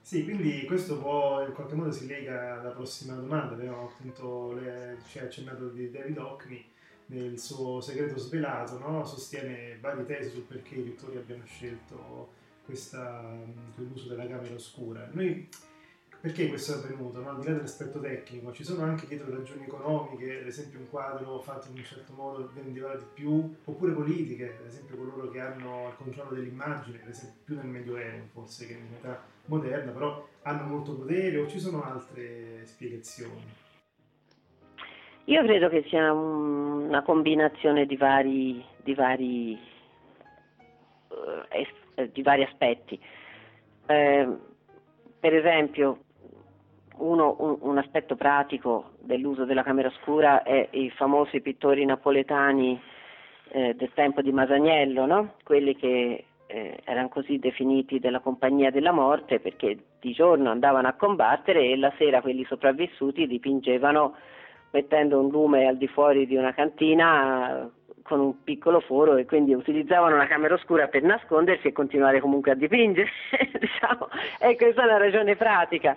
Sì, 0.00 0.24
quindi 0.24 0.64
questo 0.66 0.98
può 1.00 1.44
in 1.44 1.52
qualche 1.52 1.74
modo 1.74 1.90
si 1.90 2.06
lega 2.06 2.60
alla 2.60 2.70
prossima 2.70 3.14
domanda, 3.14 3.54
abbiamo 3.54 3.92
appunto 3.92 4.52
le, 4.52 4.96
cioè, 5.08 5.24
accennato 5.24 5.68
di 5.68 5.90
David 5.90 6.16
Hockney 6.16 6.64
nel 7.08 7.38
suo 7.38 7.80
segreto 7.80 8.18
svelato, 8.18 8.78
no? 8.78 9.04
sostiene 9.04 9.78
varie 9.80 10.04
tesi 10.04 10.30
sul 10.30 10.42
perché 10.42 10.76
i 10.76 10.82
pittori 10.82 11.16
abbiano 11.16 11.44
scelto 11.44 12.36
questa, 12.64 13.34
l'uso 13.76 14.08
della 14.08 14.26
camera 14.26 14.54
oscura. 14.54 15.08
Noi, 15.12 15.48
perché 16.20 16.48
questo 16.48 16.72
è 16.72 16.76
avvenuto? 16.76 17.20
No? 17.20 17.30
Al 17.30 17.40
di 17.40 17.46
là 17.46 17.52
dell'aspetto 17.54 17.98
tecnico, 18.00 18.52
ci 18.52 18.62
sono 18.62 18.82
anche 18.82 19.06
dietro 19.06 19.30
ragioni 19.30 19.62
economiche, 19.62 20.40
ad 20.40 20.46
esempio 20.46 20.80
un 20.80 20.90
quadro 20.90 21.38
fatto 21.40 21.68
in 21.70 21.78
un 21.78 21.84
certo 21.84 22.12
modo 22.12 22.50
vendeva 22.52 22.94
di 22.94 23.06
più, 23.14 23.54
oppure 23.64 23.92
politiche, 23.92 24.58
ad 24.60 24.66
esempio 24.66 24.96
coloro 24.96 25.30
che 25.30 25.40
hanno 25.40 25.88
il 25.88 25.96
controllo 25.96 26.34
dell'immagine, 26.34 27.00
ad 27.02 27.08
esempio 27.08 27.40
più 27.44 27.56
nel 27.56 27.66
Medioevo 27.66 28.26
forse 28.32 28.66
che 28.66 28.74
nell'età 28.74 29.22
moderna, 29.46 29.92
però 29.92 30.28
hanno 30.42 30.64
molto 30.64 30.94
potere 30.94 31.38
o 31.38 31.48
ci 31.48 31.58
sono 31.58 31.82
altre 31.82 32.66
spiegazioni? 32.66 33.66
Io 35.28 35.42
credo 35.42 35.68
che 35.68 35.84
sia 35.88 36.10
una 36.10 37.02
combinazione 37.02 37.84
di 37.84 37.96
vari, 37.96 38.64
di 38.82 38.94
vari, 38.94 39.58
eh, 41.50 42.10
di 42.10 42.22
vari 42.22 42.44
aspetti. 42.44 42.98
Eh, 43.84 44.28
per 45.20 45.34
esempio, 45.34 45.98
uno, 46.96 47.58
un, 47.60 47.76
aspetto 47.76 48.16
pratico 48.16 48.92
dell'uso 49.00 49.44
della 49.44 49.62
camera 49.62 49.88
oscura 49.88 50.42
è 50.44 50.66
i 50.70 50.88
famosi 50.92 51.42
pittori 51.42 51.84
napoletani 51.84 52.80
eh, 53.50 53.74
del 53.74 53.92
tempo 53.92 54.22
di 54.22 54.32
Masaniello, 54.32 55.04
no? 55.04 55.34
quelli 55.44 55.76
che 55.76 56.24
eh, 56.46 56.80
erano 56.84 57.10
così 57.10 57.38
definiti 57.38 57.98
della 57.98 58.20
compagnia 58.20 58.70
della 58.70 58.92
morte 58.92 59.40
perché 59.40 59.76
di 60.00 60.12
giorno 60.12 60.48
andavano 60.50 60.88
a 60.88 60.94
combattere 60.94 61.66
e 61.66 61.76
la 61.76 61.92
sera 61.98 62.22
quelli 62.22 62.46
sopravvissuti 62.46 63.26
dipingevano 63.26 64.14
mettendo 64.70 65.20
un 65.20 65.30
lume 65.30 65.66
al 65.66 65.76
di 65.76 65.88
fuori 65.88 66.26
di 66.26 66.36
una 66.36 66.52
cantina 66.52 67.70
con 68.08 68.20
un 68.20 68.42
piccolo 68.42 68.80
foro 68.80 69.16
e 69.16 69.26
quindi 69.26 69.52
utilizzavano 69.52 70.14
una 70.14 70.26
camera 70.26 70.54
oscura 70.54 70.88
per 70.88 71.02
nascondersi 71.02 71.68
e 71.68 71.72
continuare 71.72 72.20
comunque 72.20 72.52
a 72.52 72.54
dipingere, 72.54 73.10
diciamo. 73.60 74.08
e 74.40 74.56
questa 74.56 74.82
è 74.82 74.84
una 74.86 74.96
ragione 74.96 75.36
pratica. 75.36 75.96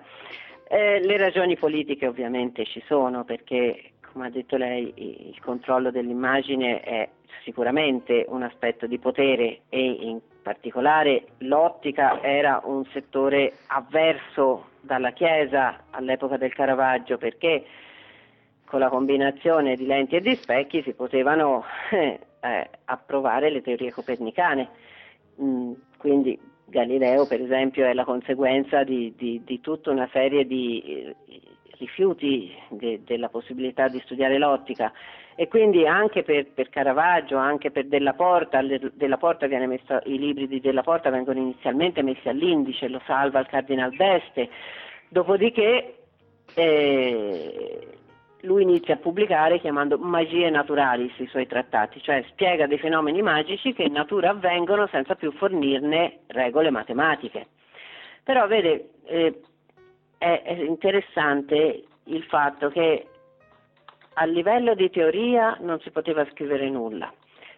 Eh, 0.67 0.99
le 1.01 1.17
ragioni 1.17 1.57
politiche 1.57 2.07
ovviamente 2.07 2.65
ci 2.65 2.83
sono 2.85 3.23
perché, 3.23 3.91
come 4.11 4.27
ha 4.27 4.29
detto 4.29 4.57
lei, 4.57 4.93
il 5.29 5.39
controllo 5.41 5.89
dell'immagine 5.89 6.81
è 6.81 7.09
sicuramente 7.43 8.25
un 8.27 8.43
aspetto 8.43 8.87
di 8.87 8.99
potere 8.99 9.61
e 9.69 9.81
in 9.81 10.19
particolare 10.41 11.23
l'ottica 11.39 12.21
era 12.21 12.61
un 12.65 12.85
settore 12.91 13.53
avverso 13.67 14.67
dalla 14.81 15.11
Chiesa 15.11 15.83
all'epoca 15.91 16.37
del 16.37 16.53
Caravaggio 16.53 17.17
perché 17.17 17.65
con 18.71 18.79
la 18.79 18.87
combinazione 18.87 19.75
di 19.75 19.85
lenti 19.85 20.15
e 20.15 20.21
di 20.21 20.33
specchi 20.33 20.81
si 20.81 20.93
potevano 20.93 21.65
eh, 21.91 22.17
eh, 22.39 22.69
approvare 22.85 23.49
le 23.49 23.61
teorie 23.61 23.91
copernicane. 23.91 24.69
Mm, 25.41 25.73
quindi 25.97 26.39
Galileo, 26.63 27.27
per 27.27 27.41
esempio, 27.41 27.85
è 27.85 27.93
la 27.93 28.05
conseguenza 28.05 28.85
di, 28.85 29.13
di, 29.17 29.41
di 29.43 29.59
tutta 29.59 29.91
una 29.91 30.07
serie 30.13 30.47
di 30.47 30.81
eh, 30.85 31.15
rifiuti 31.77 32.49
de, 32.69 33.01
della 33.03 33.27
possibilità 33.27 33.89
di 33.89 33.99
studiare 34.05 34.37
l'ottica 34.37 34.93
e 35.35 35.49
quindi 35.49 35.85
anche 35.85 36.23
per, 36.23 36.47
per 36.53 36.69
Caravaggio, 36.69 37.35
anche 37.35 37.71
per 37.71 37.87
Della 37.87 38.13
Porta, 38.13 38.61
Della 38.61 39.17
Porta 39.17 39.47
messo, 39.47 39.99
i 40.05 40.17
libri 40.17 40.47
di 40.47 40.61
Della 40.61 40.83
Porta 40.83 41.09
vengono 41.09 41.39
inizialmente 41.39 42.01
messi 42.03 42.29
all'indice, 42.29 42.87
lo 42.87 43.01
salva 43.05 43.41
il 43.41 43.47
Cardinal 43.47 43.93
Beste, 43.93 44.49
dopodiché 45.09 45.95
eh, 46.53 47.87
lui 48.41 48.63
inizia 48.63 48.95
a 48.95 48.97
pubblicare 48.97 49.59
chiamando 49.59 49.97
magie 49.97 50.49
naturalis 50.49 51.17
i 51.17 51.27
suoi 51.27 51.47
trattati, 51.47 52.01
cioè 52.01 52.23
spiega 52.29 52.67
dei 52.67 52.79
fenomeni 52.79 53.21
magici 53.21 53.73
che 53.73 53.83
in 53.83 53.93
natura 53.93 54.29
avvengono 54.29 54.87
senza 54.87 55.15
più 55.15 55.31
fornirne 55.31 56.19
regole 56.27 56.69
matematiche. 56.69 57.47
Però 58.23 58.47
vede, 58.47 58.89
eh, 59.05 59.41
è, 60.17 60.41
è 60.43 60.53
interessante 60.53 61.83
il 62.05 62.23
fatto 62.23 62.69
che 62.69 63.07
a 64.13 64.25
livello 64.25 64.75
di 64.75 64.89
teoria 64.89 65.57
non 65.61 65.79
si 65.79 65.91
poteva 65.91 66.25
scrivere 66.31 66.69
nulla, 66.69 67.11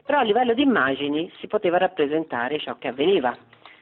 però 0.05 0.19
a 0.19 0.23
livello 0.23 0.53
di 0.53 0.61
immagini 0.61 1.31
si 1.39 1.47
poteva 1.47 1.77
rappresentare 1.77 2.60
ciò 2.60 2.77
che 2.77 2.89
avveniva. 2.89 3.35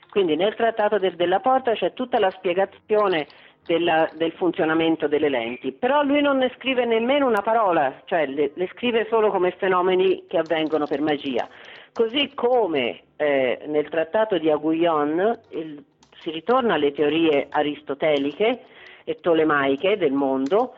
Quindi 0.10 0.36
nel 0.36 0.56
trattato 0.56 1.00
del, 1.00 1.16
della 1.16 1.40
porta 1.40 1.74
c'è 1.74 1.94
tutta 1.94 2.20
la 2.20 2.32
spiegazione 2.32 3.28
della, 3.66 4.10
del 4.16 4.32
funzionamento 4.34 5.08
delle 5.08 5.30
lenti, 5.30 5.72
però 5.72 6.04
lui 6.04 6.22
non 6.22 6.38
ne 6.38 6.52
scrive 6.58 6.86
nemmeno 6.86 7.28
una 7.28 7.42
parola, 7.42 8.02
cioè 8.06 8.26
le, 8.26 8.52
le 8.54 8.70
scrive 8.74 9.08
solo 9.10 9.30
come 9.30 9.52
fenomeni 9.52 10.26
che 10.28 10.38
avvengono 10.38 10.86
per 10.86 11.02
magia. 11.02 11.48
Così 11.94 12.32
come 12.34 13.02
eh, 13.18 13.60
nel 13.68 13.90
trattato 13.90 14.38
di 14.38 14.50
Aguillon 14.50 15.40
il, 15.50 15.84
si 16.22 16.32
ritorna 16.32 16.76
alle 16.76 16.92
teorie 16.92 17.48
aristoteliche 17.50 18.62
e 19.04 19.16
tolemaiche 19.16 19.98
del 19.98 20.14
mondo, 20.14 20.76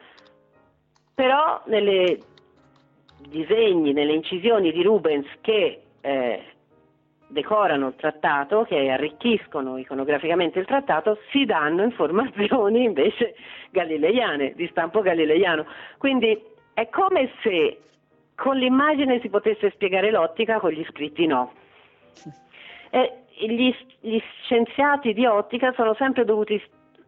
però 1.14 1.62
nei 1.66 2.22
disegni, 3.28 3.94
nelle 3.94 4.14
incisioni 4.14 4.72
di 4.72 4.82
Rubens 4.82 5.28
che 5.42 5.82
eh, 6.02 6.44
decorano 7.34 7.88
il 7.88 7.96
trattato, 7.96 8.64
che 8.64 8.90
arricchiscono 8.90 9.78
iconograficamente 9.78 10.60
il 10.60 10.66
trattato, 10.66 11.18
si 11.32 11.44
danno 11.44 11.84
informazioni 11.84 12.84
invece 12.86 13.36
galileiane, 13.72 14.54
di 14.56 14.68
stampo 14.68 15.02
galileiano. 15.02 15.66
Quindi 15.98 16.42
è 16.74 16.88
come 16.90 17.32
se 17.42 17.80
con 18.36 18.56
l'immagine 18.56 19.20
si 19.20 19.30
potesse 19.30 19.72
spiegare 19.72 20.12
l'ottica, 20.12 20.60
con 20.60 20.72
gli 20.72 20.86
scritti 20.90 21.26
no. 21.26 21.52
E 22.90 23.24
gli, 23.40 23.76
gli 24.00 24.22
scienziati 24.44 25.14
di 25.14 25.26
ottica 25.26 25.74
sono 25.74 25.94
sempre 25.96 26.24
dovuti 26.24 26.62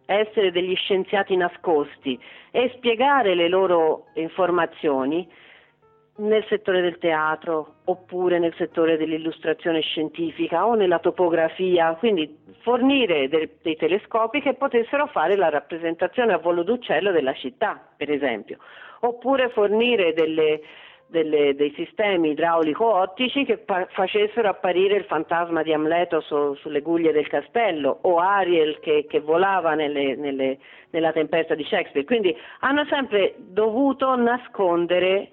essere 0.06 0.50
degli 0.50 0.74
scienziati 0.74 1.36
nascosti 1.36 2.18
e 2.50 2.72
spiegare 2.76 3.34
le 3.34 3.48
loro 3.48 4.06
informazioni 4.14 5.28
nel 6.16 6.44
settore 6.48 6.80
del 6.80 6.98
teatro 6.98 7.74
oppure 7.84 8.38
nel 8.38 8.54
settore 8.56 8.96
dell'illustrazione 8.96 9.80
scientifica 9.80 10.66
o 10.66 10.74
nella 10.74 10.98
topografia, 10.98 11.94
quindi 11.94 12.38
fornire 12.60 13.28
de- 13.28 13.56
dei 13.62 13.76
telescopi 13.76 14.40
che 14.40 14.54
potessero 14.54 15.06
fare 15.08 15.36
la 15.36 15.50
rappresentazione 15.50 16.32
a 16.32 16.38
volo 16.38 16.62
d'uccello 16.62 17.12
della 17.12 17.34
città, 17.34 17.80
per 17.96 18.10
esempio, 18.10 18.58
oppure 19.00 19.50
fornire 19.50 20.14
delle, 20.14 20.62
delle, 21.06 21.54
dei 21.54 21.72
sistemi 21.76 22.30
idraulico-ottici 22.30 23.44
che 23.44 23.58
pa- 23.58 23.86
facessero 23.90 24.48
apparire 24.48 24.96
il 24.96 25.04
fantasma 25.04 25.62
di 25.62 25.72
Amleto 25.72 26.20
su- 26.20 26.54
sulle 26.54 26.80
guglie 26.80 27.12
del 27.12 27.28
castello 27.28 27.98
o 28.02 28.18
Ariel 28.18 28.80
che, 28.80 29.06
che 29.08 29.20
volava 29.20 29.74
nelle, 29.74 30.16
nelle, 30.16 30.58
nella 30.90 31.12
tempesta 31.12 31.54
di 31.54 31.64
Shakespeare. 31.64 32.06
Quindi 32.06 32.34
hanno 32.60 32.86
sempre 32.86 33.34
dovuto 33.36 34.16
nascondere 34.16 35.32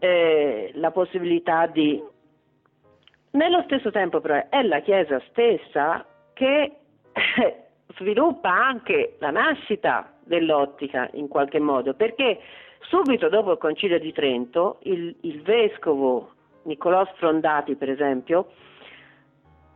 eh, 0.00 0.72
la 0.74 0.90
possibilità 0.90 1.66
di... 1.66 2.02
Nello 3.32 3.62
stesso 3.62 3.92
tempo 3.92 4.20
però 4.20 4.48
è 4.48 4.62
la 4.62 4.80
Chiesa 4.80 5.22
stessa 5.28 6.04
che 6.32 6.72
sviluppa 7.96 8.50
anche 8.50 9.16
la 9.20 9.30
nascita 9.30 10.12
dell'ottica 10.24 11.08
in 11.12 11.28
qualche 11.28 11.60
modo, 11.60 11.94
perché 11.94 12.40
subito 12.80 13.28
dopo 13.28 13.52
il 13.52 13.58
Concilio 13.58 14.00
di 14.00 14.12
Trento 14.12 14.78
il, 14.82 15.14
il 15.20 15.42
vescovo 15.42 16.32
Niccolò 16.62 17.04
Sfrondati, 17.14 17.76
per 17.76 17.90
esempio, 17.90 18.48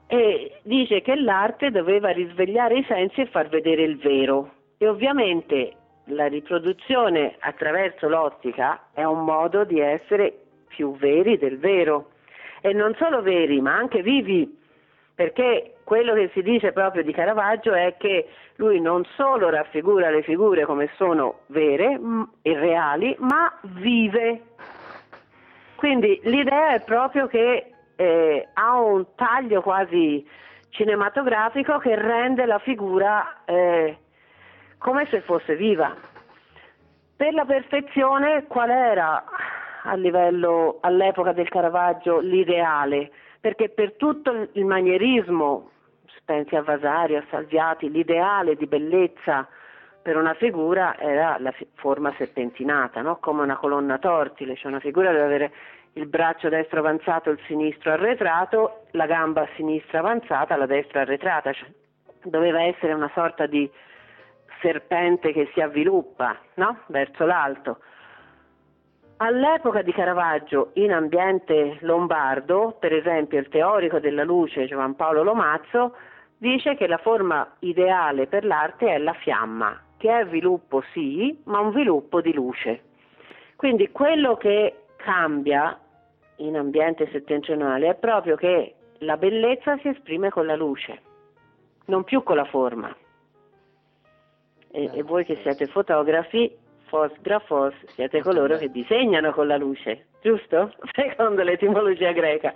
eh, 0.07 0.61
dice 0.63 1.01
che 1.01 1.15
l'arte 1.15 1.71
doveva 1.71 2.11
risvegliare 2.11 2.79
i 2.79 2.85
sensi 2.87 3.21
e 3.21 3.27
far 3.27 3.49
vedere 3.49 3.83
il 3.83 3.99
vero. 3.99 4.53
E 4.79 4.89
ovviamente 4.89 5.77
la 6.06 6.26
riproduzione 6.26 7.36
attraverso 7.39 8.09
l'ottica 8.09 8.89
è 8.93 9.05
un 9.05 9.24
modo 9.24 9.64
di 9.64 9.81
essere 9.81 10.32
più 10.68 10.97
veri 10.97 11.39
del 11.39 11.59
vero. 11.59 12.10
E 12.60 12.72
non 12.72 12.94
solo 12.97 13.22
veri 13.22 13.60
ma 13.60 13.74
anche 13.74 14.02
vivi. 14.02 14.62
Perché 15.14 15.76
quello 15.85 16.12
che 16.14 16.31
si 16.32 16.43
dice 16.43 16.72
proprio 16.72 17.05
di 17.05 17.12
Caravaggio 17.12 17.72
è 17.72 17.94
che 17.98 18.28
lui 18.56 18.81
non 18.81 19.05
solo 19.16 19.48
raffigura 19.48 20.10
le 20.10 20.22
figure 20.22 20.64
come 20.64 20.90
sono 20.97 21.40
vere 21.47 22.01
e 22.43 22.59
reali 22.59 23.14
ma 23.20 23.52
vive. 23.62 24.43
Quindi 25.76 26.20
l'idea 26.24 26.74
è 26.74 26.82
proprio 26.82 27.26
che 27.26 27.72
eh, 27.97 28.48
ha 28.55 28.81
un 28.81 29.14
taglio 29.14 29.60
quasi 29.62 30.26
cinematografico 30.70 31.78
che 31.78 31.94
rende 31.94 32.47
la 32.47 32.59
figura 32.59 33.44
eh, 33.44 33.98
come 34.85 35.06
se 35.06 35.23
fosse 35.23 35.56
viva. 35.56 35.97
Per 37.16 37.32
la 37.32 37.47
perfezione 37.47 38.44
qual 38.47 38.69
era 38.69 39.24
a 39.85 39.94
livello, 39.94 40.77
all'epoca 40.82 41.32
del 41.32 41.48
Caravaggio 41.48 42.19
l'ideale? 42.19 43.11
Perché 43.40 43.70
per 43.70 43.94
tutto 43.94 44.51
il 44.52 44.65
manierismo, 44.66 45.70
pensi 46.27 46.55
a 46.55 46.61
Vasari, 46.61 47.16
a 47.16 47.24
Salviati, 47.31 47.90
l'ideale 47.90 48.56
di 48.56 48.66
bellezza 48.66 49.48
per 50.02 50.19
una 50.19 50.35
figura 50.35 50.98
era 50.98 51.39
la 51.39 51.55
forma 51.77 52.12
serpentinata, 52.19 53.01
no? 53.01 53.16
come 53.20 53.40
una 53.40 53.56
colonna 53.56 53.97
tortile, 53.97 54.55
cioè 54.55 54.70
una 54.70 54.81
figura 54.81 55.12
deve 55.12 55.24
avere 55.24 55.52
il 55.94 56.05
braccio 56.05 56.51
destro 56.51 56.81
avanzato, 56.81 57.31
il 57.31 57.40
sinistro 57.47 57.93
arretrato, 57.93 58.82
la 58.90 59.06
gamba 59.06 59.48
sinistra 59.56 60.01
avanzata, 60.01 60.56
la 60.56 60.66
destra 60.66 61.01
arretrata, 61.01 61.55
cioè, 61.55 61.69
doveva 62.24 62.61
essere 62.65 62.93
una 62.93 63.11
sorta 63.15 63.47
di 63.47 63.70
serpente 64.65 65.32
che 65.32 65.51
si 65.53 65.61
avviluppa 65.61 66.39
no? 66.55 66.78
verso 66.86 67.27
l'alto. 67.27 67.78
All'epoca 69.19 69.82
di 69.82 69.93
Caravaggio, 69.93 70.70
in 70.74 70.93
ambiente 70.93 71.77
lombardo, 71.81 72.77
per 72.81 72.93
esempio 72.93 73.39
il 73.39 73.49
teorico 73.49 74.01
della 74.01 74.24
luce 74.24 74.66
Giovan 74.66 74.97
Paolo 74.97 75.23
Lomazzo 75.23 75.95
dice 76.39 76.74
che 76.74 76.86
la 76.86 76.97
forma 76.97 77.55
ideale 77.61 78.27
per 78.27 78.45
l'arte 78.45 78.93
è 78.93 78.99
la 78.99 79.12
fiamma, 79.12 79.78
che 79.99 80.19
è 80.19 80.27
sviluppo 80.27 80.82
sì, 80.93 81.39
ma 81.45 81.61
un 81.61 81.73
sviluppo 81.73 82.20
di 82.20 82.32
luce. 82.32 82.82
Quindi 83.57 83.91
quello 83.93 84.36
che 84.36 84.86
cambia 84.97 85.78
in 86.36 86.57
ambiente 86.57 87.09
settentrionale 87.12 87.91
è 87.91 87.95
proprio 87.95 88.35
che 88.35 88.74
la 88.99 89.16
bellezza 89.16 89.77
si 89.78 89.89
esprime 89.89 90.31
con 90.31 90.47
la 90.47 90.57
luce, 90.57 91.01
non 91.86 92.03
più 92.03 92.23
con 92.23 92.36
la 92.36 92.47
forma 92.47 92.95
e, 94.75 94.91
e 94.93 95.03
voi 95.05 95.25
che 95.25 95.39
siete 95.43 95.69
fotografi, 95.69 96.53
fos 96.87 97.13
grafos, 97.21 97.73
siete 97.95 98.21
coloro 98.23 98.57
che 98.59 98.71
disegnano 98.73 99.33
con 99.33 99.47
la 99.47 99.57
luce, 99.57 100.07
giusto? 100.21 100.75
Secondo 100.93 101.45
l'etimologia 101.45 102.11
greca. 102.11 102.53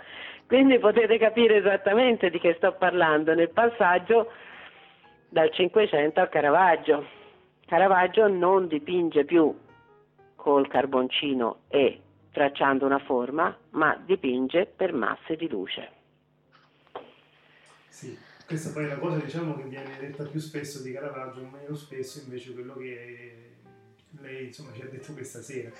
Quindi 0.49 0.81
potete 0.81 1.17
capire 1.17 1.59
esattamente 1.59 2.29
di 2.29 2.41
che 2.41 2.55
sto 2.55 2.73
parlando 2.73 3.35
nel 3.35 3.51
passaggio 3.51 4.33
dal 5.29 5.51
500 5.53 6.21
al 6.21 6.29
Caravaggio. 6.29 7.07
Caravaggio 7.67 8.27
non 8.27 8.67
dipinge 8.67 9.25
più 9.25 9.57
col 10.35 10.67
carboncino 10.67 11.61
e 11.69 12.01
tracciando 12.33 12.85
una 12.85 12.99
forma, 12.99 13.57
ma 13.71 13.97
dipinge 14.05 14.67
per 14.67 14.93
masse 14.93 15.37
di 15.37 15.49
luce. 15.49 15.91
Sì. 17.87 18.27
Questa 18.49 18.71
poi 18.71 18.85
è 18.85 18.87
una 18.87 18.97
cosa 18.97 19.19
diciamo, 19.19 19.57
che 19.59 19.65
viene 19.65 19.99
detta 20.01 20.25
più 20.25 20.41
spesso 20.41 20.81
di 20.81 20.91
Caravaggio, 20.91 21.47
meno 21.53 21.75
spesso 21.75 22.21
invece 22.21 22.55
quello 22.55 22.73
che 22.77 23.57
lei 24.23 24.47
insomma, 24.47 24.73
ci 24.73 24.81
ha 24.81 24.87
detto 24.87 25.13
questa 25.13 25.43
sera. 25.43 25.71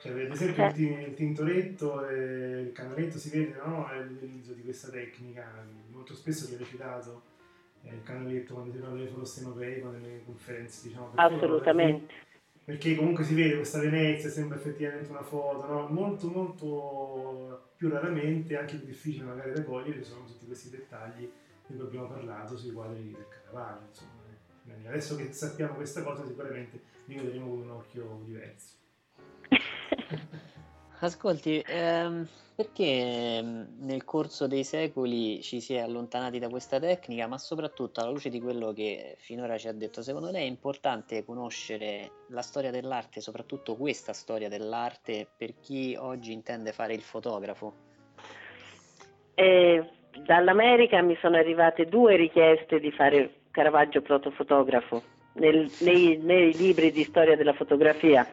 Cioè, 0.00 0.24
ad 0.24 0.30
esempio 0.30 0.64
il, 0.64 1.08
il 1.08 1.14
tintoretto 1.14 2.08
e 2.08 2.60
il 2.62 2.72
canaletto 2.72 3.18
si 3.18 3.28
vede 3.28 3.60
no? 3.62 3.86
l'utilizzo 4.02 4.54
di 4.54 4.62
questa 4.62 4.88
tecnica, 4.88 5.44
molto 5.90 6.14
spesso 6.14 6.46
viene 6.48 6.64
citato 6.64 7.22
eh, 7.82 7.94
il 7.96 8.02
canaletto 8.02 8.54
quando 8.54 8.72
si 8.72 8.78
parla 8.78 8.98
di 8.98 9.08
fotostemografo 9.08 9.90
nelle 9.90 10.22
conferenze 10.24 10.88
diciamo 10.88 11.12
assolutamente 11.16 12.14
perché, 12.64 12.64
perché, 12.64 12.94
comunque 12.96 13.24
si 13.24 13.34
vede 13.34 13.56
questa 13.56 13.78
Venezia 13.78 14.30
sembra 14.30 14.56
effettivamente 14.56 15.10
una 15.10 15.22
foto 15.22 15.66
no? 15.66 15.86
molto 15.88 16.28
molto 16.28 17.70
più 17.76 17.88
raramente 17.88 18.56
anche 18.56 18.76
più 18.76 18.86
difficile 18.86 19.24
magari 19.24 19.52
da 19.52 19.62
cogliere 19.62 20.02
sono 20.02 20.24
tutti 20.24 20.46
questi 20.46 20.70
dettagli 20.70 21.30
di 21.66 21.76
cui 21.76 21.86
abbiamo 21.86 22.06
parlato 22.06 22.56
sui 22.56 22.72
quadri 22.72 23.12
del 23.12 23.26
Caravaggio, 23.28 23.86
insomma, 23.88 24.24
Adesso 24.88 25.16
che 25.16 25.32
sappiamo 25.32 25.74
questa 25.74 26.02
cosa 26.02 26.26
sicuramente 26.26 26.80
li 27.06 27.16
vedremo 27.16 27.48
con 27.48 27.60
un 27.60 27.70
occhio 27.70 28.20
diverso. 28.24 28.74
Ascolti, 31.00 31.62
ehm, 31.64 32.26
perché 32.54 32.84
ehm, 32.84 33.76
nel 33.80 34.04
corso 34.04 34.46
dei 34.46 34.64
secoli 34.64 35.42
ci 35.42 35.60
si 35.60 35.74
è 35.74 35.80
allontanati 35.80 36.38
da 36.38 36.48
questa 36.48 36.80
tecnica, 36.80 37.26
ma 37.26 37.38
soprattutto 37.38 38.00
alla 38.00 38.10
luce 38.10 38.30
di 38.30 38.40
quello 38.40 38.72
che 38.72 39.16
finora 39.18 39.58
ci 39.58 39.68
ha 39.68 39.72
detto, 39.72 40.02
secondo 40.02 40.30
lei 40.30 40.44
è 40.44 40.48
importante 40.48 41.24
conoscere 41.24 42.10
la 42.28 42.42
storia 42.42 42.70
dell'arte, 42.70 43.20
soprattutto 43.20 43.76
questa 43.76 44.12
storia 44.12 44.48
dell'arte, 44.48 45.28
per 45.36 45.60
chi 45.60 45.94
oggi 45.98 46.32
intende 46.32 46.72
fare 46.72 46.94
il 46.94 47.02
fotografo? 47.02 47.84
Eh, 49.34 49.90
dall'America 50.24 51.00
mi 51.02 51.16
sono 51.20 51.36
arrivate 51.36 51.86
due 51.86 52.16
richieste 52.16 52.80
di 52.80 52.90
fare 52.90 53.30
Caravaggio 53.50 54.02
protofotografo 54.02 55.02
nel, 55.34 55.70
nei, 55.80 56.18
nei 56.18 56.54
libri 56.54 56.90
di 56.90 57.04
storia 57.04 57.36
della 57.36 57.52
fotografia 57.52 58.26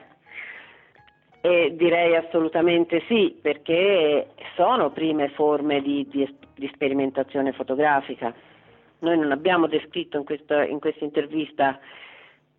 e 1.46 1.74
direi 1.76 2.16
assolutamente 2.16 3.04
sì, 3.08 3.38
perché 3.42 4.28
sono 4.56 4.92
prime 4.92 5.28
forme 5.30 5.82
di, 5.82 6.08
di, 6.10 6.38
di 6.56 6.70
sperimentazione 6.74 7.52
fotografica. 7.52 8.34
Noi 9.00 9.18
non 9.18 9.32
abbiamo 9.34 9.68
descritto 9.68 10.18
in 10.18 10.24
questa, 10.24 10.64
in 10.64 10.80
questa 10.80 11.04
intervista 11.04 11.78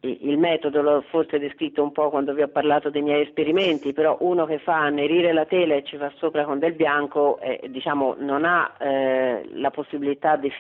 il 0.05 0.39
metodo, 0.39 0.83
l'ho 0.83 1.03
forse 1.09 1.39
descritto 1.39 1.83
un 1.83 1.93
po' 1.93 2.11
quando 2.11 2.35
vi 2.35 2.43
ho 2.43 2.49
parlato 2.49 2.91
dei 2.91 3.03
miei 3.03 3.23
esperimenti, 3.23 3.93
però 3.93 4.17
uno 4.21 4.45
che 4.47 4.59
fa 4.59 4.77
annerire 4.77 5.33
la 5.33 5.47
tela 5.47 5.75
e 5.75 5.85
ci 5.85 5.97
fa 5.97 6.13
sopra 6.17 6.45
con 6.45 6.59
del 6.59 6.75
bianco 6.75 7.39
eh, 7.41 7.61
diciamo, 7.69 8.17
non 8.19 8.45
ha 8.45 8.75
eh, 8.79 9.49
la 9.55 9.71
possibilità 9.71 10.37
del 10.37 10.53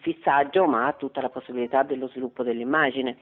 fissaggio, 0.00 0.66
ma 0.66 0.86
ha 0.86 0.92
tutta 0.92 1.20
la 1.20 1.28
possibilità 1.28 1.82
dello 1.82 2.08
sviluppo 2.08 2.42
dell'immagine. 2.42 3.16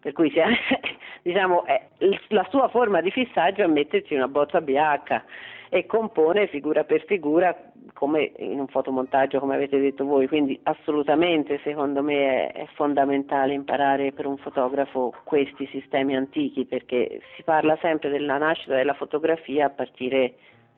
Per 0.00 0.12
cui 0.12 0.30
sia, 0.30 0.46
diciamo, 1.22 1.64
è, 1.64 1.88
la 2.28 2.46
sua 2.50 2.68
forma 2.68 3.00
di 3.00 3.10
fissaggio 3.10 3.62
è 3.62 3.66
metterci 3.66 4.14
una 4.14 4.28
bozza 4.28 4.60
BH 4.60 5.22
e 5.70 5.86
compone 5.86 6.46
figura 6.46 6.84
per 6.84 7.04
figura 7.04 7.56
come 7.92 8.32
in 8.38 8.60
un 8.60 8.68
fotomontaggio 8.68 9.40
come 9.40 9.54
avete 9.54 9.78
detto 9.78 10.04
voi, 10.04 10.28
quindi 10.28 10.58
assolutamente 10.64 11.60
secondo 11.62 12.02
me 12.02 12.48
è, 12.48 12.66
fondamentale 12.74 13.54
imparare 13.54 14.12
per 14.12 14.26
un 14.26 14.36
fotografo 14.36 15.12
questi 15.24 15.66
sistemi 15.66 16.14
antichi 16.14 16.64
perché 16.64 17.20
si 17.34 17.42
parla 17.42 17.76
sempre 17.80 18.08
della 18.08 18.38
nascita 18.38 18.74
della 18.76 18.94
fotografia 18.94 19.66
a 19.66 19.70
partire 19.70 20.34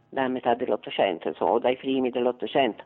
da 0.09 0.27
metà 0.29 0.55
dell'Ottocento, 0.55 1.29
insomma, 1.29 1.53
o 1.53 1.59
dai 1.59 1.77
primi 1.77 2.11
dell'Ottocento. 2.11 2.83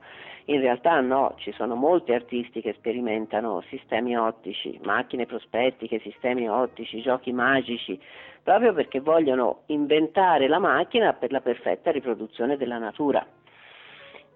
In 0.46 0.60
realtà 0.60 1.00
no, 1.00 1.34
ci 1.38 1.52
sono 1.52 1.74
molti 1.74 2.12
artisti 2.12 2.60
che 2.60 2.74
sperimentano 2.74 3.62
sistemi 3.68 4.14
ottici, 4.14 4.78
macchine 4.82 5.24
prospettiche, 5.24 6.00
sistemi 6.00 6.46
ottici, 6.48 7.00
giochi 7.00 7.32
magici, 7.32 7.98
proprio 8.44 8.74
perché 8.74 9.00
vogliono 9.00 9.62
inventare 9.66 10.46
la 10.46 10.58
macchina 10.58 11.14
per 11.14 11.32
la 11.32 11.40
perfetta 11.40 11.90
riproduzione 11.90 12.58
della 12.58 12.78
natura. 12.78 13.26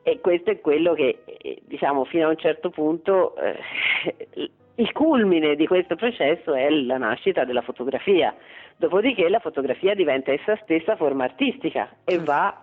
E 0.02 0.20
questo 0.20 0.50
è 0.50 0.60
quello 0.60 0.94
che, 0.94 1.22
eh, 1.26 1.60
diciamo, 1.66 2.04
fino 2.06 2.26
a 2.26 2.30
un 2.30 2.38
certo 2.38 2.70
punto 2.70 3.36
eh, 3.36 4.50
il 4.76 4.92
culmine 4.92 5.54
di 5.54 5.66
questo 5.66 5.94
processo 5.94 6.54
è 6.54 6.70
la 6.70 6.96
nascita 6.96 7.44
della 7.44 7.60
fotografia. 7.60 8.34
Dopodiché 8.76 9.28
la 9.28 9.40
fotografia 9.40 9.94
diventa 9.94 10.32
essa 10.32 10.56
stessa 10.62 10.96
forma 10.96 11.24
artistica 11.24 11.96
e 12.04 12.18
va 12.18 12.62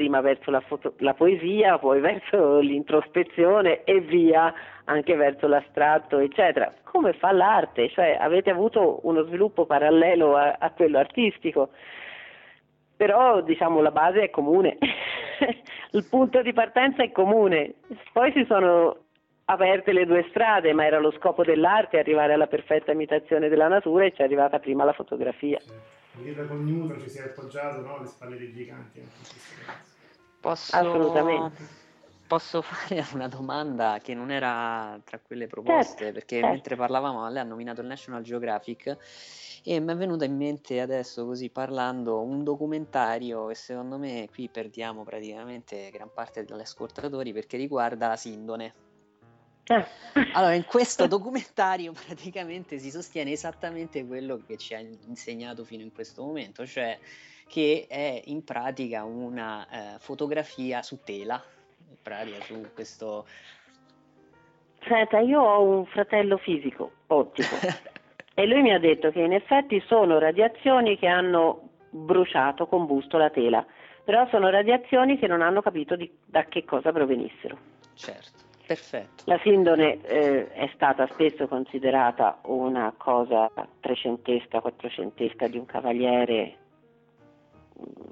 prima 0.00 0.22
verso 0.22 0.50
la, 0.50 0.60
foto, 0.60 0.94
la, 1.00 1.12
poesia, 1.12 1.76
poi 1.78 2.00
verso 2.00 2.58
l'introspezione 2.60 3.84
e 3.84 4.00
via 4.00 4.52
anche 4.84 5.14
verso 5.14 5.46
l'astratto, 5.46 6.18
eccetera. 6.18 6.72
Come 6.84 7.12
fa 7.12 7.32
l'arte? 7.32 7.90
Cioè 7.90 8.16
avete 8.18 8.48
avuto 8.48 9.00
uno 9.02 9.24
sviluppo 9.24 9.66
parallelo 9.66 10.36
a, 10.36 10.56
a 10.58 10.70
quello 10.70 10.98
artistico, 10.98 11.68
però 12.96 13.42
diciamo 13.42 13.82
la 13.82 13.90
base 13.90 14.22
è 14.22 14.30
comune, 14.30 14.78
il 15.92 16.06
punto 16.08 16.40
di 16.40 16.54
partenza 16.54 17.02
è 17.02 17.12
comune, 17.12 17.74
poi 18.14 18.32
si 18.32 18.44
sono 18.48 18.96
aperte 19.44 19.92
le 19.92 20.06
due 20.06 20.24
strade, 20.30 20.72
ma 20.72 20.86
era 20.86 20.98
lo 20.98 21.10
scopo 21.12 21.44
dell'arte 21.44 21.98
arrivare 21.98 22.32
alla 22.32 22.46
perfetta 22.46 22.92
imitazione 22.92 23.50
della 23.50 23.68
natura 23.68 24.06
e 24.06 24.12
ci 24.12 24.22
è 24.22 24.24
arrivata 24.24 24.58
prima 24.60 24.84
la 24.84 24.92
fotografia. 24.94 25.58
Sì. 25.60 25.99
Vedete 26.12 26.46
con 26.46 26.64
Newton 26.64 27.00
ci 27.00 27.08
si 27.08 27.18
è 27.18 27.22
appoggiato 27.22 27.80
no? 27.80 27.96
alle 27.96 28.06
spalle 28.06 28.36
dei 28.36 28.52
giganti. 28.52 29.06
Posso... 30.40 30.76
Assolutamente. 30.76 31.78
Posso 32.26 32.62
fare 32.62 33.04
una 33.14 33.28
domanda 33.28 33.98
che 34.02 34.14
non 34.14 34.30
era 34.30 35.00
tra 35.04 35.18
quelle 35.18 35.46
proposte, 35.46 36.04
certo, 36.04 36.12
perché 36.12 36.36
certo. 36.36 36.52
mentre 36.52 36.76
parlavamo 36.76 37.28
lei 37.28 37.42
ha 37.42 37.44
nominato 37.44 37.80
il 37.80 37.88
National 37.88 38.22
Geographic 38.22 38.96
e 39.62 39.80
mi 39.80 39.92
è 39.92 39.96
venuto 39.96 40.24
in 40.24 40.36
mente 40.36 40.80
adesso 40.80 41.26
così 41.26 41.50
parlando 41.50 42.22
un 42.22 42.42
documentario 42.44 43.46
che 43.46 43.54
secondo 43.54 43.98
me 43.98 44.28
qui 44.32 44.48
perdiamo 44.48 45.02
praticamente 45.02 45.90
gran 45.90 46.10
parte 46.12 46.44
degli 46.44 46.60
ascoltatori 46.60 47.32
perché 47.32 47.56
riguarda 47.56 48.08
la 48.08 48.16
Sindone. 48.16 48.74
Allora, 50.32 50.54
in 50.54 50.64
questo 50.64 51.06
documentario 51.06 51.92
praticamente 51.92 52.78
si 52.78 52.90
sostiene 52.90 53.30
esattamente 53.30 54.04
quello 54.04 54.40
che 54.44 54.56
ci 54.56 54.74
ha 54.74 54.78
insegnato 54.78 55.64
fino 55.64 55.82
in 55.82 55.92
questo 55.92 56.22
momento, 56.22 56.66
cioè 56.66 56.98
che 57.46 57.86
è 57.88 58.22
in 58.26 58.44
pratica 58.44 59.04
una 59.04 59.66
eh, 59.68 59.98
fotografia 59.98 60.82
su 60.82 61.00
tela, 61.04 61.42
in 61.88 61.96
pratica 62.02 62.42
su 62.42 62.66
questo... 62.74 63.26
Senta, 64.86 65.18
io 65.18 65.42
ho 65.42 65.62
un 65.62 65.84
fratello 65.86 66.38
fisico, 66.38 66.92
ottico, 67.08 67.56
e 68.34 68.46
lui 68.46 68.62
mi 68.62 68.72
ha 68.72 68.78
detto 68.78 69.10
che 69.10 69.20
in 69.20 69.32
effetti 69.32 69.82
sono 69.86 70.18
radiazioni 70.18 70.96
che 70.96 71.06
hanno 71.06 71.70
bruciato, 71.90 72.66
combusto 72.66 73.18
la 73.18 73.30
tela, 73.30 73.64
però 74.04 74.26
sono 74.30 74.48
radiazioni 74.48 75.18
che 75.18 75.26
non 75.26 75.42
hanno 75.42 75.60
capito 75.60 75.96
di, 75.96 76.10
da 76.24 76.44
che 76.44 76.64
cosa 76.64 76.92
provenissero. 76.92 77.58
Certo. 77.94 78.39
Perfetto. 78.70 79.24
La 79.26 79.40
sindone 79.42 80.00
eh, 80.02 80.52
è 80.52 80.70
stata 80.74 81.04
spesso 81.08 81.48
considerata 81.48 82.38
una 82.44 82.94
cosa 82.96 83.50
trecentesca, 83.80 84.60
quattrocentesca 84.60 85.48
di 85.48 85.58
un 85.58 85.66
cavaliere 85.66 86.54
mm, 87.80 88.06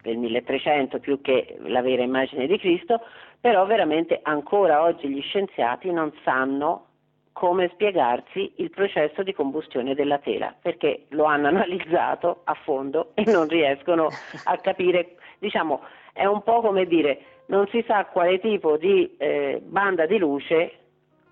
del 0.00 0.16
1300 0.16 1.00
più 1.00 1.20
che 1.20 1.56
la 1.62 1.82
vera 1.82 2.04
immagine 2.04 2.46
di 2.46 2.56
Cristo, 2.56 3.00
però 3.40 3.66
veramente 3.66 4.20
ancora 4.22 4.80
oggi 4.80 5.08
gli 5.08 5.22
scienziati 5.22 5.90
non 5.90 6.12
sanno 6.22 6.86
come 7.32 7.68
spiegarsi 7.72 8.52
il 8.58 8.70
processo 8.70 9.24
di 9.24 9.32
combustione 9.32 9.96
della 9.96 10.18
tela, 10.18 10.54
perché 10.62 11.06
lo 11.08 11.24
hanno 11.24 11.48
analizzato 11.50 12.42
a 12.44 12.54
fondo 12.54 13.10
e 13.14 13.24
non 13.24 13.48
riescono 13.48 14.06
a 14.44 14.56
capire, 14.58 15.16
diciamo, 15.40 15.80
è 16.12 16.26
un 16.26 16.44
po' 16.44 16.60
come 16.60 16.86
dire 16.86 17.39
non 17.50 17.66
si 17.68 17.84
sa 17.86 18.06
quale 18.06 18.38
tipo 18.38 18.76
di 18.76 19.14
eh, 19.18 19.60
banda 19.62 20.06
di 20.06 20.18
luce 20.18 20.72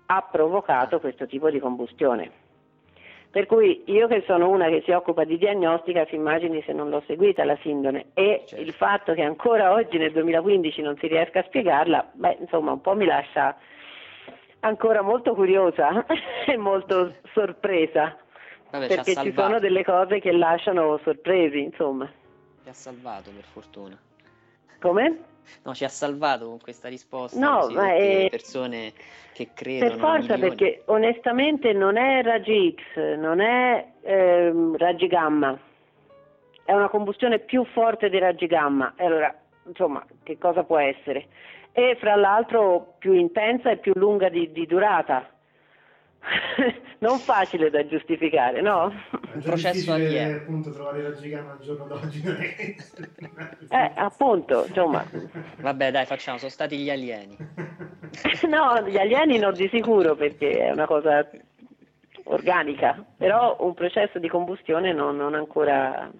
ha 0.05 0.21
provocato 0.21 0.99
questo 0.99 1.25
tipo 1.25 1.49
di 1.49 1.59
combustione. 1.59 2.47
Per 3.31 3.45
cui 3.45 3.83
io 3.85 4.07
che 4.07 4.23
sono 4.25 4.49
una 4.49 4.67
che 4.67 4.81
si 4.83 4.91
occupa 4.91 5.23
di 5.23 5.37
diagnostica, 5.37 6.05
si 6.05 6.15
immagini 6.15 6.61
se 6.63 6.73
non 6.73 6.89
l'ho 6.89 7.03
seguita 7.05 7.45
la 7.45 7.57
sindone 7.61 8.07
e 8.13 8.43
certo. 8.45 8.63
il 8.63 8.73
fatto 8.73 9.13
che 9.13 9.21
ancora 9.21 9.71
oggi 9.71 9.97
nel 9.97 10.11
2015 10.11 10.81
non 10.81 10.97
si 10.97 11.07
riesca 11.07 11.39
a 11.39 11.43
spiegarla, 11.43 12.09
beh, 12.13 12.37
insomma, 12.41 12.71
un 12.71 12.81
po' 12.81 12.95
mi 12.95 13.05
lascia 13.05 13.55
ancora 14.61 15.01
molto 15.01 15.35
curiosa 15.35 16.05
e 16.45 16.57
molto 16.57 17.15
sorpresa. 17.33 18.17
Vabbè, 18.71 18.87
perché 18.87 19.13
ci, 19.13 19.21
ci 19.21 19.33
sono 19.33 19.59
delle 19.59 19.83
cose 19.83 20.19
che 20.19 20.31
lasciano 20.31 20.99
sorpresi, 21.03 21.61
insomma. 21.61 22.11
Ti 22.63 22.69
ha 22.69 22.73
salvato 22.73 23.29
per 23.31 23.43
fortuna. 23.43 23.97
Come? 24.79 25.28
No, 25.63 25.73
ci 25.73 25.83
ha 25.83 25.89
salvato 25.89 26.47
con 26.47 26.59
questa 26.59 26.87
risposta. 26.87 27.39
No, 27.39 27.59
così, 27.59 27.73
ma 27.73 27.93
è... 27.93 28.27
persone 28.29 28.93
che 29.33 29.49
credono. 29.53 29.91
Per 29.91 29.99
forza, 29.99 30.37
perché 30.37 30.83
onestamente 30.85 31.73
non 31.73 31.97
è 31.97 32.21
raggi 32.23 32.75
X, 32.75 33.15
non 33.17 33.39
è 33.39 33.85
ehm, 34.01 34.77
raggi 34.77 35.07
gamma, 35.07 35.57
è 36.65 36.73
una 36.73 36.89
combustione 36.89 37.39
più 37.39 37.63
forte 37.65 38.09
dei 38.09 38.19
raggi 38.19 38.47
gamma. 38.47 38.93
Allora, 38.97 39.33
insomma, 39.65 40.05
che 40.23 40.37
cosa 40.37 40.63
può 40.63 40.77
essere? 40.77 41.27
E 41.71 41.95
fra 41.99 42.15
l'altro 42.15 42.95
più 42.99 43.13
intensa 43.13 43.71
e 43.71 43.77
più 43.77 43.93
lunga 43.95 44.29
di, 44.29 44.51
di 44.51 44.65
durata. 44.65 45.29
non 46.99 47.17
facile 47.19 47.69
da 47.69 47.85
giustificare, 47.85 48.61
no? 48.61 48.89
È 48.89 49.35
un 49.35 49.41
processo 49.41 49.93
alieno. 49.93 50.37
appunto 50.37 50.71
trovare 50.71 51.01
la 51.01 51.13
gigama 51.13 51.51
al 51.51 51.59
giorno 51.59 51.85
d'oggi 51.85 52.21
non 52.23 52.35
è 52.35 52.75
Eh, 53.69 53.91
appunto, 53.95 54.65
insomma. 54.67 55.05
Vabbè, 55.59 55.91
dai, 55.91 56.05
facciamo, 56.05 56.37
sono 56.37 56.49
stati 56.49 56.77
gli 56.77 56.89
alieni. 56.89 57.37
no, 58.49 58.87
gli 58.87 58.97
alieni 58.97 59.37
no 59.37 59.51
di 59.51 59.69
sicuro 59.71 60.15
perché 60.15 60.59
è 60.59 60.71
una 60.71 60.85
cosa 60.85 61.27
organica, 62.25 63.03
però 63.17 63.57
un 63.59 63.73
processo 63.73 64.19
di 64.19 64.27
combustione 64.27 64.93
non, 64.93 65.15
non 65.15 65.35
ancora 65.35 66.11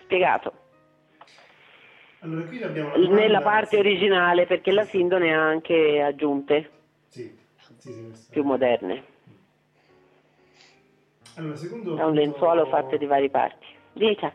spiegato. 0.00 0.52
Allora, 2.20 2.46
qui 2.46 2.62
abbiamo 2.62 2.96
Nella 2.96 3.40
parte 3.40 3.78
originale, 3.78 4.46
perché 4.46 4.70
la 4.70 4.84
Sindone 4.84 5.34
ha 5.34 5.42
anche 5.42 6.00
aggiunte. 6.00 6.70
Sì 7.08 7.40
sì, 7.90 8.12
più 8.30 8.44
moderne. 8.44 9.04
Allora, 11.34 11.56
secondo 11.56 11.96
È 11.96 12.04
un 12.04 12.14
lenzuolo 12.14 12.66
fatto 12.66 12.96
di 12.96 13.06
varie 13.06 13.30
parti. 13.30 13.66
Dica. 13.92 14.32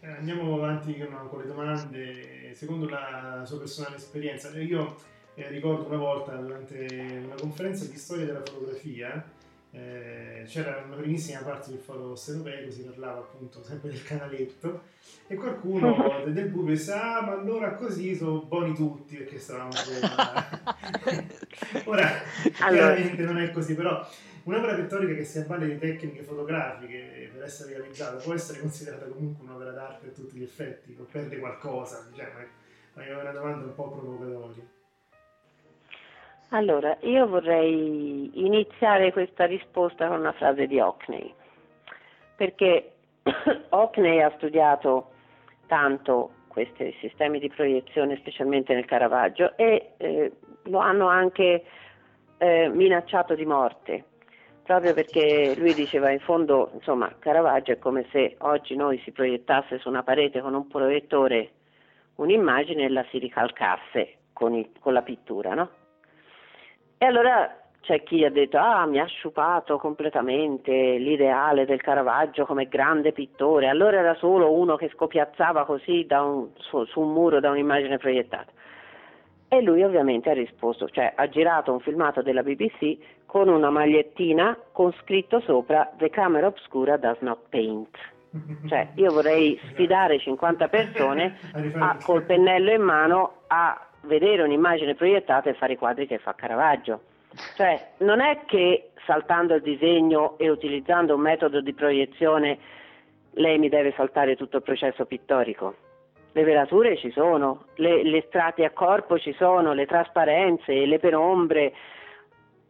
Eh, 0.00 0.08
Andiamo 0.08 0.54
avanti 0.54 0.96
con, 0.96 1.28
con 1.28 1.40
le 1.40 1.46
domande. 1.46 2.54
Secondo 2.54 2.88
la 2.88 3.42
sua 3.44 3.58
personale 3.58 3.96
esperienza, 3.96 4.48
io 4.60 4.94
eh, 5.34 5.48
ricordo 5.48 5.88
una 5.88 5.96
volta 5.96 6.36
durante 6.36 7.22
una 7.24 7.34
conferenza 7.34 7.84
di 7.86 7.96
storia 7.96 8.26
della 8.26 8.42
fotografia 8.44 9.24
eh, 9.74 10.44
c'era 10.46 10.80
una 10.86 10.94
primissima 10.94 11.40
parte 11.40 11.70
del 11.70 11.80
foro 11.80 12.14
europeo, 12.16 12.70
si 12.70 12.82
parlava 12.82 13.18
appunto 13.18 13.62
sempre 13.64 13.90
del 13.90 14.02
canaletto 14.04 14.82
e 15.26 15.34
qualcuno 15.34 15.96
de- 16.24 16.32
del 16.32 16.46
pubblico 16.46 16.70
disse 16.70 16.92
ah 16.92 17.20
ma 17.22 17.32
allora 17.32 17.74
così 17.74 18.14
sono 18.14 18.42
buoni 18.42 18.72
tutti 18.72 19.16
perché 19.16 19.36
stavamo 19.38 19.72
ora 21.86 22.08
Allora. 22.60 22.94
chiaramente 22.94 23.22
non 23.22 23.38
è 23.38 23.50
così 23.50 23.74
però 23.74 24.06
un'opera 24.44 24.74
pittorica 24.74 25.14
che 25.14 25.24
si 25.24 25.38
avvale 25.38 25.66
di 25.66 25.78
tecniche 25.78 26.22
fotografiche 26.22 27.30
per 27.32 27.42
essere 27.42 27.76
realizzata 27.76 28.16
può 28.22 28.34
essere 28.34 28.60
considerata 28.60 29.06
comunque 29.06 29.44
un'opera 29.44 29.72
d'arte 29.72 30.06
a 30.06 30.10
tutti 30.10 30.36
gli 30.38 30.42
effetti 30.44 30.96
o 31.00 31.04
perde 31.10 31.38
qualcosa 31.38 32.06
diciamo 32.10 32.30
è 32.94 33.12
una 33.12 33.32
domanda 33.32 33.66
un 33.66 33.74
po' 33.74 33.90
provocatoria 33.90 34.62
Allora, 36.50 36.96
io 37.00 37.26
vorrei 37.26 38.30
iniziare 38.34 39.12
questa 39.12 39.44
risposta 39.44 40.06
con 40.06 40.20
una 40.20 40.32
frase 40.32 40.66
di 40.66 40.78
Hockney, 40.78 41.32
perché 42.36 42.92
Hockney 43.70 44.20
ha 44.20 44.32
studiato 44.36 45.10
tanto 45.66 46.30
questi 46.48 46.94
sistemi 47.00 47.40
di 47.40 47.48
proiezione, 47.48 48.16
specialmente 48.18 48.72
nel 48.74 48.84
Caravaggio, 48.84 49.56
e 49.56 49.94
eh, 49.96 50.32
lo 50.64 50.78
hanno 50.78 51.08
anche 51.08 51.64
eh, 52.38 52.68
minacciato 52.68 53.34
di 53.34 53.44
morte, 53.44 54.04
proprio 54.62 54.94
perché 54.94 55.54
lui 55.56 55.74
diceva 55.74 56.10
in 56.10 56.20
fondo, 56.20 56.70
insomma, 56.74 57.12
Caravaggio 57.18 57.72
è 57.72 57.78
come 57.78 58.06
se 58.12 58.36
oggi 58.38 58.76
noi 58.76 59.00
si 59.00 59.10
proiettasse 59.10 59.78
su 59.78 59.88
una 59.88 60.04
parete 60.04 60.40
con 60.40 60.54
un 60.54 60.68
proiettore 60.68 61.50
un'immagine 62.16 62.84
e 62.84 62.88
la 62.90 63.04
si 63.10 63.18
ricalcasse 63.18 64.18
con, 64.32 64.54
i- 64.54 64.70
con 64.78 64.92
la 64.92 65.02
pittura, 65.02 65.54
no? 65.54 65.70
E 66.98 67.06
allora 67.06 67.54
c'è 67.80 68.02
chi 68.02 68.24
ha 68.24 68.30
detto, 68.30 68.56
ah, 68.56 68.86
mi 68.86 68.98
ha 68.98 69.04
sciupato 69.04 69.76
completamente 69.78 70.72
l'ideale 70.72 71.66
del 71.66 71.82
Caravaggio 71.82 72.46
come 72.46 72.66
grande 72.66 73.12
pittore, 73.12 73.68
allora 73.68 73.98
era 73.98 74.14
solo 74.14 74.52
uno 74.52 74.76
che 74.76 74.88
scopiazzava 74.88 75.64
così 75.66 76.06
da 76.06 76.22
un- 76.22 76.48
su, 76.56 76.84
su 76.84 77.00
un 77.00 77.12
muro 77.12 77.40
da 77.40 77.50
un'immagine 77.50 77.98
proiettata. 77.98 78.50
E 79.48 79.60
lui 79.60 79.82
ovviamente 79.82 80.30
ha 80.30 80.34
risposto, 80.34 80.88
cioè 80.88 81.12
ha 81.14 81.28
girato 81.28 81.72
un 81.72 81.80
filmato 81.80 82.22
della 82.22 82.42
BBC 82.42 82.96
con 83.26 83.48
una 83.48 83.68
magliettina 83.70 84.56
con 84.72 84.92
scritto 85.02 85.40
sopra 85.40 85.90
The 85.98 86.08
camera 86.08 86.46
obscura 86.46 86.96
does 86.96 87.18
not 87.20 87.38
paint. 87.50 87.94
Cioè 88.66 88.88
io 88.94 89.12
vorrei 89.12 89.60
sfidare 89.70 90.18
50 90.18 90.66
persone 90.68 91.36
A 91.78 91.98
col 92.02 92.22
pennello 92.24 92.72
in 92.72 92.80
mano 92.82 93.42
a 93.46 93.78
vedere 94.06 94.42
un'immagine 94.42 94.94
proiettata 94.94 95.50
e 95.50 95.54
fare 95.54 95.74
i 95.74 95.78
quadri 95.78 96.06
che 96.06 96.18
fa 96.18 96.34
Caravaggio. 96.34 97.00
Cioè, 97.56 97.92
non 97.98 98.20
è 98.20 98.40
che 98.46 98.90
saltando 99.04 99.54
il 99.54 99.62
disegno 99.62 100.38
e 100.38 100.48
utilizzando 100.48 101.14
un 101.14 101.20
metodo 101.20 101.60
di 101.60 101.72
proiezione 101.72 102.58
lei 103.34 103.58
mi 103.58 103.68
deve 103.68 103.92
saltare 103.96 104.36
tutto 104.36 104.58
il 104.58 104.62
processo 104.62 105.06
pittorico. 105.06 105.74
Le 106.32 106.42
velature 106.42 106.96
ci 106.96 107.10
sono, 107.10 107.66
le, 107.76 108.02
le 108.02 108.24
strati 108.26 108.64
a 108.64 108.70
corpo 108.70 109.18
ci 109.18 109.32
sono, 109.34 109.72
le 109.72 109.86
trasparenze, 109.86 110.72
le 110.86 110.98
penombre. 110.98 111.72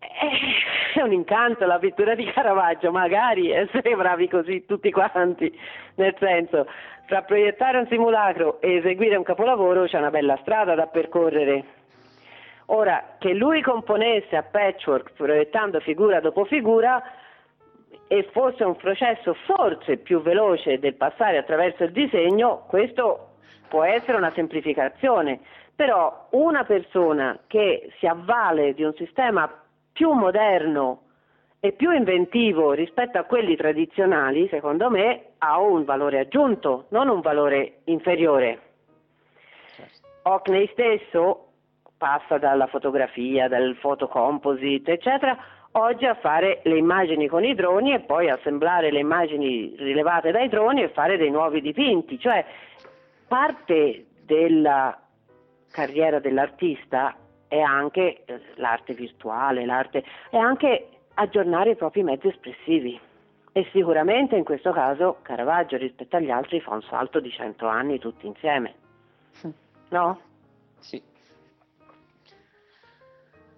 Eh, 0.05 0.99
È 0.99 1.03
un 1.03 1.13
incanto 1.13 1.67
la 1.67 1.79
pittura 1.79 2.15
di 2.15 2.25
Caravaggio, 2.25 2.93
magari 2.93 3.51
essere 3.51 3.97
bravi 3.97 4.29
così 4.29 4.65
tutti 4.65 4.91
quanti, 4.91 5.53
nel 5.97 6.15
senso, 6.19 6.67
fra 7.07 7.23
proiettare 7.23 7.79
un 7.79 7.87
simulacro 7.89 8.61
e 8.61 8.77
eseguire 8.77 9.17
un 9.17 9.25
capolavoro 9.25 9.85
c'è 9.87 9.99
una 9.99 10.11
bella 10.11 10.37
strada 10.43 10.75
da 10.75 10.87
percorrere. 10.87 11.65
Ora, 12.67 13.17
che 13.19 13.35
lui 13.35 13.61
componesse 13.61 14.37
a 14.37 14.43
patchwork 14.43 15.13
proiettando 15.15 15.81
figura 15.81 16.21
dopo 16.21 16.45
figura 16.45 17.03
e 18.07 18.29
fosse 18.33 18.65
un 18.65 18.77
processo 18.77 19.35
forse 19.47 19.97
più 19.97 20.23
veloce 20.23 20.79
del 20.79 20.95
passare 20.95 21.39
attraverso 21.39 21.85
il 21.85 21.93
disegno, 21.93 22.65
questo 22.69 23.31
può 23.69 23.83
essere 23.83 24.17
una 24.17 24.31
semplificazione, 24.31 25.41
però 25.75 26.29
una 26.31 26.65
persona 26.65 27.39
che 27.49 27.91
si 27.99 28.07
avvale 28.07 28.75
di 28.75 28.85
un 28.85 28.95
sistema 28.95 29.51
più 29.95 30.11
moderno 30.11 31.03
e 31.61 31.73
più 31.73 31.93
inventivo 31.93 32.73
rispetto 32.73 33.17
a 33.17 33.23
quelli 33.23 33.57
tradizionali, 33.57 34.49
secondo 34.49 34.91
me, 34.91 35.35
ha 35.39 35.59
un 35.61 35.85
valore 35.85 36.19
aggiunto, 36.19 36.87
non 36.89 37.09
un 37.09 37.21
valore 37.21 37.79
inferiore. 37.85 38.61
Hockney 40.25 40.69
stesso 40.73 41.53
passa 41.97 42.39
dalla 42.39 42.67
fotografia, 42.67 43.49
dal 43.49 43.77
fotocomposite, 43.77 44.93
eccetera, 44.93 45.39
oggi 45.73 46.07
a 46.07 46.15
fare 46.15 46.61
le 46.65 46.77
immagini 46.77 47.29
con 47.29 47.45
i 47.45 47.55
droni 47.55 47.95
e 47.95 48.01
poi 48.01 48.29
assemblare 48.29 48.91
le 48.91 48.99
immagini 48.99 49.75
rilevate 49.79 50.33
dai 50.33 50.49
droni 50.49 50.83
e 50.83 50.89
fare 50.89 51.17
dei 51.17 51.31
nuovi 51.31 51.61
dipinti, 51.61 52.19
cioè 52.19 52.45
parte 53.29 54.07
della 54.25 54.99
carriera 55.71 56.19
dell'artista 56.19 57.17
è 57.49 57.61
anche 57.61 58.25
eh, 58.25 58.41
l'arte 58.57 58.95
virtuale, 58.95 59.65
l'arte 59.65 60.05
è 60.31 60.37
anche 60.37 60.89
aggiornare 61.15 61.71
i 61.71 61.77
propri 61.77 62.03
mezzi 62.03 62.29
espressivi. 62.29 62.99
E 63.53 63.69
sicuramente 63.73 64.35
in 64.35 64.43
questo 64.43 64.73
caso 64.73 65.19
Caravaggio 65.23 65.77
rispetto 65.77 66.17
agli 66.17 66.31
altri 66.31 66.61
fa 66.61 66.75
un 66.75 66.83
salto 66.83 67.21
di 67.21 67.31
100 67.31 67.67
anni 67.67 67.99
tutti 67.99 68.27
insieme. 68.27 68.75
No? 69.91 70.21
Sì. 70.81 71.01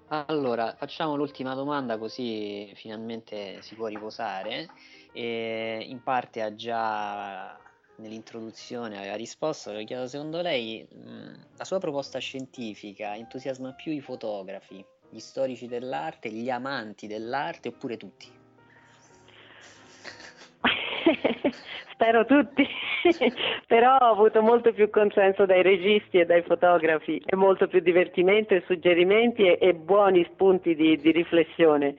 Allora, 0.09 0.75
facciamo 0.77 1.17
l'ultima 1.17 1.55
domanda 1.55 1.97
così 1.97 2.71
finalmente 2.75 3.63
si 3.63 3.75
può 3.75 3.87
riposare. 3.87 4.69
E 5.13 5.85
in 5.89 6.03
parte 6.03 6.43
ha 6.43 6.55
già 6.55 7.59
nell'introduzione 7.99 8.99
aveva 8.99 9.17
risposto, 9.17 9.73
le 9.73 9.83
ho 9.83 9.85
chiesto 9.85 10.09
secondo 10.09 10.41
lei 10.43 10.87
la 11.57 11.65
sua 11.65 11.79
proposta 11.79 12.19
scientifica 12.19 13.15
entusiasma 13.15 13.73
più 13.73 13.93
i 13.93 14.01
fotografi, 14.01 14.85
gli 15.11 15.19
storici 15.19 15.67
dell'arte, 15.67 16.31
gli 16.31 16.51
amanti 16.51 17.07
dell'arte 17.07 17.69
oppure 17.69 17.97
tutti? 17.97 18.29
Spero 21.93 22.27
tutti, 22.27 22.67
però 23.67 23.97
ho 23.97 24.13
avuto 24.13 24.43
molto 24.43 24.73
più 24.73 24.91
consenso 24.91 25.47
dai 25.47 25.63
registi 25.63 26.19
e 26.19 26.27
dai 26.27 26.43
fotografi 26.43 27.23
e 27.25 27.37
molto 27.37 27.69
più 27.69 27.81
divertimento 27.81 28.53
e 28.53 28.63
suggerimenti 28.67 29.47
e, 29.47 29.57
e 29.59 29.73
buoni 29.73 30.23
spunti 30.31 30.75
di, 30.75 30.97
di 30.99 31.11
riflessione 31.13 31.97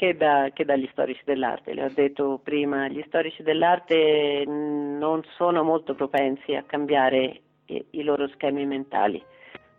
che, 0.00 0.16
da- 0.16 0.48
che 0.54 0.64
dagli 0.64 0.88
storici 0.92 1.20
dell'arte. 1.26 1.74
Le 1.74 1.84
ho 1.84 1.90
detto 1.92 2.40
prima, 2.42 2.88
gli 2.88 3.04
storici 3.06 3.42
dell'arte 3.42 4.46
mh, 4.46 4.96
non 4.96 5.22
sono 5.36 5.62
molto 5.62 5.94
propensi 5.94 6.54
a 6.54 6.62
cambiare 6.62 7.40
i, 7.66 7.84
i 7.90 8.02
loro 8.02 8.26
schemi 8.28 8.64
mentali. 8.64 9.22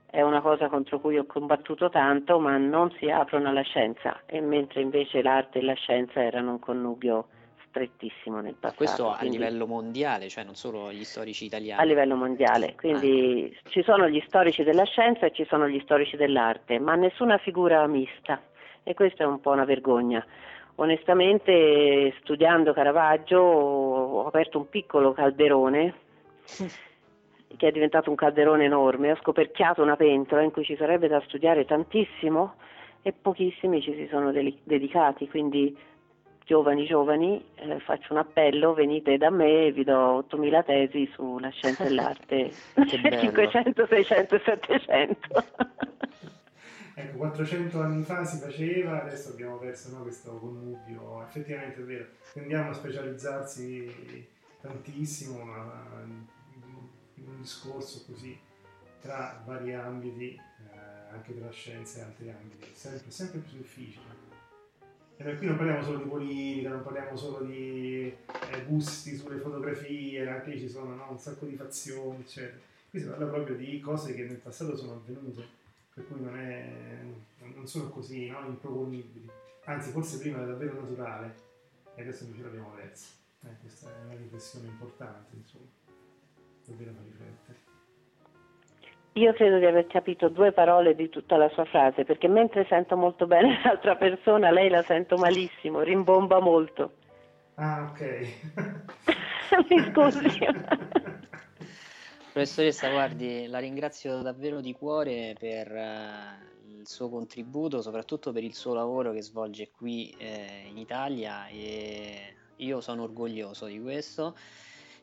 È 0.06 0.22
una 0.22 0.42
cosa 0.42 0.68
contro 0.68 1.00
cui 1.00 1.18
ho 1.18 1.26
combattuto 1.26 1.90
tanto, 1.90 2.38
ma 2.38 2.56
non 2.58 2.92
si 3.00 3.10
aprono 3.10 3.50
alla 3.50 3.64
scienza, 3.64 4.22
e 4.28 4.42
mentre 4.42 4.82
invece 4.82 5.24
l'arte 5.24 5.58
e 5.58 5.64
la 5.64 5.74
scienza 5.74 6.22
erano 6.24 6.52
un 6.52 6.60
connubio 6.60 7.28
strettissimo 7.70 8.42
nel 8.42 8.54
passato. 8.54 8.78
Questo 8.78 9.10
a 9.10 9.18
quindi- 9.18 9.38
livello 9.38 9.66
mondiale, 9.66 10.30
cioè 10.30 10.44
non 10.44 10.54
solo 10.54 10.92
gli 10.92 11.04
storici 11.04 11.46
italiani. 11.46 11.82
a 11.82 11.86
livello 11.86 12.16
mondiale, 12.16 12.76
quindi 12.76 13.58
ci 13.70 13.82
sono 13.82 14.08
gli 14.08 14.22
storici 14.28 14.62
della 14.64 14.84
scienza 14.84 15.26
e 15.26 15.32
ci 15.32 15.46
sono 15.50 15.68
gli 15.68 15.80
storici 15.80 16.16
dell'arte, 16.16 16.78
ma 16.78 16.94
nessuna 16.94 17.40
figura 17.40 17.88
mista 17.88 18.40
e 18.84 18.94
questa 18.94 19.24
è 19.24 19.28
un 19.28 19.40
po' 19.40 19.52
una 19.52 19.66
vergogna. 19.66 20.26
Onestamente, 20.76 22.14
studiando 22.22 22.74
Caravaggio, 22.74 23.40
ho 23.40 24.26
aperto 24.26 24.58
un 24.58 24.70
piccolo 24.70 25.14
calderone 25.14 25.94
che 27.58 27.68
è 27.68 27.72
diventato 27.72 28.10
un 28.10 28.16
calderone 28.16 28.64
enorme, 28.64 29.12
ho 29.12 29.18
scoperchiato 29.18 29.82
una 29.82 29.96
pentola 29.96 30.42
in 30.42 30.52
cui 30.52 30.64
ci 30.64 30.76
sarebbe 30.78 31.08
da 31.08 31.22
studiare 31.28 31.66
tantissimo 31.66 32.56
e 33.02 33.14
pochissimi 33.14 33.82
ci 33.82 33.94
si 33.94 34.08
sono 34.10 34.32
deli- 34.32 34.60
dedicati, 34.64 35.28
quindi 35.28 35.78
giovani 36.46 36.86
giovani 36.86 37.44
eh, 37.56 37.80
faccio 37.80 38.14
un 38.14 38.20
appello, 38.20 38.74
venite 38.74 39.18
da 39.18 39.30
me 39.30 39.68
e 39.68 39.72
vi 39.72 39.84
do 39.84 40.26
8.000 40.30 40.64
tesi 40.64 41.10
sulla 41.14 41.50
scienza 41.50 41.84
e 41.84 41.90
l'arte 41.94 42.52
Che 42.74 42.98
bello. 43.00 43.20
500, 43.20 43.86
600 43.86 44.36
e 44.36 44.42
700. 44.44 45.44
Ecco, 47.02 47.18
400 47.18 47.82
anni 47.82 48.04
fa 48.04 48.24
si 48.24 48.38
faceva, 48.38 49.02
adesso 49.02 49.30
abbiamo 49.30 49.58
perso 49.58 49.90
no, 49.90 50.04
questo 50.04 50.38
connubio, 50.38 51.24
effettivamente 51.24 51.82
è 51.82 51.84
vero, 51.84 52.06
tendiamo 52.32 52.70
a 52.70 52.74
specializzarsi 52.74 54.28
tantissimo 54.62 55.42
in 57.16 57.28
un 57.28 57.42
discorso 57.42 58.04
così 58.06 58.38
tra 59.02 59.42
vari 59.48 59.74
ambiti, 59.74 60.36
eh, 60.36 61.12
anche 61.12 61.40
tra 61.40 61.50
scienze 61.50 62.00
e 62.00 62.04
altri 62.04 62.30
ambiti, 62.30 62.70
sempre, 62.74 63.10
sempre 63.10 63.40
più 63.40 63.58
difficile. 63.58 64.30
E 65.18 65.38
qui 65.38 65.48
non 65.48 65.58
parliamo 65.58 65.84
solo 65.84 65.98
di 65.98 66.10
politica, 66.10 66.70
non 66.70 66.84
parliamo 66.84 67.16
solo 67.16 67.44
di 67.44 68.06
eh, 68.06 68.66
gusti 68.68 69.16
sulle 69.16 69.40
fotografie, 69.40 70.30
anche 70.30 70.56
ci 70.60 70.70
sono 70.70 70.94
no, 70.94 71.08
un 71.10 71.18
sacco 71.18 71.48
di 71.48 71.56
fazioni, 71.56 72.20
eccetera. 72.20 72.60
Qui 72.92 73.00
si 73.00 73.08
parla 73.08 73.26
proprio 73.26 73.56
di 73.56 73.80
cose 73.80 74.14
che 74.14 74.24
nel 74.24 74.38
passato 74.38 74.76
sono 74.78 74.94
avvenute, 74.94 75.60
per 75.94 76.08
cui 76.08 76.22
non, 76.22 76.38
è, 76.38 77.02
non 77.54 77.68
sono 77.68 77.90
così 77.90 78.30
no, 78.30 78.46
improponibili. 78.46 79.30
Anzi, 79.66 79.90
forse 79.92 80.18
prima 80.18 80.38
era 80.38 80.48
davvero 80.48 80.82
naturale 80.82 81.36
e 81.96 82.02
adesso 82.02 82.24
invece 82.24 82.44
l'abbiamo 82.44 82.72
perso. 82.76 83.20
Eh, 83.44 83.58
questa 83.60 83.90
è 83.90 84.04
una 84.06 84.16
riflessione 84.16 84.68
importante, 84.68 85.36
insomma, 85.36 85.66
davvero 86.66 86.92
fa 86.94 87.02
riflettere. 87.04 87.60
Io 89.14 89.34
credo 89.34 89.58
di 89.58 89.66
aver 89.66 89.88
capito 89.88 90.30
due 90.30 90.54
parole 90.54 90.96
di 90.96 91.10
tutta 91.10 91.36
la 91.36 91.50
sua 91.50 91.66
frase, 91.66 92.06
perché 92.06 92.30
mentre 92.30 92.66
sento 92.70 92.96
molto 92.96 93.28
bene 93.28 93.60
l'altra 93.66 93.96
persona, 93.96 94.52
lei 94.52 94.70
la 94.70 94.84
sento 94.84 95.18
malissimo, 95.18 95.82
rimbomba 95.82 96.40
molto. 96.40 96.94
Ah, 97.56 97.92
ok. 97.92 98.02
Mi 99.70 99.92
scusi. 99.92 100.30
Professoressa, 102.32 102.90
guardi, 102.90 103.46
la 103.48 103.60
ringrazio 103.60 104.22
davvero 104.22 104.62
di 104.62 104.72
cuore 104.72 105.36
per 105.38 105.70
uh, 105.70 106.80
il 106.80 106.88
suo 106.88 107.10
contributo, 107.10 107.82
soprattutto 107.82 108.32
per 108.32 108.42
il 108.42 108.56
suo 108.56 108.74
lavoro 108.74 109.12
che 109.12 109.22
svolge 109.22 109.70
qui 109.70 110.16
eh, 110.18 110.64
in 110.66 110.78
Italia 110.78 111.48
e 111.48 112.34
io 112.56 112.80
sono 112.80 113.04
orgoglioso 113.04 113.66
di 113.66 113.82
questo 113.82 114.38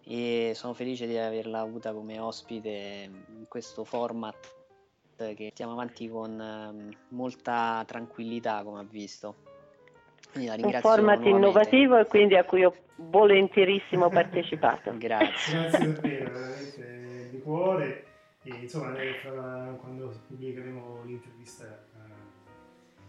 e 0.05 0.53
sono 0.55 0.73
felice 0.73 1.07
di 1.07 1.19
averla 1.19 1.61
avuta 1.61 1.93
come 1.93 2.19
ospite 2.19 3.11
in 3.29 3.45
questo 3.47 3.85
format 3.85 4.57
che 5.17 5.51
stiamo 5.53 5.73
avanti 5.73 6.09
con 6.09 6.41
ehm, 6.41 6.97
molta 7.09 7.85
tranquillità 7.87 8.63
come 8.63 8.81
ha 8.81 8.87
visto. 8.89 9.35
Un 10.35 10.79
format 10.81 11.19
nuovamente. 11.19 11.29
innovativo 11.29 11.99
e 11.99 12.07
quindi 12.07 12.37
a 12.37 12.45
cui 12.45 12.65
ho 12.65 12.75
volentierissimo 12.97 14.09
partecipato. 14.11 14.97
Grazie. 14.97 15.59
Grazie 15.59 15.93
davvero, 15.93 16.31
veramente 16.31 17.07
cuore. 17.49 18.05
E, 18.43 18.51
insomma, 18.51 18.93
quando 19.81 20.12
pubblicheremo 20.27 21.05
l'intervista 21.05 21.65
eh, 21.66 22.12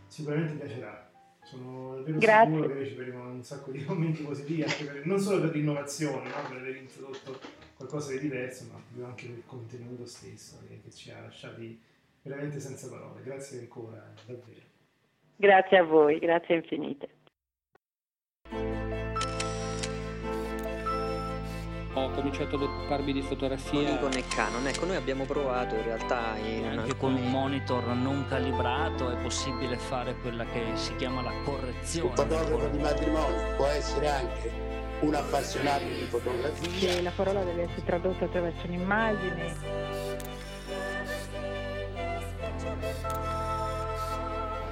sicuramente 0.07 0.53
piacerà 0.53 1.07
sono 1.43 1.95
davvero 1.95 2.17
Grazie. 2.19 2.53
sicuro 2.53 2.73
che 2.73 2.79
riceveremo 2.79 3.29
un 3.29 3.43
sacco 3.43 3.71
di 3.71 3.83
commenti 3.83 4.21
positivi, 4.21 4.61
per, 4.61 5.05
non 5.05 5.19
solo 5.19 5.41
per 5.41 5.55
l'innovazione, 5.55 6.29
no? 6.29 6.47
per 6.47 6.57
aver 6.57 6.75
introdotto 6.75 7.39
qualcosa 7.75 8.11
di 8.11 8.19
diverso, 8.19 8.65
ma 8.69 9.07
anche 9.07 9.25
per 9.25 9.37
il 9.37 9.43
contenuto 9.45 10.05
stesso 10.05 10.59
che, 10.67 10.79
che 10.83 10.91
ci 10.91 11.09
ha 11.11 11.21
lasciati 11.21 11.81
veramente 12.21 12.59
senza 12.59 12.87
parole. 12.87 13.23
Grazie 13.23 13.59
ancora, 13.59 14.13
davvero. 14.25 14.67
Grazie 15.37 15.77
a 15.77 15.83
voi, 15.83 16.19
grazie 16.19 16.55
infinite. 16.55 17.09
Cominciato 22.19 22.55
ad 22.55 22.61
occuparmi 22.63 23.13
di 23.13 23.21
fotografia. 23.21 23.97
Con 23.97 24.09
Nikon 24.09 24.13
e 24.13 24.27
Canon, 24.27 24.67
ecco, 24.67 24.85
noi 24.85 24.95
abbiamo 24.95 25.23
provato 25.25 25.75
in 25.75 25.83
realtà 25.83 26.35
in 26.37 26.65
anche 26.65 26.95
con 26.97 27.13
un 27.13 27.29
monitor 27.29 27.85
non 27.87 28.25
calibrato 28.27 29.09
è 29.09 29.15
possibile 29.21 29.77
fare 29.77 30.15
quella 30.21 30.45
che 30.45 30.63
si 30.75 30.95
chiama 30.95 31.21
la 31.21 31.33
correzione. 31.43 32.09
Un 32.09 32.15
fotografo 32.15 32.67
di 32.67 32.77
matrimonio 32.77 33.55
può 33.55 33.65
essere 33.67 34.09
anche 34.09 34.51
un 35.01 35.15
appassionato 35.15 35.85
di 35.85 36.05
fotografia. 36.09 37.01
La 37.01 37.11
parola 37.15 37.43
deve 37.43 37.63
essere 37.63 37.83
tradotta 37.85 38.25
attraverso 38.25 38.67
un'immagine. 38.67 39.98